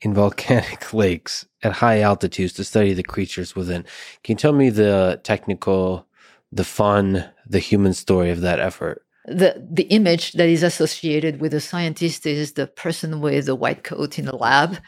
in 0.00 0.14
volcanic 0.22 0.92
lakes 0.92 1.46
at 1.62 1.72
high 1.72 2.00
altitudes 2.00 2.52
to 2.54 2.64
study 2.64 2.92
the 2.92 3.02
creatures 3.02 3.56
within. 3.56 3.84
Can 4.22 4.34
you 4.34 4.38
tell 4.38 4.52
me 4.52 4.70
the 4.70 5.20
technical, 5.22 6.06
the 6.52 6.64
fun, 6.64 7.28
the 7.46 7.58
human 7.58 7.94
story 7.94 8.30
of 8.30 8.40
that 8.40 8.60
effort? 8.60 9.02
The, 9.26 9.66
the 9.68 9.84
image 9.84 10.32
that 10.32 10.48
is 10.48 10.62
associated 10.62 11.40
with 11.40 11.52
a 11.52 11.60
scientist 11.60 12.26
is 12.26 12.52
the 12.52 12.68
person 12.68 13.20
with 13.20 13.46
the 13.46 13.56
white 13.56 13.82
coat 13.82 14.20
in 14.20 14.24
the 14.24 14.36
lab. 14.36 14.78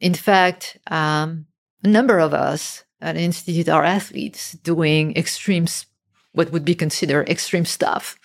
In 0.00 0.14
fact, 0.14 0.78
um, 0.86 1.46
a 1.82 1.88
number 1.88 2.20
of 2.20 2.32
us 2.32 2.84
at 3.00 3.16
Institute 3.16 3.68
are 3.68 3.84
athletes 3.84 4.52
doing 4.52 5.16
extreme 5.16 5.66
what 6.34 6.52
would 6.52 6.64
be 6.64 6.74
considered 6.74 7.28
extreme 7.28 7.64
stuff. 7.64 8.18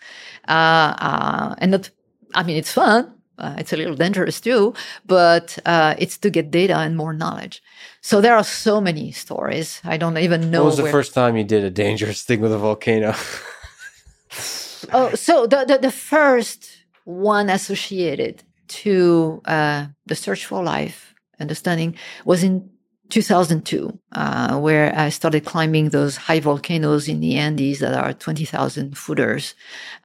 Uh, 0.47 0.93
uh, 0.99 1.55
and 1.59 1.71
not, 1.71 1.89
I 2.35 2.43
mean, 2.43 2.57
it's 2.57 2.73
fun. 2.73 3.13
Uh, 3.37 3.55
it's 3.57 3.71
a 3.71 3.77
little 3.77 3.95
dangerous 3.95 4.41
too, 4.41 4.73
but 5.05 5.57
uh, 5.65 5.95
it's 5.97 6.17
to 6.17 6.29
get 6.29 6.51
data 6.51 6.75
and 6.75 6.97
more 6.97 7.13
knowledge. 7.13 7.63
So 8.01 8.19
there 8.19 8.35
are 8.35 8.43
so 8.43 8.81
many 8.81 9.11
stories. 9.11 9.79
I 9.85 9.95
don't 9.95 10.17
even 10.17 10.51
know. 10.51 10.63
What 10.63 10.75
was 10.75 10.77
the 10.77 10.91
first 10.91 11.13
time 11.13 11.37
you 11.37 11.45
did 11.45 11.63
a 11.63 11.69
dangerous 11.69 12.23
thing 12.23 12.41
with 12.41 12.51
a 12.51 12.57
volcano? 12.57 13.13
oh, 14.93 15.15
so 15.15 15.47
the, 15.47 15.63
the, 15.65 15.77
the 15.77 15.91
first 15.91 16.69
one 17.05 17.49
associated 17.49 18.43
to 18.67 19.41
uh, 19.45 19.87
the 20.05 20.15
search 20.15 20.45
for 20.45 20.61
life, 20.61 21.15
understanding, 21.39 21.95
was 22.25 22.43
in 22.43 22.69
2002, 23.09 23.99
uh, 24.11 24.59
where 24.59 24.93
I 24.97 25.09
started 25.09 25.45
climbing 25.45 25.89
those 25.89 26.17
high 26.17 26.39
volcanoes 26.39 27.07
in 27.07 27.19
the 27.19 27.35
Andes 27.35 27.79
that 27.79 27.93
are 27.93 28.13
20,000 28.13 28.97
footers. 28.97 29.55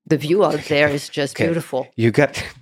The 0.06 0.16
view 0.16 0.44
out 0.44 0.64
there 0.68 0.88
is 0.88 1.08
just 1.08 1.36
okay. 1.36 1.46
beautiful. 1.46 1.88
You 1.96 2.10
got. 2.10 2.42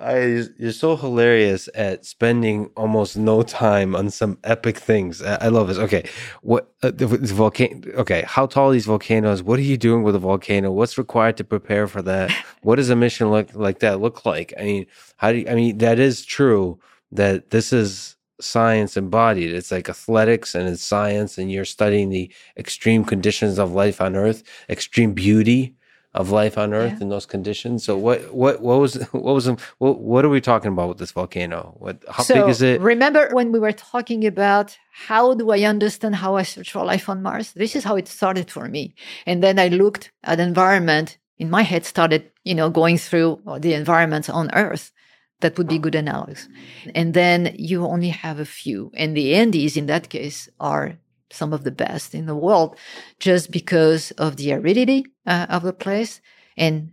I, 0.00 0.44
you're 0.58 0.72
so 0.72 0.96
hilarious 0.96 1.68
at 1.74 2.06
spending 2.06 2.70
almost 2.74 3.18
no 3.18 3.42
time 3.42 3.94
on 3.94 4.08
some 4.08 4.38
epic 4.44 4.78
things. 4.78 5.20
I, 5.20 5.34
I 5.34 5.48
love 5.48 5.68
this. 5.68 5.76
Okay, 5.76 6.08
what 6.40 6.72
uh, 6.82 6.90
the, 6.90 7.06
the 7.06 7.34
volcano? 7.34 7.86
Okay, 7.96 8.24
how 8.26 8.46
tall 8.46 8.70
are 8.70 8.72
these 8.72 8.86
volcanoes? 8.86 9.42
What 9.42 9.58
are 9.58 9.62
you 9.62 9.76
doing 9.76 10.02
with 10.02 10.14
a 10.14 10.18
volcano? 10.18 10.70
What's 10.70 10.96
required 10.96 11.36
to 11.36 11.44
prepare 11.44 11.86
for 11.86 12.00
that? 12.02 12.32
what 12.62 12.76
does 12.76 12.88
a 12.88 12.96
mission 12.96 13.30
look 13.30 13.54
like 13.54 13.80
that 13.80 14.00
look 14.00 14.24
like? 14.24 14.54
I 14.58 14.62
mean, 14.62 14.86
how 15.18 15.32
do 15.32 15.38
you, 15.38 15.48
I 15.48 15.54
mean 15.54 15.78
that 15.78 15.98
is 15.98 16.24
true 16.24 16.78
that 17.12 17.50
this 17.50 17.70
is 17.70 18.16
science 18.40 18.96
embodied. 18.96 19.52
It's 19.52 19.70
like 19.70 19.88
athletics 19.88 20.54
and 20.54 20.68
it's 20.68 20.82
science, 20.82 21.38
and 21.38 21.50
you're 21.50 21.64
studying 21.64 22.10
the 22.10 22.32
extreme 22.56 23.04
conditions 23.04 23.58
of 23.58 23.72
life 23.72 24.00
on 24.00 24.16
Earth, 24.16 24.42
extreme 24.68 25.12
beauty 25.12 25.74
of 26.12 26.30
life 26.30 26.58
on 26.58 26.74
Earth 26.74 26.94
yeah. 26.96 27.02
in 27.02 27.08
those 27.08 27.26
conditions. 27.26 27.84
So 27.84 27.96
what 27.96 28.34
what 28.34 28.60
what 28.60 28.80
was 28.80 28.94
what 29.12 29.34
was 29.34 29.46
what, 29.78 30.00
what 30.00 30.24
are 30.24 30.28
we 30.28 30.40
talking 30.40 30.72
about 30.72 30.88
with 30.88 30.98
this 30.98 31.12
volcano? 31.12 31.74
What 31.78 32.02
how 32.08 32.22
so 32.22 32.34
big 32.34 32.48
is 32.48 32.62
it? 32.62 32.80
Remember 32.80 33.28
when 33.32 33.52
we 33.52 33.58
were 33.58 33.72
talking 33.72 34.26
about 34.26 34.76
how 34.92 35.34
do 35.34 35.50
I 35.50 35.62
understand 35.62 36.16
how 36.16 36.36
I 36.36 36.42
search 36.42 36.72
for 36.72 36.84
life 36.84 37.08
on 37.08 37.22
Mars? 37.22 37.52
This 37.52 37.76
is 37.76 37.84
how 37.84 37.96
it 37.96 38.08
started 38.08 38.50
for 38.50 38.68
me. 38.68 38.94
And 39.26 39.42
then 39.42 39.58
I 39.58 39.68
looked 39.68 40.10
at 40.24 40.40
environment 40.40 41.18
in 41.38 41.48
my 41.48 41.62
head 41.62 41.86
started, 41.86 42.30
you 42.44 42.54
know, 42.54 42.68
going 42.68 42.98
through 42.98 43.40
the 43.60 43.72
environments 43.72 44.28
on 44.28 44.50
Earth 44.54 44.92
that 45.40 45.56
would 45.58 45.68
be 45.68 45.78
good 45.78 45.94
analogs. 45.94 46.48
And 46.94 47.14
then 47.14 47.54
you 47.58 47.84
only 47.84 48.08
have 48.08 48.38
a 48.38 48.44
few. 48.44 48.90
And 48.94 49.16
the 49.16 49.34
Andes, 49.34 49.76
in 49.76 49.86
that 49.86 50.08
case, 50.08 50.48
are 50.58 50.98
some 51.30 51.52
of 51.52 51.64
the 51.64 51.70
best 51.70 52.14
in 52.14 52.26
the 52.26 52.36
world 52.36 52.76
just 53.18 53.50
because 53.50 54.10
of 54.12 54.36
the 54.36 54.52
aridity 54.52 55.06
uh, 55.26 55.46
of 55.48 55.62
the 55.62 55.72
place. 55.72 56.20
And 56.56 56.92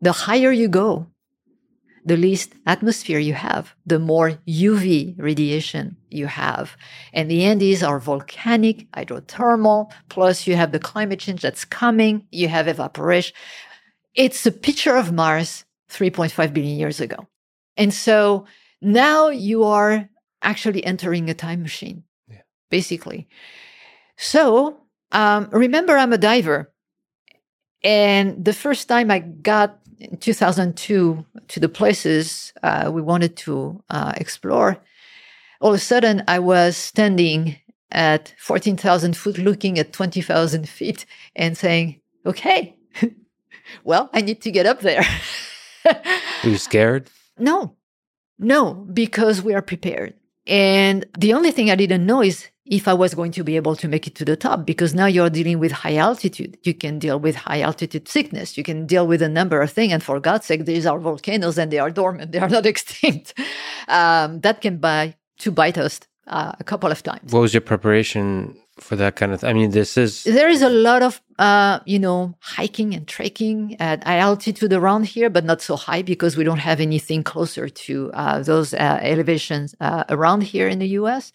the 0.00 0.12
higher 0.12 0.52
you 0.52 0.68
go, 0.68 1.06
the 2.04 2.16
least 2.16 2.54
atmosphere 2.66 3.18
you 3.18 3.34
have, 3.34 3.74
the 3.86 3.98
more 3.98 4.38
UV 4.46 5.14
radiation 5.18 5.96
you 6.10 6.26
have. 6.26 6.76
And 7.12 7.30
the 7.30 7.44
Andes 7.44 7.82
are 7.82 7.98
volcanic, 7.98 8.90
hydrothermal, 8.92 9.92
plus 10.08 10.46
you 10.46 10.56
have 10.56 10.72
the 10.72 10.78
climate 10.78 11.20
change 11.20 11.42
that's 11.42 11.64
coming, 11.64 12.26
you 12.30 12.48
have 12.48 12.68
evaporation. 12.68 13.34
It's 14.14 14.46
a 14.46 14.52
picture 14.52 14.96
of 14.96 15.12
Mars 15.12 15.64
3.5 15.90 16.52
billion 16.52 16.78
years 16.78 17.00
ago. 17.00 17.28
And 17.78 17.94
so 17.94 18.44
now 18.82 19.28
you 19.28 19.64
are 19.64 20.08
actually 20.42 20.84
entering 20.84 21.30
a 21.30 21.34
time 21.34 21.62
machine, 21.62 22.02
yeah. 22.28 22.42
basically. 22.68 23.28
So 24.16 24.80
um, 25.12 25.48
remember, 25.52 25.96
I'm 25.96 26.12
a 26.12 26.18
diver. 26.18 26.72
And 27.82 28.44
the 28.44 28.52
first 28.52 28.88
time 28.88 29.10
I 29.10 29.20
got 29.20 29.78
in 29.98 30.16
2002 30.18 31.24
to 31.48 31.60
the 31.60 31.68
places 31.68 32.52
uh, 32.62 32.90
we 32.92 33.00
wanted 33.00 33.36
to 33.38 33.82
uh, 33.88 34.12
explore, 34.16 34.78
all 35.60 35.70
of 35.70 35.76
a 35.76 35.78
sudden 35.78 36.24
I 36.26 36.40
was 36.40 36.76
standing 36.76 37.56
at 37.90 38.34
14,000 38.38 39.16
foot 39.16 39.38
looking 39.38 39.78
at 39.78 39.92
20,000 39.92 40.68
feet 40.68 41.06
and 41.34 41.56
saying, 41.56 42.00
okay, 42.26 42.76
well, 43.84 44.10
I 44.12 44.20
need 44.20 44.42
to 44.42 44.50
get 44.50 44.66
up 44.66 44.80
there. 44.80 45.06
Were 45.84 46.50
you 46.50 46.58
scared? 46.58 47.10
No, 47.38 47.76
no, 48.38 48.74
because 48.92 49.42
we 49.42 49.54
are 49.54 49.62
prepared. 49.62 50.14
And 50.46 51.04
the 51.18 51.34
only 51.34 51.50
thing 51.50 51.70
I 51.70 51.74
didn't 51.76 52.06
know 52.06 52.22
is 52.22 52.48
if 52.64 52.86
I 52.86 52.94
was 52.94 53.14
going 53.14 53.32
to 53.32 53.44
be 53.44 53.56
able 53.56 53.76
to 53.76 53.88
make 53.88 54.06
it 54.06 54.14
to 54.16 54.24
the 54.24 54.36
top, 54.36 54.66
because 54.66 54.94
now 54.94 55.06
you're 55.06 55.30
dealing 55.30 55.58
with 55.58 55.72
high 55.72 55.96
altitude. 55.96 56.58
You 56.62 56.74
can 56.74 56.98
deal 56.98 57.18
with 57.18 57.36
high 57.36 57.60
altitude 57.60 58.08
sickness. 58.08 58.56
You 58.56 58.64
can 58.64 58.86
deal 58.86 59.06
with 59.06 59.22
a 59.22 59.28
number 59.28 59.60
of 59.60 59.70
things. 59.72 59.92
And 59.92 60.02
for 60.02 60.20
God's 60.20 60.46
sake, 60.46 60.64
these 60.64 60.86
are 60.86 60.98
volcanoes 60.98 61.58
and 61.58 61.70
they 61.72 61.78
are 61.78 61.90
dormant. 61.90 62.32
They 62.32 62.38
are 62.38 62.48
not 62.48 62.66
extinct. 62.66 63.34
Um, 63.88 64.40
that 64.40 64.60
can 64.60 64.78
buy 64.78 65.16
to 65.38 65.50
bite 65.50 65.78
us 65.78 66.00
uh, 66.26 66.52
a 66.60 66.64
couple 66.64 66.90
of 66.90 67.02
times. 67.02 67.32
What 67.32 67.40
was 67.40 67.54
your 67.54 67.62
preparation 67.62 68.56
for 68.80 68.96
that 68.96 69.16
kind 69.16 69.32
of? 69.32 69.40
Th- 69.40 69.50
I 69.50 69.54
mean, 69.54 69.70
this 69.70 69.96
is 69.96 70.24
there 70.24 70.48
is 70.48 70.62
a 70.62 70.68
lot 70.68 71.02
of 71.02 71.20
uh, 71.38 71.80
you 71.86 71.98
know 71.98 72.34
hiking 72.40 72.94
and 72.94 73.06
trekking 73.06 73.76
at 73.80 74.06
altitude 74.06 74.72
around 74.72 75.04
here, 75.06 75.30
but 75.30 75.44
not 75.44 75.60
so 75.62 75.76
high 75.76 76.02
because 76.02 76.36
we 76.36 76.44
don't 76.44 76.58
have 76.58 76.80
anything 76.80 77.22
closer 77.22 77.68
to 77.68 78.10
uh, 78.14 78.42
those 78.42 78.74
uh, 78.74 78.98
elevations 79.02 79.74
uh, 79.80 80.04
around 80.08 80.42
here 80.42 80.68
in 80.68 80.78
the 80.78 80.88
U.S. 81.00 81.32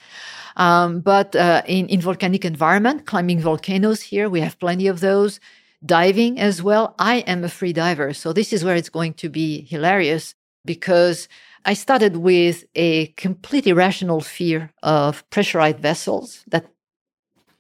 Um, 0.58 1.02
but 1.02 1.36
uh, 1.36 1.64
in 1.66 1.88
in 1.88 2.02
volcanic 2.02 2.46
environment, 2.46 3.06
climbing 3.06 3.40
volcanoes 3.40 4.02
here, 4.02 4.30
we 4.30 4.42
have 4.42 4.60
plenty 4.60 4.88
of 4.88 5.00
those. 5.00 5.40
Diving 5.86 6.40
as 6.40 6.64
well. 6.64 6.96
I 6.98 7.16
am 7.28 7.44
a 7.44 7.50
free 7.50 7.74
diver, 7.74 8.14
so 8.14 8.32
this 8.32 8.54
is 8.54 8.64
where 8.64 8.78
it's 8.78 8.88
going 8.88 9.16
to 9.16 9.28
be 9.28 9.66
hilarious 9.70 10.34
because 10.64 11.28
I 11.66 11.74
started 11.74 12.18
with 12.18 12.66
a 12.76 13.08
completely 13.16 13.72
irrational 13.72 14.22
fear 14.22 14.72
of 14.82 15.30
pressurized 15.30 15.80
vessels 15.80 16.44
that 16.48 16.66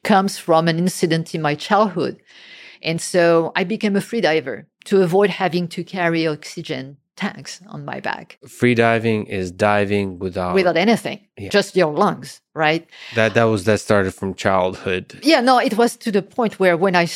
comes 0.03 0.37
from 0.37 0.67
an 0.67 0.77
incident 0.77 1.33
in 1.33 1.41
my 1.41 1.55
childhood. 1.55 2.21
And 2.81 2.99
so 2.99 3.51
I 3.55 3.63
became 3.63 3.95
a 3.95 3.99
freediver 3.99 4.65
to 4.85 5.01
avoid 5.01 5.29
having 5.29 5.67
to 5.69 5.83
carry 5.83 6.27
oxygen 6.27 6.97
tanks 7.15 7.61
on 7.67 7.85
my 7.85 7.99
back. 7.99 8.37
Freediving 8.45 9.27
is 9.27 9.51
diving 9.51 10.19
without 10.19 10.55
without 10.55 10.77
anything, 10.77 11.19
yeah. 11.37 11.49
just 11.49 11.75
your 11.75 11.93
lungs, 11.93 12.41
right? 12.53 12.87
That 13.15 13.33
that 13.35 13.45
was 13.45 13.63
that 13.65 13.79
started 13.79 14.13
from 14.13 14.33
childhood. 14.33 15.19
Yeah, 15.23 15.41
no, 15.41 15.59
it 15.59 15.77
was 15.77 15.95
to 15.97 16.11
the 16.11 16.21
point 16.21 16.59
where 16.59 16.75
when 16.75 16.95
I 16.95 17.07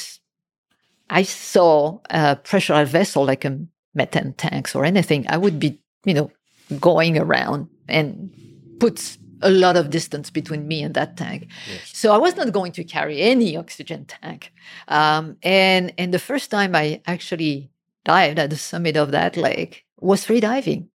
I 1.10 1.24
saw 1.24 2.00
a 2.10 2.36
pressurized 2.36 2.92
vessel 2.92 3.26
like 3.26 3.44
a 3.46 3.60
methane 3.94 4.34
tanks 4.34 4.76
or 4.76 4.86
anything, 4.86 5.26
I 5.28 5.38
would 5.38 5.60
be, 5.60 5.82
you 6.06 6.14
know, 6.14 6.32
going 6.80 7.18
around 7.18 7.68
and 7.88 8.32
puts 8.80 9.18
a 9.42 9.50
lot 9.50 9.78
of 9.78 9.90
distance 9.90 10.30
between 10.30 10.68
me 10.68 10.84
and 10.84 10.94
that 10.96 11.18
tank. 11.18 11.48
Yes. 11.70 11.92
So 11.94 12.14
I 12.14 12.18
was 12.18 12.36
not 12.36 12.52
going 12.52 12.72
to 12.74 12.84
carry 12.84 13.22
any 13.22 13.58
oxygen 13.58 14.06
tank. 14.06 14.52
Um, 14.88 15.38
and 15.44 15.94
and 15.98 16.14
the 16.14 16.20
first 16.20 16.52
time 16.52 16.76
I 16.76 17.02
actually 17.06 17.70
dived 18.06 18.40
at 18.40 18.50
the 18.50 18.58
summit 18.58 18.96
of 18.98 19.12
that 19.12 19.38
lake 19.38 19.86
was 20.00 20.26
free 20.26 20.40
diving. 20.40 20.90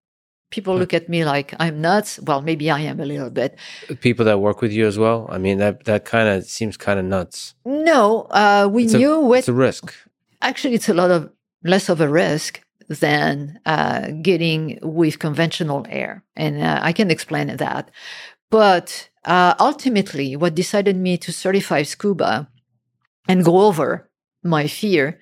People 0.49 0.77
look 0.77 0.93
at 0.93 1.09
me 1.09 1.25
like 1.25 1.55
I'm 1.59 1.81
nuts. 1.81 2.19
Well, 2.19 2.41
maybe 2.41 2.69
I 2.69 2.81
am 2.81 2.99
a 2.99 3.05
little 3.05 3.31
bit. 3.31 3.57
People 4.01 4.25
that 4.25 4.39
work 4.39 4.61
with 4.61 4.71
you 4.71 4.85
as 4.85 4.99
well. 4.99 5.27
I 5.31 5.39
mean, 5.39 5.57
that 5.57 5.85
that 5.85 6.05
kind 6.05 6.27
of 6.29 6.45
seems 6.45 6.77
kind 6.77 6.99
of 6.99 7.05
nuts. 7.05 7.55
No, 7.65 8.27
uh, 8.29 8.69
we 8.71 8.83
it's 8.83 8.93
knew 8.93 9.13
a, 9.13 9.19
with, 9.19 9.39
it's 9.39 9.47
a 9.47 9.53
risk. 9.53 9.93
Actually, 10.41 10.75
it's 10.75 10.89
a 10.89 10.93
lot 10.93 11.09
of 11.09 11.31
less 11.63 11.89
of 11.89 12.01
a 12.01 12.07
risk 12.07 12.61
than 12.87 13.59
uh, 13.65 14.11
getting 14.21 14.79
with 14.81 15.19
conventional 15.19 15.85
air. 15.89 16.23
And 16.35 16.61
uh, 16.61 16.79
I 16.81 16.93
can 16.93 17.09
explain 17.09 17.47
that. 17.55 17.91
But 18.53 19.09
uh, 19.25 19.55
ultimately, 19.59 20.35
what 20.35 20.53
decided 20.53 20.95
me 20.95 21.17
to 21.17 21.33
certify 21.33 21.81
scuba 21.81 22.47
and 23.27 23.43
go 23.43 23.61
over 23.61 24.11
my 24.43 24.67
fear 24.67 25.19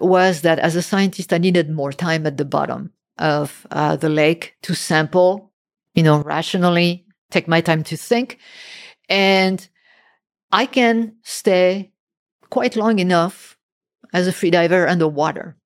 was 0.00 0.40
that 0.40 0.58
as 0.58 0.74
a 0.74 0.82
scientist, 0.82 1.32
I 1.32 1.38
needed 1.38 1.70
more 1.70 1.92
time 1.92 2.26
at 2.26 2.36
the 2.36 2.44
bottom 2.44 2.90
of 3.16 3.64
uh, 3.70 3.94
the 3.94 4.08
lake 4.08 4.56
to 4.62 4.74
sample, 4.74 5.52
you 5.94 6.02
know, 6.02 6.20
rationally, 6.22 7.06
take 7.30 7.46
my 7.46 7.60
time 7.60 7.84
to 7.84 7.96
think. 7.96 8.40
And 9.08 9.68
I 10.50 10.66
can 10.66 11.14
stay 11.22 11.92
quite 12.50 12.74
long 12.74 12.98
enough 12.98 13.56
as 14.12 14.26
a 14.26 14.32
freediver 14.32 14.90
underwater. 14.90 15.56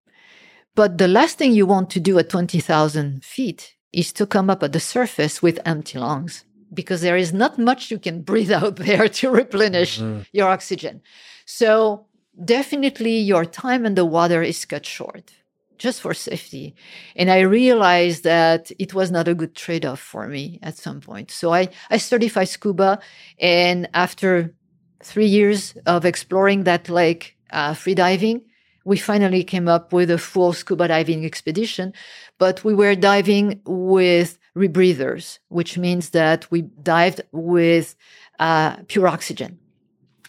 But 0.74 0.98
the 0.98 1.08
last 1.08 1.38
thing 1.38 1.54
you 1.54 1.64
want 1.64 1.88
to 1.92 2.00
do 2.00 2.18
at 2.18 2.28
20,000 2.28 3.24
feet 3.24 3.76
is 3.94 4.12
to 4.12 4.26
come 4.26 4.50
up 4.50 4.62
at 4.62 4.74
the 4.74 4.80
surface 4.80 5.40
with 5.40 5.58
empty 5.64 5.98
lungs 5.98 6.44
because 6.72 7.00
there 7.00 7.16
is 7.16 7.32
not 7.32 7.58
much 7.58 7.90
you 7.90 7.98
can 7.98 8.22
breathe 8.22 8.52
out 8.60 8.76
there 8.76 9.08
to 9.08 9.30
replenish 9.30 9.98
mm-hmm. 9.98 10.22
your 10.32 10.48
oxygen. 10.48 11.00
So 11.46 12.06
definitely 12.44 13.18
your 13.18 13.44
time 13.44 13.86
in 13.86 13.94
the 13.94 14.04
water 14.04 14.42
is 14.42 14.64
cut 14.64 14.86
short 14.86 15.32
just 15.78 16.00
for 16.00 16.12
safety. 16.12 16.74
And 17.16 17.30
I 17.30 17.40
realized 17.40 18.24
that 18.24 18.70
it 18.78 18.94
was 18.94 19.10
not 19.10 19.28
a 19.28 19.34
good 19.34 19.54
trade 19.54 19.86
off 19.86 20.00
for 20.00 20.26
me 20.26 20.58
at 20.62 20.76
some 20.76 21.00
point. 21.00 21.30
So 21.30 21.54
I, 21.54 21.68
I 21.88 21.96
certified 21.98 22.48
scuba. 22.48 22.98
And 23.38 23.88
after 23.94 24.54
three 25.02 25.26
years 25.26 25.74
of 25.86 26.04
exploring 26.04 26.64
that 26.64 26.88
lake, 26.88 27.36
uh, 27.50 27.74
free 27.74 27.94
diving, 27.94 28.42
we 28.84 28.96
finally 28.96 29.44
came 29.44 29.68
up 29.68 29.92
with 29.92 30.10
a 30.10 30.18
full 30.18 30.52
scuba 30.52 30.88
diving 30.88 31.24
expedition, 31.24 31.92
but 32.38 32.64
we 32.64 32.74
were 32.74 32.94
diving 32.94 33.60
with 33.66 34.38
rebreathers, 34.58 35.38
which 35.48 35.78
means 35.78 36.10
that 36.10 36.50
we 36.50 36.62
dived 36.82 37.20
with 37.32 37.94
uh, 38.40 38.76
pure 38.88 39.08
oxygen. 39.08 39.58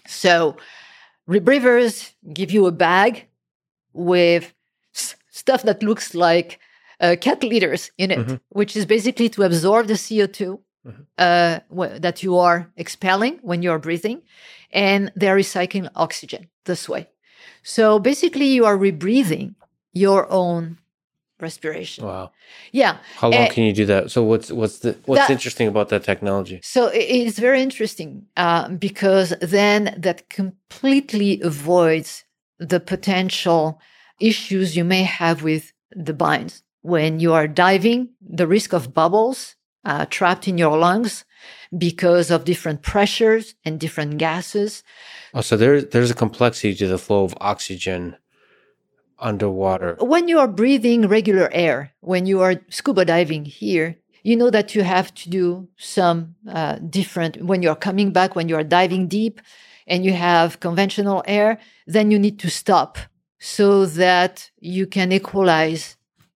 So 0.07 0.55
rebreathers 1.29 2.11
give 2.33 2.51
you 2.51 2.65
a 2.67 2.71
bag 2.71 3.27
with 3.93 4.53
s- 4.95 5.15
stuff 5.31 5.63
that 5.63 5.83
looks 5.83 6.13
like 6.15 6.59
uh, 7.01 7.15
cat 7.21 7.41
litters 7.43 7.91
in 7.97 8.11
it, 8.11 8.19
Mhm. 8.19 8.39
which 8.49 8.75
is 8.75 8.85
basically 8.85 9.29
to 9.29 9.43
absorb 9.43 9.87
the 9.87 9.93
CO2 9.97 10.59
Mhm. 10.85 11.05
uh, 11.17 11.59
wh- 11.77 11.97
that 11.99 12.21
you 12.23 12.37
are 12.37 12.67
expelling 12.75 13.39
when 13.41 13.63
you're 13.63 13.79
breathing, 13.79 14.21
and 14.73 15.09
they're 15.15 15.37
recycling 15.37 15.87
oxygen 15.95 16.49
this 16.65 16.89
way. 16.89 17.07
So 17.63 17.99
basically, 17.99 18.47
you 18.47 18.65
are 18.65 18.77
rebreathing 18.77 19.55
your 19.93 20.29
own 20.29 20.77
respiration. 21.41 22.05
Wow. 22.05 22.31
Yeah. 22.71 22.97
How 23.17 23.29
long 23.29 23.41
Eh, 23.43 23.49
can 23.49 23.63
you 23.63 23.73
do 23.73 23.85
that? 23.85 24.11
So 24.11 24.23
what's 24.23 24.51
what's 24.51 24.79
the 24.79 24.97
what's 25.05 25.21
That- 25.27 25.29
interesting 25.31 25.67
about 25.67 25.89
that 25.89 26.03
technology? 26.03 26.59
So 26.63 26.89
it's 26.93 27.39
very 27.39 27.61
interesting 27.61 28.25
uh, 28.37 28.69
because 28.69 29.33
then 29.41 29.95
that 29.97 30.29
completely 30.29 31.41
avoids 31.41 32.23
the 32.59 32.79
potential 32.79 33.79
issues 34.19 34.75
you 34.75 34.83
may 34.83 35.03
have 35.03 35.43
with 35.43 35.71
the 35.95 36.13
bends. 36.13 36.63
When 36.81 37.19
you 37.19 37.33
are 37.33 37.47
diving, 37.47 38.09
the 38.21 38.47
risk 38.47 38.73
of 38.73 38.93
bubbles 38.93 39.55
uh, 39.85 40.05
trapped 40.09 40.47
in 40.47 40.57
your 40.57 40.77
lungs 40.77 41.25
because 41.77 42.31
of 42.31 42.43
different 42.45 42.81
pressures 42.81 43.55
and 43.65 43.79
different 43.79 44.17
gases. 44.17 44.83
Oh, 45.33 45.41
so 45.41 45.55
there's 45.57 45.85
there's 45.91 46.11
a 46.11 46.15
complexity 46.15 46.75
to 46.75 46.87
the 46.87 46.97
flow 46.97 47.23
of 47.23 47.33
oxygen 47.39 48.15
underwater. 49.19 49.95
When 49.99 50.27
you 50.27 50.39
are 50.39 50.47
breathing 50.47 51.07
regular 51.07 51.49
air, 51.51 51.91
when 52.01 52.25
you 52.25 52.41
are 52.41 52.55
scuba 52.69 53.05
diving 53.05 53.45
here, 53.45 53.97
you 54.23 54.35
know 54.35 54.49
that 54.49 54.75
you 54.75 54.83
have 54.83 55.13
to 55.15 55.29
do 55.29 55.67
some 55.77 56.35
uh, 56.49 56.77
different, 56.89 57.41
when 57.43 57.63
you're 57.63 57.75
coming 57.75 58.11
back, 58.11 58.35
when 58.35 58.49
you 58.49 58.55
are 58.55 58.63
diving 58.63 59.07
deep 59.07 59.41
and 59.87 60.05
you 60.05 60.13
have 60.13 60.59
conventional 60.59 61.23
air, 61.25 61.59
then 61.87 62.11
you 62.11 62.19
need 62.19 62.39
to 62.39 62.49
stop 62.49 62.97
so 63.39 63.85
that 63.85 64.51
you 64.59 64.85
can 64.85 65.11
equalize 65.11 65.95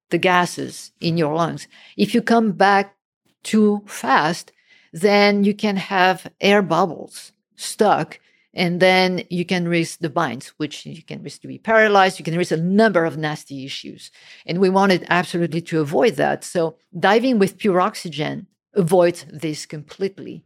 the 0.10 0.18
gases 0.18 0.92
in 1.02 1.18
your 1.18 1.36
lungs. 1.36 1.68
If 1.98 2.14
you 2.14 2.22
come 2.22 2.54
back 2.54 2.96
too 3.44 3.84
fast, 3.86 4.52
then 4.94 5.44
you 5.44 5.54
can 5.54 5.76
have 5.76 6.32
air 6.40 6.62
bubbles 6.62 7.34
stuck 7.56 8.20
and 8.54 8.80
then 8.80 9.24
you 9.30 9.46
can 9.46 9.68
risk 9.68 10.00
the 10.00 10.10
bends, 10.10 10.50
which 10.58 10.86
you 10.86 11.04
can 11.04 11.24
risk 11.24 11.42
to 11.42 11.48
be 11.48 11.58
paralyzed. 11.58 12.20
You 12.20 12.26
can 12.26 12.38
risk 12.38 12.52
a 12.52 12.58
number 12.58 13.04
of 13.04 13.18
nasty 13.18 13.66
issues. 13.66 14.12
And 14.46 14.60
we 14.60 14.70
wanted 14.70 15.06
absolutely 15.10 15.62
to 15.62 15.82
avoid 15.82 16.16
that. 16.16 16.44
So 16.44 16.78
diving 16.98 17.40
with 17.40 17.58
pure 17.58 17.82
oxygen 17.82 18.48
avoids 18.76 19.26
this 19.32 19.66
completely. 19.66 20.46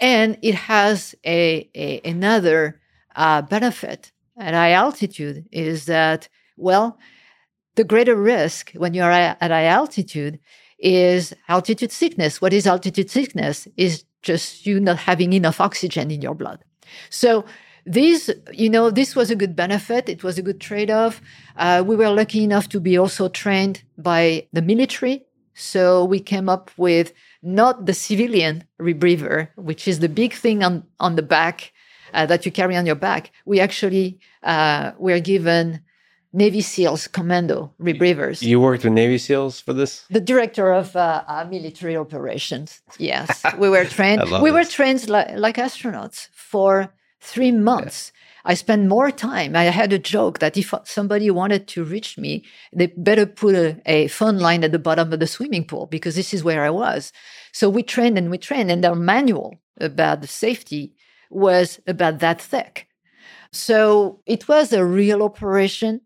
And 0.00 0.36
it 0.42 0.54
has 0.54 1.14
a, 1.24 1.68
a 1.74 2.00
another 2.04 2.80
uh, 3.14 3.42
benefit 3.42 4.12
at 4.36 4.54
high 4.54 4.72
altitude 4.72 5.46
is 5.50 5.86
that, 5.86 6.28
well, 6.56 6.98
the 7.76 7.84
greater 7.84 8.16
risk 8.16 8.72
when 8.72 8.94
you're 8.94 9.10
at 9.10 9.40
high 9.40 9.64
altitude 9.66 10.40
is 10.78 11.34
altitude 11.48 11.92
sickness. 11.92 12.40
What 12.40 12.52
is 12.52 12.66
altitude 12.66 13.10
sickness? 13.10 13.68
Is 13.76 14.04
just 14.22 14.66
you 14.66 14.80
not 14.80 14.98
having 14.98 15.32
enough 15.32 15.60
oxygen 15.60 16.10
in 16.10 16.22
your 16.22 16.34
blood. 16.34 16.64
So 17.10 17.44
this, 17.84 18.30
you 18.52 18.68
know, 18.68 18.90
this 18.90 19.16
was 19.16 19.30
a 19.30 19.36
good 19.36 19.56
benefit. 19.56 20.08
It 20.08 20.22
was 20.22 20.38
a 20.38 20.42
good 20.42 20.60
trade-off. 20.60 21.20
Uh, 21.56 21.82
we 21.86 21.96
were 21.96 22.10
lucky 22.10 22.44
enough 22.44 22.68
to 22.70 22.80
be 22.80 22.98
also 22.98 23.28
trained 23.28 23.82
by 23.96 24.46
the 24.52 24.62
military. 24.62 25.24
So 25.54 26.04
we 26.04 26.20
came 26.20 26.48
up 26.48 26.70
with 26.76 27.12
not 27.42 27.86
the 27.86 27.94
civilian 27.94 28.64
rebreather, 28.80 29.48
which 29.56 29.88
is 29.88 30.00
the 30.00 30.08
big 30.08 30.34
thing 30.34 30.62
on, 30.62 30.84
on 31.00 31.16
the 31.16 31.22
back 31.22 31.72
uh, 32.14 32.26
that 32.26 32.44
you 32.46 32.52
carry 32.52 32.76
on 32.76 32.86
your 32.86 32.94
back. 32.94 33.32
We 33.44 33.60
actually 33.60 34.18
uh, 34.42 34.92
were 34.98 35.20
given 35.20 35.80
Navy 36.32 36.60
SEALs 36.60 37.06
commando 37.08 37.72
rebreathers. 37.80 38.42
You 38.42 38.60
worked 38.60 38.84
with 38.84 38.92
Navy 38.92 39.16
SEAls 39.16 39.62
for 39.62 39.72
this? 39.72 40.04
The 40.10 40.20
director 40.20 40.72
of 40.72 40.94
uh, 40.94 41.24
uh, 41.26 41.46
military 41.50 41.96
operations. 41.96 42.82
Yes, 42.98 43.42
we 43.58 43.70
were 43.70 43.84
trained. 43.84 44.22
We 44.42 44.50
were 44.50 44.64
trained 44.64 45.08
li- 45.08 45.36
like 45.36 45.56
astronauts 45.56 46.28
for 46.32 46.92
three 47.20 47.52
months. 47.52 48.12
I 48.44 48.54
spent 48.54 48.88
more 48.88 49.10
time. 49.10 49.56
I 49.56 49.64
had 49.64 49.92
a 49.92 49.98
joke 49.98 50.38
that 50.38 50.56
if 50.56 50.72
somebody 50.84 51.30
wanted 51.30 51.66
to 51.68 51.84
reach 51.84 52.16
me, 52.16 52.44
they 52.72 52.86
better 52.86 53.26
put 53.26 53.54
a, 53.54 53.80
a 53.84 54.08
phone 54.08 54.38
line 54.38 54.64
at 54.64 54.72
the 54.72 54.78
bottom 54.78 55.12
of 55.12 55.20
the 55.20 55.26
swimming 55.26 55.64
pool 55.64 55.86
because 55.86 56.14
this 56.14 56.32
is 56.32 56.44
where 56.44 56.64
I 56.64 56.70
was. 56.70 57.12
So 57.52 57.68
we 57.68 57.82
trained 57.82 58.16
and 58.16 58.30
we 58.30 58.38
trained, 58.38 58.70
and 58.70 58.84
our 58.84 58.94
manual 58.94 59.58
about 59.80 60.20
the 60.20 60.26
safety 60.26 60.94
was 61.30 61.80
about 61.86 62.20
that 62.20 62.40
thick. 62.40 62.87
So 63.52 64.20
it 64.26 64.48
was 64.48 64.72
a 64.72 64.84
real 64.84 65.22
operation. 65.22 66.00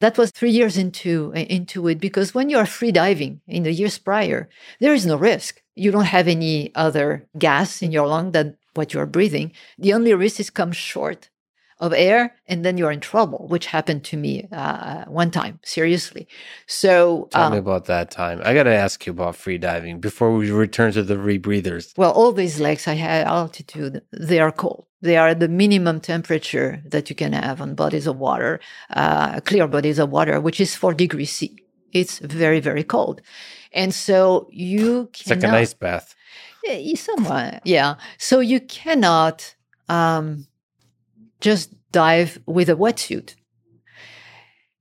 That 0.00 0.18
was 0.18 0.30
three 0.30 0.50
years 0.50 0.76
into 0.76 1.32
into 1.32 1.88
it 1.88 1.98
because 1.98 2.34
when 2.34 2.50
you 2.50 2.58
are 2.58 2.66
free 2.66 2.92
diving 2.92 3.40
in 3.46 3.62
the 3.62 3.72
years 3.72 3.98
prior, 3.98 4.48
there 4.80 4.92
is 4.92 5.06
no 5.06 5.16
risk. 5.16 5.62
You 5.74 5.90
don't 5.90 6.04
have 6.04 6.28
any 6.28 6.74
other 6.74 7.26
gas 7.38 7.82
in 7.82 7.92
your 7.92 8.06
lung 8.06 8.32
than 8.32 8.56
what 8.74 8.92
you 8.92 9.00
are 9.00 9.06
breathing. 9.06 9.52
The 9.78 9.94
only 9.94 10.12
risk 10.14 10.38
is 10.40 10.50
come 10.50 10.72
short 10.72 11.30
of 11.78 11.92
air, 11.92 12.34
and 12.46 12.64
then 12.64 12.78
you're 12.78 12.90
in 12.90 13.00
trouble, 13.00 13.46
which 13.48 13.66
happened 13.66 14.02
to 14.04 14.16
me 14.16 14.48
uh, 14.50 15.04
one 15.06 15.30
time, 15.30 15.60
seriously. 15.62 16.26
So, 16.66 17.28
Tell 17.30 17.44
uh, 17.44 17.50
me 17.50 17.58
about 17.58 17.84
that 17.86 18.10
time. 18.10 18.40
I 18.44 18.54
got 18.54 18.62
to 18.62 18.74
ask 18.74 19.04
you 19.04 19.12
about 19.12 19.36
free 19.36 19.58
diving 19.58 20.00
before 20.00 20.34
we 20.34 20.50
return 20.50 20.92
to 20.92 21.02
the 21.02 21.16
rebreathers. 21.16 21.96
well, 21.98 22.12
all 22.12 22.32
these 22.32 22.60
lakes 22.60 22.88
I 22.88 22.94
had 22.94 23.26
altitude, 23.26 24.02
they 24.10 24.40
are 24.40 24.52
cold. 24.52 24.86
They 25.06 25.16
are 25.16 25.34
the 25.34 25.48
minimum 25.48 26.00
temperature 26.00 26.82
that 26.84 27.08
you 27.08 27.16
can 27.16 27.32
have 27.32 27.60
on 27.60 27.74
bodies 27.74 28.06
of 28.06 28.18
water, 28.18 28.60
uh, 28.90 29.40
clear 29.40 29.66
bodies 29.68 29.98
of 29.98 30.10
water, 30.10 30.40
which 30.40 30.60
is 30.60 30.74
four 30.74 30.94
degrees 30.94 31.30
C. 31.30 31.56
It's 31.92 32.18
very, 32.18 32.60
very 32.60 32.84
cold. 32.84 33.22
And 33.72 33.94
so 33.94 34.48
you 34.50 35.08
It's 35.12 35.22
cannot. 35.22 35.42
like 35.42 35.48
an 35.48 35.54
ice 35.54 35.74
bath. 35.74 36.14
Yeah, 36.64 36.94
somewhat, 36.96 37.62
yeah. 37.64 37.94
So 38.18 38.40
you 38.40 38.60
cannot 38.60 39.54
um, 39.88 40.46
just 41.40 41.70
dive 41.92 42.38
with 42.46 42.68
a 42.68 42.74
wetsuit. 42.74 43.36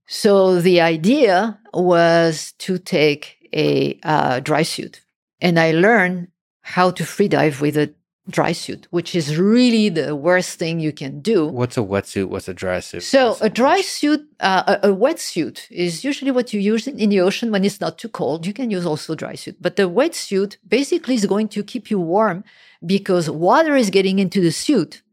So 0.08 0.60
the 0.62 0.82
idea 0.82 1.60
was 1.74 2.54
to 2.66 2.78
take 2.78 3.38
a 3.54 4.00
uh, 4.04 4.40
dry 4.40 4.64
suit, 4.64 5.02
and 5.40 5.60
I 5.60 5.72
learned 5.72 6.30
how 6.62 6.92
to 6.92 7.06
free 7.06 7.28
dive 7.28 7.62
with 7.62 7.78
a 7.78 7.94
dry 8.28 8.52
suit, 8.54 8.88
which 8.90 9.14
is 9.16 9.38
really 9.38 9.90
the 9.90 10.16
worst 10.16 10.58
thing 10.58 10.80
you 10.80 10.92
can 10.92 11.22
do. 11.22 11.46
What's 11.46 11.78
a 11.78 11.82
wetsuit? 11.82 12.26
What's 12.26 12.48
a 12.48 12.54
dry 12.54 12.80
suit? 12.80 13.04
So 13.04 13.38
a 13.40 13.50
dry 13.50 13.82
suit, 13.82 14.28
uh, 14.40 14.78
a, 14.82 14.90
a 14.90 14.96
wetsuit 14.96 15.68
is 15.70 16.04
usually 16.04 16.32
what 16.32 16.52
you 16.52 16.60
use 16.60 16.88
in, 16.88 16.98
in 16.98 17.10
the 17.10 17.22
ocean 17.22 17.52
when 17.52 17.64
it's 17.64 17.80
not 17.80 18.00
too 18.00 18.10
cold. 18.10 18.48
You 18.48 18.54
can 18.54 18.72
use 18.72 18.86
also 18.86 19.14
dry 19.14 19.36
suit, 19.36 19.58
but 19.62 19.76
the 19.76 19.84
wetsuit 19.84 20.58
basically 20.68 21.14
is 21.14 21.28
going 21.28 21.50
to 21.50 21.64
keep 21.64 21.92
you 21.92 22.00
warm 22.00 22.44
because 22.84 23.30
water 23.30 23.76
is 23.76 23.92
getting 23.92 24.18
into 24.18 24.42
the 24.42 24.52
suit, 24.52 25.04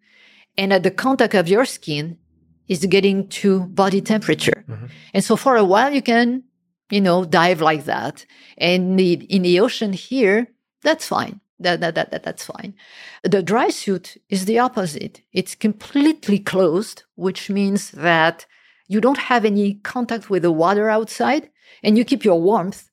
and 0.57 0.73
at 0.73 0.83
the 0.83 0.91
contact 0.91 1.35
of 1.35 1.49
your 1.49 1.67
skin 1.67 2.17
is 2.69 2.87
getting 2.87 3.29
to 3.29 3.67
body 3.67 4.01
temperature. 4.01 4.65
Mhm. 4.67 4.89
And 5.13 5.23
so 5.23 5.37
for 5.37 5.57
a 5.57 5.65
while 5.65 5.93
you 5.93 6.01
can, 6.01 6.45
you 6.91 7.01
know, 7.03 7.27
dive 7.27 7.61
like 7.61 7.85
that. 7.85 8.25
And 8.57 8.99
the, 8.99 9.15
in 9.29 9.43
the 9.43 9.61
ocean 9.61 9.93
here, 9.93 10.49
that's 10.83 11.07
fine. 11.07 11.42
That, 11.63 11.81
that, 11.81 11.95
that, 11.95 12.11
that, 12.11 12.23
that's 12.23 12.45
fine. 12.45 12.75
The 13.23 13.43
dry 13.43 13.69
suit 13.69 14.17
is 14.29 14.45
the 14.45 14.59
opposite. 14.59 15.23
It's 15.33 15.55
completely 15.55 16.39
closed, 16.39 17.05
which 17.15 17.51
means 17.51 17.91
that 17.93 18.47
you 18.89 19.01
don't 19.01 19.19
have 19.19 19.45
any 19.45 19.75
contact 19.75 20.29
with 20.29 20.43
the 20.43 20.53
water 20.53 20.91
outside 20.91 21.51
and 21.83 21.97
you 21.97 22.05
keep 22.05 22.25
your 22.25 22.41
warmth 22.41 22.91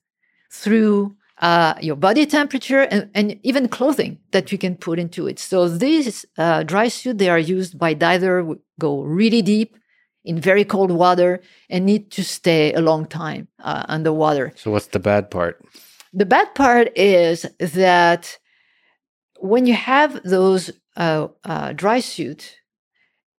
through 0.50 1.16
uh, 1.38 1.74
your 1.80 1.96
body 1.96 2.26
temperature 2.26 2.82
and, 2.82 3.10
and 3.14 3.38
even 3.42 3.68
clothing 3.68 4.18
that 4.32 4.52
you 4.52 4.58
can 4.58 4.76
put 4.76 4.98
into 4.98 5.26
it. 5.26 5.38
So 5.38 5.68
these 5.68 6.24
uh, 6.38 6.62
dry 6.64 6.88
suit, 6.88 7.18
they 7.18 7.30
are 7.30 7.38
used 7.38 7.78
by 7.78 7.94
diver 7.94 8.42
who 8.42 8.60
go 8.78 9.02
really 9.02 9.42
deep 9.42 9.76
in 10.24 10.38
very 10.38 10.64
cold 10.64 10.90
water 10.90 11.40
and 11.70 11.86
need 11.86 12.10
to 12.12 12.22
stay 12.22 12.72
a 12.74 12.80
long 12.80 13.06
time 13.06 13.48
uh, 13.62 13.84
underwater. 13.88 14.52
So 14.56 14.70
what's 14.70 14.88
the 14.88 14.98
bad 14.98 15.30
part? 15.30 15.64
The 16.12 16.26
bad 16.26 16.54
part 16.54 16.96
is 16.96 17.46
that 17.58 18.38
when 19.40 19.66
you 19.66 19.74
have 19.74 20.22
those 20.22 20.70
uh, 20.96 21.28
uh, 21.44 21.72
dry 21.72 22.00
suit, 22.00 22.56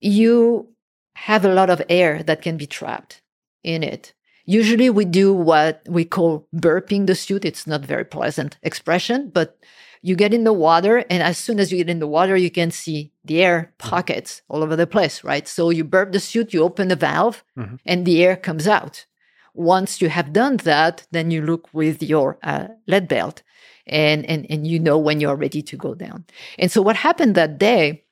you 0.01 0.69
have 1.15 1.45
a 1.45 1.53
lot 1.55 1.71
of 1.71 1.83
air 1.89 2.23
that 2.23 2.43
can 2.43 2.57
be 2.57 2.67
trapped 2.67 3.23
in 3.63 3.83
it. 3.83 4.15
Usually, 4.47 4.91
we 4.91 5.05
do 5.05 5.33
what 5.33 5.83
we 5.89 6.05
call 6.05 6.49
burping 6.55 7.07
the 7.07 7.15
suit. 7.15 7.45
It's 7.45 7.67
not 7.67 7.85
very 7.85 8.05
pleasant 8.05 8.59
expression, 8.63 9.31
but 9.33 9.59
you 10.03 10.17
get 10.17 10.33
in 10.33 10.45
the 10.45 10.53
water, 10.53 11.05
and 11.11 11.23
as 11.23 11.37
soon 11.37 11.61
as 11.61 11.71
you 11.71 11.77
get 11.79 11.91
in 11.91 11.99
the 11.99 12.07
water, 12.09 12.35
you 12.37 12.51
can 12.51 12.71
see 12.71 13.13
the 13.25 13.43
air 13.43 13.75
pockets 13.79 14.41
all 14.49 14.63
over 14.63 14.75
the 14.75 14.87
place, 14.87 15.23
right? 15.23 15.47
So 15.47 15.69
you 15.69 15.85
burp 15.85 16.13
the 16.13 16.21
suit, 16.21 16.55
you 16.55 16.63
open 16.63 16.89
the 16.89 16.97
valve, 16.97 17.45
Mhm. 17.57 17.79
and 17.85 18.07
the 18.07 18.25
air 18.25 18.37
comes 18.37 18.67
out. 18.67 19.05
Once 19.53 20.01
you 20.01 20.09
have 20.09 20.33
done 20.33 20.57
that, 20.59 21.07
then 21.11 21.31
you 21.31 21.43
look 21.43 21.69
with 21.75 22.03
your 22.03 22.39
uh, 22.43 22.69
lead 22.87 23.09
belt, 23.09 23.43
and, 23.91 24.25
and 24.27 24.47
and 24.49 24.67
you 24.67 24.79
know 24.79 24.97
when 24.97 25.21
you're 25.21 25.37
ready 25.37 25.61
to 25.61 25.77
go 25.77 25.95
down. 25.95 26.25
And 26.59 26.73
so 26.73 26.81
what 26.81 26.97
happened 26.97 27.35
that 27.35 27.59
day 27.59 28.05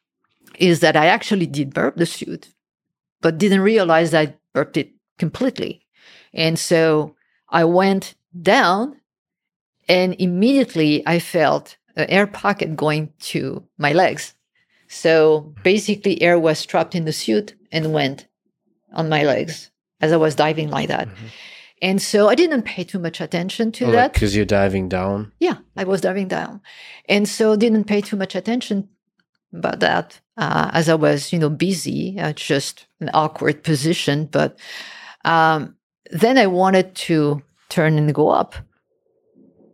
is 0.58 0.80
that 0.80 0.96
I 0.96 1.06
actually 1.06 1.46
did 1.46 1.72
burp 1.72 1.96
the 1.96 2.04
suit, 2.04 2.52
but 3.22 3.38
didn't 3.38 3.60
realize 3.60 4.12
I 4.12 4.34
burped 4.52 4.76
it 4.76 4.90
completely. 5.18 5.86
And 6.34 6.58
so 6.58 7.14
I 7.48 7.64
went 7.64 8.14
down 8.42 9.00
and 9.88 10.14
immediately 10.18 11.02
I 11.06 11.18
felt 11.18 11.76
an 11.96 12.10
air 12.10 12.26
pocket 12.26 12.76
going 12.76 13.12
to 13.20 13.64
my 13.78 13.92
legs. 13.92 14.34
So 14.88 15.54
basically, 15.62 16.20
air 16.22 16.38
was 16.38 16.64
trapped 16.64 16.94
in 16.94 17.04
the 17.04 17.12
suit 17.12 17.54
and 17.70 17.92
went 17.92 18.26
on 18.92 19.08
my 19.08 19.22
legs 19.22 19.70
as 20.00 20.12
I 20.12 20.16
was 20.16 20.34
diving 20.34 20.70
like 20.70 20.88
that. 20.88 21.08
Mm-hmm. 21.08 21.26
And 21.80 22.02
so 22.02 22.28
I 22.28 22.34
didn't 22.34 22.62
pay 22.62 22.84
too 22.84 22.98
much 22.98 23.20
attention 23.20 23.72
to 23.72 23.86
oh, 23.86 23.90
that. 23.92 24.12
Because 24.12 24.32
like, 24.32 24.36
you're 24.36 24.44
diving 24.44 24.88
down? 24.88 25.32
Yeah, 25.38 25.58
I 25.76 25.84
was 25.84 26.00
diving 26.00 26.28
down. 26.28 26.60
And 27.08 27.28
so 27.28 27.56
didn't 27.56 27.84
pay 27.84 28.00
too 28.00 28.16
much 28.16 28.34
attention 28.34 28.88
about 29.52 29.80
that 29.80 30.20
uh, 30.36 30.70
as 30.72 30.88
I 30.88 30.94
was, 30.94 31.32
you 31.32 31.38
know, 31.38 31.50
busy, 31.50 32.18
uh, 32.18 32.32
just 32.32 32.86
an 33.00 33.10
awkward 33.14 33.62
position. 33.62 34.26
But 34.26 34.58
um, 35.24 35.76
then 36.10 36.36
I 36.36 36.46
wanted 36.46 36.94
to 36.94 37.42
turn 37.68 37.96
and 37.98 38.14
go 38.14 38.28
up. 38.28 38.54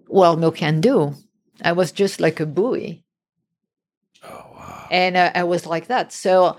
Well, 0.08 0.36
no 0.36 0.50
can 0.50 0.80
do. 0.80 1.14
I 1.62 1.72
was 1.72 1.90
just 1.92 2.20
like 2.20 2.40
a 2.40 2.46
buoy. 2.46 3.04
Oh, 4.22 4.46
wow. 4.54 4.86
And 4.90 5.16
uh, 5.16 5.32
I 5.34 5.44
was 5.44 5.66
like 5.66 5.86
that. 5.86 6.12
So 6.12 6.58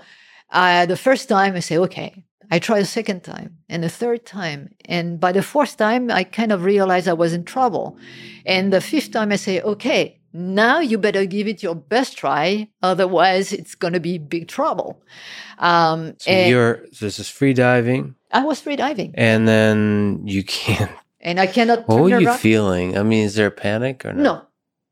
uh, 0.50 0.86
the 0.86 0.96
first 0.96 1.28
time 1.28 1.54
I 1.54 1.60
say, 1.60 1.78
okay, 1.78 2.24
I 2.50 2.58
try 2.58 2.78
a 2.78 2.84
second 2.84 3.22
time 3.22 3.55
and 3.68 3.84
a 3.84 3.88
third 3.88 4.24
time. 4.24 4.70
And 4.84 5.18
by 5.18 5.32
the 5.32 5.42
fourth 5.42 5.76
time, 5.76 6.10
I 6.10 6.24
kind 6.24 6.52
of 6.52 6.64
realized 6.64 7.08
I 7.08 7.12
was 7.12 7.32
in 7.32 7.44
trouble. 7.44 7.98
And 8.44 8.72
the 8.72 8.80
fifth 8.80 9.10
time, 9.12 9.32
I 9.32 9.36
say, 9.36 9.60
okay, 9.60 10.20
now 10.32 10.80
you 10.80 10.98
better 10.98 11.24
give 11.24 11.48
it 11.48 11.62
your 11.62 11.74
best 11.74 12.16
try. 12.16 12.68
Otherwise, 12.82 13.52
it's 13.52 13.74
going 13.74 13.94
to 13.94 14.00
be 14.00 14.18
big 14.18 14.48
trouble. 14.48 15.02
Um, 15.58 16.14
so 16.18 16.30
you're, 16.30 16.84
this 17.00 17.18
is 17.18 17.28
free 17.28 17.54
diving. 17.54 18.14
I 18.32 18.44
was 18.44 18.60
free 18.60 18.76
diving. 18.76 19.14
And 19.16 19.48
then 19.48 20.22
you 20.24 20.44
can't. 20.44 20.90
And 21.20 21.40
I 21.40 21.46
cannot. 21.46 21.88
What 21.88 22.02
were 22.02 22.20
you 22.20 22.32
feeling? 22.34 22.96
I 22.96 23.02
mean, 23.02 23.24
is 23.24 23.34
there 23.34 23.48
a 23.48 23.50
panic 23.50 24.04
or 24.04 24.12
no? 24.12 24.22
No, 24.22 24.42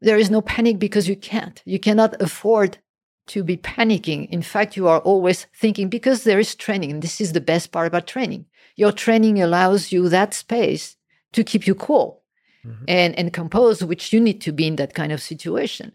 there 0.00 0.16
is 0.16 0.30
no 0.30 0.40
panic 0.40 0.78
because 0.78 1.08
you 1.08 1.14
can't. 1.14 1.62
You 1.64 1.78
cannot 1.78 2.20
afford 2.20 2.78
to 3.26 3.44
be 3.44 3.56
panicking. 3.56 4.28
In 4.30 4.42
fact, 4.42 4.76
you 4.76 4.88
are 4.88 5.00
always 5.00 5.46
thinking 5.54 5.88
because 5.88 6.24
there 6.24 6.38
is 6.38 6.54
training. 6.54 6.90
And 6.90 7.02
this 7.02 7.20
is 7.20 7.32
the 7.32 7.40
best 7.40 7.70
part 7.70 7.86
about 7.86 8.06
training. 8.06 8.46
Your 8.76 8.92
training 8.92 9.40
allows 9.40 9.92
you 9.92 10.08
that 10.08 10.34
space 10.34 10.96
to 11.32 11.44
keep 11.44 11.66
you 11.66 11.74
cool 11.74 12.22
mm-hmm. 12.64 12.84
and, 12.88 13.18
and 13.18 13.32
compose, 13.32 13.84
which 13.84 14.12
you 14.12 14.20
need 14.20 14.40
to 14.42 14.52
be 14.52 14.66
in 14.66 14.76
that 14.76 14.94
kind 14.94 15.12
of 15.12 15.22
situation. 15.22 15.92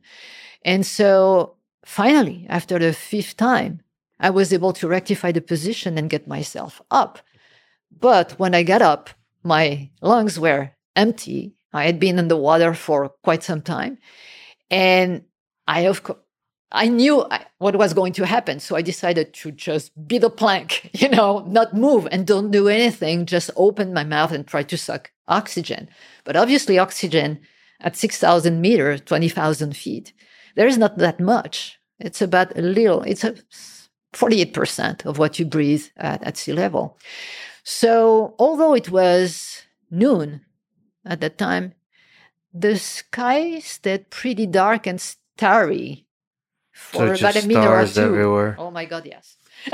And 0.64 0.86
so 0.86 1.56
finally, 1.86 2.46
after 2.50 2.80
the 2.80 2.94
fifth 2.94 3.38
time, 3.38 3.82
I 4.20 4.30
was 4.30 4.52
able 4.54 4.74
to 4.74 4.88
rectify 4.88 5.32
the 5.32 5.42
position 5.42 5.98
and 5.98 6.10
get 6.10 6.28
myself 6.28 6.82
up. 6.92 7.20
But 7.92 8.34
when 8.34 8.54
I 8.54 8.64
got 8.64 8.82
up, 8.82 9.10
my 9.44 9.90
lungs 10.02 10.40
were 10.40 10.72
empty. 10.96 11.56
I 11.72 11.86
had 11.86 12.00
been 12.00 12.20
in 12.20 12.28
the 12.28 12.38
water 12.38 12.74
for 12.74 13.10
quite 13.24 13.44
some 13.44 13.62
time. 13.62 13.98
And 14.70 15.24
I, 15.68 15.82
of 15.82 16.04
course, 16.04 16.20
I 16.72 16.88
knew 16.88 17.26
what 17.58 17.76
was 17.76 17.94
going 17.94 18.14
to 18.14 18.26
happen. 18.26 18.60
So 18.60 18.76
I 18.76 18.82
decided 18.82 19.34
to 19.36 19.52
just 19.52 19.92
be 20.08 20.18
the 20.18 20.30
plank, 20.30 20.90
you 20.94 21.10
know, 21.10 21.40
not 21.48 21.74
move 21.74 22.08
and 22.12 22.28
don't 22.28 22.52
do 22.52 22.68
anything, 22.68 23.26
just 23.26 23.50
open 23.56 23.94
my 23.94 24.04
mouth 24.04 24.32
and 24.32 24.46
try 24.46 24.64
to 24.64 24.78
suck 24.78 25.12
oxygen. 25.28 25.90
But 26.24 26.36
obviously, 26.36 26.78
oxygen 26.78 27.40
at 27.82 27.96
6,000 27.96 28.62
meters, 28.62 29.02
20,000 29.02 29.76
feet, 29.76 30.14
there 30.56 30.68
is 30.68 30.78
not 30.78 30.98
that 30.98 31.20
much. 31.20 31.80
It's 32.00 32.22
about 32.22 32.58
a 32.58 32.62
little, 32.62 33.02
it's 33.04 33.24
a 33.24 33.36
48% 34.14 35.06
of 35.06 35.18
what 35.18 35.40
you 35.40 35.46
breathe 35.46 35.86
at, 35.98 36.24
at 36.24 36.38
sea 36.38 36.54
level. 36.54 36.98
So 37.64 38.36
although 38.40 38.74
it 38.74 38.90
was 38.90 39.64
noon 39.92 40.42
at 41.06 41.22
that 41.22 41.38
time, 41.38 41.74
the 42.54 42.78
sky 42.78 43.60
stayed 43.60 44.10
pretty 44.10 44.48
dark 44.48 44.88
and 44.88 45.00
starry 45.00 46.08
for 46.80 47.16
so 47.16 47.28
about 47.28 47.36
a 47.36 47.48
minute 47.48 47.66
or 47.66 47.86
two. 47.86 48.02
Everywhere. 48.02 48.56
Oh 48.58 48.72
my 48.72 48.86
god, 48.86 49.06
yes. 49.06 49.36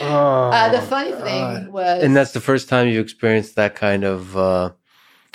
oh, 0.00 0.50
uh, 0.50 0.68
the 0.70 0.80
funny 0.82 1.12
thing 1.12 1.72
was, 1.72 2.02
and 2.02 2.16
that's 2.16 2.32
the 2.32 2.40
first 2.40 2.68
time 2.68 2.88
you 2.88 3.00
experienced 3.00 3.56
that 3.56 3.74
kind 3.74 4.04
of. 4.04 4.36
Uh, 4.36 4.70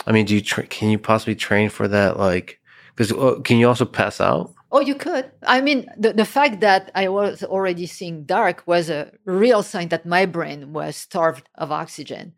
I 0.08 0.12
mean, 0.12 0.26
do 0.26 0.34
you 0.34 0.42
tra- 0.42 0.68
can 0.68 0.90
you 0.90 0.98
possibly 0.98 1.36
train 1.36 1.70
for 1.70 1.88
that? 1.88 2.18
Like, 2.18 2.60
because 2.96 3.12
uh, 3.12 3.40
can 3.44 3.58
you 3.58 3.68
also 3.68 3.86
pass 3.86 4.22
out? 4.22 4.54
Oh, 4.72 4.80
you 4.80 4.96
could. 4.96 5.30
I 5.46 5.62
mean, 5.62 5.88
the, 5.98 6.14
the 6.14 6.26
fact 6.26 6.62
that 6.62 6.90
I 6.96 7.08
was 7.10 7.44
already 7.44 7.86
seeing 7.86 8.24
dark 8.24 8.64
was 8.66 8.90
a 8.90 9.12
real 9.26 9.62
sign 9.62 9.90
that 9.90 10.06
my 10.06 10.26
brain 10.26 10.74
was 10.74 10.96
starved 10.96 11.48
of 11.56 11.72
oxygen. 11.72 12.34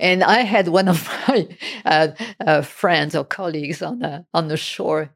And 0.00 0.24
I 0.24 0.42
had 0.42 0.68
one 0.68 0.88
of 0.88 1.06
my 1.28 1.48
uh, 1.84 2.08
uh, 2.40 2.62
friends 2.62 3.14
or 3.14 3.24
colleagues 3.24 3.82
on 3.82 3.98
the 3.98 4.24
on 4.32 4.48
the 4.48 4.56
shore 4.56 5.10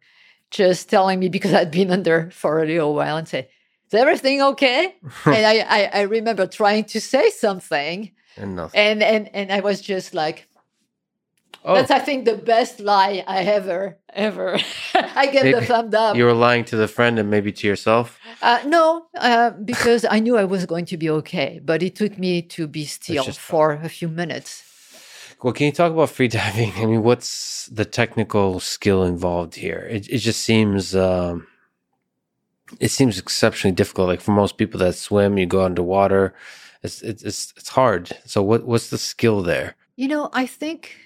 just 0.52 0.88
telling 0.88 1.18
me 1.18 1.28
because 1.28 1.52
I'd 1.52 1.70
been 1.70 1.90
under 1.90 2.30
for 2.30 2.62
a 2.62 2.66
little 2.66 2.94
while 2.94 3.16
and 3.16 3.26
say, 3.26 3.48
"Is 3.88 3.94
everything 3.94 4.40
okay?" 4.42 4.94
and 5.24 5.46
I, 5.46 5.54
I, 5.68 5.90
I 5.92 6.00
remember 6.02 6.46
trying 6.46 6.84
to 6.84 7.00
say 7.00 7.30
something, 7.30 8.12
and 8.36 8.56
nothing. 8.56 8.78
and 8.78 9.02
and 9.02 9.28
and 9.34 9.52
I 9.52 9.60
was 9.60 9.80
just 9.80 10.14
like, 10.14 10.48
oh. 11.64 11.74
"That's 11.74 11.90
I 11.90 11.98
think 11.98 12.26
the 12.26 12.36
best 12.36 12.78
lie 12.78 13.24
I 13.26 13.42
ever 13.42 13.98
ever." 14.12 14.58
I 14.94 15.26
get 15.26 15.44
the 15.54 15.66
thumb 15.66 15.90
up. 15.94 16.16
You 16.16 16.24
were 16.24 16.34
lying 16.34 16.64
to 16.66 16.76
the 16.76 16.88
friend 16.88 17.18
and 17.18 17.28
maybe 17.30 17.50
to 17.52 17.66
yourself. 17.66 18.20
Uh, 18.42 18.60
no, 18.66 19.06
uh, 19.18 19.50
because 19.50 20.04
I 20.08 20.20
knew 20.20 20.36
I 20.36 20.44
was 20.44 20.66
going 20.66 20.84
to 20.86 20.96
be 20.96 21.08
okay, 21.10 21.60
but 21.64 21.82
it 21.82 21.96
took 21.96 22.18
me 22.18 22.42
to 22.42 22.66
be 22.66 22.84
still 22.84 23.24
for 23.24 23.72
a 23.72 23.88
few 23.88 24.08
minutes. 24.08 24.71
Well, 25.42 25.52
can 25.52 25.66
you 25.66 25.72
talk 25.72 25.92
about 25.92 26.10
free 26.10 26.28
diving? 26.40 26.72
I 26.76 26.86
mean, 26.86 27.02
what's 27.02 27.66
the 27.66 27.84
technical 27.84 28.60
skill 28.60 29.02
involved 29.02 29.54
here? 29.56 29.86
It 29.90 30.08
it 30.08 30.18
just 30.18 30.42
seems 30.42 30.94
um, 30.94 31.46
it 32.80 32.90
seems 32.90 33.18
exceptionally 33.18 33.74
difficult. 33.74 34.08
Like 34.08 34.20
for 34.20 34.32
most 34.32 34.56
people 34.56 34.78
that 34.80 34.94
swim, 34.94 35.38
you 35.38 35.46
go 35.46 35.64
underwater. 35.64 36.34
It's 36.82 37.02
it's 37.02 37.22
it's, 37.22 37.68
hard. 37.68 38.10
So 38.26 38.42
what 38.42 38.64
what's 38.66 38.90
the 38.90 38.98
skill 38.98 39.42
there? 39.42 39.76
You 39.96 40.08
know, 40.08 40.30
I 40.32 40.46
think 40.46 40.96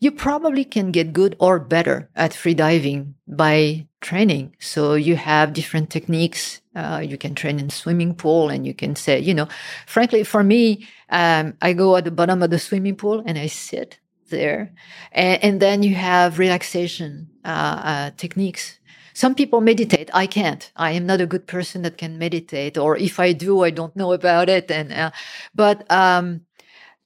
you 0.00 0.10
probably 0.10 0.64
can 0.64 0.90
get 0.90 1.12
good 1.12 1.36
or 1.38 1.58
better 1.58 2.08
at 2.14 2.34
free 2.34 2.54
diving 2.54 3.14
by 3.26 3.86
training. 4.00 4.56
So 4.60 4.94
you 4.94 5.16
have 5.16 5.52
different 5.52 5.90
techniques. 5.90 6.60
Uh, 6.74 7.02
you 7.04 7.16
can 7.16 7.34
train 7.34 7.58
in 7.58 7.70
swimming 7.70 8.14
pool 8.14 8.48
and 8.48 8.66
you 8.66 8.74
can 8.74 8.96
say, 8.96 9.18
you 9.18 9.34
know, 9.34 9.48
frankly, 9.86 10.24
for 10.24 10.42
me, 10.42 10.86
um, 11.10 11.54
I 11.62 11.72
go 11.72 11.96
at 11.96 12.04
the 12.04 12.10
bottom 12.10 12.42
of 12.42 12.50
the 12.50 12.58
swimming 12.58 12.96
pool 12.96 13.22
and 13.24 13.38
I 13.38 13.46
sit 13.46 13.98
there. 14.30 14.72
And, 15.12 15.44
and 15.44 15.60
then 15.60 15.82
you 15.82 15.94
have 15.94 16.38
relaxation 16.38 17.28
uh, 17.44 17.80
uh, 17.84 18.10
techniques. 18.16 18.78
Some 19.12 19.36
people 19.36 19.60
meditate. 19.60 20.10
I 20.12 20.26
can't. 20.26 20.72
I 20.74 20.90
am 20.92 21.06
not 21.06 21.20
a 21.20 21.26
good 21.26 21.46
person 21.46 21.82
that 21.82 21.98
can 21.98 22.18
meditate, 22.18 22.76
or 22.76 22.96
if 22.96 23.20
I 23.20 23.32
do, 23.32 23.62
I 23.62 23.70
don't 23.70 23.94
know 23.94 24.12
about 24.12 24.48
it. 24.48 24.72
And 24.72 24.92
uh, 24.92 25.12
but 25.54 25.88
um, 25.90 26.40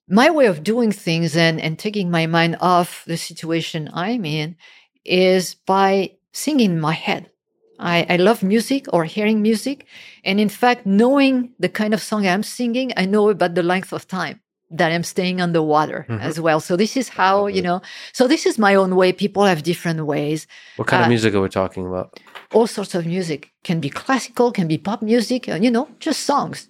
my 0.08 0.30
way 0.30 0.46
of 0.46 0.62
doing 0.62 0.90
things 0.90 1.36
and, 1.36 1.60
and 1.60 1.78
taking 1.78 2.10
my 2.10 2.26
mind 2.26 2.56
off 2.60 3.04
the 3.06 3.18
situation 3.18 3.90
I'm 3.92 4.24
in 4.24 4.56
is 5.04 5.54
by 5.54 6.16
singing 6.32 6.72
in 6.72 6.80
my 6.80 6.94
head. 6.94 7.30
I, 7.78 8.06
I 8.08 8.16
love 8.16 8.42
music 8.42 8.86
or 8.92 9.04
hearing 9.04 9.42
music. 9.42 9.86
And 10.24 10.40
in 10.40 10.48
fact, 10.48 10.86
knowing 10.86 11.52
the 11.58 11.68
kind 11.68 11.94
of 11.94 12.02
song 12.02 12.26
I'm 12.26 12.42
singing, 12.42 12.92
I 12.96 13.06
know 13.06 13.30
about 13.30 13.54
the 13.54 13.62
length 13.62 13.92
of 13.92 14.06
time 14.08 14.40
that 14.70 14.92
I'm 14.92 15.02
staying 15.02 15.40
underwater 15.40 16.04
mm-hmm. 16.08 16.20
as 16.20 16.40
well. 16.40 16.60
So 16.60 16.76
this 16.76 16.96
is 16.96 17.08
how, 17.08 17.46
you 17.46 17.62
know, 17.62 17.80
so 18.12 18.28
this 18.28 18.44
is 18.44 18.58
my 18.58 18.74
own 18.74 18.96
way. 18.96 19.12
People 19.12 19.44
have 19.44 19.62
different 19.62 20.04
ways. 20.04 20.46
What 20.76 20.88
kind 20.88 21.02
uh, 21.02 21.04
of 21.04 21.08
music 21.08 21.34
are 21.34 21.40
we 21.40 21.48
talking 21.48 21.86
about? 21.86 22.20
All 22.52 22.66
sorts 22.66 22.94
of 22.94 23.06
music 23.06 23.50
can 23.64 23.80
be 23.80 23.88
classical, 23.88 24.52
can 24.52 24.68
be 24.68 24.78
pop 24.78 25.00
music, 25.00 25.48
and, 25.48 25.64
you 25.64 25.70
know, 25.70 25.88
just 26.00 26.24
songs. 26.24 26.68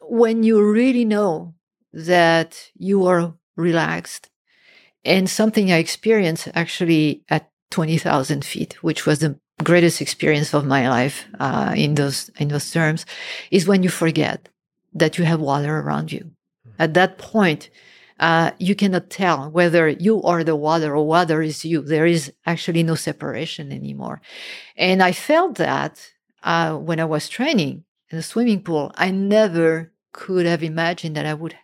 When 0.00 0.42
you 0.42 0.62
really 0.62 1.04
know 1.04 1.54
that 1.92 2.70
you 2.76 3.06
are 3.06 3.34
relaxed. 3.56 4.28
And 5.04 5.30
something 5.30 5.72
I 5.72 5.78
experienced 5.78 6.48
actually 6.54 7.22
at 7.28 7.50
20,000 7.70 8.44
feet, 8.44 8.82
which 8.82 9.06
was 9.06 9.20
the 9.20 9.38
greatest 9.62 10.00
experience 10.00 10.54
of 10.54 10.64
my 10.64 10.88
life 10.88 11.26
uh, 11.38 11.74
in 11.76 11.94
those 11.94 12.30
in 12.38 12.48
those 12.48 12.70
terms, 12.70 13.06
is 13.50 13.66
when 13.66 13.82
you 13.82 13.88
forget 13.88 14.48
that 14.94 15.18
you 15.18 15.24
have 15.24 15.40
water 15.40 15.78
around 15.78 16.12
you. 16.12 16.30
At 16.78 16.94
that 16.94 17.18
point, 17.18 17.70
uh, 18.18 18.50
you 18.58 18.74
cannot 18.74 19.10
tell 19.10 19.50
whether 19.50 19.88
you 19.88 20.22
are 20.22 20.42
the 20.44 20.56
water 20.56 20.96
or 20.96 21.06
water 21.06 21.42
is 21.42 21.64
you. 21.64 21.82
There 21.82 22.06
is 22.06 22.32
actually 22.46 22.82
no 22.82 22.94
separation 22.94 23.70
anymore. 23.70 24.20
And 24.76 25.02
I 25.02 25.12
felt 25.12 25.56
that 25.56 26.10
uh, 26.42 26.76
when 26.76 27.00
I 27.00 27.04
was 27.04 27.28
training 27.28 27.84
in 28.10 28.16
the 28.18 28.22
swimming 28.22 28.62
pool. 28.62 28.92
I 28.96 29.10
never 29.10 29.92
could 30.12 30.46
have 30.46 30.62
imagined 30.62 31.16
that 31.16 31.26
I 31.26 31.34
would 31.34 31.56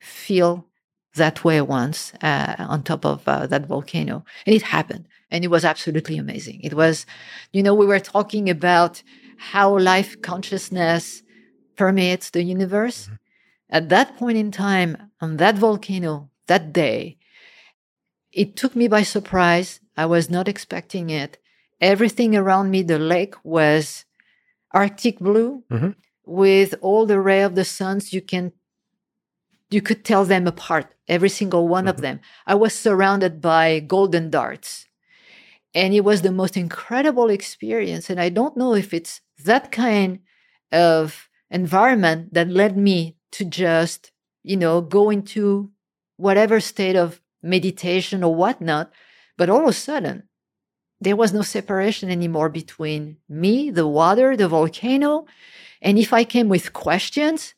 feel 0.00 0.66
that 1.14 1.44
way 1.44 1.60
once 1.60 2.12
uh, 2.22 2.56
on 2.58 2.82
top 2.82 3.04
of 3.04 3.26
uh, 3.26 3.46
that 3.46 3.66
volcano. 3.66 4.24
And 4.46 4.54
it 4.54 4.62
happened. 4.62 5.06
And 5.30 5.44
it 5.44 5.48
was 5.48 5.64
absolutely 5.64 6.16
amazing. 6.18 6.60
It 6.62 6.74
was, 6.74 7.06
you 7.52 7.62
know, 7.62 7.74
we 7.74 7.86
were 7.86 8.00
talking 8.00 8.50
about 8.50 9.02
how 9.38 9.78
life 9.78 10.20
consciousness 10.22 11.22
permeates 11.76 12.30
the 12.30 12.42
universe. 12.42 13.04
Mm-hmm. 13.06 13.14
At 13.70 13.88
that 13.90 14.16
point 14.16 14.36
in 14.38 14.50
time, 14.50 15.10
on 15.20 15.36
that 15.36 15.56
volcano, 15.56 16.30
that 16.46 16.72
day, 16.72 17.16
It 18.32 18.54
took 18.54 18.76
me 18.76 18.86
by 18.86 19.02
surprise. 19.02 19.80
I 19.96 20.06
was 20.06 20.30
not 20.30 20.46
expecting 20.46 21.10
it. 21.10 21.38
Everything 21.80 22.36
around 22.36 22.70
me, 22.70 22.82
the 22.82 22.98
lake 22.98 23.34
was 23.42 24.04
Arctic 24.72 25.18
blue 25.18 25.64
Mhm. 25.68 25.96
with 26.24 26.74
all 26.80 27.06
the 27.06 27.18
ray 27.20 27.42
of 27.42 27.56
the 27.56 27.64
suns. 27.64 28.12
You 28.12 28.22
can, 28.22 28.52
you 29.68 29.82
could 29.82 30.04
tell 30.04 30.24
them 30.24 30.46
apart, 30.46 30.94
every 31.08 31.28
single 31.28 31.66
one 31.66 31.88
of 31.88 31.96
Mhm. 31.96 32.02
them. 32.02 32.20
I 32.46 32.54
was 32.54 32.72
surrounded 32.74 33.40
by 33.40 33.80
golden 33.80 34.30
darts. 34.30 34.86
And 35.74 35.94
it 35.94 36.00
was 36.00 36.22
the 36.22 36.32
most 36.32 36.56
incredible 36.56 37.30
experience. 37.30 38.10
And 38.10 38.20
I 38.20 38.28
don't 38.28 38.56
know 38.56 38.74
if 38.74 38.92
it's 38.92 39.20
that 39.44 39.70
kind 39.70 40.20
of 40.72 41.28
environment 41.50 42.34
that 42.34 42.48
led 42.48 42.76
me 42.76 43.16
to 43.32 43.44
just, 43.44 44.12
you 44.42 44.56
know, 44.56 44.80
go 44.80 45.10
into 45.10 45.70
whatever 46.16 46.60
state 46.60 46.96
of 46.96 47.20
meditation 47.42 48.22
or 48.24 48.34
whatnot. 48.34 48.92
But 49.38 49.48
all 49.48 49.62
of 49.62 49.68
a 49.68 49.72
sudden, 49.72 50.24
there 51.00 51.16
was 51.16 51.32
no 51.32 51.42
separation 51.42 52.10
anymore 52.10 52.48
between 52.48 53.16
me, 53.28 53.70
the 53.70 53.86
water, 53.86 54.36
the 54.36 54.48
volcano. 54.48 55.26
And 55.80 55.98
if 55.98 56.12
I 56.12 56.24
came 56.24 56.48
with 56.48 56.72
questions, 56.72 57.54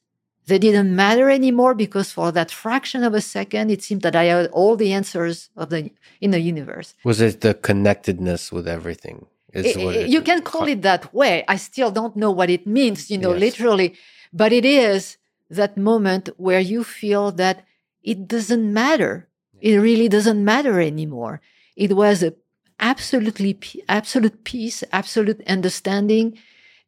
they 0.46 0.58
didn't 0.58 0.94
matter 0.94 1.30
anymore 1.30 1.74
because 1.74 2.10
for 2.12 2.32
that 2.32 2.50
fraction 2.50 3.04
of 3.04 3.14
a 3.14 3.20
second, 3.20 3.70
it 3.70 3.82
seemed 3.82 4.02
that 4.02 4.16
I 4.16 4.24
had 4.24 4.46
all 4.50 4.74
the 4.76 4.92
answers 4.92 5.50
of 5.56 5.70
the 5.70 5.90
in 6.20 6.30
the 6.32 6.40
universe. 6.40 6.94
Was 7.04 7.20
it 7.20 7.40
the 7.40 7.54
connectedness 7.54 8.50
with 8.52 8.66
everything? 8.66 9.26
Is 9.52 9.76
I- 9.76 9.84
what 9.84 9.94
I- 9.96 9.98
it- 10.00 10.08
you 10.08 10.20
can 10.22 10.40
call 10.42 10.66
it 10.74 10.82
that 10.82 11.14
way. 11.14 11.44
I 11.46 11.56
still 11.56 11.90
don't 11.90 12.16
know 12.16 12.30
what 12.30 12.50
it 12.50 12.66
means, 12.66 13.10
you 13.10 13.18
know, 13.18 13.32
Yes. 13.32 13.40
literally, 13.46 13.94
but 14.32 14.52
it 14.52 14.64
is 14.64 15.16
that 15.50 15.76
moment 15.76 16.30
where 16.38 16.60
you 16.72 16.82
feel 16.84 17.30
that 17.32 17.64
it 18.02 18.26
doesn't 18.26 18.72
matter. 18.72 19.28
It 19.60 19.76
really 19.76 20.08
doesn't 20.08 20.42
matter 20.44 20.80
anymore. 20.80 21.40
It 21.76 21.92
was 22.02 22.22
a 22.22 22.32
absolutely 22.80 23.56
absolute 23.88 24.42
peace, 24.44 24.82
absolute 24.92 25.40
understanding, 25.46 26.36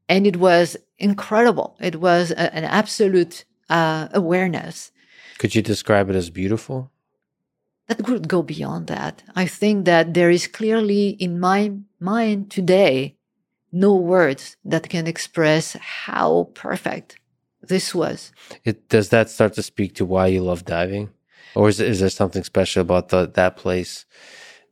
and 0.08 0.26
it 0.26 0.36
was 0.36 0.76
incredible. 0.98 1.76
It 1.80 1.96
was 2.00 2.30
a- 2.30 2.54
an 2.54 2.64
absolute 2.64 3.44
uh, 3.70 4.08
awareness 4.12 4.92
Could 5.38 5.54
you 5.54 5.62
describe 5.62 6.10
it 6.10 6.16
as 6.16 6.30
beautiful? 6.30 6.90
that 7.88 8.02
could 8.04 8.28
go 8.28 8.42
beyond 8.42 8.86
that. 8.86 9.22
I 9.36 9.46
think 9.46 9.84
that 9.84 10.14
there 10.14 10.30
is 10.30 10.46
clearly 10.46 11.10
in 11.20 11.38
my 11.38 11.72
mind 12.00 12.50
today 12.50 13.16
no 13.72 13.94
words 13.94 14.56
that 14.64 14.88
can 14.88 15.06
express 15.06 15.76
how 16.04 16.48
perfect 16.54 17.18
this 17.60 17.94
was. 17.94 18.32
It 18.64 18.88
does 18.88 19.08
that 19.08 19.28
start 19.30 19.54
to 19.54 19.62
speak 19.62 19.94
to 19.96 20.04
why 20.04 20.28
you 20.28 20.42
love 20.42 20.64
diving, 20.64 21.10
or 21.54 21.68
is 21.68 21.80
is 21.80 22.00
there 22.00 22.10
something 22.10 22.44
special 22.44 22.82
about 22.82 23.08
the, 23.08 23.26
that 23.34 23.56
place, 23.56 24.06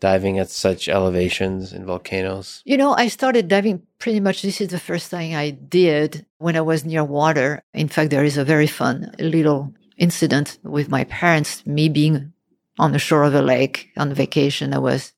diving 0.02 0.40
at 0.40 0.50
such 0.50 0.88
elevations 0.88 1.72
in 1.72 1.86
volcanoes? 1.86 2.60
You 2.64 2.76
know, 2.76 2.92
I 2.92 3.06
started 3.06 3.46
diving 3.46 3.86
pretty 4.00 4.18
much. 4.18 4.42
This 4.42 4.60
is 4.60 4.68
the 4.68 4.80
first 4.80 5.08
thing 5.08 5.36
I 5.36 5.50
did 5.50 6.26
when 6.38 6.56
I 6.56 6.60
was 6.60 6.84
near 6.84 7.04
water. 7.04 7.62
In 7.72 7.86
fact, 7.86 8.10
there 8.10 8.24
is 8.24 8.36
a 8.36 8.44
very 8.44 8.66
fun 8.66 9.14
little 9.20 9.72
incident 9.96 10.58
with 10.64 10.88
my 10.90 11.04
parents, 11.04 11.64
me 11.64 11.88
being 11.88 12.32
on 12.80 12.90
the 12.90 12.98
shore 12.98 13.22
of 13.22 13.34
a 13.34 13.42
lake 13.42 13.90
on 13.96 14.12
vacation. 14.12 14.74
I 14.74 14.78
was 14.78 15.12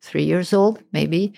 three 0.00 0.24
years 0.24 0.54
old, 0.54 0.82
maybe. 0.92 1.34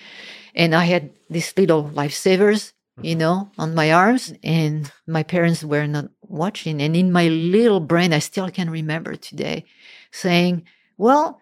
And 0.54 0.72
I 0.72 0.84
had 0.84 1.10
these 1.28 1.52
little 1.56 1.90
lifesavers, 1.90 2.70
mm-hmm. 2.70 3.04
you 3.04 3.16
know, 3.16 3.50
on 3.58 3.74
my 3.74 3.90
arms, 3.92 4.32
and 4.44 4.88
my 5.08 5.24
parents 5.24 5.64
were 5.64 5.88
not 5.88 6.10
watching. 6.22 6.80
And 6.80 6.94
in 6.94 7.10
my 7.10 7.26
little 7.26 7.80
brain, 7.80 8.12
I 8.12 8.20
still 8.20 8.48
can 8.50 8.70
remember 8.70 9.16
today 9.16 9.64
saying, 10.12 10.62
well, 10.96 11.41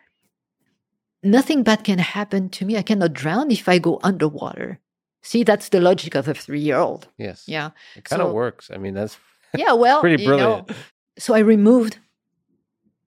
nothing 1.22 1.62
bad 1.62 1.84
can 1.84 1.98
happen 1.98 2.48
to 2.50 2.64
me. 2.64 2.76
I 2.76 2.82
cannot 2.82 3.12
drown 3.12 3.50
if 3.50 3.68
I 3.68 3.78
go 3.78 4.00
underwater. 4.02 4.78
See, 5.22 5.44
that's 5.44 5.68
the 5.68 5.80
logic 5.80 6.14
of 6.14 6.28
a 6.28 6.34
three 6.34 6.60
year 6.60 6.78
old. 6.78 7.08
Yes. 7.18 7.44
Yeah. 7.46 7.70
It 7.96 8.04
kind 8.04 8.22
of 8.22 8.28
So- 8.28 8.32
works. 8.34 8.70
I 8.72 8.78
mean, 8.78 8.94
that's 8.94 9.18
Yeah. 9.56 9.72
Well, 9.84 10.00
pretty 10.00 10.22
you 10.22 10.28
know, 10.30 10.36
brilliant. 10.36 10.70
so 11.18 11.34
I 11.34 11.40
removed 11.40 11.98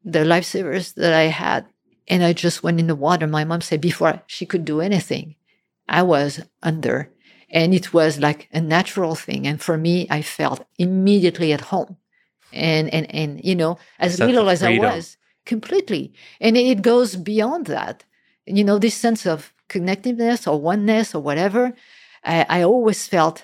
the 0.06 0.20
lifesavers 0.20 0.94
that 0.96 1.14
I 1.14 1.24
had 1.24 1.66
and 2.08 2.24
I 2.24 2.34
just 2.34 2.64
went 2.64 2.80
in 2.80 2.88
the 2.88 2.96
water. 2.96 3.28
My 3.28 3.46
mom 3.46 3.62
said 3.62 3.82
before 3.82 4.22
she 4.28 4.46
could 4.46 4.66
do 4.66 4.82
anything, 4.82 5.36
I 5.88 6.02
was 6.04 6.42
under. 6.62 7.10
And 7.50 7.74
it 7.74 7.94
was 7.94 8.20
like 8.20 8.50
a 8.52 8.60
natural 8.60 9.16
thing. 9.16 9.48
And 9.48 9.62
for 9.62 9.78
me, 9.78 10.08
I 10.10 10.22
felt 10.24 10.66
immediately 10.78 11.54
at 11.54 11.62
home. 11.62 11.98
And 12.52 12.94
and 12.94 13.06
and 13.14 13.44
you 13.44 13.56
know, 13.56 13.78
as 14.00 14.20
little 14.20 14.50
as 14.50 14.62
I 14.64 14.78
was, 14.78 15.18
completely. 15.46 16.14
And 16.40 16.58
it 16.58 16.82
goes 16.82 17.16
beyond 17.16 17.68
that. 17.68 18.04
You 18.46 18.64
know, 18.64 18.80
this 18.80 18.96
sense 18.96 19.26
of 19.26 19.54
connectedness 19.68 20.48
or 20.48 20.60
oneness 20.60 21.16
or 21.16 21.22
whatever. 21.22 21.74
I, 22.24 22.46
I 22.50 22.64
always 22.64 23.08
felt 23.08 23.44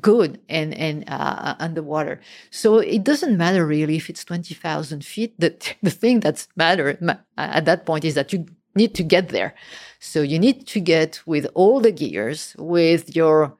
good 0.00 0.40
and 0.48 0.74
and 0.74 1.04
uh, 1.08 1.54
underwater. 1.58 2.20
So 2.50 2.78
it 2.78 3.04
doesn't 3.04 3.36
matter 3.36 3.66
really 3.66 3.96
if 3.96 4.10
it's 4.10 4.24
twenty 4.24 4.54
thousand 4.54 5.04
feet. 5.04 5.38
The 5.38 5.54
the 5.82 5.90
thing 5.90 6.20
that's 6.20 6.48
matter 6.56 6.98
at 7.36 7.64
that 7.64 7.86
point 7.86 8.04
is 8.04 8.14
that 8.14 8.32
you 8.32 8.46
need 8.74 8.94
to 8.94 9.02
get 9.02 9.30
there. 9.30 9.54
So 10.00 10.20
you 10.22 10.38
need 10.38 10.66
to 10.68 10.80
get 10.80 11.20
with 11.26 11.46
all 11.54 11.80
the 11.80 11.92
gears, 11.92 12.54
with 12.58 13.16
your 13.16 13.56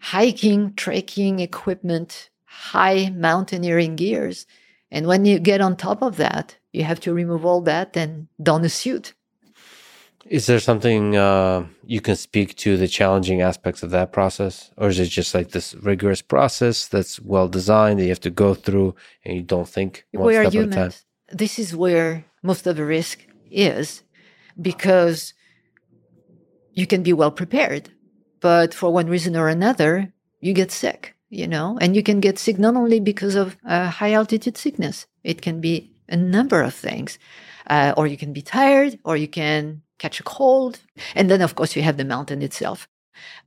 hiking, 0.00 0.74
trekking 0.74 1.40
equipment, 1.40 2.30
high 2.44 3.10
mountaineering 3.10 3.96
gears, 3.96 4.46
and 4.90 5.06
when 5.06 5.24
you 5.24 5.38
get 5.38 5.60
on 5.60 5.76
top 5.76 6.02
of 6.02 6.16
that, 6.16 6.56
you 6.74 6.82
have 6.82 7.00
to 7.00 7.14
remove 7.14 7.44
all 7.46 7.60
that 7.62 7.96
and 7.96 8.26
don 8.42 8.64
a 8.64 8.68
suit. 8.68 9.14
Is 10.26 10.46
there 10.46 10.58
something 10.58 11.16
uh, 11.16 11.66
you 11.84 12.00
can 12.00 12.16
speak 12.16 12.56
to 12.56 12.76
the 12.76 12.88
challenging 12.88 13.42
aspects 13.42 13.82
of 13.82 13.90
that 13.90 14.10
process, 14.10 14.70
or 14.76 14.88
is 14.88 14.98
it 14.98 15.06
just 15.06 15.34
like 15.34 15.50
this 15.50 15.74
rigorous 15.74 16.22
process 16.22 16.88
that's 16.88 17.20
well 17.20 17.46
designed 17.46 17.98
that 17.98 18.04
you 18.04 18.08
have 18.08 18.20
to 18.20 18.30
go 18.30 18.54
through 18.54 18.94
and 19.24 19.36
you 19.36 19.42
don't 19.42 19.68
think 19.68 20.06
one 20.12 20.26
we 20.26 20.36
are 20.36 20.44
step 20.44 20.54
at 20.54 20.68
a 20.68 20.70
time? 20.70 20.72
humans. 20.72 21.04
This 21.30 21.58
is 21.58 21.76
where 21.76 22.24
most 22.42 22.66
of 22.66 22.76
the 22.76 22.84
risk 22.84 23.26
is 23.50 24.02
because 24.60 25.34
you 26.72 26.86
can 26.86 27.02
be 27.02 27.12
well 27.12 27.30
prepared, 27.30 27.90
but 28.40 28.74
for 28.74 28.92
one 28.92 29.08
reason 29.08 29.36
or 29.36 29.48
another, 29.48 30.12
you 30.40 30.54
get 30.54 30.72
sick, 30.72 31.14
you 31.28 31.46
know, 31.46 31.78
and 31.80 31.94
you 31.94 32.02
can 32.02 32.20
get 32.20 32.38
sick 32.38 32.58
not 32.58 32.76
only 32.76 32.98
because 32.98 33.34
of 33.34 33.56
uh, 33.66 33.90
high 33.90 34.12
altitude 34.12 34.56
sickness, 34.56 35.06
it 35.22 35.42
can 35.42 35.60
be 35.60 35.93
a 36.08 36.16
number 36.16 36.62
of 36.62 36.74
things. 36.74 37.18
Uh, 37.66 37.94
or 37.96 38.06
you 38.06 38.16
can 38.16 38.32
be 38.32 38.42
tired, 38.42 38.98
or 39.04 39.16
you 39.16 39.28
can 39.28 39.82
catch 39.98 40.20
a 40.20 40.22
cold. 40.22 40.80
And 41.14 41.30
then, 41.30 41.40
of 41.40 41.54
course, 41.54 41.74
you 41.76 41.82
have 41.82 41.96
the 41.96 42.04
mountain 42.04 42.42
itself. 42.42 42.88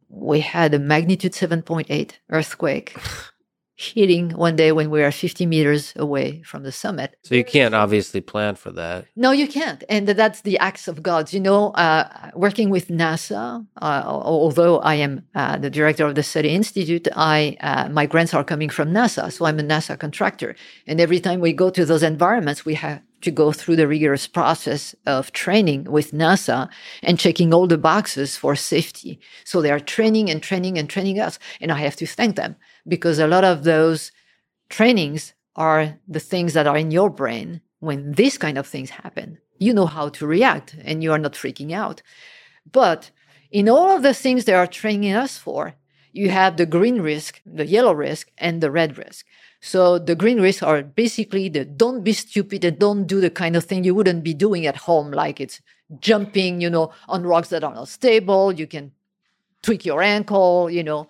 We 0.09 0.39
had 0.39 0.73
a 0.73 0.79
magnitude 0.79 1.34
7.8 1.34 2.13
earthquake 2.29 2.97
hitting 3.78 4.32
one 4.32 4.56
day 4.56 4.72
when 4.72 4.90
we 4.90 5.04
are 5.04 5.12
50 5.12 5.45
meters 5.45 5.94
away 5.95 6.41
from 6.41 6.64
the 6.64 6.72
summit. 6.72 7.16
So 7.24 7.36
you 7.36 7.45
can't 7.45 7.76
obviously 7.76 8.22
plan 8.22 8.56
for 8.56 8.72
that. 8.72 9.06
No, 9.16 9.32
you 9.32 9.48
can't. 9.48 9.84
And 9.88 10.08
that's 10.08 10.41
the 10.41 10.58
acts 10.58 10.88
of 10.88 11.04
God. 11.04 11.32
You 11.32 11.40
know, 11.40 11.70
uh, 11.72 12.32
working 12.34 12.72
with 12.72 12.88
NASA, 12.88 13.66
uh, 13.80 14.04
although 14.06 14.80
I 14.80 14.95
am 14.95 15.22
uh, 15.36 15.60
the 15.60 15.70
director 15.70 16.08
of 16.08 16.16
the 16.16 16.24
SETI 16.24 16.49
Institute, 16.49 17.08
I, 17.16 17.56
uh, 17.62 17.88
my 17.90 18.08
grants 18.08 18.34
are 18.34 18.44
coming 18.44 18.70
from 18.70 18.91
NASA. 18.91 19.32
So 19.32 19.45
I'm 19.45 19.60
a 19.60 19.64
NASA 19.64 19.98
contractor. 19.98 20.56
And 20.88 20.99
every 20.99 21.20
time 21.20 21.40
we 21.40 21.54
go 21.54 21.70
to 21.70 21.86
those 21.86 22.02
environments, 22.02 22.66
we 22.66 22.74
have 22.74 23.04
to 23.22 23.32
go 23.32 23.52
through 23.52 23.76
the 23.76 23.88
rigorous 23.88 24.28
process 24.28 24.95
of 25.06 25.32
training 25.32 25.86
with 25.86 26.12
NASA 26.12 26.70
and 27.02 27.20
checking 27.20 27.54
all 27.54 27.68
the 27.68 27.78
boxes 27.78 28.38
for 28.38 28.56
safety. 28.56 29.20
So 29.44 29.62
they 29.62 29.72
are 29.72 29.80
training 29.80 30.30
and 30.30 30.41
training 30.41 30.78
and 30.78 30.90
training 30.90 31.20
us. 31.20 31.40
And 31.62 31.72
I 31.72 31.80
have 31.80 31.95
to 31.98 32.08
thank 32.08 32.36
them 32.36 32.56
because 32.88 33.19
a 33.19 33.27
lot 33.27 33.43
of 33.43 33.64
those 33.64 34.11
trainings 34.69 35.34
are 35.55 35.97
the 36.07 36.19
things 36.19 36.53
that 36.53 36.68
are 36.68 36.77
in 36.77 36.91
your 36.91 37.09
brain 37.09 37.61
when 37.80 38.14
these 38.14 38.38
kind 38.38 38.57
of 38.57 38.68
things 38.68 38.89
happen. 38.89 39.39
You 39.57 39.73
know 39.73 39.85
how 39.85 40.09
to 40.09 40.27
react 40.27 40.76
and 40.84 41.03
you 41.03 41.11
are 41.11 41.18
not 41.18 41.34
freaking 41.34 41.72
out. 41.72 42.01
But 42.72 43.11
in 43.51 43.69
all 43.69 43.95
of 43.95 44.03
the 44.03 44.14
things 44.14 44.45
they 44.45 44.53
are 44.53 44.68
training 44.68 45.14
us 45.14 45.38
for, 45.38 45.73
you 46.11 46.30
have 46.30 46.57
the 46.57 46.65
green 46.65 47.01
risk, 47.01 47.41
the 47.45 47.65
yellow 47.65 47.93
risk, 47.93 48.31
and 48.38 48.61
the 48.61 48.72
red 48.72 48.97
risk. 48.97 49.26
So 49.61 49.97
the 49.99 50.15
green 50.15 50.39
risks 50.39 50.64
are 50.64 50.84
basically 50.84 51.49
the 51.49 51.65
don't 51.65 52.03
be 52.03 52.14
stupid 52.14 52.64
and 52.64 52.77
don't 52.77 53.05
do 53.05 53.19
the 53.19 53.30
kind 53.30 53.55
of 53.55 53.64
thing 53.65 53.84
you 53.84 53.95
wouldn't 53.95 54.23
be 54.23 54.34
doing 54.34 54.65
at 54.65 54.76
home, 54.76 55.11
like 55.11 55.39
it's 55.39 55.61
jumping, 55.99 56.61
you 56.61 56.69
know, 56.69 56.91
on 57.07 57.23
rocks 57.23 57.49
that 57.49 57.64
are 57.64 57.73
not 57.73 57.88
stable. 57.88 58.51
You 58.51 58.68
can 58.68 58.91
tweak 59.61 59.85
your 59.85 60.01
ankle, 60.01 60.69
you 60.69 60.84
know. 60.84 61.07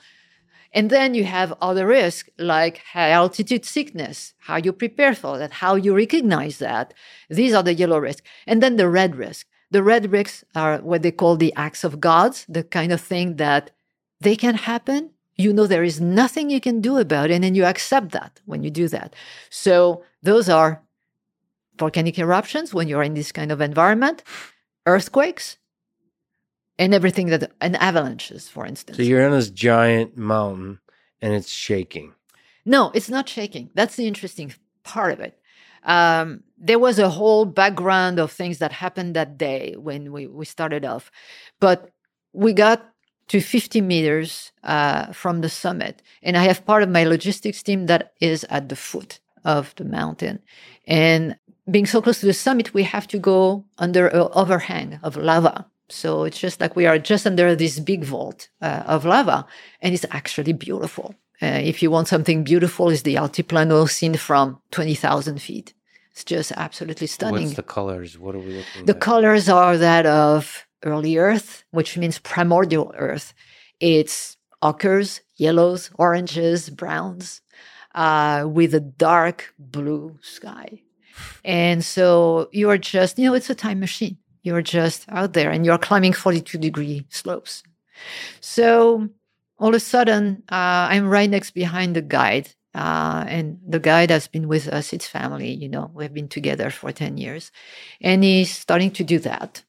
And 0.73 0.89
then 0.89 1.14
you 1.14 1.23
have 1.23 1.53
other 1.61 1.88
risks 1.88 2.30
like 2.38 2.81
high 2.94 3.11
altitude 3.11 3.65
sickness, 3.65 4.34
how 4.39 4.57
you 4.57 4.73
prepare 4.73 5.15
for 5.15 5.38
that, 5.38 5.52
how 5.53 5.76
you 5.76 5.95
recognize 5.95 6.60
that. 6.60 6.94
These 7.30 7.53
are 7.53 7.64
the 7.64 7.73
yellow 7.73 7.99
risks. 7.99 8.22
And 8.45 8.61
then 8.61 8.76
the 8.76 8.89
red 8.89 9.15
risk. 9.15 9.48
The 9.72 9.84
red 9.84 10.11
risks 10.11 10.44
are 10.56 10.77
what 10.80 11.02
they 11.02 11.11
call 11.11 11.35
the 11.35 11.53
acts 11.56 11.84
of 11.84 11.99
gods, 11.99 12.45
the 12.48 12.64
kind 12.64 12.91
of 12.91 13.02
thing 13.02 13.35
that 13.35 13.72
they 14.22 14.35
can 14.35 14.56
happen. 14.56 15.11
You 15.35 15.53
know 15.53 15.68
there 15.68 15.84
is 15.84 16.02
nothing 16.02 16.49
you 16.49 16.61
can 16.61 16.81
do 16.81 16.98
about 16.98 17.30
it, 17.30 17.34
and 17.34 17.44
then 17.44 17.53
you 17.53 17.65
accept 17.65 18.11
that 18.11 18.41
when 18.45 18.64
you 18.64 18.72
do 18.72 18.88
that. 18.88 19.15
So 19.49 20.03
those 20.23 20.49
are 20.49 20.81
volcanic 21.77 22.18
eruptions 22.18 22.73
when 22.73 22.88
you're 22.88 23.03
in 23.03 23.14
this 23.14 23.31
kind 23.31 23.52
of 23.52 23.61
environment, 23.61 24.23
earthquakes, 24.88 25.57
and 26.79 26.93
everything 26.93 27.27
that, 27.27 27.51
and 27.61 27.75
avalanches, 27.77 28.47
for 28.47 28.65
instance. 28.65 28.97
So 28.97 29.03
you're 29.03 29.25
in 29.25 29.31
this 29.31 29.49
giant 29.49 30.17
mountain 30.17 30.79
and 31.21 31.33
it's 31.33 31.49
shaking. 31.49 32.13
No, 32.65 32.91
it's 32.93 33.09
not 33.09 33.29
shaking. 33.29 33.69
That's 33.73 33.95
the 33.95 34.07
interesting 34.07 34.53
part 34.83 35.13
of 35.13 35.19
it. 35.19 35.39
Um, 35.83 36.43
there 36.57 36.79
was 36.79 36.99
a 36.99 37.09
whole 37.09 37.45
background 37.45 38.19
of 38.19 38.31
things 38.31 38.59
that 38.59 38.71
happened 38.71 39.15
that 39.15 39.37
day 39.37 39.75
when 39.77 40.11
we, 40.11 40.27
we 40.27 40.45
started 40.45 40.83
off. 40.83 41.11
But 41.59 41.91
we 42.33 42.53
got 42.53 42.93
to 43.29 43.41
50 43.41 43.81
meters 43.81 44.51
uh, 44.63 45.11
from 45.13 45.41
the 45.41 45.49
summit. 45.49 46.01
And 46.21 46.37
I 46.37 46.43
have 46.43 46.65
part 46.65 46.83
of 46.83 46.89
my 46.89 47.03
logistics 47.03 47.63
team 47.63 47.87
that 47.87 48.13
is 48.21 48.45
at 48.49 48.69
the 48.69 48.75
foot 48.75 49.19
of 49.43 49.73
the 49.75 49.85
mountain. 49.85 50.39
And 50.85 51.37
being 51.69 51.85
so 51.85 52.01
close 52.01 52.19
to 52.21 52.25
the 52.25 52.33
summit, 52.33 52.73
we 52.73 52.83
have 52.83 53.07
to 53.07 53.19
go 53.19 53.65
under 53.77 54.07
an 54.07 54.29
overhang 54.33 54.99
of 55.03 55.17
lava. 55.17 55.65
So 55.89 56.23
it's 56.26 56.39
just 56.39 56.59
like 56.59 56.76
we 56.76 56.85
are 56.85 56.99
just 56.99 57.26
under 57.26 57.55
this 57.55 57.80
big 57.80 58.03
vault 58.03 58.49
uh, 58.61 58.84
of 58.85 59.05
lava, 59.05 59.45
and 59.81 59.93
it's 59.93 60.05
actually 60.11 60.53
beautiful. 60.53 61.15
Uh, 61.41 61.61
if 61.64 61.81
you 61.84 61.91
want 61.91 62.07
something 62.07 62.43
beautiful, 62.43 62.89
is 62.89 63.03
the 63.03 63.15
Altiplano 63.15 63.88
seen 63.89 64.15
from 64.15 64.59
20,000 64.72 65.41
feet. 65.41 65.73
It's 66.11 66.23
just 66.23 66.51
absolutely 66.53 67.07
stunning. 67.07 67.43
What's 67.45 67.55
the 67.55 67.64
colors? 67.64 68.18
What 68.18 68.35
are 68.35 68.39
we 68.39 68.53
looking 68.53 68.85
The 68.85 68.95
at? 68.95 68.99
colors 68.99 69.47
are 69.47 69.77
that 69.77 70.05
of 70.07 70.65
early 70.84 71.18
Earth, 71.18 71.64
which 71.72 71.95
means 71.97 72.18
primordial 72.19 72.91
Earth. 72.97 73.34
It's 73.80 74.35
ochres, 74.64 75.22
yellows, 75.35 75.91
oranges, 75.99 76.72
browns, 76.72 77.41
uh, 77.93 78.45
with 78.47 78.73
a 78.73 78.80
dark 78.80 79.53
blue 79.59 80.18
sky. 80.22 80.81
And 81.45 81.85
so 81.85 82.49
you 82.51 82.69
are 82.72 82.77
just, 82.80 83.18
you 83.19 83.26
know, 83.27 83.35
it's 83.35 83.49
a 83.51 83.55
time 83.55 83.80
machine. 83.80 84.18
You're 84.47 84.61
just 84.61 85.03
out 85.09 85.33
there 85.33 85.51
and 85.51 85.65
you're 85.65 85.77
climbing 85.77 86.13
42 86.13 86.57
degree 86.57 87.05
slopes. 87.09 87.63
So 88.39 89.09
all 89.59 89.67
of 89.67 89.75
a 89.75 89.79
sudden, 89.81 90.41
uh, 90.49 90.87
I'm 90.89 91.09
right 91.09 91.29
next 91.29 91.51
behind 91.51 91.97
the 91.97 92.01
guide. 92.01 92.47
Uh, 92.73 93.25
and 93.27 93.59
the 93.67 93.79
guide 93.79 94.09
has 94.09 94.29
been 94.29 94.47
with 94.47 94.69
us, 94.69 94.93
it's 94.93 95.05
family, 95.05 95.51
you 95.51 95.67
know, 95.67 95.91
we've 95.93 96.13
been 96.13 96.29
together 96.29 96.69
for 96.69 96.93
10 96.93 97.17
years. 97.17 97.51
And 97.99 98.23
he's 98.23 98.55
starting 98.55 98.91
to 98.91 99.03
do 99.03 99.19
that. 99.19 99.63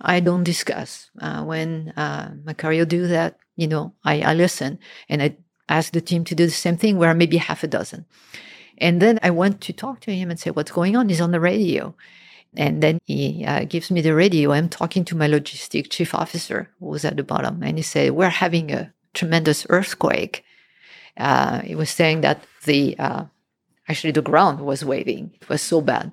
I 0.00 0.20
don't 0.20 0.44
discuss. 0.44 1.10
Uh, 1.20 1.44
when 1.44 1.92
uh, 1.98 2.30
Macario 2.42 2.88
do 2.88 3.06
that, 3.08 3.36
you 3.56 3.66
know, 3.66 3.92
I, 4.02 4.22
I 4.22 4.32
listen 4.32 4.78
and 5.10 5.22
I 5.22 5.36
ask 5.68 5.92
the 5.92 6.00
team 6.00 6.24
to 6.24 6.34
do 6.34 6.46
the 6.46 6.52
same 6.52 6.78
thing. 6.78 6.96
We're 6.96 7.12
maybe 7.12 7.36
half 7.36 7.64
a 7.64 7.66
dozen. 7.66 8.06
And 8.78 9.02
then 9.02 9.18
I 9.22 9.30
went 9.30 9.60
to 9.62 9.74
talk 9.74 10.00
to 10.00 10.14
him 10.14 10.30
and 10.30 10.40
say, 10.40 10.50
what's 10.50 10.72
going 10.72 10.96
on? 10.96 11.10
He's 11.10 11.20
on 11.20 11.32
the 11.32 11.40
radio. 11.40 11.94
And 12.56 12.82
then 12.82 12.98
he 13.04 13.44
uh, 13.44 13.64
gives 13.64 13.90
me 13.90 14.00
the 14.00 14.14
radio. 14.14 14.52
I'm 14.52 14.68
talking 14.68 15.04
to 15.06 15.16
my 15.16 15.28
logistic 15.28 15.90
chief 15.90 16.14
officer 16.14 16.70
who 16.78 16.86
was 16.86 17.04
at 17.04 17.16
the 17.16 17.22
bottom. 17.22 17.62
And 17.62 17.76
he 17.78 17.82
said, 17.82 18.12
we're 18.12 18.28
having 18.28 18.70
a 18.72 18.92
tremendous 19.12 19.66
earthquake. 19.70 20.44
Uh, 21.16 21.60
he 21.60 21.74
was 21.74 21.90
saying 21.90 22.20
that 22.22 22.44
the, 22.64 22.96
uh, 22.98 23.24
actually 23.88 24.12
the 24.12 24.22
ground 24.22 24.60
was 24.60 24.84
waving. 24.84 25.32
It 25.40 25.48
was 25.48 25.62
so 25.62 25.80
bad. 25.80 26.12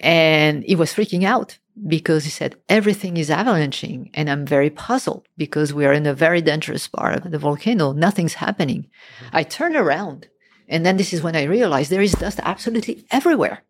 And 0.00 0.64
he 0.64 0.76
was 0.76 0.92
freaking 0.92 1.24
out 1.24 1.58
because 1.86 2.24
he 2.24 2.30
said, 2.30 2.56
everything 2.68 3.16
is 3.16 3.30
avalanching. 3.30 4.10
And 4.14 4.28
I'm 4.28 4.46
very 4.46 4.70
puzzled 4.70 5.26
because 5.36 5.72
we 5.72 5.86
are 5.86 5.92
in 5.92 6.06
a 6.06 6.14
very 6.14 6.42
dangerous 6.42 6.88
part 6.88 7.24
of 7.24 7.30
the 7.30 7.38
volcano. 7.38 7.92
Nothing's 7.92 8.34
happening. 8.34 8.88
I 9.32 9.42
turn 9.42 9.76
around 9.76 10.28
and 10.68 10.84
then 10.84 10.96
this 10.96 11.12
is 11.12 11.22
when 11.22 11.36
I 11.36 11.44
realized 11.44 11.90
there 11.90 12.02
is 12.02 12.12
dust 12.12 12.40
absolutely 12.42 13.04
everywhere. 13.10 13.62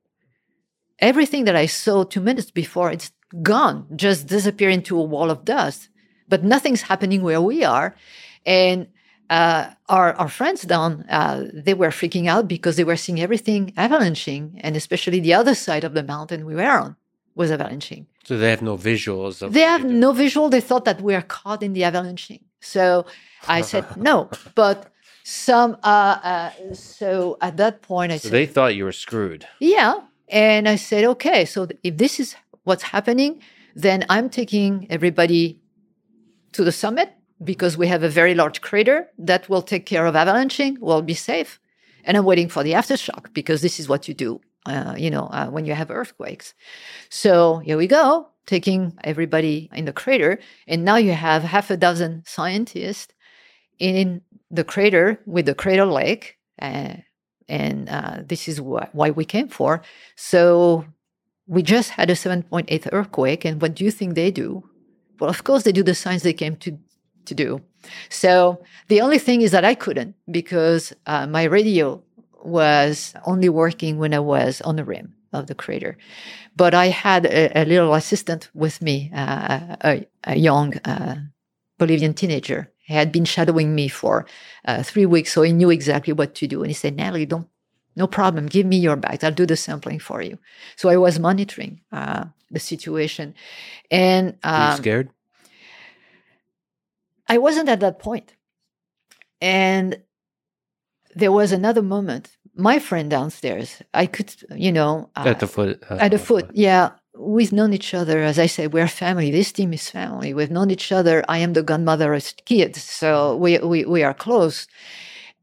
Everything 0.99 1.45
that 1.45 1.57
I 1.57 1.67
saw 1.67 2.05
two 2.05 2.21
minutes 2.21 2.51
before, 2.51 2.91
it's 2.91 3.13
gone, 3.43 3.87
just 3.97 4.27
disappear 4.27 4.71
into 4.71 4.99
a 4.99 5.03
wall 5.03 5.31
of 5.31 5.45
dust. 5.45 5.89
But 6.29 6.43
nothing's 6.43 6.83
happening 6.83 7.23
where 7.23 7.41
we 7.41 7.65
are. 7.65 7.95
And 8.45 8.89
uh, 9.29 9.71
our, 9.89 10.13
our 10.15 10.29
friends 10.29 10.63
down, 10.63 11.05
uh, 11.09 11.45
they 11.53 11.75
were 11.75 11.89
freaking 11.89 12.29
out 12.29 12.49
because 12.49 12.77
they 12.77 12.85
were 12.85 12.97
seeing 12.97 13.21
everything 13.21 13.73
avalanching, 13.77 14.59
and 14.63 14.77
especially 14.77 15.21
the 15.21 15.35
other 15.35 15.55
side 15.55 15.85
of 15.85 15.95
the 15.95 16.03
mountain 16.03 16.47
we 16.47 16.55
were 16.55 16.71
on 16.71 16.97
was 17.35 17.51
avalanching. 17.51 18.07
So 18.25 18.39
they 18.39 18.51
have 18.51 18.63
no 18.63 18.77
visuals. 18.77 19.43
Of 19.43 19.53
They 19.53 19.61
have 19.61 19.85
no 19.85 20.13
visual. 20.13 20.49
They 20.49 20.61
thought 20.61 20.85
that 20.87 21.01
we 21.01 21.15
are 21.15 21.23
caught 21.23 21.63
in 21.63 21.73
the 21.75 21.85
avalanching. 21.85 22.45
So 22.61 23.07
I 23.47 23.61
said 23.61 23.85
no, 24.11 24.31
but 24.55 24.91
some. 25.25 25.77
Uh, 25.83 26.19
uh, 26.23 26.51
so 26.73 27.37
at 27.41 27.57
that 27.59 27.83
point, 27.83 28.13
I 28.13 28.17
So 28.17 28.29
said, 28.29 28.33
they 28.33 28.47
thought 28.47 28.75
you 28.75 28.85
were 28.85 28.93
screwed. 28.93 29.47
yeah. 29.61 30.01
And 30.29 30.69
I 30.69 30.77
said, 30.77 31.05
okay, 31.05 31.45
so 31.45 31.69
if 31.83 31.97
this 31.97 32.19
is 32.19 32.37
what's 32.65 32.83
happening, 32.83 33.41
then 33.75 34.05
I'm 34.09 34.29
taking 34.29 34.87
everybody 34.91 35.61
to 36.53 36.65
the 36.65 36.73
summit 36.73 37.13
because 37.43 37.77
we 37.77 37.87
have 37.89 38.03
a 38.03 38.09
very 38.09 38.35
large 38.35 38.61
crater 38.61 39.09
that 39.19 39.49
will 39.49 39.63
take 39.63 39.87
care 39.87 40.07
of 40.07 40.17
avalanching, 40.17 40.79
we'll 40.81 41.03
be 41.03 41.15
safe. 41.15 41.61
And 42.05 42.17
I'm 42.17 42.25
waiting 42.25 42.49
for 42.49 42.63
the 42.63 42.73
aftershock 42.73 43.33
because 43.35 43.61
this 43.63 43.79
is 43.79 43.89
what 43.89 44.09
you 44.09 44.15
do, 44.15 44.41
uh, 44.65 44.95
you 44.97 45.11
know, 45.11 45.27
uh, 45.27 45.49
when 45.49 45.67
you 45.67 45.75
have 45.75 45.91
earthquakes. 45.91 46.55
So 47.11 47.59
here 47.59 47.77
we 47.77 47.87
go, 47.87 48.29
taking 48.47 48.97
everybody 49.05 49.69
in 49.73 49.85
the 49.85 49.93
crater. 49.93 50.39
And 50.67 50.85
now 50.85 50.97
you 50.97 51.13
have 51.13 51.43
half 51.43 51.71
a 51.71 51.77
dozen 51.77 52.23
scientists 52.27 53.13
in 53.79 54.23
the 54.51 54.65
crater 54.65 55.21
with 55.27 55.47
the 55.47 55.55
crater 55.55 55.85
lake. 55.85 56.39
Uh, 56.61 56.95
and 57.49 57.89
uh, 57.89 58.19
this 58.27 58.49
is 58.49 58.59
wh- 58.59 58.95
why 58.95 59.11
we 59.11 59.25
came 59.25 59.49
for. 59.49 59.83
So 60.17 60.85
we 61.47 61.63
just 61.63 61.91
had 61.91 62.11
a 62.11 62.15
7.8 62.15 62.89
earthquake, 62.93 63.45
and 63.45 63.61
what 63.61 63.75
do 63.75 63.85
you 63.85 63.91
think 63.91 64.15
they 64.15 64.31
do? 64.31 64.69
Well, 65.21 65.31
of 65.31 65.45
course, 65.45 65.63
they 65.63 65.73
do 65.73 65.83
the 65.83 65.95
science 65.95 66.23
they 66.23 66.33
came 66.33 66.57
to 66.57 66.79
to 67.27 67.35
do. 67.35 67.61
So 68.09 68.63
the 68.89 69.01
only 69.01 69.19
thing 69.19 69.43
is 69.43 69.51
that 69.51 69.65
I 69.65 69.75
couldn't 69.75 70.15
because 70.31 70.93
uh, 71.07 71.27
my 71.27 71.45
radio 71.45 72.03
was 72.45 73.15
only 73.25 73.49
working 73.49 73.99
when 73.99 74.15
I 74.15 74.21
was 74.21 74.61
on 74.61 74.77
the 74.77 74.85
rim 74.85 75.15
of 75.33 75.49
the 75.49 75.55
crater. 75.55 75.99
But 76.57 76.75
I 76.75 76.87
had 76.87 77.27
a, 77.27 77.63
a 77.63 77.65
little 77.65 77.95
assistant 77.95 78.49
with 78.55 78.81
me, 78.81 79.11
uh, 79.15 79.77
a, 79.83 80.07
a 80.25 80.37
young 80.37 80.77
uh, 80.85 81.17
Bolivian 81.79 82.15
teenager 82.15 82.73
had 82.87 83.13
been 83.13 83.25
shadowing 83.25 83.75
me 83.75 83.89
for 83.89 84.27
uh, 84.65 84.83
three 84.83 85.07
weeks, 85.07 85.33
so 85.33 85.43
he 85.43 85.53
knew 85.53 85.71
exactly 85.71 86.13
what 86.13 86.35
to 86.37 86.47
do. 86.47 86.63
And 86.63 86.71
he 86.71 86.75
said, 86.75 86.97
Nathalie, 86.97 87.27
don't, 87.27 87.49
no 87.97 88.07
problem. 88.07 88.47
Give 88.47 88.67
me 88.67 88.77
your 88.77 88.97
bags. 88.97 89.25
I'll 89.25 89.33
do 89.33 89.47
the 89.47 89.57
sampling 89.57 89.99
for 89.99 90.23
you. 90.23 90.39
So 90.77 90.89
I 90.89 90.97
was 90.97 91.19
monitoring 91.19 91.81
uh, 91.93 92.27
the 92.51 92.61
situation. 92.61 93.35
And 93.91 94.39
Were 94.45 94.51
you 94.51 94.57
um, 94.57 94.77
scared? 94.77 95.11
I 97.29 97.39
wasn't 97.39 97.69
at 97.69 97.81
that 97.81 97.99
point. 97.99 98.35
And 99.41 100.03
there 101.15 101.33
was 101.33 101.53
another 101.53 101.83
moment. 101.83 102.37
My 102.55 102.79
friend 102.79 103.11
downstairs, 103.11 103.83
I 103.93 104.07
could, 104.07 104.35
you 104.55 104.73
know, 104.73 105.11
uh, 105.17 105.25
at 105.27 105.41
the 105.41 105.47
foot. 105.47 105.83
uh, 105.91 105.97
at 106.01 106.11
the 106.13 106.19
foot. 106.19 106.51
Yeah. 106.55 106.93
We've 107.19 107.53
known 107.53 107.73
each 107.73 107.95
other. 107.95 108.23
As 108.23 108.39
I 108.39 108.47
say, 108.47 108.67
we're 108.67 108.89
family. 108.89 109.31
This 109.31 109.53
team 109.53 109.73
is 109.73 109.89
family. 109.89 110.35
We've 110.35 110.51
known 110.51 110.71
each 110.71 110.93
other. 110.93 111.25
I 111.29 111.39
am 111.39 111.55
the 111.55 111.63
godmother 111.63 112.15
of 112.15 112.33
kids. 112.45 112.83
So 112.83 113.37
we, 113.37 113.59
we, 113.59 113.85
we 113.85 114.03
are 114.03 114.15
close. 114.15 114.67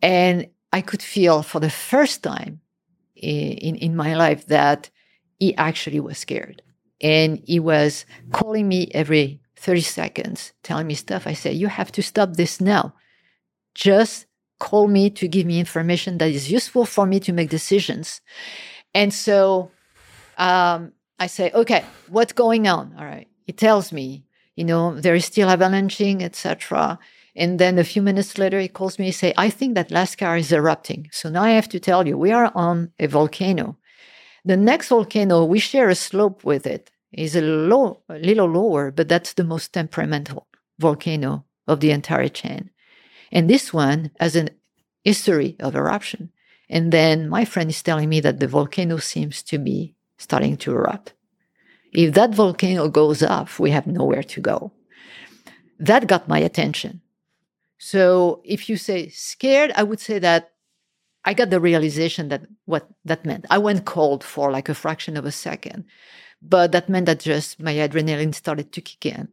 And 0.02 0.48
I 0.72 0.82
could 0.82 1.02
feel 1.02 1.44
for 1.44 1.60
the 1.60 1.70
first 1.70 2.24
time 2.24 2.62
in, 3.16 3.76
in, 3.76 3.96
my 3.96 4.16
life 4.16 4.48
that 4.48 4.90
he 5.40 5.56
actually 5.56 6.00
was 6.00 6.18
scared. 6.18 6.62
And 7.02 7.42
he 7.46 7.60
was 7.60 8.06
calling 8.32 8.68
me 8.68 8.90
every 8.94 9.40
30 9.58 9.82
seconds, 9.82 10.54
telling 10.64 10.88
me 10.88 10.94
stuff. 10.94 11.26
I 11.26 11.34
said, 11.34 11.56
You 11.56 11.68
have 11.68 11.92
to 11.94 12.04
stop 12.04 12.34
this 12.34 12.60
now. 12.60 12.94
Just 13.76 14.26
call 14.60 14.88
me 14.88 15.10
to 15.10 15.28
give 15.28 15.46
me 15.46 15.60
information 15.60 16.18
that 16.18 16.30
is 16.30 16.52
useful 16.52 16.86
for 16.86 17.06
me 17.06 17.20
to 17.22 17.34
make 17.34 17.50
decisions. 17.50 18.22
And 18.94 19.14
so 19.14 19.72
um, 20.38 20.92
I 21.20 21.28
say, 21.28 21.52
okay, 21.54 21.84
what's 22.10 22.34
going 22.34 22.68
on? 22.68 22.96
All 22.98 23.06
right. 23.06 23.28
He 23.46 23.54
tells 23.54 23.92
me, 23.92 24.26
you 24.56 24.64
know, 24.64 25.00
there 25.00 25.16
is 25.16 25.26
still 25.26 25.50
avalanching, 25.50 26.24
etc. 26.24 27.00
And 27.36 27.60
then 27.60 27.80
a 27.80 27.84
few 27.84 28.02
minutes 28.02 28.38
later, 28.38 28.60
he 28.60 28.68
calls 28.68 29.00
me 29.00 29.08
and 29.08 29.16
say, 29.16 29.34
I 29.38 29.50
think 29.50 29.76
that 29.76 29.90
Lascar 29.90 30.38
is 30.38 30.52
erupting. 30.52 31.10
So 31.12 31.30
now 31.30 31.44
I 31.44 31.52
have 31.52 31.70
to 31.70 31.80
tell 31.80 32.08
you, 32.08 32.18
we 32.18 32.32
are 32.32 32.52
on 32.54 32.92
a 33.00 33.08
volcano. 33.08 33.78
The 34.46 34.58
next 34.58 34.90
volcano, 34.90 35.46
we 35.46 35.60
share 35.60 35.90
a 35.90 35.96
slope 35.96 36.44
with 36.44 36.68
it, 36.68 36.92
is 37.12 37.36
a, 37.36 37.42
low, 37.42 38.02
a 38.10 38.20
little 38.20 38.48
lower, 38.48 38.92
but 38.92 39.08
that's 39.08 39.34
the 39.34 39.44
most 39.44 39.74
temperamental 39.74 40.48
volcano 40.80 41.46
of 41.68 41.80
the 41.80 41.92
entire 41.92 42.28
chain. 42.28 42.70
And 43.32 43.50
this 43.50 43.74
one 43.74 44.12
has 44.20 44.36
an 44.36 44.50
history 45.04 45.56
of 45.60 45.76
eruption. 45.76 46.32
And 46.70 46.92
then 46.92 47.30
my 47.30 47.46
friend 47.46 47.70
is 47.70 47.82
telling 47.82 48.10
me 48.10 48.20
that 48.22 48.40
the 48.40 48.48
volcano 48.48 48.98
seems 48.98 49.44
to 49.44 49.58
be 49.58 49.96
starting 50.24 50.58
to 50.58 50.72
erupt. 50.72 51.14
If 51.92 52.14
that 52.16 52.34
volcano 52.34 52.88
goes 52.90 53.22
up, 53.22 53.60
we 53.60 53.70
have 53.72 53.86
nowhere 53.86 54.24
to 54.24 54.42
go. 54.42 54.72
That 55.80 56.08
got 56.08 56.28
my 56.28 56.40
attention. 56.40 57.02
So 57.78 58.42
if 58.44 58.70
you 58.70 58.78
say 58.78 59.10
scared, 59.10 59.72
I 59.76 59.84
would 59.84 60.00
say 60.00 60.18
that 60.20 60.52
I 61.26 61.34
got 61.34 61.50
the 61.50 61.60
realization 61.60 62.30
that 62.30 62.44
what 62.66 62.88
that 63.06 63.26
meant. 63.26 63.46
I 63.50 63.58
went 63.58 63.86
cold 63.86 64.24
for 64.24 64.52
like 64.52 64.70
a 64.70 64.76
fraction 64.76 65.18
of 65.18 65.26
a 65.26 65.32
second, 65.32 65.86
but 66.42 66.72
that 66.72 66.90
meant 66.90 67.06
that 67.06 67.20
just 67.20 67.62
my 67.62 67.74
adrenaline 67.76 68.34
started 68.34 68.72
to 68.72 68.82
kick 68.82 69.06
in. 69.06 69.30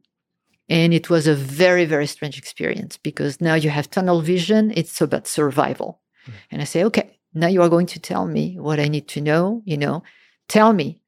And 0.68 0.94
it 0.94 1.10
was 1.10 1.26
a 1.26 1.34
very, 1.34 1.84
very 1.84 2.06
strange 2.06 2.38
experience 2.38 2.96
because 2.96 3.40
now 3.40 3.54
you 3.54 3.70
have 3.70 3.90
tunnel 3.90 4.20
vision. 4.20 4.72
It's 4.76 5.00
about 5.00 5.26
survival. 5.26 6.00
Mm. 6.26 6.32
And 6.52 6.62
I 6.62 6.64
say, 6.64 6.84
okay, 6.84 7.18
now 7.34 7.48
you 7.48 7.60
are 7.62 7.68
going 7.68 7.86
to 7.86 7.98
tell 7.98 8.26
me 8.26 8.56
what 8.58 8.78
I 8.78 8.86
need 8.86 9.08
to 9.08 9.20
know. 9.20 9.62
You 9.64 9.78
know, 9.78 10.04
tell 10.51 10.72
me, 10.72 11.01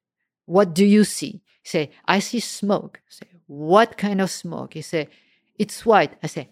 what 0.47 0.73
do 0.73 0.85
you 0.85 1.05
see? 1.05 1.43
Say, 1.65 1.91
I 2.07 2.21
see 2.21 2.41
smoke. 2.41 3.01
Say, 3.09 3.27
what 3.47 3.99
kind 3.99 4.21
of 4.21 4.31
smoke? 4.31 4.75
You 4.75 4.83
say, 4.83 5.09
it's 5.59 5.85
white. 5.85 6.15
I 6.23 6.27
say, 6.27 6.49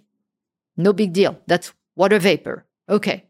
no 0.76 0.92
big 0.92 1.12
deal. 1.12 1.40
That's 1.46 1.72
water 1.96 2.18
vapor. 2.18 2.66
Okay. 2.88 3.24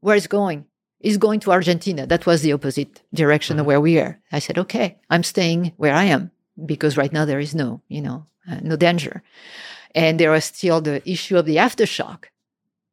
Where 0.00 0.16
is 0.16 0.26
going? 0.26 0.66
Is 1.00 1.16
going 1.16 1.40
to 1.40 1.52
Argentina. 1.52 2.06
That 2.06 2.26
was 2.26 2.42
the 2.42 2.52
opposite 2.52 3.02
direction 3.12 3.54
mm-hmm. 3.54 3.60
of 3.60 3.66
where 3.66 3.80
we 3.80 3.98
are. 3.98 4.20
I 4.32 4.38
said, 4.40 4.58
okay, 4.58 4.98
I'm 5.10 5.22
staying 5.22 5.72
where 5.76 5.94
I 5.94 6.04
am 6.04 6.30
because 6.64 6.96
right 6.96 7.12
now 7.12 7.24
there 7.24 7.38
is 7.40 7.54
no, 7.54 7.82
you 7.88 8.02
know, 8.02 8.26
uh, 8.50 8.60
no 8.62 8.76
danger. 8.76 9.22
And 9.94 10.18
there 10.18 10.30
was 10.30 10.44
still 10.44 10.80
the 10.80 11.08
issue 11.08 11.36
of 11.36 11.46
the 11.46 11.56
aftershock. 11.56 12.24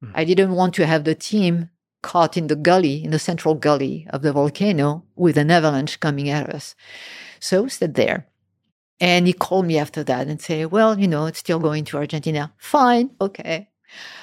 Mm. 0.04 0.12
I 0.14 0.24
didn't 0.24 0.52
want 0.54 0.76
to 0.76 0.86
have 0.86 1.04
the 1.04 1.16
team 1.16 1.70
caught 2.06 2.38
in 2.38 2.46
the 2.46 2.56
gully, 2.56 3.04
in 3.04 3.10
the 3.10 3.18
central 3.18 3.56
gully 3.56 4.06
of 4.12 4.22
the 4.22 4.32
volcano 4.32 5.04
with 5.16 5.38
an 5.38 5.50
avalanche 5.50 6.00
coming 6.00 6.30
at 6.30 6.48
us. 6.54 6.76
So 7.40 7.64
we 7.64 7.70
stayed 7.70 7.96
there. 7.96 8.28
And 9.00 9.26
he 9.26 9.34
called 9.34 9.66
me 9.66 9.80
after 9.80 10.04
that 10.04 10.28
and 10.28 10.40
say, 10.40 10.68
well, 10.68 11.00
you 11.00 11.08
know, 11.08 11.26
it's 11.26 11.40
still 11.40 11.58
going 11.60 11.84
to 11.86 11.98
Argentina. 11.98 12.54
Fine. 12.58 13.10
Okay. 13.20 13.70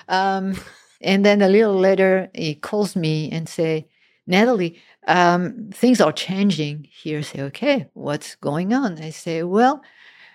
Um, 0.08 0.54
and 1.00 1.24
then 1.26 1.42
a 1.42 1.48
little 1.48 1.74
later, 1.74 2.30
he 2.34 2.54
calls 2.54 2.94
me 2.94 3.28
and 3.32 3.48
say, 3.48 3.88
Nathalie, 4.28 4.78
um, 5.08 5.70
things 5.74 6.00
are 6.00 6.12
changing 6.12 6.86
here. 7.02 7.18
I 7.18 7.22
say, 7.22 7.42
okay, 7.42 7.88
what's 7.94 8.36
going 8.36 8.72
on? 8.72 9.02
I 9.02 9.10
say, 9.10 9.42
well, 9.42 9.82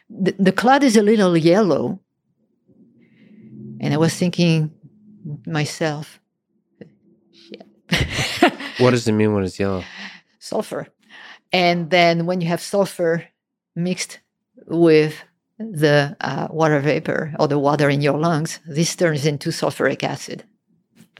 the, 0.09 0.35
the 0.37 0.51
cloud 0.51 0.83
is 0.83 0.97
a 0.97 1.01
little 1.01 1.37
yellow. 1.37 2.01
And 3.79 3.93
I 3.93 3.97
was 3.97 4.13
thinking 4.13 4.71
myself. 5.45 6.19
what 8.79 8.91
does 8.91 9.07
it 9.07 9.13
mean 9.13 9.33
when 9.33 9.43
it's 9.43 9.59
yellow? 9.59 9.83
Sulfur. 10.39 10.87
And 11.51 11.89
then 11.89 12.25
when 12.25 12.41
you 12.41 12.47
have 12.47 12.61
sulfur 12.61 13.25
mixed 13.75 14.19
with 14.67 15.23
the 15.57 16.15
uh, 16.21 16.47
water 16.51 16.79
vapor 16.79 17.33
or 17.39 17.47
the 17.47 17.59
water 17.59 17.89
in 17.89 18.01
your 18.01 18.17
lungs, 18.17 18.59
this 18.67 18.95
turns 18.95 19.25
into 19.25 19.49
sulfuric 19.49 20.03
acid. 20.03 20.43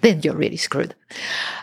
Then 0.01 0.21
you're 0.21 0.35
really 0.35 0.57
screwed. 0.57 0.95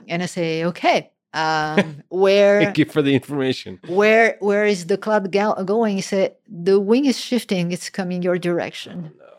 And 0.09 0.23
I 0.23 0.27
say, 0.27 0.65
okay, 0.65 1.13
um, 1.35 2.03
where 2.09 2.63
thank 2.63 2.79
you 2.79 2.85
for 2.85 3.03
the 3.03 3.15
information 3.15 3.81
where 3.89 4.37
where 4.41 4.65
is 4.65 4.87
the 4.87 4.97
cloud 4.97 5.31
going 5.33 5.97
he 5.97 6.01
said 6.01 6.37
the 6.49 6.79
wing 6.79 7.07
is 7.07 7.19
shifting 7.19 7.73
it's 7.73 7.91
coming 7.91 8.23
your 8.23 8.39
direction 8.39 9.11
oh, 9.13 9.19
no. 9.19 9.33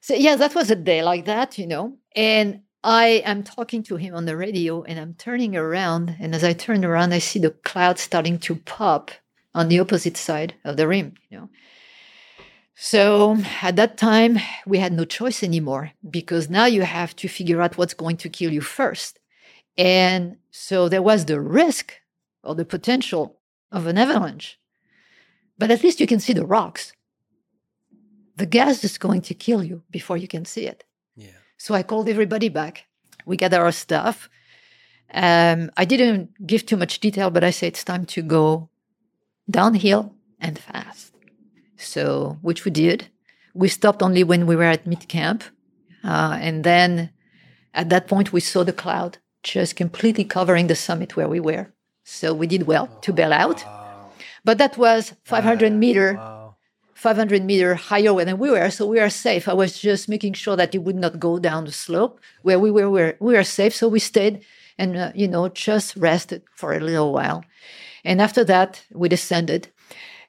so 0.00 0.14
yeah 0.14 0.36
that 0.36 0.54
was 0.54 0.70
a 0.70 0.74
day 0.74 1.02
like 1.02 1.26
that 1.26 1.58
you 1.58 1.66
know 1.66 1.94
and 2.16 2.62
i 2.84 3.22
am 3.24 3.42
talking 3.42 3.82
to 3.82 3.96
him 3.96 4.14
on 4.14 4.24
the 4.24 4.36
radio 4.36 4.82
and 4.82 4.98
i'm 4.98 5.14
turning 5.14 5.56
around 5.56 6.16
and 6.20 6.34
as 6.34 6.44
i 6.44 6.52
turn 6.52 6.84
around 6.84 7.12
i 7.12 7.18
see 7.18 7.38
the 7.38 7.50
cloud 7.50 7.98
starting 7.98 8.38
to 8.38 8.54
pop 8.54 9.10
on 9.54 9.68
the 9.68 9.80
opposite 9.80 10.16
side 10.16 10.54
of 10.64 10.76
the 10.76 10.86
rim 10.86 11.14
you 11.28 11.38
know 11.38 11.48
so 12.74 13.36
at 13.60 13.74
that 13.76 13.96
time 13.96 14.38
we 14.66 14.78
had 14.78 14.92
no 14.92 15.04
choice 15.04 15.42
anymore 15.42 15.90
because 16.08 16.48
now 16.48 16.64
you 16.64 16.82
have 16.82 17.14
to 17.16 17.28
figure 17.28 17.60
out 17.60 17.76
what's 17.76 17.94
going 17.94 18.16
to 18.16 18.28
kill 18.28 18.52
you 18.52 18.60
first 18.60 19.18
and 19.78 20.36
so 20.50 20.88
there 20.88 21.02
was 21.02 21.24
the 21.24 21.40
risk 21.40 21.94
or 22.42 22.56
the 22.56 22.64
potential 22.64 23.38
of 23.70 23.86
an 23.86 23.96
avalanche. 23.96 24.58
But 25.56 25.70
at 25.70 25.82
least 25.84 26.00
you 26.00 26.06
can 26.06 26.20
see 26.20 26.32
the 26.32 26.46
rocks. 26.46 26.92
The 28.36 28.46
gas 28.46 28.82
is 28.84 28.98
going 28.98 29.22
to 29.22 29.34
kill 29.34 29.62
you 29.62 29.82
before 29.90 30.16
you 30.16 30.28
can 30.28 30.44
see 30.44 30.66
it. 30.66 30.84
So 31.58 31.74
I 31.74 31.82
called 31.82 32.08
everybody 32.08 32.48
back. 32.48 32.86
We 33.26 33.36
gather 33.36 33.60
our 33.60 33.72
stuff. 33.72 34.30
Um, 35.12 35.70
I 35.76 35.84
didn't 35.84 36.46
give 36.46 36.64
too 36.64 36.76
much 36.76 37.00
detail, 37.00 37.30
but 37.30 37.44
I 37.44 37.50
say 37.50 37.66
it's 37.66 37.84
time 37.84 38.06
to 38.06 38.22
go 38.22 38.68
downhill 39.50 40.14
and 40.40 40.58
fast. 40.58 41.14
So, 41.76 42.38
which 42.42 42.64
we 42.64 42.70
did. 42.70 43.08
We 43.54 43.68
stopped 43.68 44.02
only 44.02 44.24
when 44.24 44.46
we 44.46 44.56
were 44.56 44.64
at 44.64 44.86
mid 44.86 45.08
camp. 45.08 45.44
Uh, 46.04 46.38
and 46.40 46.64
then 46.64 47.10
at 47.74 47.88
that 47.90 48.06
point, 48.06 48.32
we 48.32 48.40
saw 48.40 48.64
the 48.64 48.72
cloud 48.72 49.18
just 49.42 49.76
completely 49.76 50.24
covering 50.24 50.66
the 50.66 50.76
summit 50.76 51.16
where 51.16 51.28
we 51.28 51.40
were. 51.40 51.72
So 52.04 52.32
we 52.32 52.46
did 52.46 52.66
well 52.66 52.86
to 53.02 53.12
bail 53.12 53.32
out. 53.32 53.64
But 54.44 54.58
that 54.58 54.78
was 54.78 55.14
500 55.24 55.72
meter, 55.72 56.14
wow. 56.14 56.37
500 56.98 57.44
meter 57.44 57.74
higher 57.76 58.24
than 58.24 58.38
we 58.38 58.50
were. 58.50 58.70
So 58.70 58.86
we 58.86 58.98
are 58.98 59.08
safe. 59.08 59.48
I 59.48 59.54
was 59.54 59.78
just 59.78 60.08
making 60.08 60.32
sure 60.32 60.56
that 60.56 60.74
it 60.74 60.82
would 60.82 60.96
not 60.96 61.20
go 61.20 61.38
down 61.38 61.64
the 61.64 61.72
slope 61.72 62.20
where 62.42 62.58
we 62.58 62.70
were. 62.70 62.90
We 62.90 63.00
were, 63.00 63.16
we 63.20 63.34
were 63.34 63.44
safe. 63.44 63.74
So 63.74 63.88
we 63.88 64.00
stayed 64.00 64.44
and, 64.76 64.96
uh, 64.96 65.12
you 65.14 65.28
know, 65.28 65.48
just 65.48 65.96
rested 65.96 66.42
for 66.54 66.72
a 66.72 66.80
little 66.80 67.12
while. 67.12 67.44
And 68.04 68.20
after 68.20 68.42
that, 68.44 68.84
we 68.92 69.08
descended 69.08 69.68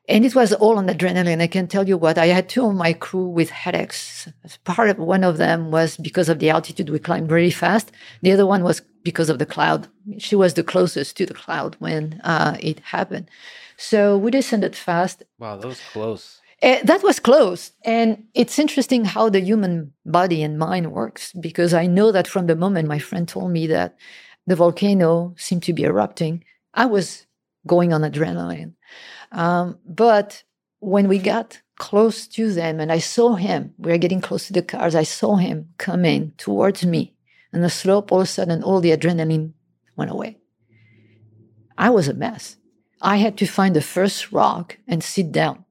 and 0.10 0.26
it 0.26 0.34
was 0.34 0.54
all 0.54 0.80
on 0.80 0.88
adrenaline. 0.88 1.40
I 1.40 1.48
can 1.48 1.68
tell 1.68 1.88
you 1.88 1.96
what, 1.96 2.18
I 2.18 2.26
had 2.28 2.50
two 2.50 2.66
of 2.66 2.74
my 2.74 2.94
crew 2.94 3.28
with 3.28 3.52
headaches. 3.52 4.28
Part 4.64 4.90
of 4.90 4.98
one 4.98 5.24
of 5.24 5.38
them 5.38 5.70
was 5.70 5.98
because 5.98 6.30
of 6.30 6.40
the 6.40 6.50
altitude. 6.50 6.90
We 6.90 6.98
climbed 6.98 7.32
really 7.32 7.52
fast. 7.52 7.92
The 8.24 8.32
other 8.32 8.48
one 8.48 8.64
was 8.64 8.82
because 9.04 9.30
of 9.30 9.38
the 9.38 9.46
cloud. 9.46 9.88
She 10.18 10.36
was 10.36 10.56
the 10.56 10.64
closest 10.64 11.16
to 11.18 11.28
the 11.28 11.36
cloud 11.36 11.76
when 11.78 12.20
uh, 12.24 12.58
it 12.60 12.80
happened. 12.80 13.30
So 13.78 14.18
we 14.18 14.32
descended 14.32 14.76
fast. 14.76 15.24
Wow, 15.38 15.58
that 15.58 15.68
was 15.68 15.80
close. 15.94 16.42
Uh, 16.62 16.78
that 16.84 17.04
was 17.04 17.20
close. 17.20 17.72
And 17.86 18.26
it's 18.34 18.60
interesting 18.60 19.06
how 19.06 19.30
the 19.30 19.40
human 19.40 19.94
body 20.06 20.44
and 20.44 20.60
mind 20.60 20.92
works 20.92 21.32
because 21.34 21.74
I 21.74 21.86
know 21.88 22.12
that 22.12 22.28
from 22.28 22.48
the 22.48 22.56
moment 22.56 22.88
my 22.88 23.00
friend 23.00 23.28
told 23.28 23.52
me 23.52 23.68
that 23.68 23.98
the 24.46 24.56
volcano 24.56 25.36
seemed 25.38 25.64
to 25.64 25.74
be 25.74 25.84
erupting, 25.84 26.44
I 26.74 26.86
was 26.86 27.26
going 27.66 27.94
on 27.94 28.02
adrenaline. 28.02 28.74
Um, 29.32 29.78
but 29.86 30.44
when 30.80 31.08
we 31.08 31.20
got 31.20 31.62
close 31.78 32.28
to 32.28 32.52
them 32.52 32.80
and 32.80 32.92
I 32.92 33.00
saw 33.00 33.36
him, 33.36 33.74
we 33.78 33.92
were 33.92 33.98
getting 33.98 34.22
close 34.22 34.48
to 34.48 34.54
the 34.54 34.62
cars, 34.62 34.96
I 34.96 35.04
saw 35.04 35.36
him 35.36 35.70
coming 35.78 36.34
towards 36.38 36.86
me. 36.86 37.16
And 37.54 37.64
the 37.64 37.70
slope, 37.70 38.12
all 38.12 38.22
of 38.22 38.26
a 38.26 38.28
sudden, 38.28 38.64
all 38.64 38.82
the 38.82 38.96
adrenaline 38.96 39.54
went 39.96 40.12
away. 40.12 40.38
I 41.78 41.90
was 41.90 42.08
a 42.08 42.14
mess. 42.14 42.58
I 43.02 43.18
had 43.18 43.38
to 43.38 43.46
find 43.46 43.76
the 43.76 43.82
first 43.82 44.32
rock 44.32 44.78
and 44.88 45.04
sit 45.04 45.32
down. 45.32 45.66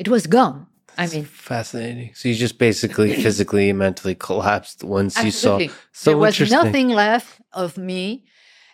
It 0.00 0.08
was 0.08 0.26
gone. 0.26 0.66
I 0.96 1.06
mean, 1.08 1.26
fascinating. 1.26 2.14
So 2.14 2.30
you 2.30 2.34
just 2.34 2.56
basically 2.56 3.12
physically 3.22 3.68
and 3.68 3.78
mentally 3.78 4.14
collapsed 4.14 4.82
once 4.82 5.14
absolutely. 5.14 5.64
you 5.64 5.70
saw. 5.70 5.76
So 5.92 6.10
there 6.10 6.18
was 6.18 6.50
nothing 6.50 6.88
left 6.88 7.38
of 7.52 7.76
me. 7.76 8.24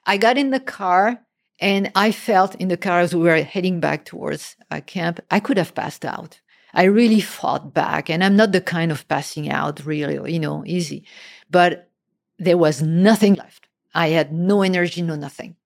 I 0.06 0.18
got 0.18 0.38
in 0.38 0.50
the 0.50 0.60
car 0.60 1.20
and 1.58 1.90
I 1.96 2.12
felt 2.12 2.54
in 2.54 2.68
the 2.68 2.76
car 2.76 3.00
as 3.00 3.12
we 3.12 3.22
were 3.22 3.42
heading 3.42 3.80
back 3.80 4.04
towards 4.04 4.54
uh, 4.70 4.80
camp, 4.86 5.18
I 5.28 5.40
could 5.40 5.56
have 5.56 5.74
passed 5.74 6.04
out. 6.04 6.40
I 6.72 6.84
really 6.84 7.20
fought 7.20 7.74
back, 7.74 8.08
and 8.08 8.22
I'm 8.22 8.36
not 8.36 8.52
the 8.52 8.60
kind 8.60 8.92
of 8.92 9.08
passing 9.08 9.50
out 9.50 9.84
really, 9.84 10.32
you 10.32 10.38
know, 10.38 10.62
easy. 10.64 11.06
But 11.50 11.90
there 12.38 12.58
was 12.58 12.82
nothing 12.82 13.34
left. 13.34 13.66
I 13.94 14.08
had 14.08 14.32
no 14.32 14.62
energy, 14.62 15.02
no 15.02 15.16
nothing. 15.16 15.56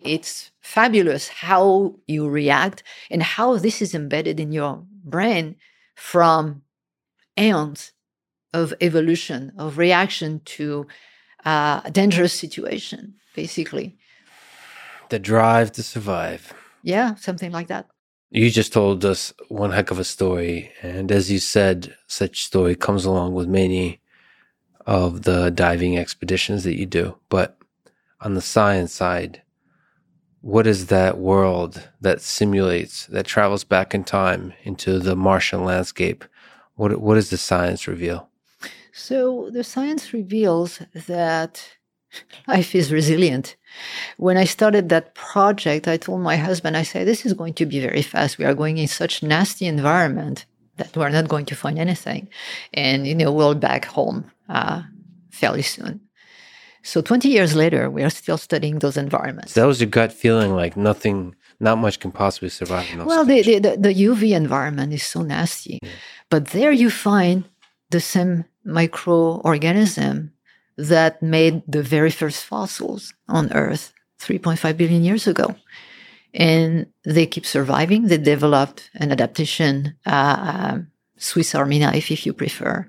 It's 0.00 0.52
fabulous 0.60 1.28
how 1.28 1.96
you 2.06 2.28
react 2.28 2.82
and 3.10 3.22
how 3.22 3.56
this 3.56 3.82
is 3.82 3.94
embedded 3.94 4.38
in 4.38 4.52
your 4.52 4.84
brain 5.10 5.56
from 5.94 6.62
eons 7.38 7.92
of 8.52 8.74
evolution, 8.80 9.52
of 9.58 9.78
reaction 9.78 10.40
to 10.44 10.86
uh, 11.44 11.80
a 11.84 11.90
dangerous 11.90 12.32
situation, 12.32 13.14
basically. 13.34 13.96
The 15.10 15.18
drive 15.18 15.72
to 15.72 15.82
survive. 15.82 16.52
Yeah, 16.82 17.14
something 17.14 17.52
like 17.52 17.68
that. 17.68 17.86
You 18.30 18.50
just 18.50 18.72
told 18.72 19.04
us 19.04 19.32
one 19.48 19.72
heck 19.72 19.90
of 19.90 19.98
a 19.98 20.04
story. 20.04 20.70
And 20.82 21.10
as 21.10 21.30
you 21.30 21.38
said, 21.38 21.94
such 22.06 22.44
story 22.44 22.74
comes 22.74 23.04
along 23.04 23.34
with 23.34 23.48
many 23.48 24.00
of 24.86 25.22
the 25.22 25.50
diving 25.50 25.96
expeditions 25.96 26.64
that 26.64 26.78
you 26.78 26.86
do. 26.86 27.16
But 27.28 27.56
on 28.20 28.34
the 28.34 28.42
science 28.42 28.92
side, 28.92 29.42
what 30.48 30.66
is 30.66 30.86
that 30.86 31.18
world 31.18 31.90
that 32.00 32.22
simulates, 32.22 33.04
that 33.08 33.26
travels 33.26 33.64
back 33.64 33.94
in 33.94 34.02
time 34.02 34.54
into 34.62 34.98
the 34.98 35.14
Martian 35.14 35.62
landscape? 35.62 36.24
What, 36.76 37.02
what 37.02 37.16
does 37.16 37.28
the 37.28 37.36
science 37.36 37.86
reveal? 37.86 38.30
So 38.90 39.50
the 39.52 39.62
science 39.62 40.14
reveals 40.14 40.80
that 41.06 41.76
life 42.48 42.74
is 42.74 42.90
resilient. 42.90 43.56
When 44.16 44.38
I 44.38 44.44
started 44.44 44.88
that 44.88 45.14
project, 45.14 45.86
I 45.86 45.98
told 45.98 46.22
my 46.22 46.36
husband, 46.36 46.78
I 46.78 46.82
said, 46.82 47.06
this 47.06 47.26
is 47.26 47.34
going 47.34 47.52
to 47.54 47.66
be 47.66 47.78
very 47.78 48.00
fast. 48.00 48.38
We 48.38 48.46
are 48.46 48.54
going 48.54 48.78
in 48.78 48.88
such 48.88 49.22
nasty 49.22 49.66
environment 49.66 50.46
that 50.78 50.96
we're 50.96 51.10
not 51.10 51.28
going 51.28 51.44
to 51.44 51.56
find 51.56 51.78
anything. 51.78 52.26
And, 52.72 53.06
you 53.06 53.14
know, 53.14 53.30
we'll 53.32 53.54
back 53.54 53.84
home 53.84 54.30
uh, 54.48 54.80
fairly 55.30 55.62
soon. 55.62 56.07
So 56.88 57.02
20 57.02 57.28
years 57.28 57.54
later, 57.54 57.90
we 57.90 58.02
are 58.02 58.08
still 58.08 58.38
studying 58.38 58.78
those 58.78 58.96
environments. 58.96 59.52
So 59.52 59.60
that 59.60 59.66
was 59.66 59.78
your 59.78 59.90
gut 59.90 60.10
feeling 60.10 60.54
like 60.56 60.74
nothing, 60.74 61.34
not 61.60 61.76
much 61.76 62.00
can 62.00 62.10
possibly 62.10 62.48
survive 62.48 62.88
in 62.90 62.98
those 62.98 63.06
well, 63.06 63.26
the, 63.26 63.42
the, 63.42 63.76
the, 63.76 63.94
UV 64.08 64.34
environment 64.34 64.94
is 64.94 65.02
so 65.02 65.20
nasty. 65.20 65.80
Yeah. 65.82 65.90
But 66.30 66.46
there 66.46 66.72
you 66.72 66.88
find 66.88 67.44
the 67.90 68.00
same 68.00 68.46
microorganism 68.64 70.30
that 70.78 71.22
made 71.22 71.60
the 71.68 71.82
very 71.82 72.10
first 72.10 72.42
fossils 72.42 73.12
on 73.28 73.52
Earth 73.52 73.92
3.5 74.20 74.74
billion 74.78 75.04
years 75.04 75.26
ago. 75.26 75.56
And 76.32 76.86
they 77.04 77.26
keep 77.26 77.44
surviving. 77.44 78.06
They 78.06 78.16
developed 78.16 78.90
an 78.94 79.12
adaptation, 79.12 79.94
uh, 80.06 80.78
Swiss 81.18 81.54
Army 81.54 81.80
knife, 81.80 82.10
if 82.10 82.24
you 82.24 82.32
prefer. 82.32 82.88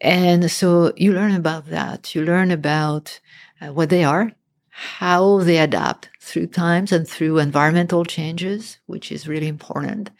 And 0.00 0.50
so 0.50 0.92
you 0.96 1.12
learn 1.12 1.34
about 1.34 1.66
that. 1.70 2.14
You 2.14 2.24
learn 2.24 2.50
about 2.50 3.20
uh, 3.60 3.72
what 3.72 3.90
they 3.90 4.04
are, 4.04 4.32
how 4.70 5.38
they 5.38 5.58
adapt 5.58 6.10
through 6.20 6.48
times 6.48 6.90
and 6.90 7.06
through 7.06 7.38
environmental 7.38 8.04
changes, 8.04 8.78
which 8.86 9.12
is 9.12 9.28
really 9.28 9.46
important. 9.46 10.10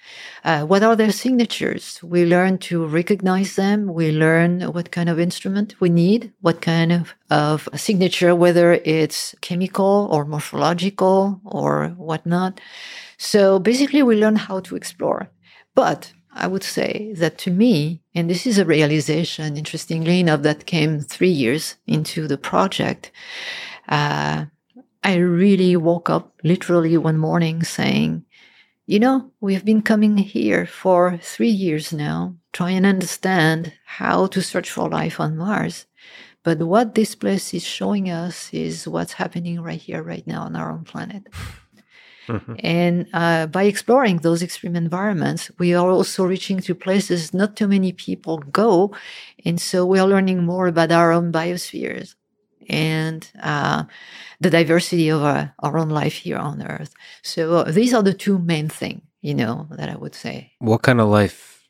Uh, 0.44 0.62
what 0.64 0.82
are 0.82 0.94
their 0.94 1.10
signatures? 1.10 2.00
We 2.02 2.24
learn 2.24 2.58
to 2.58 2.86
recognize 2.86 3.56
them. 3.56 3.92
We 3.92 4.12
learn 4.12 4.60
what 4.72 4.92
kind 4.92 5.08
of 5.08 5.18
instrument 5.18 5.74
we 5.80 5.88
need, 5.88 6.32
what 6.40 6.60
kind 6.60 6.92
of, 6.92 7.14
of 7.30 7.68
signature, 7.74 8.34
whether 8.34 8.74
it's 8.84 9.34
chemical 9.40 10.08
or 10.10 10.24
morphological 10.24 11.40
or 11.44 11.88
whatnot. 11.96 12.60
So 13.18 13.58
basically, 13.58 14.02
we 14.02 14.16
learn 14.16 14.36
how 14.36 14.60
to 14.60 14.76
explore. 14.76 15.30
But 15.74 16.12
I 16.34 16.48
would 16.48 16.64
say 16.64 17.12
that 17.16 17.38
to 17.38 17.50
me, 17.50 18.02
and 18.14 18.28
this 18.28 18.46
is 18.46 18.58
a 18.58 18.64
realization, 18.64 19.56
interestingly 19.56 20.20
enough, 20.20 20.42
that 20.42 20.66
came 20.66 21.00
three 21.00 21.30
years 21.30 21.76
into 21.86 22.26
the 22.26 22.36
project. 22.38 23.12
Uh, 23.88 24.46
I 25.04 25.14
really 25.16 25.76
woke 25.76 26.10
up 26.10 26.32
literally 26.42 26.96
one 26.96 27.18
morning 27.18 27.62
saying, 27.62 28.24
you 28.86 28.98
know, 28.98 29.30
we've 29.40 29.64
been 29.64 29.82
coming 29.82 30.16
here 30.16 30.66
for 30.66 31.18
three 31.22 31.50
years 31.50 31.92
now, 31.92 32.34
trying 32.52 32.82
to 32.82 32.88
understand 32.88 33.72
how 33.84 34.26
to 34.26 34.42
search 34.42 34.70
for 34.70 34.88
life 34.88 35.20
on 35.20 35.36
Mars. 35.36 35.86
But 36.42 36.58
what 36.58 36.94
this 36.94 37.14
place 37.14 37.54
is 37.54 37.64
showing 37.64 38.10
us 38.10 38.52
is 38.52 38.86
what's 38.88 39.14
happening 39.14 39.60
right 39.62 39.80
here, 39.80 40.02
right 40.02 40.26
now 40.26 40.42
on 40.42 40.56
our 40.56 40.70
own 40.70 40.84
planet. 40.84 41.22
Mm-hmm. 42.28 42.54
And 42.60 43.06
uh, 43.12 43.46
by 43.46 43.64
exploring 43.64 44.18
those 44.18 44.42
extreme 44.42 44.76
environments, 44.76 45.50
we 45.58 45.74
are 45.74 45.88
also 45.88 46.24
reaching 46.24 46.60
to 46.60 46.74
places 46.74 47.34
not 47.34 47.56
too 47.56 47.68
many 47.68 47.92
people 47.92 48.38
go. 48.38 48.94
And 49.44 49.60
so 49.60 49.84
we 49.84 49.98
are 49.98 50.06
learning 50.06 50.44
more 50.44 50.66
about 50.66 50.92
our 50.92 51.12
own 51.12 51.32
biospheres 51.32 52.14
and 52.68 53.30
uh, 53.42 53.84
the 54.40 54.50
diversity 54.50 55.08
of 55.08 55.22
our, 55.22 55.54
our, 55.58 55.76
own 55.78 55.90
life 55.90 56.14
here 56.14 56.38
on 56.38 56.62
Earth. 56.62 56.94
So 57.22 57.58
uh, 57.58 57.70
these 57.70 57.92
are 57.92 58.02
the 58.02 58.14
two 58.14 58.38
main 58.38 58.68
things, 58.68 59.02
you 59.20 59.34
know, 59.34 59.68
that 59.70 59.88
I 59.88 59.96
would 59.96 60.14
say. 60.14 60.52
What 60.60 60.82
kind 60.82 61.00
of 61.00 61.08
life 61.08 61.68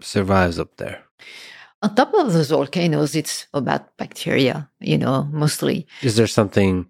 survives 0.00 0.58
up 0.58 0.76
there? 0.76 1.04
On 1.82 1.94
top 1.94 2.14
of 2.14 2.32
those 2.32 2.50
volcanoes, 2.50 3.14
it's 3.14 3.46
about 3.52 3.96
bacteria, 3.96 4.70
you 4.80 4.96
know, 4.96 5.28
mostly. 5.32 5.86
Is 6.02 6.16
there 6.16 6.26
something 6.26 6.86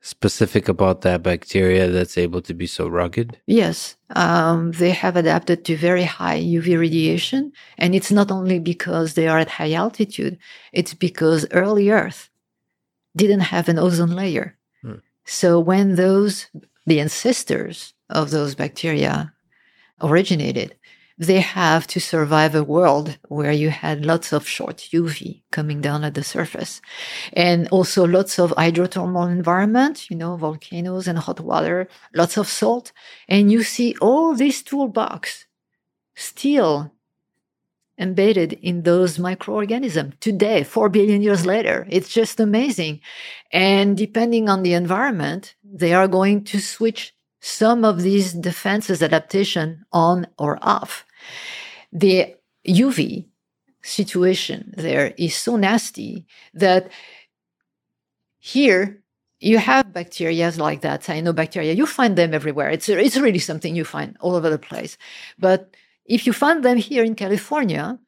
specific 0.00 0.68
about 0.68 1.00
that 1.00 1.22
bacteria 1.22 1.88
that's 1.88 2.16
able 2.16 2.40
to 2.42 2.54
be 2.54 2.66
so 2.66 2.86
rugged? 2.88 3.40
Yes. 3.46 3.96
Um, 4.10 4.72
they 4.72 4.90
have 4.90 5.16
adapted 5.16 5.64
to 5.64 5.76
very 5.76 6.04
high 6.04 6.40
UV 6.40 6.78
radiation. 6.78 7.52
And 7.78 7.94
it's 7.94 8.12
not 8.12 8.30
only 8.30 8.58
because 8.58 9.14
they 9.14 9.26
are 9.26 9.38
at 9.38 9.48
high 9.48 9.72
altitude, 9.72 10.38
it's 10.72 10.94
because 10.94 11.46
early 11.50 11.90
Earth 11.90 12.30
didn't 13.16 13.40
have 13.40 13.68
an 13.68 13.78
ozone 13.78 14.10
layer. 14.10 14.56
Hmm. 14.82 15.00
So 15.24 15.58
when 15.58 15.96
those, 15.96 16.46
the 16.86 17.00
ancestors 17.00 17.94
of 18.10 18.30
those 18.30 18.54
bacteria 18.54 19.32
originated, 20.00 20.76
they 21.18 21.40
have 21.40 21.86
to 21.86 22.00
survive 22.00 22.54
a 22.54 22.62
world 22.62 23.18
where 23.28 23.52
you 23.52 23.70
had 23.70 24.04
lots 24.04 24.32
of 24.32 24.46
short 24.46 24.76
UV 24.92 25.42
coming 25.50 25.80
down 25.80 26.04
at 26.04 26.14
the 26.14 26.22
surface 26.22 26.82
and 27.32 27.68
also 27.68 28.06
lots 28.06 28.38
of 28.38 28.50
hydrothermal 28.50 29.30
environment, 29.30 30.10
you 30.10 30.16
know, 30.16 30.36
volcanoes 30.36 31.08
and 31.08 31.18
hot 31.18 31.40
water, 31.40 31.88
lots 32.14 32.36
of 32.36 32.46
salt. 32.46 32.92
And 33.28 33.50
you 33.50 33.62
see 33.62 33.96
all 34.00 34.34
this 34.34 34.62
toolbox 34.62 35.46
still 36.14 36.92
embedded 37.98 38.52
in 38.52 38.82
those 38.82 39.18
microorganisms 39.18 40.14
today, 40.20 40.62
four 40.64 40.90
billion 40.90 41.22
years 41.22 41.46
later. 41.46 41.86
It's 41.88 42.10
just 42.10 42.40
amazing. 42.40 43.00
And 43.50 43.96
depending 43.96 44.50
on 44.50 44.62
the 44.62 44.74
environment, 44.74 45.54
they 45.64 45.94
are 45.94 46.08
going 46.08 46.44
to 46.44 46.60
switch 46.60 47.15
some 47.46 47.84
of 47.84 48.02
these 48.02 48.32
defenses 48.32 49.00
adaptation 49.00 49.84
on 49.92 50.26
or 50.36 50.58
off. 50.62 51.06
The 51.92 52.34
UV 52.66 53.26
situation 53.82 54.74
there 54.76 55.14
is 55.16 55.36
so 55.36 55.54
nasty 55.54 56.26
that 56.54 56.90
here 58.40 59.00
you 59.38 59.58
have 59.58 59.92
bacteria 59.92 60.52
like 60.56 60.80
that, 60.80 61.02
cyanobacteria. 61.02 61.76
You 61.76 61.86
find 61.86 62.16
them 62.16 62.34
everywhere. 62.34 62.68
It's, 62.70 62.88
it's 62.88 63.16
really 63.16 63.38
something 63.38 63.76
you 63.76 63.84
find 63.84 64.16
all 64.20 64.34
over 64.34 64.50
the 64.50 64.58
place. 64.58 64.98
But 65.38 65.76
if 66.04 66.26
you 66.26 66.32
find 66.32 66.64
them 66.64 66.78
here 66.78 67.04
in 67.04 67.14
California, 67.14 67.98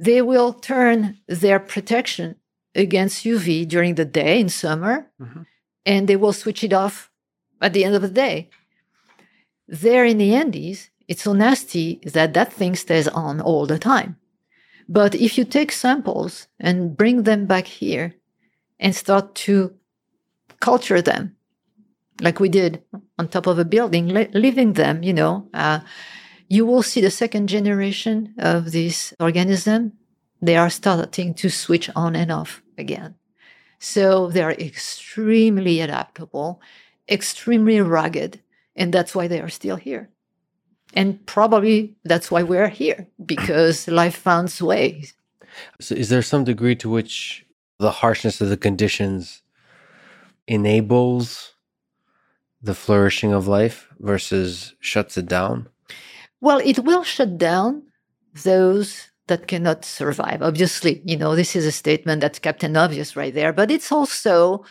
they 0.00 0.22
will 0.22 0.52
turn 0.52 1.18
their 1.28 1.60
protection 1.60 2.34
against 2.74 3.24
UV 3.24 3.68
during 3.68 3.94
the 3.94 4.04
day 4.04 4.40
in 4.40 4.48
summer, 4.48 5.08
mm-hmm. 5.20 5.42
and 5.86 6.08
they 6.08 6.16
will 6.16 6.32
switch 6.32 6.64
it 6.64 6.72
off 6.72 7.10
at 7.60 7.72
the 7.72 7.84
end 7.84 7.94
of 7.94 8.02
the 8.02 8.08
day. 8.08 8.50
There 9.68 10.06
in 10.06 10.16
the 10.16 10.34
Andes, 10.34 10.88
it's 11.08 11.22
so 11.22 11.34
nasty 11.34 12.00
that 12.04 12.32
that 12.32 12.52
thing 12.52 12.74
stays 12.74 13.06
on 13.06 13.40
all 13.40 13.66
the 13.66 13.78
time. 13.78 14.16
But 14.88 15.14
if 15.14 15.36
you 15.36 15.44
take 15.44 15.72
samples 15.72 16.48
and 16.58 16.96
bring 16.96 17.24
them 17.24 17.44
back 17.44 17.66
here 17.66 18.14
and 18.80 18.96
start 18.96 19.34
to 19.34 19.74
culture 20.60 21.02
them, 21.02 21.36
like 22.22 22.40
we 22.40 22.48
did 22.48 22.82
on 23.18 23.28
top 23.28 23.46
of 23.46 23.58
a 23.58 23.64
building, 23.64 24.08
leaving 24.32 24.72
them, 24.72 25.02
you 25.02 25.12
know, 25.12 25.48
uh, 25.52 25.80
you 26.48 26.64
will 26.64 26.82
see 26.82 27.02
the 27.02 27.10
second 27.10 27.48
generation 27.48 28.34
of 28.38 28.72
this 28.72 29.12
organism. 29.20 29.92
They 30.40 30.56
are 30.56 30.70
starting 30.70 31.34
to 31.34 31.50
switch 31.50 31.90
on 31.94 32.16
and 32.16 32.32
off 32.32 32.62
again. 32.78 33.16
So 33.78 34.30
they 34.30 34.42
are 34.42 34.52
extremely 34.52 35.80
adaptable, 35.80 36.60
extremely 37.08 37.80
rugged, 37.80 38.40
and 38.78 38.94
that's 38.94 39.14
why 39.14 39.28
they 39.28 39.40
are 39.40 39.50
still 39.50 39.76
here. 39.76 40.08
And 40.94 41.24
probably 41.26 41.96
that's 42.04 42.30
why 42.30 42.42
we're 42.42 42.68
here, 42.68 43.06
because 43.26 43.88
life 44.02 44.16
finds 44.16 44.62
ways. 44.62 45.12
So, 45.80 45.94
is 45.94 46.08
there 46.08 46.22
some 46.22 46.44
degree 46.44 46.76
to 46.76 46.88
which 46.88 47.44
the 47.78 47.90
harshness 47.90 48.40
of 48.40 48.48
the 48.48 48.56
conditions 48.56 49.42
enables 50.46 51.54
the 52.62 52.74
flourishing 52.74 53.32
of 53.32 53.46
life 53.46 53.88
versus 53.98 54.74
shuts 54.80 55.18
it 55.18 55.26
down? 55.26 55.68
Well, 56.40 56.60
it 56.64 56.78
will 56.78 57.04
shut 57.04 57.36
down 57.36 57.82
those 58.44 59.10
that 59.26 59.48
cannot 59.48 59.84
survive. 59.84 60.40
Obviously, 60.40 61.02
you 61.04 61.16
know, 61.16 61.34
this 61.34 61.54
is 61.54 61.66
a 61.66 61.72
statement 61.72 62.20
that's 62.20 62.38
Captain 62.38 62.76
Obvious 62.76 63.16
right 63.16 63.34
there, 63.34 63.52
but 63.52 63.70
it's 63.70 63.92
also 63.92 64.64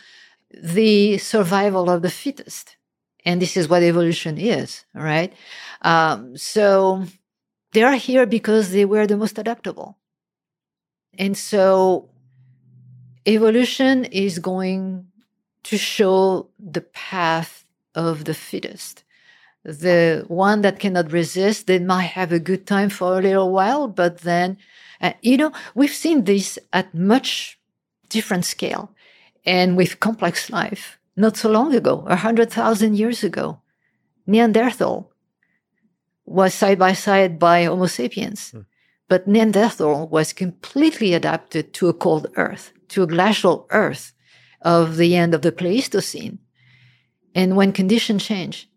the 0.50 1.18
survival 1.18 1.90
of 1.90 2.02
the 2.02 2.10
fittest. 2.10 2.77
And 3.28 3.42
this 3.42 3.58
is 3.58 3.68
what 3.68 3.82
evolution 3.82 4.38
is, 4.38 4.86
right? 4.94 5.34
Um, 5.82 6.34
so 6.38 7.04
they 7.72 7.82
are 7.82 7.96
here 7.96 8.24
because 8.24 8.70
they 8.70 8.86
were 8.86 9.06
the 9.06 9.18
most 9.18 9.36
adaptable. 9.36 9.98
And 11.18 11.36
so 11.36 12.08
evolution 13.26 14.06
is 14.06 14.38
going 14.38 15.08
to 15.64 15.76
show 15.76 16.48
the 16.58 16.80
path 16.80 17.66
of 17.94 18.24
the 18.24 18.32
fittest. 18.32 19.04
The 19.62 20.24
one 20.28 20.62
that 20.62 20.80
cannot 20.80 21.12
resist, 21.12 21.66
they 21.66 21.80
might 21.80 22.12
have 22.16 22.32
a 22.32 22.40
good 22.40 22.66
time 22.66 22.88
for 22.88 23.18
a 23.18 23.22
little 23.22 23.52
while, 23.52 23.88
but 23.88 24.22
then, 24.22 24.56
uh, 25.02 25.12
you 25.20 25.36
know, 25.36 25.52
we've 25.74 25.92
seen 25.92 26.24
this 26.24 26.58
at 26.72 26.94
much 26.94 27.60
different 28.08 28.46
scale 28.46 28.90
and 29.44 29.76
with 29.76 30.00
complex 30.00 30.48
life. 30.48 30.97
Not 31.18 31.36
so 31.36 31.50
long 31.50 31.74
ago, 31.74 32.04
a 32.06 32.14
hundred 32.14 32.52
thousand 32.52 32.96
years 32.96 33.24
ago, 33.24 33.60
Neanderthal 34.28 35.10
was 36.24 36.54
side 36.54 36.78
by 36.78 36.92
side 36.92 37.40
by 37.40 37.64
Homo 37.64 37.86
sapiens. 37.86 38.52
Mm. 38.52 38.66
But 39.08 39.26
Neanderthal 39.26 40.06
was 40.06 40.32
completely 40.32 41.14
adapted 41.14 41.74
to 41.74 41.88
a 41.88 41.92
cold 41.92 42.28
earth, 42.36 42.72
to 42.90 43.02
a 43.02 43.06
glacial 43.08 43.66
earth 43.70 44.12
of 44.62 44.96
the 44.96 45.16
end 45.16 45.34
of 45.34 45.42
the 45.42 45.50
Pleistocene. 45.50 46.38
And 47.34 47.56
when 47.56 47.72
conditions 47.72 48.24
change, 48.24 48.68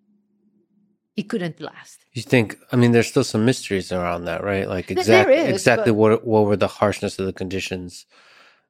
it 1.16 1.30
couldn't 1.30 1.62
last. 1.62 2.00
You 2.14 2.24
think? 2.24 2.58
I 2.72 2.76
mean, 2.76 2.92
there's 2.92 3.08
still 3.08 3.24
some 3.24 3.46
mysteries 3.46 3.92
around 3.92 4.26
that, 4.26 4.44
right? 4.44 4.68
Like 4.68 4.90
exactly, 4.90 5.36
exactly 5.36 5.92
what 5.92 6.26
what 6.26 6.46
were 6.46 6.58
the 6.58 6.68
harshness 6.68 7.20
of 7.20 7.28
the 7.28 7.34
conditions? 7.34 8.08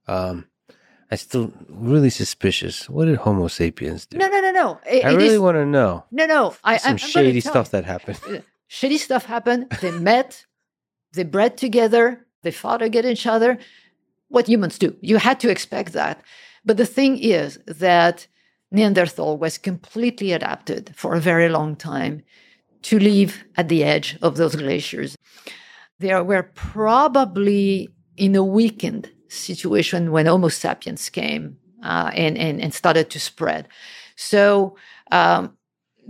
Um, 0.07 0.47
I 1.11 1.15
still 1.15 1.51
really 1.69 2.09
suspicious. 2.09 2.89
What 2.89 3.05
did 3.05 3.17
Homo 3.17 3.47
sapiens 3.49 4.05
do? 4.05 4.17
No, 4.17 4.27
no, 4.27 4.39
no, 4.39 4.51
no. 4.51 4.79
It, 4.89 5.03
I 5.03 5.11
it 5.11 5.15
really 5.17 5.35
is- 5.35 5.39
want 5.39 5.57
to 5.57 5.65
know. 5.65 6.05
no, 6.11 6.25
no. 6.25 6.55
I, 6.63 6.77
Some 6.77 6.91
I'm, 6.91 6.97
shady 6.97 7.41
stuff 7.41 7.71
that 7.71 7.85
happened. 7.85 8.19
Uh, 8.29 8.39
shitty 8.69 8.97
stuff 8.97 9.25
happened. 9.25 9.69
They 9.81 9.91
met, 10.11 10.45
they 11.11 11.23
bred 11.25 11.57
together, 11.57 12.25
they 12.43 12.51
fought 12.51 12.81
against 12.81 13.09
each 13.09 13.27
other. 13.27 13.57
What 14.29 14.47
humans 14.47 14.77
do. 14.79 14.95
You 15.01 15.17
had 15.17 15.41
to 15.41 15.49
expect 15.49 15.91
that. 15.91 16.21
But 16.63 16.77
the 16.77 16.85
thing 16.85 17.17
is 17.17 17.59
that 17.67 18.27
Neanderthal 18.71 19.37
was 19.37 19.57
completely 19.57 20.31
adapted 20.31 20.93
for 20.95 21.15
a 21.15 21.19
very 21.19 21.49
long 21.49 21.75
time 21.75 22.23
to 22.83 22.97
live 22.97 23.43
at 23.57 23.67
the 23.67 23.83
edge 23.83 24.17
of 24.21 24.37
those 24.37 24.55
glaciers. 24.55 25.17
They 25.99 26.13
were 26.21 26.43
probably 26.55 27.89
in 28.15 28.35
a 28.37 28.43
weakened 28.43 29.11
situation 29.31 30.11
when 30.11 30.25
Homo 30.25 30.49
sapiens 30.49 31.09
came 31.09 31.57
uh, 31.83 32.11
and, 32.13 32.37
and, 32.37 32.61
and 32.61 32.73
started 32.73 33.09
to 33.11 33.19
spread. 33.19 33.67
So 34.15 34.75
um, 35.11 35.57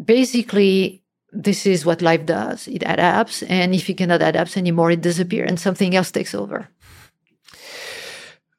basically, 0.03 1.03
this 1.31 1.65
is 1.65 1.85
what 1.85 2.02
life 2.02 2.26
does 2.26 2.68
it 2.68 2.84
adapts. 2.85 3.43
And 3.43 3.73
if 3.73 3.89
it 3.89 3.98
cannot 3.98 4.22
adapt 4.22 4.57
anymore, 4.57 4.91
it 4.91 5.02
disappears 5.02 5.49
and 5.49 5.60
something 5.60 5.95
else 5.95 6.11
takes 6.11 6.35
over. 6.35 6.68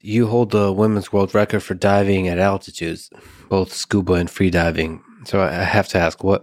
You 0.00 0.26
hold 0.26 0.50
the 0.50 0.72
women's 0.72 1.12
world 1.12 1.34
record 1.34 1.60
for 1.62 1.74
diving 1.74 2.26
at 2.26 2.38
altitudes, 2.38 3.10
both 3.48 3.72
scuba 3.72 4.14
and 4.14 4.28
free 4.28 4.50
diving. 4.50 5.02
So 5.24 5.40
I 5.40 5.60
I 5.60 5.64
have 5.64 5.86
to 5.88 5.98
ask, 5.98 6.24
what 6.24 6.42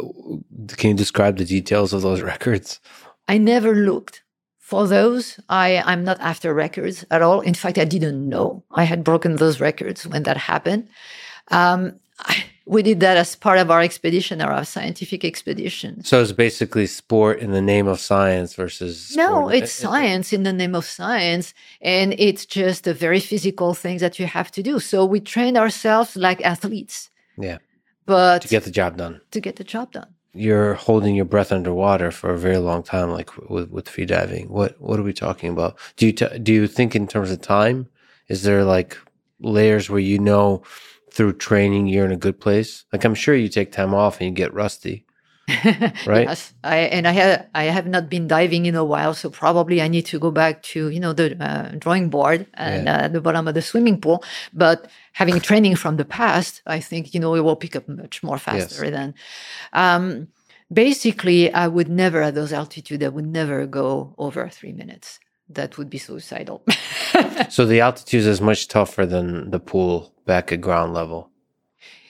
can 0.78 0.92
you 0.92 0.96
describe 0.96 1.38
the 1.38 1.46
details 1.46 1.92
of 1.92 2.02
those 2.02 2.22
records? 2.34 2.80
I 3.28 3.38
never 3.38 3.76
looked 3.76 4.24
for 4.70 4.88
those. 4.88 5.40
I, 5.50 5.68
I'm 5.92 6.04
not 6.10 6.20
after 6.32 6.54
records 6.54 6.98
at 7.10 7.22
all. 7.22 7.40
In 7.42 7.56
fact, 7.56 7.78
I 7.78 7.86
didn't 7.96 8.20
know 8.34 8.48
I 8.82 8.84
had 8.92 9.04
broken 9.04 9.36
those 9.38 9.60
records 9.60 10.06
when 10.12 10.24
that 10.24 10.38
happened. 10.38 10.84
Um, 11.60 11.80
I, 12.20 12.36
we 12.66 12.84
did 12.84 13.00
that 13.00 13.18
as 13.18 13.36
part 13.36 13.58
of 13.58 13.72
our 13.72 13.82
expedition, 13.82 14.42
our 14.42 14.64
scientific 14.64 15.26
expedition. 15.26 16.04
So 16.04 16.22
it's 16.22 16.32
basically 16.48 16.86
sport 16.86 17.40
in 17.40 17.52
the 17.52 17.62
name 17.74 17.88
of 17.94 18.00
science 18.00 18.54
versus 18.54 19.16
No, 19.16 19.50
it's 19.50 19.72
science 19.72 20.32
in 20.38 20.44
the 20.44 20.54
name 20.54 20.76
of 20.76 20.86
science. 20.86 21.54
And 21.82 22.14
it's 22.20 22.46
just 22.46 22.86
a 22.86 22.94
very 22.94 23.20
physical 23.20 23.74
thing 23.74 23.98
that 24.00 24.20
you 24.20 24.28
have 24.28 24.52
to 24.52 24.62
do. 24.62 24.80
So 24.80 24.98
we 25.14 25.20
train 25.20 25.58
ourselves 25.58 26.16
like 26.16 26.40
athletes, 26.46 27.10
Yeah, 27.40 27.58
but 28.06 28.44
to 28.44 28.48
get 28.48 28.64
the 28.66 28.72
job 28.82 28.98
done. 28.98 29.20
to 29.32 29.40
get 29.42 29.56
the 29.56 29.64
job 29.64 29.92
done. 29.92 30.14
You're 30.34 30.76
holding 30.76 31.16
your 31.16 31.26
breath 31.26 31.52
underwater 31.52 32.12
for 32.12 32.32
a 32.32 32.40
very 32.40 32.58
long 32.60 32.84
time, 32.84 33.12
like 33.12 33.36
with 33.50 33.70
with 33.72 33.90
free 33.90 34.06
diving. 34.06 34.50
What 34.50 34.80
what 34.82 35.00
are 35.00 35.04
we 35.04 35.14
talking 35.14 35.50
about? 35.52 35.78
Do 35.98 36.06
you 36.06 36.14
t- 36.14 36.40
do 36.40 36.54
you 36.54 36.68
think 36.68 36.96
in 36.96 37.08
terms 37.08 37.32
of 37.32 37.42
time? 37.42 37.90
Is 38.30 38.44
there 38.44 38.64
like 38.64 38.98
layers 39.42 39.90
where 39.90 40.00
you 40.00 40.20
know 40.20 40.64
through 41.12 41.34
training 41.34 41.88
you're 41.88 42.06
in 42.06 42.12
a 42.12 42.18
good 42.18 42.40
place? 42.40 42.86
Like 42.94 43.06
I'm 43.06 43.16
sure 43.16 43.36
you 43.36 43.50
take 43.50 43.72
time 43.72 43.94
off 43.96 44.20
and 44.22 44.30
you 44.30 44.36
get 44.36 44.54
rusty, 44.54 45.06
right? 46.06 46.28
Yes, 46.28 46.54
I, 46.64 46.78
and 46.78 47.08
I 47.08 47.12
have 47.12 47.46
I 47.56 47.64
have 47.66 47.88
not 47.88 48.10
been 48.10 48.28
diving 48.28 48.66
in 48.66 48.76
a 48.76 48.84
while, 48.84 49.14
so 49.14 49.30
probably 49.30 49.82
I 49.82 49.88
need 49.88 50.06
to 50.08 50.20
go 50.20 50.32
back 50.32 50.64
to 50.74 50.90
you 50.90 51.00
know 51.00 51.14
the 51.14 51.36
uh, 51.44 51.72
drawing 51.78 52.10
board 52.10 52.46
and 52.54 52.88
uh, 52.88 53.08
the 53.08 53.22
bottom 53.22 53.48
of 53.48 53.54
the 53.54 53.62
swimming 53.62 54.00
pool. 54.00 54.24
But 54.54 54.88
having 55.14 55.40
training 55.40 55.76
from 55.76 55.98
the 55.98 56.06
past, 56.06 56.62
I 56.66 56.80
think 56.80 57.14
you 57.14 57.20
know 57.20 57.36
it 57.36 57.42
will 57.42 57.56
pick 57.56 57.76
up 57.76 57.88
much 57.88 58.24
more 58.24 58.38
faster 58.38 58.90
than. 58.90 59.14
Um, 59.74 60.28
basically, 60.72 61.52
I 61.54 61.68
would 61.68 61.90
never 61.90 62.22
at 62.22 62.36
those 62.36 62.54
altitude. 62.54 63.04
I 63.04 63.10
would 63.10 63.28
never 63.28 63.66
go 63.66 64.14
over 64.18 64.48
three 64.50 64.74
minutes. 64.74 65.20
That 65.50 65.78
would 65.78 65.90
be 65.90 65.98
suicidal. 65.98 66.64
So 67.50 67.66
the 67.66 67.80
altitude 67.82 68.26
is 68.26 68.40
much 68.40 68.68
tougher 68.68 69.06
than 69.06 69.50
the 69.50 69.60
pool 69.60 70.14
back 70.26 70.52
at 70.52 70.62
ground 70.62 70.94
level. 70.94 71.32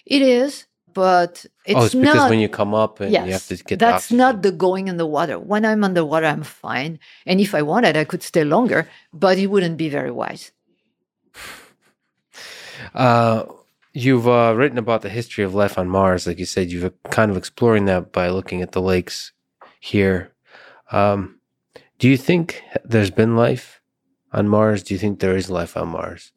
it 0.06 0.22
is, 0.22 0.66
but 0.94 1.46
it's, 1.70 1.80
oh, 1.80 1.86
it's 1.86 1.94
because 1.94 2.16
not. 2.16 2.30
when 2.32 2.40
you 2.40 2.50
come 2.50 2.74
up 2.74 3.00
and 3.00 3.12
yes, 3.12 3.26
you 3.28 3.32
have 3.32 3.48
to 3.48 3.64
get 3.64 3.78
that's 3.78 4.12
not 4.12 4.42
the 4.42 4.52
going 4.52 4.88
in 4.88 4.98
the 4.98 5.06
water. 5.06 5.38
When 5.38 5.66
I'm 5.66 5.84
underwater, 5.84 6.26
I'm 6.26 6.42
fine, 6.42 7.00
and 7.28 7.40
if 7.40 7.54
I 7.54 7.62
wanted, 7.62 7.96
I 7.96 8.06
could 8.06 8.24
stay 8.24 8.44
longer, 8.44 8.90
but 9.14 9.38
it 9.38 9.48
wouldn't 9.48 9.78
be 9.78 9.90
very 9.90 10.12
wise. 10.12 10.52
Uh, 12.96 13.44
you've 13.94 14.26
uh, 14.26 14.54
written 14.56 14.78
about 14.78 15.02
the 15.02 15.10
history 15.10 15.44
of 15.44 15.54
life 15.54 15.78
on 15.78 15.90
Mars, 15.90 16.26
like 16.26 16.40
you 16.40 16.46
said. 16.46 16.72
You've 16.72 16.94
kind 17.12 17.30
of 17.30 17.36
exploring 17.36 17.86
that 17.86 18.14
by 18.14 18.30
looking 18.30 18.62
at 18.62 18.72
the 18.72 18.82
lakes 18.82 19.34
here. 19.82 20.32
Um, 20.90 21.42
do 22.00 22.08
you 22.08 22.16
think 22.16 22.64
there's 22.86 23.12
been 23.12 23.36
life 23.36 23.82
on 24.32 24.48
Mars? 24.48 24.82
Do 24.82 24.94
you 24.94 24.98
think 24.98 25.20
there 25.20 25.36
is 25.36 25.50
life 25.50 25.76
on 25.76 25.90
Mars? 25.90 26.32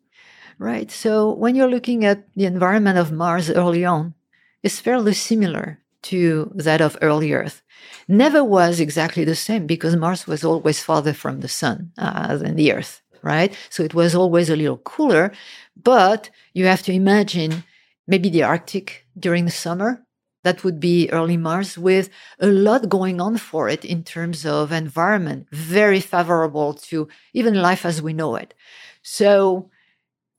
Right. 0.59 0.90
So 0.90 1.30
when 1.30 1.54
you're 1.54 1.70
looking 1.70 2.04
at 2.04 2.26
the 2.34 2.44
environment 2.44 2.98
of 2.98 3.12
Mars 3.12 3.48
early 3.50 3.84
on, 3.84 4.14
it's 4.62 4.80
fairly 4.80 5.14
similar 5.14 5.78
to 6.02 6.51
that 6.55 6.80
of 6.80 6.98
early 7.01 7.32
Earth. 7.32 7.62
Never 8.09 8.43
was 8.44 8.80
exactly 8.80 9.24
the 9.24 9.34
same 9.34 9.66
because 9.66 9.97
Mars 9.97 10.26
was 10.26 10.44
always 10.44 10.82
farther 10.82 11.12
from 11.12 11.40
the 11.40 11.48
sun 11.48 11.93
uh, 11.98 12.36
than 12.36 12.56
the 12.56 12.72
Earth, 12.72 13.02
right? 13.22 13.56
So 13.70 13.82
it 13.82 13.94
was 13.94 14.14
always 14.14 14.51
a 14.51 14.56
little 14.56 14.78
cooler. 14.78 15.32
But 15.80 16.30
you 16.55 16.66
have 16.66 16.82
to 16.82 16.93
imagine 16.93 17.64
maybe 18.06 18.28
the 18.28 18.43
Arctic 18.43 19.06
during 19.18 19.44
the 19.44 19.51
summer. 19.51 20.05
That 20.44 20.64
would 20.64 20.80
be 20.80 21.09
early 21.12 21.36
Mars 21.36 21.78
with 21.78 22.10
a 22.40 22.48
lot 22.48 22.89
going 22.89 23.20
on 23.20 23.36
for 23.39 23.68
it 23.68 23.84
in 23.84 24.02
terms 24.02 24.44
of 24.44 24.72
environment, 24.72 25.47
very 25.52 26.01
favorable 26.01 26.74
to 26.74 27.06
even 27.32 27.62
life 27.62 27.86
as 27.86 28.02
we 28.02 28.12
know 28.12 28.34
it. 28.34 28.52
So 29.02 29.70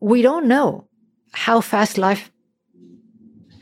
we 0.01 0.21
don't 0.21 0.47
know 0.47 0.89
how 1.31 1.61
fast 1.61 1.97
life 1.97 2.32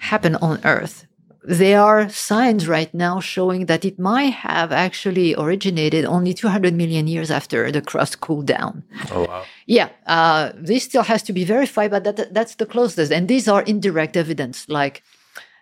happened 0.01 0.37
on 0.41 0.59
Earth. 0.63 1.07
There 1.43 1.81
are 1.81 2.07
signs 2.09 2.67
right 2.67 2.93
now 2.93 3.19
showing 3.19 3.65
that 3.65 3.83
it 3.83 3.97
might 3.97 4.33
have 4.33 4.71
actually 4.71 5.33
originated 5.35 6.05
only 6.05 6.33
200 6.35 6.73
million 6.75 7.07
years 7.07 7.31
after 7.31 7.71
the 7.71 7.81
crust 7.81 8.21
cooled 8.21 8.45
down. 8.45 8.83
Oh 9.11 9.25
wow! 9.25 9.43
Yeah, 9.65 9.89
uh, 10.05 10.51
this 10.55 10.83
still 10.83 11.01
has 11.03 11.23
to 11.23 11.33
be 11.33 11.43
verified, 11.43 11.89
but 11.89 12.03
that, 12.03 12.33
that's 12.33 12.55
the 12.55 12.67
closest. 12.67 13.11
And 13.11 13.27
these 13.27 13.47
are 13.47 13.63
indirect 13.63 14.15
evidence, 14.15 14.69
like 14.69 15.01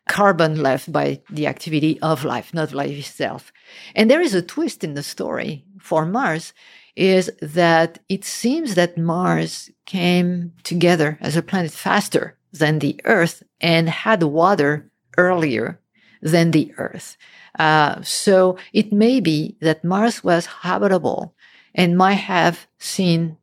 carbon 0.09 0.61
left 0.61 0.91
by 0.91 1.21
the 1.29 1.47
activity 1.47 1.97
of 2.01 2.25
life, 2.25 2.53
not 2.53 2.73
life 2.73 2.97
itself. 2.97 3.53
And 3.95 4.11
there 4.11 4.21
is 4.21 4.33
a 4.33 4.41
twist 4.41 4.83
in 4.83 4.95
the 4.95 5.03
story 5.03 5.63
for 5.79 6.05
Mars 6.05 6.53
is 6.95 7.31
that 7.41 7.99
it 8.09 8.25
seems 8.25 8.75
that 8.75 8.97
Mars 8.97 9.69
came 9.85 10.51
together 10.63 11.17
as 11.21 11.37
a 11.37 11.41
planet 11.41 11.71
faster 11.71 12.35
than 12.51 12.79
the 12.79 12.99
Earth 13.05 13.43
and 13.61 13.89
had 13.89 14.23
water 14.23 14.89
earlier 15.17 15.79
than 16.21 16.51
the 16.51 16.73
Earth. 16.77 17.17
Uh, 17.57 18.01
so 18.01 18.57
it 18.73 18.93
may 18.93 19.19
be 19.19 19.57
that 19.61 19.83
Mars 19.83 20.23
was 20.23 20.45
habitable 20.45 21.35
and 21.75 21.97
might 21.97 22.13
have 22.13 22.67
seen 22.77 23.37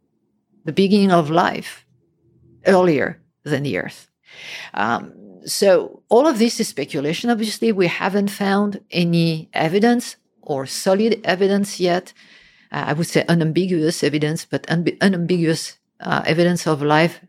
the 0.65 0.73
beginning 0.73 1.13
of 1.13 1.31
life 1.31 1.87
earlier 2.67 3.21
than 3.45 3.63
the 3.63 3.79
Earth. 3.79 4.11
Um, 4.75 5.13
so 5.45 6.03
all 6.09 6.27
of 6.27 6.39
this 6.39 6.59
is 6.61 6.69
speculation. 6.69 7.31
Obviously, 7.31 7.73
we 7.73 7.87
haven't 7.87 8.29
found 8.29 8.81
any 8.91 9.49
evidence 9.53 10.17
or 10.43 10.67
solid 10.67 11.21
evidence 11.25 11.79
yet. 11.79 12.13
Uh, 12.73 12.85
I 12.89 12.93
would 12.95 13.07
say 13.07 13.25
unambiguous 13.29 14.03
evidence, 14.03 14.45
but 14.45 14.69
un- 14.71 14.99
unambiguous 15.01 15.79
uh, 16.01 16.23
evidence 16.27 16.67
of 16.67 16.83
life 16.83 17.21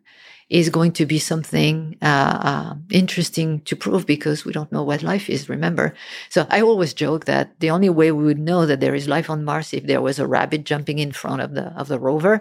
is 0.49 0.69
going 0.69 0.93
to 0.93 1.05
be 1.05 1.19
something 1.19 1.97
uh, 2.01 2.39
uh, 2.41 2.75
interesting 2.89 3.59
to 3.61 3.75
prove 3.75 4.05
because 4.05 4.45
we 4.45 4.53
don't 4.53 4.71
know 4.71 4.83
what 4.83 5.03
life 5.03 5.29
is. 5.29 5.49
Remember, 5.49 5.93
so 6.29 6.47
I 6.49 6.61
always 6.61 6.93
joke 6.93 7.25
that 7.25 7.59
the 7.59 7.69
only 7.69 7.89
way 7.89 8.11
we 8.11 8.23
would 8.23 8.39
know 8.39 8.65
that 8.65 8.79
there 8.79 8.95
is 8.95 9.07
life 9.07 9.29
on 9.29 9.43
Mars 9.43 9.73
if 9.73 9.85
there 9.85 10.01
was 10.01 10.19
a 10.19 10.27
rabbit 10.27 10.63
jumping 10.63 10.99
in 10.99 11.11
front 11.11 11.41
of 11.41 11.53
the 11.53 11.65
of 11.77 11.87
the 11.89 11.99
rover, 11.99 12.39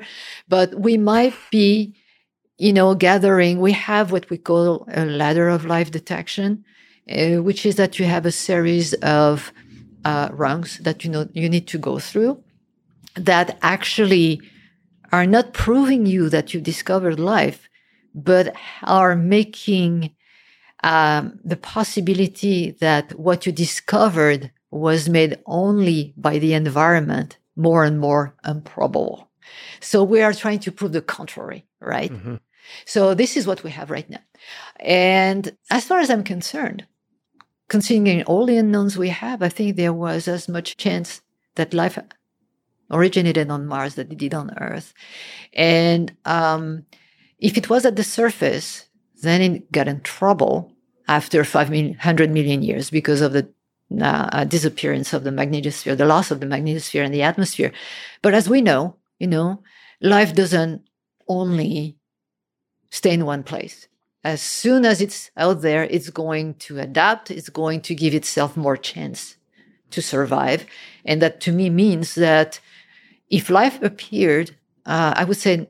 but 0.49 0.75
we 0.75 0.97
might 0.97 1.35
be 1.51 1.95
you 2.59 2.73
know, 2.73 2.95
gathering, 2.95 3.61
we 3.61 3.73
have 3.73 4.13
what 4.13 4.31
we 4.31 4.39
call 4.39 4.87
a 4.93 5.05
ladder 5.05 5.49
of 5.49 5.67
life 5.67 5.91
detection, 5.91 6.65
uh, 7.11 7.43
which 7.43 7.67
is 7.67 7.77
that 7.77 7.99
you 7.99 8.07
have 8.07 8.25
a 8.25 8.33
series 8.33 8.95
of 8.95 9.53
uh, 10.05 10.29
rungs 10.33 10.79
that 10.79 11.05
you 11.05 11.11
know 11.11 11.29
you 11.33 11.49
need 11.49 11.67
to 11.67 11.79
go 11.79 11.99
through 11.99 12.43
that 13.15 13.59
actually 13.63 14.41
are 15.13 15.27
not 15.27 15.53
proving 15.53 16.07
you 16.07 16.29
that 16.29 16.55
you 16.55 16.61
discovered 16.61 17.19
life, 17.19 17.69
but 18.17 18.55
are 18.83 19.15
making 19.15 20.17
um, 20.83 21.39
the 21.45 21.57
possibility 21.57 22.73
that 22.81 23.19
what 23.19 23.47
you 23.47 23.53
discovered 23.53 24.51
was 24.71 25.09
made 25.09 25.39
only 25.47 26.15
by 26.17 26.39
the 26.39 26.55
environment 26.55 27.39
more 27.55 27.85
and 27.85 28.01
more 28.01 28.35
improbable. 28.45 29.31
So 29.81 30.03
we 30.03 30.23
are 30.23 30.33
trying 30.33 30.59
to 30.61 30.73
prove 30.73 30.93
the 30.93 31.03
contrary, 31.03 31.67
right? 31.81 32.13
Mhm. 32.13 32.41
So 32.85 33.15
this 33.15 33.37
is 33.37 33.47
what 33.47 33.63
we 33.63 33.71
have 33.71 33.91
right 33.91 34.09
now. 34.11 34.25
And 34.81 35.57
as 35.71 35.85
far 35.85 36.01
as 36.01 36.11
I'm 36.11 36.25
concerned, 36.25 36.87
considering 37.69 38.23
all 38.25 38.47
the 38.47 38.57
unknowns 38.57 38.97
we 38.97 39.11
have, 39.11 39.43
I 39.43 39.49
think 39.49 39.77
there 39.77 39.93
was 39.93 40.29
as 40.29 40.49
much 40.49 40.77
chance 40.77 41.21
that 41.55 41.75
life 41.75 41.99
originated 42.91 43.51
on 43.51 43.67
Mars 43.67 43.95
that 43.95 44.11
it 44.13 44.19
did 44.19 44.35
on 44.35 44.57
Earth. 44.59 44.93
And 45.53 46.15
um, 46.25 46.87
If 47.39 47.57
it 47.57 47.69
was 47.69 47.85
at 47.85 47.97
the 47.97 48.05
surface, 48.05 48.87
then 49.23 49.41
it 49.41 49.73
got 49.73 49.89
in 49.89 50.01
trouble 50.01 50.73
after 51.09 51.45
500 51.45 52.31
million 52.31 52.63
years 52.63 52.91
because 52.91 53.21
of 53.21 53.33
the 53.33 53.49
uh, 54.01 54.45
disappearance 54.45 55.13
of 55.13 55.25
the 55.25 55.31
magnetosphere, 55.31 55.97
the 55.97 56.07
loss 56.07 56.31
of 56.31 56.41
the 56.41 56.47
magnetosphere 56.47 57.05
and 57.05 57.15
the 57.15 57.23
atmosphere. 57.23 57.73
But 58.23 58.35
as 58.35 58.49
we 58.49 58.61
know, 58.61 58.97
you 59.19 59.27
know, 59.27 59.63
life 60.01 60.35
doesn't 60.35 60.83
only 61.29 61.97
stay 62.91 63.13
in 63.13 63.27
one 63.27 63.43
place. 63.43 63.89
As 64.25 64.43
soon 64.43 64.85
as 64.85 65.01
it's 65.01 65.31
out 65.37 65.63
there, 65.63 65.85
it's 65.85 66.11
going 66.11 66.55
to 66.55 66.81
adapt, 66.81 67.31
it's 67.31 67.49
going 67.49 67.81
to 67.83 67.95
give 67.95 68.15
itself 68.15 68.57
more 68.57 68.77
chance 68.77 69.37
to 69.91 70.03
survive. 70.03 70.67
And 71.05 71.23
that 71.23 71.41
to 71.43 71.53
me 71.53 71.71
means 71.71 72.17
that 72.17 72.59
if 73.31 73.51
life 73.51 73.81
appeared, 73.83 74.57
uh, 74.85 75.15
I 75.17 75.25
would 75.25 75.37
say 75.37 75.69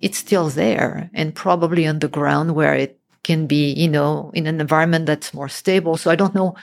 it's 0.00 0.18
still 0.18 0.48
there 0.48 1.10
and 1.14 1.34
probably 1.34 1.86
on 1.86 1.98
the 2.00 2.08
ground 2.08 2.54
where 2.54 2.74
it 2.74 2.98
can 3.22 3.46
be, 3.46 3.72
you 3.72 3.88
know, 3.88 4.30
in 4.34 4.46
an 4.46 4.60
environment 4.60 5.06
that's 5.06 5.34
more 5.34 5.48
stable. 5.48 5.96
So 5.96 6.10
I 6.10 6.16
don't 6.16 6.34
know 6.34 6.54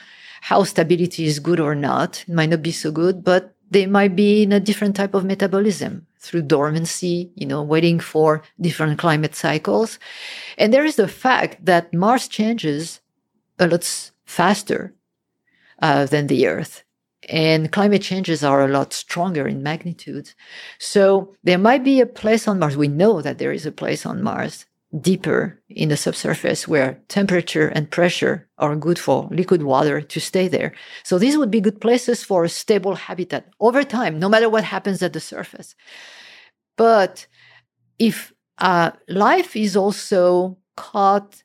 how 0.42 0.64
stability 0.64 1.26
is 1.26 1.40
good 1.40 1.60
or 1.60 1.76
not. 1.76 2.24
It 2.28 2.34
might 2.34 2.50
not 2.50 2.62
be 2.62 2.72
so 2.72 2.92
good, 2.92 3.24
but 3.24 3.56
they 3.70 3.86
might 3.86 4.16
be 4.16 4.44
in 4.44 4.52
a 4.52 4.60
different 4.60 4.96
type 4.96 5.14
of 5.14 5.26
metabolism 5.26 6.06
through 6.20 6.44
dormancy, 6.44 7.32
you 7.36 7.46
know, 7.46 7.62
waiting 7.64 8.00
for 8.00 8.44
different 8.62 9.00
climate 9.00 9.36
cycles. 9.36 10.00
And 10.58 10.74
there 10.74 10.86
is 10.86 10.96
the 10.96 11.08
fact 11.08 11.66
that 11.66 11.94
Mars 11.94 12.28
changes 12.28 13.02
a 13.60 13.68
lot 13.68 14.12
faster 14.26 14.94
uh, 15.82 16.06
than 16.06 16.28
the 16.28 16.48
Earth 16.48 16.84
and 17.30 17.72
climate 17.72 18.02
changes 18.02 18.44
are 18.44 18.64
a 18.64 18.68
lot 18.68 18.94
stronger 18.94 19.48
in 19.48 19.64
magnitude. 19.64 20.34
So 20.80 21.36
there 21.44 21.58
might 21.58 21.84
be 21.84 22.02
a 22.02 22.06
place 22.06 22.48
on 22.48 22.60
Mars. 22.60 22.78
We 22.78 22.88
know 22.88 23.22
that 23.22 23.38
there 23.38 23.52
is 23.52 23.66
a 23.66 23.72
place 23.72 24.06
on 24.06 24.22
Mars 24.22 24.66
deeper 25.02 25.60
in 25.70 25.90
the 25.90 25.98
subsurface 25.98 26.68
where 26.68 27.00
temperature 27.08 27.68
and 27.68 27.90
pressure 27.90 28.48
are 28.60 28.76
good 28.76 29.00
for 29.00 29.28
liquid 29.32 29.64
water 29.64 30.02
to 30.02 30.20
stay 30.20 30.48
there. 30.48 30.74
So 31.04 31.18
these 31.18 31.38
would 31.38 31.50
be 31.50 31.62
good 31.62 31.82
places 31.82 32.24
for 32.24 32.44
a 32.44 32.50
stable 32.50 32.96
habitat 32.96 33.48
over 33.60 33.84
time, 33.84 34.20
no 34.20 34.30
matter 34.30 34.50
what 34.50 34.64
happens 34.64 35.02
at 35.02 35.14
the 35.14 35.20
surface. 35.20 35.76
But 36.78 37.26
if 37.98 38.34
uh, 38.60 38.92
life 39.08 39.56
is 39.56 39.76
also 39.76 40.58
caught 40.78 41.44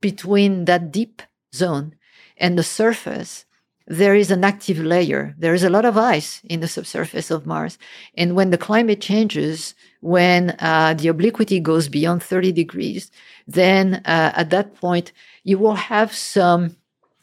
between 0.00 0.66
that 0.66 0.92
deep 0.92 1.22
zone 1.52 1.96
and 2.36 2.56
the 2.56 2.62
surface, 2.62 3.44
there 3.88 4.14
is 4.14 4.30
an 4.30 4.44
active 4.44 4.78
layer. 4.78 5.34
There 5.38 5.54
is 5.54 5.64
a 5.64 5.70
lot 5.70 5.86
of 5.86 5.96
ice 5.96 6.42
in 6.44 6.60
the 6.60 6.68
subsurface 6.68 7.30
of 7.30 7.46
Mars. 7.46 7.78
And 8.16 8.36
when 8.36 8.50
the 8.50 8.58
climate 8.58 9.00
changes, 9.00 9.74
when 10.00 10.54
uh, 10.58 10.94
the 10.94 11.08
obliquity 11.08 11.58
goes 11.58 11.88
beyond 11.88 12.22
30 12.22 12.52
degrees, 12.52 13.10
then 13.46 14.02
uh, 14.04 14.32
at 14.36 14.50
that 14.50 14.74
point, 14.74 15.12
you 15.42 15.58
will 15.58 15.74
have 15.74 16.14
some 16.14 16.76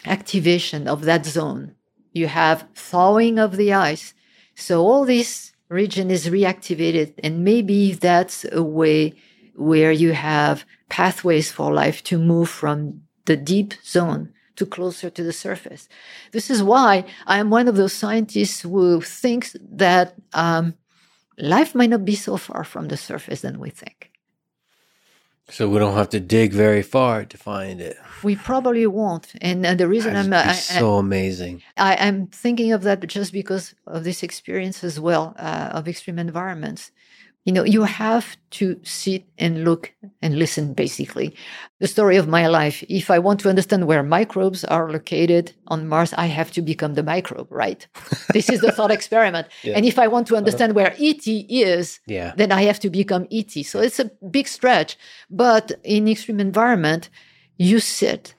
activation 0.05 0.87
of 0.87 1.03
that 1.03 1.25
zone. 1.25 1.75
You 2.13 2.27
have 2.27 2.67
thawing 2.73 3.37
of 3.37 3.57
the 3.57 3.71
ice. 3.71 4.15
So 4.55 4.81
all 4.81 5.05
this 5.05 5.53
region 5.69 6.09
is 6.09 6.29
reactivated. 6.29 7.13
And 7.23 7.43
maybe 7.43 7.93
that's 7.93 8.43
a 8.51 8.63
way 8.63 9.13
where 9.55 9.91
you 9.91 10.13
have 10.13 10.65
pathways 10.89 11.51
for 11.51 11.71
life 11.71 12.03
to 12.05 12.17
move 12.17 12.49
from 12.49 13.01
the 13.25 13.37
deep 13.37 13.75
zone 13.83 14.33
to 14.55 14.65
closer 14.65 15.09
to 15.09 15.23
the 15.23 15.33
surface. 15.33 15.87
This 16.31 16.49
is 16.49 16.63
why 16.63 17.05
I 17.27 17.39
am 17.39 17.49
one 17.49 17.67
of 17.67 17.75
those 17.75 17.93
scientists 17.93 18.61
who 18.61 19.01
thinks 19.01 19.55
that 19.61 20.15
um, 20.33 20.75
life 21.37 21.75
might 21.75 21.89
not 21.89 22.05
be 22.05 22.15
so 22.15 22.37
far 22.37 22.63
from 22.63 22.87
the 22.87 22.97
surface 22.97 23.41
than 23.41 23.59
we 23.59 23.69
think. 23.69 24.11
So 25.49 25.69
we 25.69 25.77
don't 25.77 25.93
have 25.93 26.09
to 26.09 26.19
dig 26.19 26.53
very 26.53 26.81
far 26.81 27.23
to 27.23 27.37
find 27.37 27.79
it. 27.79 27.97
We 28.23 28.35
probably 28.35 28.87
won't, 28.87 29.31
and 29.41 29.63
the 29.63 29.87
reason 29.87 30.13
That'd 30.15 30.33
I'm 30.33 30.49
I, 30.49 30.53
so 30.53 30.95
amazing. 30.95 31.61
I, 31.77 31.93
am 31.95 32.27
thinking 32.27 32.71
of 32.71 32.81
that 32.81 33.05
just 33.05 33.31
because 33.31 33.75
of 33.85 34.03
this 34.03 34.23
experience 34.23 34.83
as 34.83 34.99
well 34.99 35.35
uh, 35.37 35.69
of 35.71 35.87
extreme 35.87 36.17
environments 36.17 36.91
you 37.45 37.51
know, 37.53 37.63
you 37.63 37.83
have 37.83 38.35
to 38.49 38.79
sit 38.81 39.23
and 39.37 39.63
look 39.63 39.93
and 40.23 40.39
listen, 40.39 40.73
basically. 40.73 41.35
The 41.79 41.87
story 41.87 42.17
of 42.17 42.27
my 42.27 42.47
life. 42.47 42.83
If 42.89 43.11
I 43.11 43.19
want 43.19 43.39
to 43.41 43.49
understand 43.49 43.85
where 43.85 44.01
microbes 44.01 44.65
are 44.65 44.91
located 44.91 45.53
on 45.67 45.87
Mars, 45.87 46.11
I 46.13 46.25
have 46.25 46.51
to 46.53 46.63
become 46.63 46.95
the 46.95 47.03
microbe, 47.03 47.47
right? 47.51 47.85
this 48.33 48.49
is 48.49 48.61
the 48.61 48.71
thought 48.71 48.89
experiment. 48.89 49.47
Yeah. 49.61 49.75
And 49.75 49.85
if 49.85 49.99
I 49.99 50.07
want 50.07 50.25
to 50.27 50.35
understand 50.35 50.73
where 50.73 50.95
ET 50.99 51.27
is, 51.27 51.99
yeah. 52.07 52.33
then 52.35 52.51
I 52.51 52.63
have 52.63 52.79
to 52.79 52.89
become 52.89 53.27
ET. 53.31 53.51
So 53.63 53.79
it's 53.79 53.99
a 53.99 54.09
big 54.31 54.47
stretch. 54.47 54.97
But 55.29 55.71
in 55.83 56.07
extreme 56.07 56.39
environment, 56.39 57.11
you 57.57 57.79
sit 57.79 58.33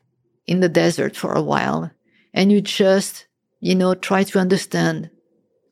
in 0.49 0.59
the 0.59 0.69
desert 0.69 1.17
for 1.17 1.33
a 1.33 1.43
while 1.43 1.93
and 2.35 2.51
you 2.51 2.61
just, 2.61 3.29
you 3.61 3.77
know, 3.77 3.95
try 3.95 4.25
to 4.25 4.41
understand 4.41 5.11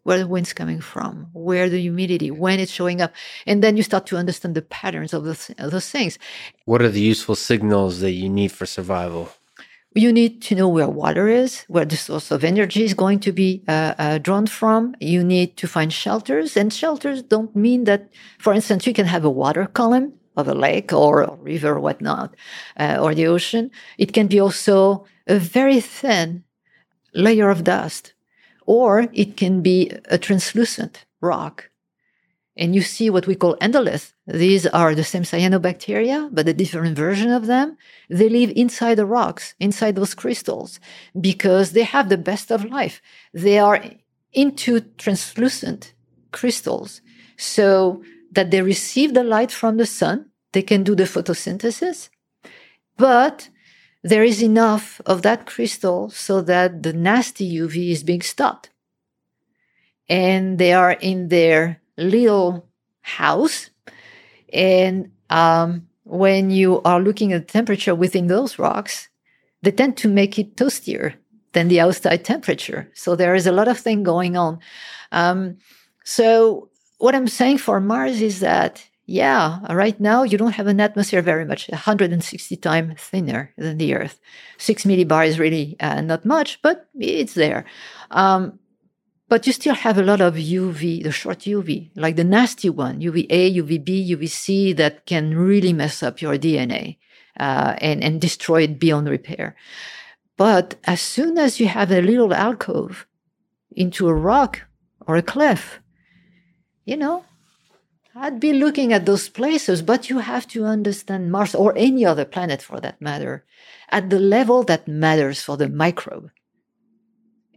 where 0.05 0.19
the 0.19 0.27
wind's 0.27 0.53
coming 0.53 0.81
from, 0.81 1.27
where 1.33 1.69
the 1.69 1.81
humidity, 1.81 2.31
when 2.31 2.61
it's 2.61 2.71
showing 2.71 3.01
up. 3.01 3.13
And 3.47 3.63
then 3.63 3.77
you 3.77 3.83
start 3.83 4.07
to 4.07 4.17
understand 4.17 4.55
the 4.55 4.63
patterns 4.63 5.13
of 5.13 5.25
those, 5.25 5.51
of 5.59 5.73
those 5.73 5.91
things. 5.91 6.19
What 6.65 6.81
are 6.83 6.89
the 6.89 7.01
useful 7.01 7.35
signals 7.35 8.01
that 8.01 8.13
you 8.13 8.29
need 8.29 8.53
for 8.53 8.67
survival? 8.67 9.31
You 9.97 10.13
need 10.13 10.43
to 10.43 10.55
know 10.57 10.69
where 10.69 10.89
water 10.89 11.29
is, 11.29 11.63
where 11.69 11.85
the 11.85 11.97
source 11.97 12.31
of 12.31 12.43
energy 12.43 12.83
is 12.83 12.95
going 12.95 13.21
to 13.21 13.33
be 13.33 13.63
uh, 13.69 13.95
uh, 13.97 14.19
drawn 14.19 14.47
from. 14.47 14.95
You 15.01 15.23
need 15.23 15.57
to 15.59 15.69
find 15.69 15.93
shelters, 15.93 16.57
and 16.57 16.73
shelters 16.73 17.23
don't 17.23 17.55
mean 17.55 17.85
that, 17.85 18.11
for 18.39 18.53
instance, 18.53 18.87
you 18.87 18.93
can 18.93 19.07
have 19.07 19.25
a 19.25 19.31
water 19.31 19.67
column 19.67 20.15
of 20.37 20.49
a 20.49 20.55
lake 20.55 20.93
or 20.93 21.23
a 21.23 21.37
river 21.37 21.75
or 21.75 21.81
whatnot, 21.81 22.35
uh, 22.77 22.99
or 23.01 23.15
the 23.15 23.29
ocean. 23.29 23.71
It 23.97 24.13
can 24.13 24.27
be 24.27 24.41
also 24.41 25.07
a 25.29 25.39
very 25.39 25.81
thin 25.81 26.43
layer 27.15 27.49
of 27.49 27.63
dust 27.63 28.14
or 28.67 29.09
it 29.13 29.37
can 29.37 29.63
be 29.63 29.93
a 30.07 30.19
translucent 30.19 31.05
rock. 31.21 31.71
And 32.57 32.75
you 32.75 32.83
see 32.83 33.11
what 33.11 33.27
we 33.27 33.35
call 33.35 33.57
endoliths. 33.57 34.13
These 34.29 34.67
are 34.69 34.95
the 34.95 35.03
same 35.03 35.25
cyanobacteria, 35.25 36.29
but 36.33 36.49
a 36.49 36.55
different 36.55 36.97
version 36.97 37.33
of 37.33 37.47
them. 37.47 37.77
They 38.09 38.29
live 38.29 38.53
inside 38.55 38.95
the 38.95 39.07
rocks, 39.07 39.55
inside 39.59 39.97
those 39.97 40.15
crystals, 40.15 40.79
because 41.21 41.73
they 41.73 41.83
have 41.83 42.09
the 42.09 42.17
best 42.17 42.53
of 42.53 42.65
life. 42.65 43.03
They 43.33 43.59
are 43.59 43.83
into 44.33 44.81
translucent 44.99 45.95
crystals 46.31 47.01
so 47.37 48.03
that 48.31 48.51
they 48.51 48.63
receive 48.63 49.15
the 49.15 49.25
light 49.25 49.51
from 49.51 49.77
the 49.77 49.87
sun. 49.87 50.31
They 50.53 50.63
can 50.63 50.85
do 50.85 50.95
the 50.95 51.05
photosynthesis, 51.05 52.09
but 52.97 53.49
there 54.05 54.23
is 54.23 54.43
enough 54.43 55.01
of 55.07 55.23
that 55.23 55.47
crystal 55.47 56.11
so 56.11 56.43
that 56.43 56.83
the 56.83 56.93
nasty 56.93 57.57
UV 57.57 57.91
is 57.91 58.05
being 58.05 58.21
stopped. 58.21 58.69
And 60.11 60.59
they 60.59 60.75
are 60.75 60.93
in 60.93 61.29
their 61.29 61.81
little 61.97 62.69
house. 63.01 63.71
And 64.53 65.11
um, 65.31 65.89
when 66.05 66.51
you 66.51 66.83
are 66.83 67.01
looking 67.01 67.33
at 67.33 67.49
the 67.49 67.53
temperature 67.53 67.95
within 67.95 68.27
those 68.27 68.59
rocks, 68.59 69.09
they 69.63 69.71
tend 69.71 69.97
to 69.97 70.09
make 70.09 70.39
it 70.39 70.55
toastier 70.55 71.15
than 71.53 71.69
the 71.69 71.81
outside 71.81 72.27
temperature. 72.27 72.91
So 72.93 73.17
there 73.17 73.35
is 73.35 73.47
a 73.47 73.53
lot 73.53 73.69
of 73.69 73.79
thing 73.79 74.03
going 74.03 74.37
on. 74.37 74.59
Um, 75.13 75.57
so 76.05 76.69
what 76.99 77.15
I'm 77.15 77.29
saying 77.29 77.59
for 77.59 77.81
Mars 77.81 78.21
is 78.21 78.41
that 78.41 78.85
yeah, 79.07 79.61
right 79.73 79.99
now 80.01 80.23
you 80.23 80.39
don't 80.39 80.55
have 80.55 80.67
an 80.67 80.81
atmosphere 80.81 81.21
very 81.21 81.45
much, 81.45 81.69
160 81.69 82.57
times 82.57 83.01
thinner 83.01 83.53
than 83.59 83.77
the 83.77 83.95
Earth. 83.95 84.19
Six 84.57 84.85
millibar 84.85 85.27
is 85.27 85.39
really 85.39 85.77
uh, 85.81 86.01
not 86.01 86.25
much, 86.25 86.61
but 86.63 86.89
it's 86.99 87.35
there. 87.35 87.67
Um, 88.11 88.59
but 89.29 89.47
you 89.47 89.53
still 89.53 89.75
have 89.75 89.99
a 89.99 90.03
lot 90.03 90.21
of 90.21 90.35
UV, 90.35 91.03
the 91.03 91.13
short 91.13 91.41
UV, 91.41 91.91
like 91.97 92.17
the 92.17 92.25
nasty 92.25 92.71
one, 92.71 93.01
UVA, 93.01 93.55
UVB, 93.55 94.11
UVC, 94.11 94.77
that 94.77 95.07
can 95.07 95.37
really 95.37 95.73
mess 95.73 96.03
up 96.03 96.23
your 96.23 96.37
DNA 96.37 96.99
uh, 97.39 97.75
and, 97.79 98.03
and 98.03 98.21
destroy 98.21 98.63
it 98.63 98.79
beyond 98.79 99.09
repair. 99.09 99.57
But 100.37 100.77
as 100.85 101.01
soon 101.01 101.37
as 101.39 101.61
you 101.61 101.69
have 101.69 101.91
a 101.91 102.01
little 102.01 102.33
alcove 102.33 103.07
into 103.71 104.09
a 104.09 104.15
rock 104.15 104.63
or 105.07 105.17
a 105.17 105.23
cliff, 105.23 105.81
you 106.85 106.97
know, 106.97 107.25
I'd 108.17 108.39
be 108.39 108.53
looking 108.53 108.93
at 108.93 109.07
those 109.07 109.29
places, 109.29 109.83
but 109.83 110.09
you 110.09 110.19
have 110.21 110.47
to 110.49 110.65
understand 110.65 111.33
Mars 111.33 111.55
or 111.55 111.75
any 111.77 112.05
other 112.05 112.25
planet 112.25 112.63
for 112.63 112.81
that 112.81 113.01
matter 113.01 113.45
at 113.91 114.11
the 114.11 114.21
level 114.21 114.63
that 114.65 114.87
matters 114.87 115.43
for 115.43 115.57
the 115.57 115.69
microbe. 115.69 116.31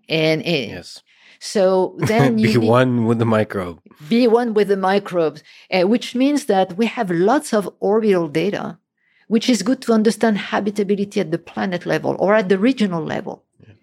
And 0.09 0.41
it, 0.41 0.69
yes. 0.69 1.03
So 1.39 1.95
then 1.99 2.37
be 2.37 2.57
one 2.57 3.05
with 3.05 3.19
the 3.19 3.25
microbe. 3.25 3.81
Be 4.09 4.27
one 4.27 4.53
with 4.53 4.69
the 4.69 4.77
microbes, 4.77 5.43
uh, 5.71 5.83
which 5.83 6.15
means 6.15 6.45
that 6.45 6.77
we 6.77 6.87
have 6.87 7.11
lots 7.11 7.53
of 7.53 7.69
orbital 7.79 8.27
data, 8.27 8.79
which 9.27 9.49
is 9.49 9.61
good 9.61 9.81
to 9.83 9.93
understand 9.93 10.37
habitability 10.37 11.19
at 11.19 11.31
the 11.31 11.37
planet 11.37 11.85
level 11.85 12.15
or 12.19 12.33
at 12.33 12.49
the 12.49 12.57
regional 12.57 13.03
level. 13.03 13.43
Yeah. 13.59 13.73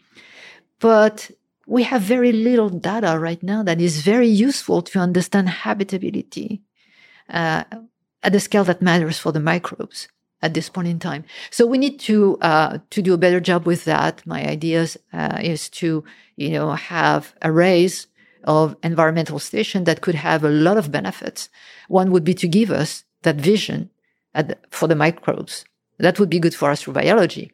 But 0.80 1.30
we 1.66 1.82
have 1.84 2.02
very 2.02 2.32
little 2.32 2.68
data 2.68 3.18
right 3.18 3.42
now 3.42 3.62
that 3.62 3.80
is 3.80 4.02
very 4.02 4.28
useful 4.28 4.82
to 4.82 4.98
understand 4.98 5.48
habitability 5.48 6.62
uh, 7.28 7.64
at 8.22 8.32
the 8.32 8.40
scale 8.40 8.64
that 8.64 8.82
matters 8.82 9.18
for 9.18 9.32
the 9.32 9.40
microbes 9.40 10.08
at 10.42 10.54
this 10.54 10.68
point 10.68 10.88
in 10.88 10.98
time. 10.98 11.24
So 11.50 11.66
we 11.66 11.78
need 11.78 11.98
to 12.00 12.38
uh, 12.40 12.78
to 12.90 13.02
do 13.02 13.14
a 13.14 13.18
better 13.18 13.40
job 13.40 13.66
with 13.66 13.84
that. 13.84 14.26
My 14.26 14.46
idea 14.46 14.86
uh, 15.12 15.38
is 15.42 15.68
to 15.80 16.04
you 16.36 16.50
know 16.50 16.72
have 16.72 17.34
arrays 17.42 18.06
of 18.44 18.76
environmental 18.82 19.38
station 19.38 19.84
that 19.84 20.02
could 20.02 20.14
have 20.14 20.44
a 20.44 20.50
lot 20.50 20.76
of 20.76 20.92
benefits. 20.92 21.48
One 21.88 22.10
would 22.12 22.24
be 22.24 22.34
to 22.34 22.48
give 22.48 22.70
us 22.70 23.04
that 23.22 23.36
vision 23.36 23.90
the, 24.34 24.58
for 24.70 24.86
the 24.86 24.94
microbes. 24.94 25.64
That 25.98 26.18
would 26.18 26.28
be 26.28 26.40
good 26.40 26.54
for 26.54 26.70
astrobiology. 26.70 27.52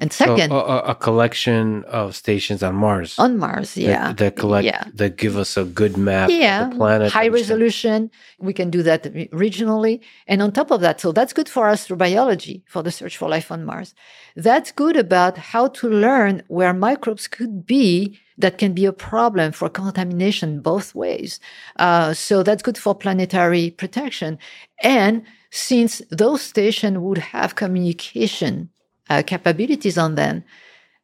And 0.00 0.10
second, 0.14 0.48
so 0.48 0.56
a, 0.56 0.78
a, 0.78 0.94
collection 0.94 1.84
of 1.84 2.16
stations 2.16 2.62
on 2.62 2.74
Mars. 2.74 3.18
On 3.18 3.36
Mars, 3.36 3.76
yeah. 3.76 4.08
That, 4.08 4.16
that 4.16 4.36
collect, 4.36 4.64
yeah. 4.64 4.84
that 4.94 5.18
give 5.18 5.36
us 5.36 5.58
a 5.58 5.64
good 5.64 5.98
map 5.98 6.30
yeah. 6.30 6.64
of 6.64 6.70
the 6.70 6.76
planet. 6.76 7.12
High 7.12 7.28
resolution. 7.28 8.10
We 8.38 8.54
can 8.54 8.70
do 8.70 8.82
that 8.82 9.02
regionally. 9.30 10.00
And 10.26 10.40
on 10.40 10.52
top 10.52 10.70
of 10.70 10.80
that, 10.80 11.02
so 11.02 11.12
that's 11.12 11.34
good 11.34 11.50
for 11.50 11.66
astrobiology, 11.66 12.62
for 12.66 12.82
the 12.82 12.90
search 12.90 13.18
for 13.18 13.28
life 13.28 13.52
on 13.52 13.66
Mars. 13.66 13.94
That's 14.36 14.72
good 14.72 14.96
about 14.96 15.36
how 15.36 15.68
to 15.68 15.88
learn 15.90 16.44
where 16.48 16.72
microbes 16.72 17.28
could 17.28 17.66
be 17.66 18.18
that 18.38 18.56
can 18.56 18.72
be 18.72 18.86
a 18.86 18.94
problem 18.94 19.52
for 19.52 19.68
contamination 19.68 20.62
both 20.62 20.94
ways. 20.94 21.40
Uh, 21.76 22.14
so 22.14 22.42
that's 22.42 22.62
good 22.62 22.78
for 22.78 22.94
planetary 22.94 23.70
protection. 23.72 24.38
And 24.82 25.24
since 25.50 26.00
those 26.10 26.40
stations 26.40 26.96
would 26.96 27.18
have 27.18 27.54
communication 27.54 28.70
uh, 29.10 29.22
capabilities 29.26 29.98
on 29.98 30.14
them, 30.14 30.44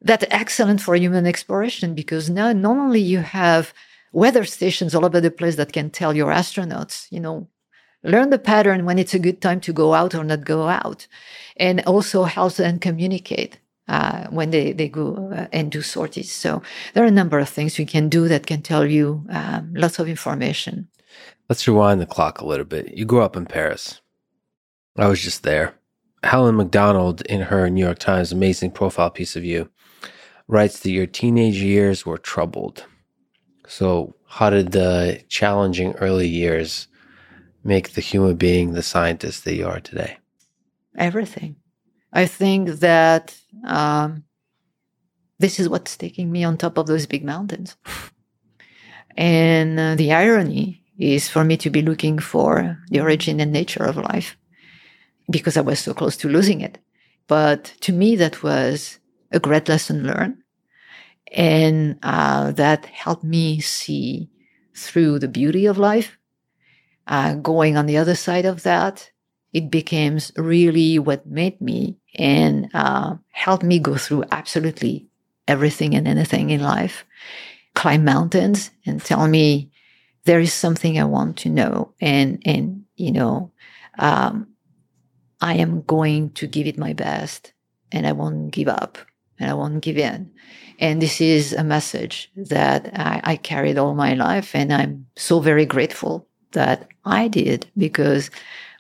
that's 0.01 0.25
excellent 0.31 0.81
for 0.81 0.95
human 0.95 1.27
exploration 1.27 1.95
because 1.95 2.31
now 2.31 2.53
not 2.53 2.77
only 2.77 3.01
you 3.01 3.19
have 3.19 3.75
weather 4.13 4.45
stations 4.45 4.95
all 4.95 5.05
over 5.05 5.21
the 5.21 5.31
place 5.31 5.57
that 5.57 5.73
can 5.73 5.91
tell 5.91 6.15
your 6.15 6.33
astronauts, 6.33 7.11
you 7.11 7.21
know, 7.21 7.49
learn 8.03 8.31
the 8.31 8.39
pattern 8.39 8.85
when 8.85 8.99
it's 8.99 9.15
a 9.15 9.19
good 9.19 9.43
time 9.43 9.61
to 9.61 9.73
go 9.73 9.93
out 9.95 10.15
or 10.15 10.23
not 10.23 10.45
go 10.45 10.69
out, 10.69 11.07
and 11.57 11.83
also 11.87 12.25
helps 12.25 12.57
them 12.57 12.79
communicate. 12.79 13.59
Uh, 13.89 14.27
when 14.31 14.51
they, 14.51 14.73
they 14.73 14.89
go 14.89 15.31
uh, 15.33 15.47
and 15.53 15.71
do 15.71 15.81
sorties. 15.81 16.33
So 16.33 16.61
there 16.93 17.05
are 17.05 17.07
a 17.07 17.13
number 17.13 17.39
of 17.39 17.49
things 17.49 17.79
you 17.79 17.87
can 17.87 18.09
do 18.09 18.27
that 18.27 18.45
can 18.49 18.61
tell 18.61 18.85
you 18.85 19.25
um, 19.31 19.73
lots 19.75 20.01
of 20.01 20.09
information. 20.09 20.89
Let's 21.49 21.69
rewind 21.69 22.01
the 22.01 22.07
clock 22.07 22.41
a 22.41 22.45
little 22.45 22.65
bit. 22.65 22.95
You 22.95 23.05
grew 23.05 23.23
up 23.23 23.37
in 23.37 23.47
Paris. 23.47 24.01
I 24.97 25.07
was 25.07 25.21
just 25.21 25.45
there. 25.45 25.75
Helen 26.23 26.57
Macdonald, 26.57 27.23
in 27.23 27.43
her 27.43 27.69
New 27.71 27.85
York 27.85 27.99
Times 27.99 28.33
amazing 28.33 28.73
profile 28.73 29.11
piece 29.11 29.37
of 29.37 29.45
you, 29.45 29.71
writes 30.49 30.81
that 30.81 30.91
your 30.91 31.07
teenage 31.07 31.59
years 31.59 32.07
were 32.07 32.19
troubled. 32.19 32.85
So, 33.67 34.15
how 34.27 34.51
did 34.51 34.73
the 34.73 35.23
challenging 35.29 35.93
early 35.95 36.29
years 36.29 36.89
make 37.65 37.93
the 37.93 38.01
human 38.01 38.37
being 38.37 38.73
the 38.73 38.83
scientist 38.83 39.45
that 39.45 39.55
you 39.55 39.67
are 39.67 39.81
today? 39.81 40.19
Everything. 40.97 41.57
I 42.13 42.27
think 42.27 42.81
that 42.81 43.37
um, 43.65 44.25
this 45.39 45.61
is 45.61 45.69
what's 45.69 45.97
taking 45.97 46.31
me 46.31 46.45
on 46.45 46.57
top 46.57 46.79
of 46.79 46.87
those 46.87 47.07
big 47.07 47.25
mountains. 47.25 47.77
And 49.17 49.81
uh, 49.81 49.95
the 49.95 50.13
irony 50.13 50.83
is 50.99 51.29
for 51.29 51.45
me 51.45 51.57
to 51.59 51.71
be 51.71 51.83
looking 51.83 52.19
for 52.19 52.79
the 52.91 53.01
origin 53.01 53.41
and 53.41 53.53
nature 53.53 53.85
of 53.85 53.97
life 53.97 54.37
because 55.31 55.57
I 55.57 55.63
was 55.63 55.81
so 55.81 55.95
close 55.95 56.17
to 56.19 56.29
losing 56.29 56.61
it. 56.61 56.79
But 57.27 57.75
to 57.81 57.93
me, 57.93 58.17
that 58.17 58.43
was 58.43 58.99
a 59.33 59.41
great 59.41 59.69
lesson 59.69 60.07
learned. 60.07 60.39
And 61.33 61.99
uh, 62.03 62.53
that 62.53 62.87
helped 62.87 63.25
me 63.25 63.61
see 63.61 64.31
through 64.75 65.19
the 65.19 65.29
beauty 65.29 65.67
of 65.67 65.79
life. 65.79 66.19
Uh, 67.07 67.35
going 67.35 67.77
on 67.77 67.87
the 67.87 67.97
other 67.97 68.15
side 68.15 68.45
of 68.45 68.63
that, 68.63 69.11
it 69.53 69.71
became 69.71 70.19
really 70.37 70.99
what 70.99 71.27
made 71.27 71.61
me 71.61 71.97
and 72.17 72.69
uh, 72.75 73.15
helped 73.31 73.65
me 73.65 73.79
go 73.79 73.97
through 73.97 74.25
absolutely 74.31 75.07
everything 75.49 75.95
and 75.95 76.07
anything 76.09 76.51
in 76.51 76.61
life. 76.61 77.05
Climb 77.75 78.05
mountains 78.05 78.71
and 78.85 79.03
tell 79.03 79.27
me 79.29 79.71
there 80.25 80.41
is 80.41 80.53
something 80.53 80.99
I 80.99 81.05
want 81.05 81.37
to 81.39 81.49
know, 81.49 81.93
and 82.01 82.43
and 82.45 82.85
you 82.97 83.13
know, 83.13 83.53
um, 83.99 84.49
I 85.41 85.55
am 85.55 85.83
going 85.83 86.31
to 86.31 86.47
give 86.47 86.67
it 86.67 86.79
my 86.79 86.93
best 86.93 87.53
and 87.93 88.07
I 88.07 88.13
won't 88.13 88.51
give 88.53 88.69
up 88.69 88.99
and 89.39 89.51
I 89.51 89.55
won't 89.55 89.83
give 89.83 89.99
in. 89.99 90.31
And 90.79 91.01
this 91.01 91.21
is 91.21 91.53
a 91.53 91.65
message 91.65 92.31
that 92.37 92.91
I, 92.95 93.21
I, 93.25 93.37
carried 93.37 93.79
all 93.79 93.95
my 93.95 94.15
life. 94.15 94.55
And 94.55 94.73
I'm 94.73 95.07
so 95.17 95.41
very 95.41 95.65
grateful 95.65 96.27
that 96.53 96.89
I 97.05 97.29
did 97.29 97.71
because 97.77 98.31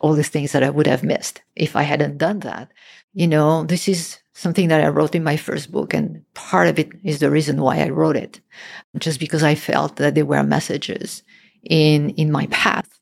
all 0.01 0.15
these 0.15 0.29
things 0.29 0.53
that 0.53 0.63
I 0.63 0.71
would 0.71 0.87
have 0.87 1.03
missed 1.03 1.43
if 1.55 1.75
I 1.75 1.83
hadn't 1.83 2.19
done 2.19 2.41
that. 2.41 2.71
You 3.15 3.27
know, 3.27 3.65
this 3.65 3.89
is 3.89 4.19
something 4.35 4.69
that 4.69 4.85
I 4.85 4.89
wrote 4.89 5.15
in 5.15 5.25
my 5.25 5.39
first 5.39 5.73
book. 5.73 5.95
And 5.95 6.23
part 6.35 6.69
of 6.69 6.79
it 6.79 6.91
is 7.03 7.21
the 7.21 7.31
reason 7.31 7.63
why 7.63 7.79
I 7.79 7.89
wrote 7.89 8.17
it, 8.17 8.41
just 8.99 9.19
because 9.19 9.43
I 9.43 9.55
felt 9.55 9.97
that 9.97 10.15
there 10.15 10.27
were 10.27 10.43
messages 10.43 11.23
in, 11.63 12.11
in 12.11 12.31
my 12.31 12.47
path 12.49 12.97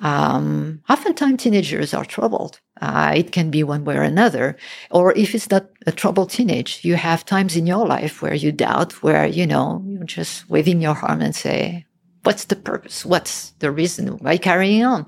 um, 0.00 0.82
oftentimes 0.88 1.42
teenagers 1.42 1.94
are 1.94 2.04
troubled. 2.04 2.60
Uh, 2.80 3.12
it 3.14 3.32
can 3.32 3.50
be 3.50 3.62
one 3.62 3.84
way 3.84 3.96
or 3.96 4.02
another. 4.02 4.56
Or 4.90 5.12
if 5.16 5.34
it's 5.34 5.50
not 5.50 5.66
a 5.86 5.92
troubled 5.92 6.30
teenage, 6.30 6.84
you 6.84 6.96
have 6.96 7.24
times 7.24 7.56
in 7.56 7.66
your 7.66 7.86
life 7.86 8.22
where 8.22 8.34
you 8.34 8.52
doubt, 8.52 9.02
where, 9.02 9.26
you 9.26 9.46
know, 9.46 9.82
you're 9.86 10.04
just 10.04 10.48
waving 10.48 10.80
your 10.80 10.96
arm 10.96 11.20
and 11.20 11.34
say, 11.34 11.86
what's 12.22 12.44
the 12.44 12.56
purpose? 12.56 13.04
What's 13.04 13.50
the 13.58 13.70
reason? 13.70 14.08
Why 14.18 14.38
carrying 14.38 14.84
on? 14.84 15.06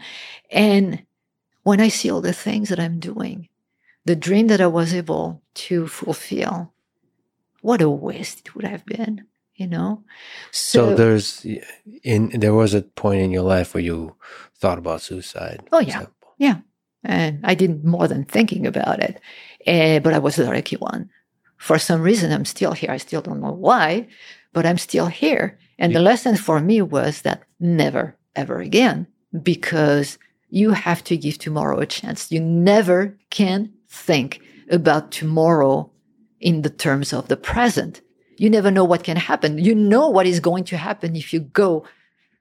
And 0.50 1.02
when 1.62 1.80
I 1.80 1.88
see 1.88 2.10
all 2.10 2.20
the 2.20 2.32
things 2.32 2.68
that 2.68 2.80
I'm 2.80 3.00
doing, 3.00 3.48
the 4.04 4.16
dream 4.16 4.48
that 4.48 4.60
I 4.60 4.66
was 4.66 4.92
able 4.92 5.42
to 5.54 5.86
fulfill, 5.86 6.72
what 7.62 7.80
a 7.80 7.88
waste 7.88 8.40
it 8.40 8.54
would 8.54 8.64
have 8.64 8.84
been 8.84 9.26
you 9.54 9.66
know 9.66 10.02
so, 10.50 10.90
so, 10.90 10.94
there's 10.94 11.46
in 12.02 12.30
there 12.40 12.54
was 12.54 12.74
a 12.74 12.82
point 12.82 13.20
in 13.20 13.30
your 13.30 13.42
life 13.42 13.74
where 13.74 13.82
you 13.82 14.16
thought 14.56 14.78
about 14.78 15.02
suicide 15.02 15.62
oh 15.72 15.78
yeah 15.78 16.06
yeah 16.38 16.58
and 17.04 17.40
i 17.44 17.54
did 17.54 17.84
more 17.84 18.08
than 18.08 18.24
thinking 18.24 18.66
about 18.66 19.00
it 19.00 19.20
uh, 19.66 20.00
but 20.00 20.14
i 20.14 20.18
was 20.18 20.36
the 20.36 20.44
lucky 20.44 20.76
one 20.76 21.08
for 21.56 21.78
some 21.78 22.00
reason 22.00 22.32
i'm 22.32 22.44
still 22.44 22.72
here 22.72 22.90
i 22.90 22.96
still 22.96 23.22
don't 23.22 23.40
know 23.40 23.52
why 23.52 24.06
but 24.52 24.66
i'm 24.66 24.78
still 24.78 25.06
here 25.06 25.58
and 25.78 25.92
yeah. 25.92 25.98
the 25.98 26.04
lesson 26.04 26.36
for 26.36 26.60
me 26.60 26.82
was 26.82 27.22
that 27.22 27.42
never 27.60 28.16
ever 28.36 28.60
again 28.60 29.06
because 29.42 30.18
you 30.48 30.70
have 30.72 31.02
to 31.02 31.16
give 31.16 31.38
tomorrow 31.38 31.78
a 31.78 31.86
chance 31.86 32.30
you 32.30 32.40
never 32.40 33.16
can 33.30 33.72
think 33.88 34.40
about 34.70 35.10
tomorrow 35.10 35.90
in 36.40 36.62
the 36.62 36.70
terms 36.70 37.12
of 37.12 37.28
the 37.28 37.36
present 37.36 38.00
you 38.42 38.50
never 38.50 38.72
know 38.72 38.82
what 38.82 39.04
can 39.04 39.16
happen. 39.16 39.58
You 39.58 39.72
know 39.72 40.08
what 40.08 40.26
is 40.26 40.40
going 40.40 40.64
to 40.64 40.76
happen 40.76 41.14
if 41.14 41.32
you 41.32 41.38
go 41.38 41.84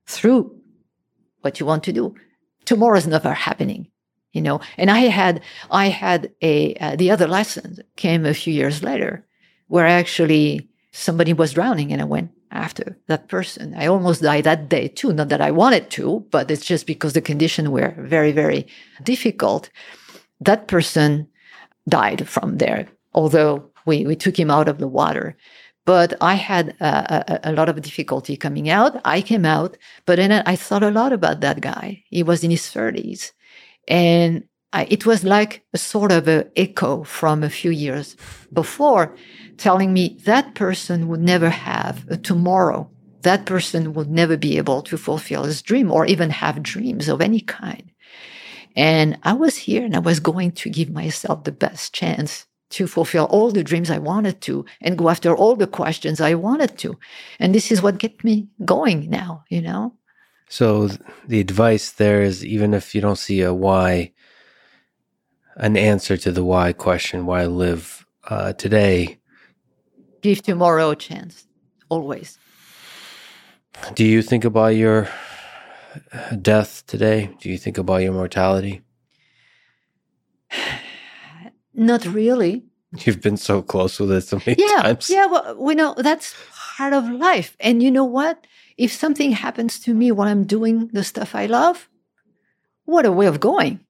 through 0.07 0.59
what 1.41 1.59
you 1.59 1.65
want 1.67 1.83
to 1.83 1.93
do. 1.93 2.15
Tomorrow 2.65 2.97
is 2.97 3.05
never 3.05 3.33
happening, 3.33 3.87
you 4.33 4.41
know. 4.41 4.59
And 4.77 4.89
I 4.91 5.01
had, 5.01 5.41
I 5.69 5.87
had 5.87 6.31
a, 6.41 6.75
uh, 6.75 6.95
the 6.95 7.11
other 7.11 7.27
lesson 7.27 7.77
came 7.95 8.25
a 8.25 8.33
few 8.33 8.53
years 8.53 8.83
later 8.83 9.25
where 9.67 9.85
actually 9.85 10.69
somebody 10.91 11.33
was 11.33 11.53
drowning 11.53 11.91
and 11.91 12.01
I 12.01 12.05
went 12.05 12.31
after 12.51 12.97
that 13.07 13.29
person. 13.29 13.73
I 13.75 13.87
almost 13.87 14.21
died 14.21 14.43
that 14.43 14.69
day 14.69 14.89
too. 14.89 15.13
Not 15.13 15.29
that 15.29 15.41
I 15.41 15.51
wanted 15.51 15.89
to, 15.91 16.25
but 16.31 16.51
it's 16.51 16.65
just 16.65 16.85
because 16.85 17.13
the 17.13 17.21
conditions 17.21 17.69
were 17.69 17.95
very, 17.97 18.31
very 18.31 18.67
difficult. 19.03 19.69
That 20.41 20.67
person 20.67 21.27
died 21.87 22.27
from 22.27 22.57
there, 22.57 22.87
although 23.13 23.71
we, 23.85 24.05
we 24.05 24.15
took 24.15 24.37
him 24.37 24.51
out 24.51 24.67
of 24.67 24.79
the 24.79 24.87
water 24.87 25.37
but 25.85 26.13
I 26.21 26.35
had 26.35 26.75
a, 26.79 27.49
a, 27.49 27.51
a, 27.51 27.53
lot 27.53 27.69
of 27.69 27.81
difficulty 27.81 28.37
coming 28.37 28.69
out. 28.69 29.01
I 29.03 29.21
came 29.21 29.45
out, 29.45 29.77
but 30.05 30.17
then 30.17 30.31
I 30.31 30.55
thought 30.55 30.83
a 30.83 30.91
lot 30.91 31.11
about 31.11 31.41
that 31.41 31.61
guy. 31.61 32.03
He 32.09 32.23
was 32.23 32.43
in 32.43 32.51
his 32.51 32.61
30s. 32.61 33.31
And 33.87 34.43
I, 34.73 34.85
it 34.89 35.05
was 35.05 35.23
like 35.23 35.63
a 35.73 35.77
sort 35.77 36.11
of 36.11 36.27
an 36.27 36.49
echo 36.55 37.03
from 37.03 37.43
a 37.43 37.49
few 37.49 37.71
years 37.71 38.15
before 38.53 39.15
telling 39.57 39.93
me 39.93 40.17
that 40.25 40.55
person 40.55 41.07
would 41.07 41.21
never 41.21 41.49
have 41.49 42.05
a 42.09 42.17
tomorrow. 42.17 42.89
That 43.21 43.45
person 43.45 43.93
would 43.93 44.09
never 44.09 44.37
be 44.37 44.57
able 44.57 44.81
to 44.83 44.97
fulfill 44.97 45.43
his 45.43 45.61
dream 45.61 45.91
or 45.91 46.05
even 46.05 46.29
have 46.29 46.63
dreams 46.63 47.07
of 47.07 47.21
any 47.21 47.41
kind. 47.41 47.91
And 48.75 49.19
I 49.23 49.33
was 49.33 49.57
here 49.57 49.83
and 49.83 49.95
I 49.95 49.99
was 49.99 50.19
going 50.19 50.53
to 50.53 50.69
give 50.69 50.89
myself 50.89 51.43
the 51.43 51.51
best 51.51 51.93
chance 51.93 52.47
to 52.71 52.87
fulfill 52.87 53.25
all 53.25 53.51
the 53.51 53.63
dreams 53.63 53.91
I 53.91 53.97
wanted 53.97 54.41
to 54.41 54.65
and 54.79 54.97
go 54.97 55.09
after 55.09 55.35
all 55.35 55.55
the 55.57 55.67
questions 55.67 56.21
I 56.21 56.35
wanted 56.35 56.77
to. 56.79 56.97
And 57.37 57.53
this 57.53 57.71
is 57.71 57.81
what 57.81 57.97
get 57.97 58.23
me 58.23 58.47
going 58.63 59.09
now, 59.09 59.43
you 59.49 59.61
know? 59.61 59.95
So 60.51 60.89
the 61.29 61.39
advice 61.39 61.91
there 61.91 62.21
is 62.21 62.43
even 62.43 62.73
if 62.73 62.93
you 62.93 62.99
don't 62.99 63.17
see 63.17 63.39
a 63.39 63.53
why, 63.53 64.11
an 65.55 65.77
answer 65.77 66.17
to 66.17 66.29
the 66.29 66.43
why 66.43 66.73
question, 66.73 67.25
why 67.25 67.45
live 67.45 68.05
uh, 68.25 68.51
today? 68.51 69.17
Give 70.19 70.41
tomorrow 70.41 70.89
a 70.89 70.95
chance, 70.97 71.47
always. 71.87 72.37
Do 73.95 74.03
you 74.03 74.21
think 74.21 74.43
about 74.43 74.75
your 74.75 75.07
death 76.41 76.83
today? 76.85 77.29
Do 77.39 77.49
you 77.49 77.57
think 77.57 77.77
about 77.77 78.01
your 78.01 78.11
mortality? 78.11 78.81
Not 81.73 82.05
really. 82.05 82.65
You've 82.97 83.21
been 83.21 83.37
so 83.37 83.61
close 83.61 84.01
with 84.01 84.11
it 84.11 84.23
so 84.23 84.41
many 84.45 84.61
yeah, 84.61 84.81
times. 84.81 85.09
Yeah, 85.09 85.27
well, 85.27 85.55
we 85.57 85.75
know 85.75 85.95
that's 85.97 86.35
part 86.75 86.91
of 86.91 87.09
life. 87.09 87.55
And 87.61 87.81
you 87.81 87.89
know 87.89 88.03
what? 88.03 88.45
If 88.81 88.91
something 88.91 89.33
happens 89.33 89.77
to 89.81 89.93
me 89.93 90.11
while 90.11 90.27
I'm 90.27 90.45
doing 90.45 90.87
the 90.87 91.03
stuff 91.03 91.35
I 91.35 91.45
love, 91.45 91.87
what 92.85 93.05
a 93.05 93.11
way 93.11 93.27
of 93.27 93.39
going. 93.39 93.81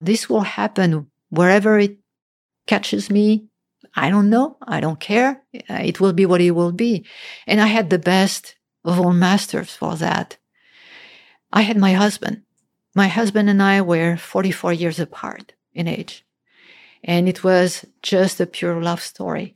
This 0.00 0.28
will 0.28 0.40
happen 0.40 1.06
wherever 1.30 1.78
it 1.78 1.98
catches 2.66 3.10
me. 3.10 3.46
I 3.94 4.10
don't 4.10 4.28
know. 4.28 4.56
I 4.60 4.80
don't 4.80 4.98
care. 4.98 5.40
Uh, 5.70 5.82
it 5.84 6.00
will 6.00 6.12
be 6.12 6.26
what 6.26 6.40
it 6.40 6.50
will 6.50 6.72
be. 6.72 7.06
And 7.46 7.60
I 7.60 7.68
had 7.68 7.88
the 7.88 8.00
best 8.00 8.56
of 8.84 8.98
all 8.98 9.12
masters 9.12 9.76
for 9.76 9.94
that. 9.94 10.36
I 11.52 11.62
had 11.62 11.76
my 11.76 11.92
husband. 11.92 12.42
My 12.96 13.06
husband 13.06 13.48
and 13.48 13.62
I 13.62 13.82
were 13.82 14.16
44 14.16 14.72
years 14.72 14.98
apart 14.98 15.52
in 15.74 15.86
age. 15.86 16.26
And 17.04 17.28
it 17.28 17.44
was 17.44 17.84
just 18.02 18.40
a 18.40 18.46
pure 18.46 18.82
love 18.82 19.00
story. 19.00 19.54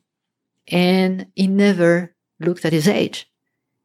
And 0.69 1.27
he 1.35 1.49
never 1.49 2.15
looked 2.39 2.65
at 2.65 2.73
his 2.73 2.87
age, 2.87 3.30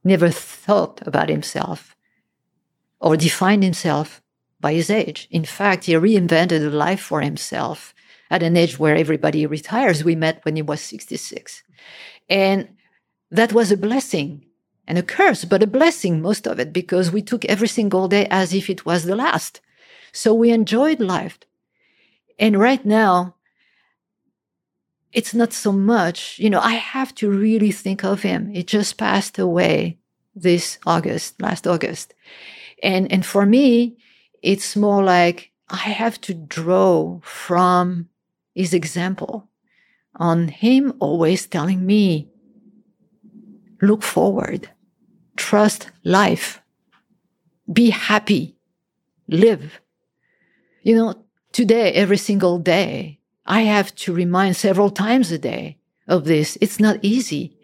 never 0.05 0.29
thought 0.29 1.05
about 1.05 1.29
himself 1.29 1.95
or 2.99 3.17
defined 3.17 3.63
himself 3.63 4.21
by 4.59 4.73
his 4.73 4.89
age. 4.89 5.27
In 5.31 5.43
fact, 5.43 5.85
he 5.85 5.93
reinvented 5.93 6.65
a 6.65 6.69
life 6.69 7.01
for 7.01 7.21
himself 7.21 7.93
at 8.31 8.43
an 8.43 8.55
age 8.55 8.79
where 8.79 8.95
everybody 8.95 9.45
retires. 9.45 10.03
We 10.03 10.15
met 10.15 10.43
when 10.43 10.55
he 10.55 10.61
was 10.61 10.81
66. 10.81 11.63
And 12.29 12.69
that 13.31 13.53
was 13.53 13.71
a 13.71 13.77
blessing 13.77 14.45
and 14.87 14.97
a 14.97 15.03
curse, 15.03 15.45
but 15.45 15.63
a 15.63 15.67
blessing, 15.67 16.21
most 16.21 16.47
of 16.47 16.59
it, 16.59 16.71
because 16.71 17.11
we 17.11 17.21
took 17.21 17.45
every 17.45 17.67
single 17.67 18.07
day 18.07 18.27
as 18.29 18.53
if 18.53 18.69
it 18.69 18.85
was 18.85 19.03
the 19.03 19.15
last. 19.15 19.61
So 20.11 20.33
we 20.33 20.51
enjoyed 20.51 20.99
life. 20.99 21.39
And 22.39 22.59
right 22.59 22.85
now, 22.85 23.34
it's 25.15 25.33
not 25.33 25.53
so 25.53 25.71
much, 25.71 26.37
you 26.39 26.49
know, 26.49 26.59
I 26.59 26.73
have 26.73 27.15
to 27.15 27.29
really 27.29 27.71
think 27.71 28.03
of 28.03 28.21
him. 28.21 28.49
He 28.49 28.63
just 28.63 28.97
passed 28.97 29.39
away 29.39 29.97
this 30.35 30.77
August, 30.85 31.41
last 31.41 31.65
August. 31.65 32.13
And, 32.83 33.09
and 33.09 33.25
for 33.25 33.45
me, 33.45 33.95
it's 34.41 34.75
more 34.75 35.01
like 35.01 35.53
I 35.69 35.77
have 35.77 36.19
to 36.21 36.33
draw 36.33 37.21
from 37.23 38.09
his 38.53 38.73
example 38.73 39.47
on 40.17 40.49
him 40.49 40.93
always 40.99 41.47
telling 41.47 41.85
me, 41.85 42.27
look 43.81 44.03
forward, 44.03 44.69
trust 45.37 45.91
life, 46.03 46.61
be 47.71 47.89
happy, 47.89 48.57
live. 49.29 49.79
You 50.83 50.97
know, 50.97 51.25
today, 51.53 51.93
every 51.93 52.17
single 52.17 52.59
day, 52.59 53.21
I 53.45 53.61
have 53.61 53.93
to 53.95 54.13
remind 54.13 54.55
several 54.55 54.89
times 54.89 55.31
a 55.31 55.37
day 55.37 55.77
of 56.07 56.25
this. 56.25 56.57
It's 56.61 56.79
not 56.79 56.99
easy, 57.01 57.57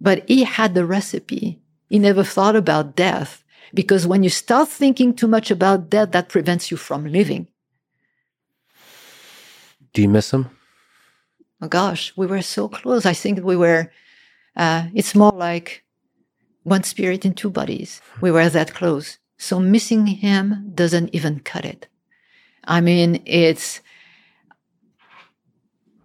but 0.00 0.28
he 0.28 0.44
had 0.44 0.74
the 0.74 0.84
recipe. 0.84 1.60
He 1.88 1.98
never 1.98 2.24
thought 2.24 2.56
about 2.56 2.96
death 2.96 3.42
because 3.74 4.06
when 4.06 4.22
you 4.22 4.30
start 4.30 4.68
thinking 4.68 5.14
too 5.14 5.28
much 5.28 5.50
about 5.50 5.90
death, 5.90 6.12
that 6.12 6.28
prevents 6.28 6.70
you 6.70 6.76
from 6.76 7.06
living. 7.06 7.48
Do 9.92 10.02
you 10.02 10.08
miss 10.08 10.32
him? 10.32 10.48
Oh 11.60 11.68
gosh, 11.68 12.12
we 12.16 12.26
were 12.26 12.42
so 12.42 12.68
close. 12.68 13.06
I 13.06 13.12
think 13.12 13.44
we 13.44 13.56
were, 13.56 13.90
uh, 14.56 14.86
it's 14.94 15.14
more 15.14 15.32
like 15.32 15.84
one 16.64 16.82
spirit 16.82 17.24
in 17.24 17.34
two 17.34 17.50
bodies. 17.50 18.00
We 18.20 18.30
were 18.30 18.48
that 18.48 18.74
close. 18.74 19.18
So 19.38 19.58
missing 19.58 20.06
him 20.06 20.72
doesn't 20.74 21.14
even 21.14 21.40
cut 21.40 21.64
it. 21.64 21.88
I 22.64 22.80
mean, 22.80 23.22
it's, 23.26 23.80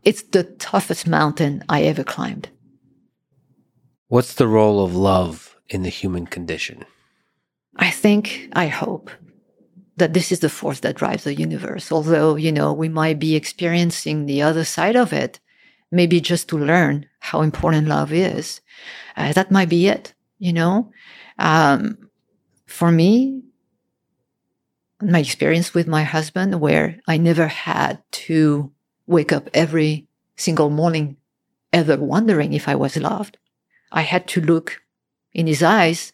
it's 0.08 0.24
the 0.24 0.46
toughest 0.46 1.06
mountain 1.06 1.62
I 1.68 1.84
ever 1.84 2.02
climbed. 2.02 2.48
What's 4.08 4.36
the 4.36 4.48
role 4.48 4.82
of 4.82 4.96
love 4.96 5.58
in 5.68 5.84
the 5.84 5.90
human 5.90 6.26
condition? 6.26 6.86
I 7.76 7.92
think, 7.92 8.48
I 8.54 8.68
hope 8.68 9.12
that 9.98 10.14
this 10.14 10.32
is 10.32 10.40
the 10.40 10.48
force 10.48 10.80
that 10.80 10.96
drives 10.96 11.26
the 11.26 11.36
universe. 11.36 11.92
Although, 11.92 12.38
you 12.38 12.54
know, 12.54 12.72
we 12.72 12.88
might 12.88 13.20
be 13.20 13.36
experiencing 13.36 14.28
the 14.28 14.42
other 14.42 14.64
side 14.64 14.96
of 14.96 15.12
it, 15.12 15.42
maybe 15.92 16.22
just 16.22 16.48
to 16.48 16.58
learn 16.58 17.06
how 17.20 17.42
important 17.42 17.90
love 17.90 18.14
is. 18.14 18.62
Uh, 19.18 19.34
that 19.34 19.52
might 19.52 19.68
be 19.68 19.90
it, 19.90 20.14
you 20.40 20.54
know? 20.54 20.90
Um, 21.38 22.10
for 22.66 22.94
me, 22.94 23.44
my 25.02 25.20
experience 25.20 25.74
with 25.74 25.86
my 25.86 26.04
husband, 26.04 26.62
where 26.62 27.02
I 27.10 27.18
never 27.18 27.48
had 27.48 28.02
to 28.24 28.72
wake 29.08 29.32
up 29.32 29.50
every 29.54 30.08
single 30.36 30.70
morning 30.70 31.18
ever 31.74 31.98
wondering 31.98 32.54
if 32.54 32.68
I 32.68 32.76
was 32.76 32.98
loved. 32.98 33.38
I 33.92 34.02
had 34.02 34.28
to 34.30 34.42
look 34.42 34.82
in 35.34 35.48
his 35.48 35.64
eyes 35.64 36.14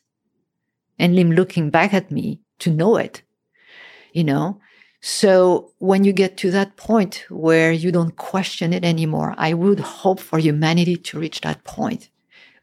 and 1.00 1.18
him 1.18 1.32
looking 1.32 1.70
back 1.70 1.94
at 1.94 2.12
me 2.12 2.40
to 2.60 2.70
know 2.70 2.98
it, 2.98 3.24
you 4.14 4.24
know? 4.24 4.60
So 5.02 5.74
when 5.80 6.06
you 6.06 6.14
get 6.14 6.38
to 6.38 6.52
that 6.52 6.78
point 6.78 7.26
where 7.30 7.72
you 7.72 7.92
don't 7.92 8.16
question 8.16 8.72
it 8.72 8.86
anymore, 8.86 9.36
I 9.38 9.54
would 9.54 9.80
hope 9.80 10.20
for 10.20 10.40
humanity 10.40 10.96
to 10.96 11.20
reach 11.20 11.42
that 11.42 11.64
point 11.66 12.10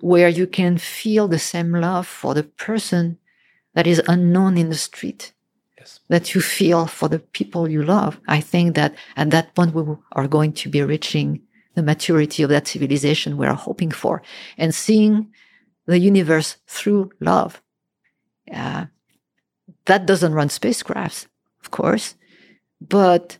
where 0.00 0.28
you 0.28 0.46
can 0.46 0.78
feel 0.78 1.28
the 1.28 1.38
same 1.38 1.72
love 1.72 2.06
for 2.06 2.32
the 2.32 2.44
person 2.44 3.18
that 3.74 3.86
is 3.86 4.02
unknown 4.08 4.56
in 4.56 4.70
the 4.70 4.76
street 4.76 5.34
yes. 5.80 6.00
that 6.08 6.34
you 6.34 6.40
feel 6.40 6.86
for 6.86 7.08
the 7.08 7.18
people 7.18 7.68
you 7.68 7.82
love. 7.82 8.20
I 8.28 8.40
think 8.40 8.76
that 8.76 8.94
at 9.16 9.30
that 9.30 9.54
point, 9.54 9.74
we 9.74 9.82
are 10.12 10.28
going 10.28 10.52
to 10.52 10.68
be 10.68 10.82
reaching 10.82 11.42
the 11.74 11.82
maturity 11.82 12.42
of 12.42 12.50
that 12.50 12.68
civilization 12.68 13.36
we 13.36 13.46
are 13.46 13.54
hoping 13.54 13.90
for 13.90 14.22
and 14.58 14.74
seeing 14.74 15.32
the 15.86 15.98
universe 15.98 16.56
through 16.66 17.10
love. 17.20 17.62
Uh, 18.52 18.86
that 19.86 20.06
doesn't 20.06 20.34
run 20.34 20.48
spacecrafts, 20.48 21.26
of 21.62 21.70
course, 21.70 22.14
but 22.80 23.38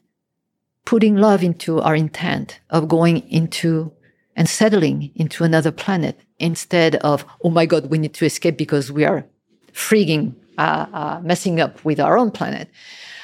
putting 0.84 1.16
love 1.16 1.42
into 1.42 1.80
our 1.80 1.94
intent 1.94 2.60
of 2.70 2.88
going 2.88 3.18
into 3.30 3.92
and 4.36 4.48
settling 4.48 5.10
into 5.14 5.44
another 5.44 5.70
planet 5.70 6.18
instead 6.38 6.96
of, 6.96 7.24
oh 7.44 7.50
my 7.50 7.66
God, 7.66 7.90
we 7.90 7.98
need 7.98 8.14
to 8.14 8.24
escape 8.24 8.56
because 8.56 8.90
we 8.90 9.04
are 9.04 9.26
freaking 9.72 10.34
uh, 10.61 10.87
uh, 10.93 11.20
messing 11.24 11.59
up 11.59 11.82
with 11.85 11.99
our 11.99 12.19
own 12.19 12.31
planet. 12.31 12.69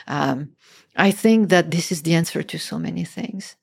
Um, 0.07 0.53
I 0.97 1.11
think 1.11 1.51
that 1.51 1.71
this 1.71 1.93
is 1.93 2.03
the 2.03 2.15
answer 2.15 2.43
to 2.43 2.59
so 2.59 2.79
many 2.79 3.05
things. 3.05 3.57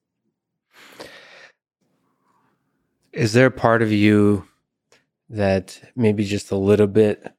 Is 3.11 3.33
there 3.33 3.47
a 3.47 3.51
part 3.51 3.81
of 3.81 3.91
you 3.91 4.47
that 5.29 5.81
maybe 5.95 6.23
just 6.23 6.51
a 6.51 6.55
little 6.55 6.87
bit 6.87 7.33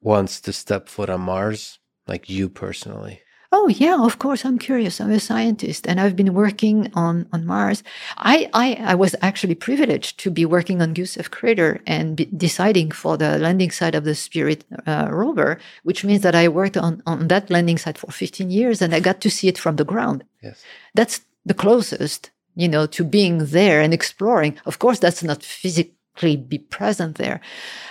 wants 0.00 0.40
to 0.40 0.52
step 0.52 0.88
foot 0.88 1.08
on 1.08 1.20
Mars, 1.20 1.78
like 2.06 2.28
you 2.28 2.48
personally? 2.48 3.20
Oh 3.52 3.66
yeah, 3.66 3.98
of 4.00 4.20
course. 4.20 4.44
I'm 4.44 4.58
curious. 4.58 5.00
I'm 5.00 5.10
a 5.10 5.18
scientist, 5.18 5.86
and 5.88 6.00
I've 6.00 6.14
been 6.14 6.34
working 6.34 6.90
on 6.94 7.26
on 7.32 7.44
Mars. 7.46 7.82
I 8.16 8.48
I, 8.52 8.74
I 8.92 8.94
was 8.94 9.16
actually 9.22 9.56
privileged 9.56 10.18
to 10.20 10.30
be 10.30 10.46
working 10.46 10.80
on 10.80 10.94
Gusev 10.94 11.30
crater 11.30 11.80
and 11.84 12.16
deciding 12.38 12.92
for 12.92 13.16
the 13.16 13.38
landing 13.38 13.72
site 13.72 13.96
of 13.96 14.04
the 14.04 14.14
Spirit 14.14 14.64
uh, 14.86 15.08
rover, 15.10 15.58
which 15.82 16.04
means 16.04 16.22
that 16.22 16.36
I 16.36 16.46
worked 16.46 16.76
on 16.76 17.02
on 17.06 17.26
that 17.28 17.50
landing 17.50 17.78
site 17.78 17.98
for 17.98 18.12
15 18.12 18.50
years, 18.50 18.80
and 18.80 18.94
I 18.94 19.00
got 19.00 19.20
to 19.22 19.30
see 19.30 19.48
it 19.48 19.58
from 19.58 19.76
the 19.76 19.84
ground. 19.84 20.22
Yes, 20.42 20.62
that's 20.94 21.22
the 21.44 21.54
closest, 21.54 22.30
you 22.54 22.68
know, 22.68 22.86
to 22.86 23.02
being 23.02 23.46
there 23.46 23.80
and 23.80 23.92
exploring. 23.92 24.58
Of 24.64 24.78
course, 24.78 25.00
that's 25.00 25.24
not 25.24 25.42
physically 25.42 26.36
be 26.36 26.58
present 26.58 27.16
there. 27.16 27.40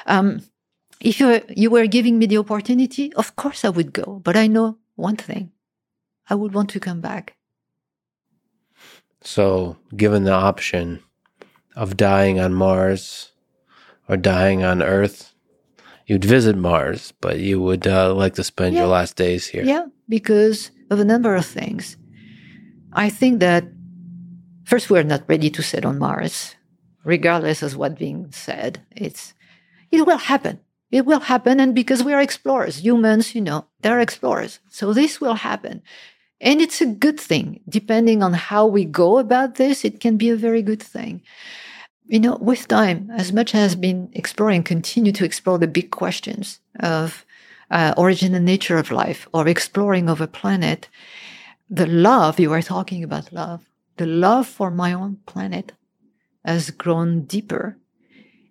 Um, 0.06 0.42
if 1.02 1.20
you 1.20 1.42
you 1.50 1.70
were 1.70 1.88
giving 1.88 2.18
me 2.18 2.28
the 2.28 2.38
opportunity, 2.38 3.12
of 3.16 3.36
course 3.36 3.66
I 3.66 3.70
would 3.70 3.92
go. 3.92 4.22
But 4.24 4.38
I 4.38 4.48
know 4.48 4.78
one 5.00 5.16
thing 5.16 5.52
I 6.30 6.36
would 6.36 6.54
want 6.54 6.70
to 6.72 6.80
come 6.80 7.02
back. 7.02 7.36
So, 9.22 9.78
given 9.96 10.24
the 10.24 10.34
option 10.34 11.04
of 11.76 11.98
dying 11.98 12.40
on 12.40 12.54
Mars 12.54 13.32
or 14.08 14.18
dying 14.18 14.64
on 14.64 14.82
Earth, 14.82 15.34
you'd 16.06 16.26
visit 16.26 16.56
Mars, 16.56 17.14
but 17.20 17.40
you 17.40 17.62
would 17.62 17.88
uh, 17.88 18.14
like 18.14 18.36
to 18.36 18.44
spend 18.44 18.76
yeah. 18.76 18.82
your 18.82 18.90
last 18.90 19.16
days 19.16 19.48
here. 19.48 19.64
Yeah, 19.64 19.88
because 20.08 20.72
of 20.90 21.00
a 21.00 21.06
number 21.06 21.36
of 21.36 21.46
things. 21.46 21.98
I 22.94 23.10
think 23.10 23.40
that 23.40 23.66
first, 24.66 24.90
we're 24.90 25.04
not 25.04 25.28
ready 25.28 25.50
to 25.50 25.62
set 25.62 25.86
on 25.86 26.00
Mars, 26.00 26.56
regardless 27.04 27.62
of 27.62 27.76
what 27.76 28.00
being 28.00 28.32
said. 28.32 28.82
It's 28.92 29.34
it 29.92 30.06
will 30.06 30.18
happen. 30.18 30.60
It 30.92 31.06
will 31.06 31.20
happen. 31.20 31.60
And 31.60 31.76
because 31.76 32.04
we 32.04 32.14
are 32.14 32.22
explorers, 32.22 32.84
humans, 32.84 33.36
you 33.36 33.42
know, 33.42 33.66
they're 33.82 34.00
explorers. 34.00 34.60
So 34.70 34.94
this 34.94 35.22
will 35.22 35.36
happen. 35.36 35.82
And 36.42 36.62
it's 36.62 36.82
a 36.82 36.86
good 36.86 37.20
thing. 37.20 37.60
Depending 37.68 38.24
on 38.24 38.34
how 38.34 38.66
we 38.66 38.86
go 38.86 39.18
about 39.18 39.56
this, 39.56 39.84
it 39.84 40.00
can 40.00 40.18
be 40.18 40.30
a 40.30 40.36
very 40.36 40.62
good 40.62 40.82
thing. 40.82 41.22
You 42.08 42.20
know, 42.20 42.38
with 42.38 42.68
time, 42.68 43.12
as 43.16 43.32
much 43.32 43.54
as 43.54 43.76
been 43.76 44.10
exploring, 44.14 44.64
continue 44.64 45.12
to 45.12 45.26
explore 45.26 45.60
the 45.60 45.68
big 45.68 45.92
questions 45.92 46.60
of 46.80 47.26
uh, 47.70 47.94
origin 47.98 48.34
and 48.34 48.46
nature 48.46 48.78
of 48.78 48.90
life 48.90 49.28
or 49.34 49.48
exploring 49.48 50.10
of 50.10 50.22
a 50.22 50.28
planet, 50.28 50.88
the 51.70 51.86
love, 51.86 52.40
you 52.40 52.50
were 52.50 52.64
talking 52.64 53.04
about 53.04 53.32
love, 53.32 53.70
the 53.98 54.08
love 54.08 54.48
for 54.48 54.72
my 54.72 54.94
own 54.94 55.18
planet 55.28 55.74
has 56.44 56.72
grown 56.72 57.26
deeper 57.26 57.78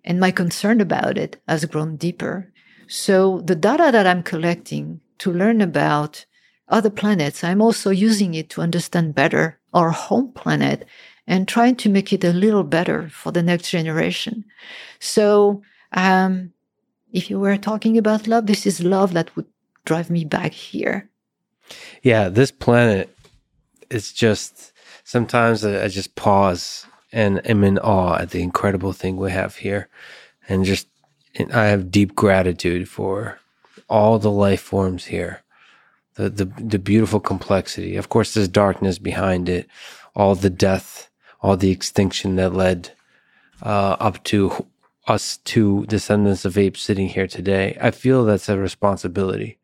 and 0.03 0.19
my 0.19 0.31
concern 0.31 0.81
about 0.81 1.17
it 1.17 1.41
has 1.47 1.65
grown 1.65 1.95
deeper. 1.95 2.51
So 2.87 3.41
the 3.41 3.55
data 3.55 3.89
that 3.91 4.07
I'm 4.07 4.23
collecting 4.23 5.01
to 5.19 5.31
learn 5.31 5.61
about 5.61 6.25
other 6.67 6.89
planets, 6.89 7.43
I'm 7.43 7.61
also 7.61 7.89
using 7.89 8.33
it 8.33 8.49
to 8.51 8.61
understand 8.61 9.15
better 9.15 9.59
our 9.73 9.91
home 9.91 10.31
planet 10.31 10.85
and 11.27 11.47
trying 11.47 11.75
to 11.75 11.89
make 11.89 12.11
it 12.11 12.23
a 12.23 12.33
little 12.33 12.63
better 12.63 13.09
for 13.09 13.31
the 13.31 13.43
next 13.43 13.69
generation. 13.69 14.45
So, 14.99 15.61
um, 15.93 16.53
if 17.11 17.29
you 17.29 17.39
were 17.39 17.57
talking 17.57 17.97
about 17.97 18.27
love, 18.27 18.47
this 18.47 18.65
is 18.65 18.83
love 18.83 19.13
that 19.13 19.35
would 19.35 19.45
drive 19.85 20.09
me 20.09 20.25
back 20.25 20.53
here. 20.53 21.09
Yeah, 22.03 22.29
this 22.29 22.51
planet 22.51 23.15
is 23.89 24.11
just 24.11 24.73
sometimes 25.03 25.65
I 25.65 25.87
just 25.87 26.15
pause 26.15 26.85
and 27.11 27.45
am 27.49 27.63
in 27.63 27.77
awe 27.79 28.17
at 28.17 28.31
the 28.31 28.41
incredible 28.41 28.93
thing 28.93 29.17
we 29.17 29.31
have 29.31 29.57
here. 29.57 29.87
And 30.47 30.65
just, 30.65 30.87
I 31.53 31.65
have 31.65 31.91
deep 31.91 32.15
gratitude 32.15 32.89
for 32.89 33.39
all 33.87 34.19
the 34.19 34.31
life 34.31 34.61
forms 34.61 35.05
here, 35.05 35.41
the, 36.15 36.29
the, 36.29 36.45
the 36.45 36.79
beautiful 36.79 37.19
complexity. 37.19 37.95
Of 37.95 38.09
course, 38.09 38.33
there's 38.33 38.47
darkness 38.47 38.99
behind 38.99 39.49
it, 39.49 39.67
all 40.15 40.35
the 40.35 40.49
death, 40.49 41.09
all 41.41 41.57
the 41.57 41.71
extinction 41.71 42.35
that 42.35 42.53
led 42.53 42.91
uh, 43.61 43.95
up 43.99 44.23
to 44.25 44.67
us 45.07 45.37
two 45.37 45.85
descendants 45.87 46.45
of 46.45 46.57
apes 46.57 46.81
sitting 46.81 47.09
here 47.09 47.27
today. 47.27 47.77
I 47.81 47.91
feel 47.91 48.23
that's 48.23 48.49
a 48.49 48.57
responsibility. 48.57 49.57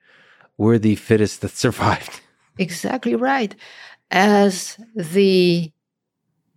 We're 0.57 0.79
the 0.79 0.95
fittest 0.95 1.41
that 1.41 1.51
survived. 1.57 2.21
Exactly 2.57 3.15
right. 3.15 3.55
As 4.11 4.77
the 4.95 5.71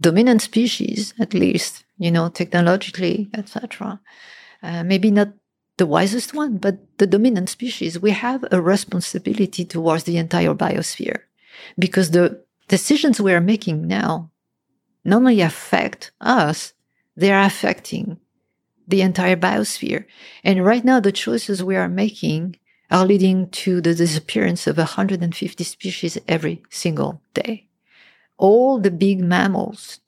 dominant 0.00 0.42
species, 0.42 1.14
at 1.18 1.34
least, 1.34 1.84
you 1.98 2.10
know, 2.10 2.28
technologically, 2.28 3.28
etc. 3.34 4.00
Uh, 4.62 4.84
maybe 4.84 5.10
not 5.10 5.28
the 5.76 5.86
wisest 5.86 6.34
one, 6.34 6.58
but 6.58 6.78
the 6.98 7.06
dominant 7.06 7.48
species, 7.48 8.00
we 8.00 8.10
have 8.10 8.44
a 8.50 8.60
responsibility 8.60 9.64
towards 9.64 10.04
the 10.04 10.16
entire 10.16 10.54
biosphere 10.54 11.20
because 11.78 12.10
the 12.10 12.42
decisions 12.66 13.20
we 13.20 13.32
are 13.32 13.40
making 13.40 13.86
now 13.86 14.30
not 15.04 15.18
only 15.18 15.40
affect 15.40 16.10
us, 16.20 16.74
they 17.16 17.32
are 17.32 17.44
affecting 17.44 18.18
the 18.86 19.02
entire 19.02 19.36
biosphere. 19.36 20.04
And 20.44 20.64
right 20.64 20.84
now, 20.84 21.00
the 21.00 21.12
choices 21.12 21.62
we 21.62 21.76
are 21.76 21.88
making 21.88 22.56
are 22.90 23.06
leading 23.06 23.48
to 23.50 23.80
the 23.80 23.94
disappearance 23.94 24.66
of 24.66 24.76
150 24.78 25.64
species 25.64 26.18
every 26.26 26.62
single 26.70 27.22
day 27.34 27.67
all 28.38 28.78
the 28.78 28.90
big 28.90 29.20
mammals 29.20 30.00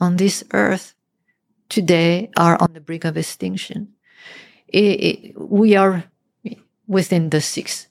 on 0.00 0.16
this 0.16 0.44
earth 0.52 0.94
today 1.68 2.30
are 2.36 2.60
on 2.60 2.72
the 2.72 2.80
brink 2.80 3.04
of 3.04 3.16
extinction. 3.16 3.94
It, 4.68 4.78
it, 4.78 5.40
we 5.40 5.76
are 5.76 6.04
within 6.86 7.30
the 7.30 7.40
sixth 7.40 7.88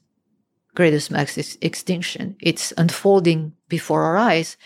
greatest 0.76 1.10
mass 1.10 1.58
extinction. 1.62 2.36
It's 2.40 2.72
unfolding 2.78 3.54
before 3.68 4.04
our 4.04 4.18
eyes. 4.18 4.58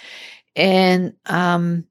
And 0.57 1.13
um, 1.27 1.85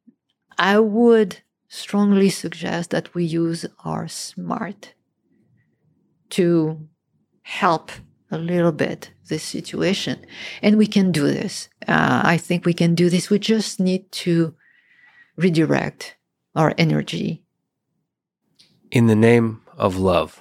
I 0.59 0.79
would 0.79 1.39
strongly 1.69 2.29
suggest 2.29 2.91
that 2.91 3.15
we 3.15 3.25
use 3.25 3.65
our 3.85 4.09
smart 4.09 4.93
to 6.31 6.87
help 7.43 7.91
a 8.31 8.39
little 8.39 8.73
bit 8.73 9.11
this 9.29 9.43
situation. 9.43 10.25
And 10.63 10.77
we 10.77 10.87
can 10.87 11.13
do 11.13 11.27
this. 11.27 11.69
Uh, 11.87 12.23
I 12.25 12.37
think 12.37 12.65
we 12.65 12.75
can 12.75 12.95
do 12.95 13.11
this. 13.11 13.31
We 13.31 13.39
just 13.39 13.81
need 13.81 14.11
to 14.13 14.55
redirect 15.37 16.17
our 16.55 16.75
energy. 16.79 17.43
In 18.91 19.07
the 19.07 19.17
name 19.17 19.63
of 19.77 19.97
love. 19.97 20.41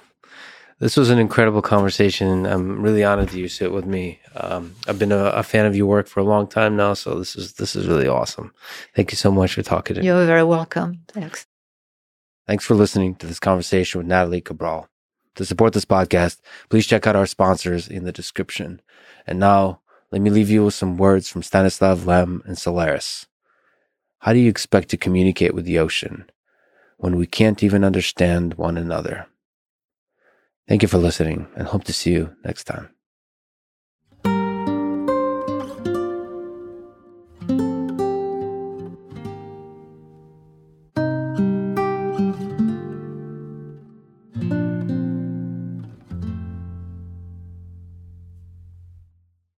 This 0.80 0.96
was 0.96 1.10
an 1.10 1.18
incredible 1.18 1.60
conversation. 1.60 2.46
I'm 2.46 2.80
really 2.80 3.04
honored 3.04 3.28
that 3.28 3.38
you 3.38 3.48
sit 3.48 3.70
with 3.70 3.84
me. 3.84 4.18
Um, 4.34 4.74
I've 4.88 4.98
been 4.98 5.12
a, 5.12 5.24
a, 5.26 5.42
fan 5.42 5.66
of 5.66 5.76
your 5.76 5.86
work 5.86 6.06
for 6.06 6.20
a 6.20 6.24
long 6.24 6.46
time 6.46 6.74
now, 6.74 6.94
so 6.94 7.18
this 7.18 7.36
is 7.36 7.52
this 7.54 7.76
is 7.76 7.86
really 7.86 8.08
awesome. 8.08 8.54
Thank 8.96 9.12
you 9.12 9.16
so 9.16 9.30
much 9.30 9.52
for 9.52 9.62
talking 9.62 9.96
to 9.96 10.00
me. 10.00 10.06
You're 10.06 10.24
very 10.24 10.42
welcome. 10.42 11.02
Thanks. 11.08 11.46
Thanks 12.46 12.64
for 12.64 12.74
listening 12.74 13.14
to 13.16 13.26
this 13.26 13.38
conversation 13.38 13.98
with 13.98 14.06
Nathalie 14.06 14.40
Cabrol. 14.40 14.89
To 15.40 15.46
support 15.46 15.72
this 15.72 15.86
podcast, 15.86 16.42
please 16.68 16.86
check 16.86 17.06
out 17.06 17.16
our 17.16 17.24
sponsors 17.24 17.88
in 17.88 18.04
the 18.04 18.12
description. 18.12 18.82
And 19.26 19.38
now, 19.38 19.80
let 20.12 20.20
me 20.20 20.28
leave 20.28 20.50
you 20.50 20.66
with 20.66 20.74
some 20.74 20.98
words 20.98 21.30
from 21.30 21.42
Stanislaw 21.42 21.94
Lem 21.94 22.42
and 22.44 22.58
Solaris. 22.58 23.26
How 24.18 24.34
do 24.34 24.38
you 24.38 24.50
expect 24.50 24.90
to 24.90 24.98
communicate 24.98 25.54
with 25.54 25.64
the 25.64 25.78
ocean 25.78 26.30
when 26.98 27.16
we 27.16 27.26
can't 27.26 27.62
even 27.62 27.84
understand 27.84 28.52
one 28.58 28.76
another? 28.76 29.28
Thank 30.68 30.82
you 30.82 30.88
for 30.88 30.98
listening 30.98 31.46
and 31.56 31.68
hope 31.68 31.84
to 31.84 31.94
see 31.94 32.12
you 32.12 32.36
next 32.44 32.64
time. 32.64 32.90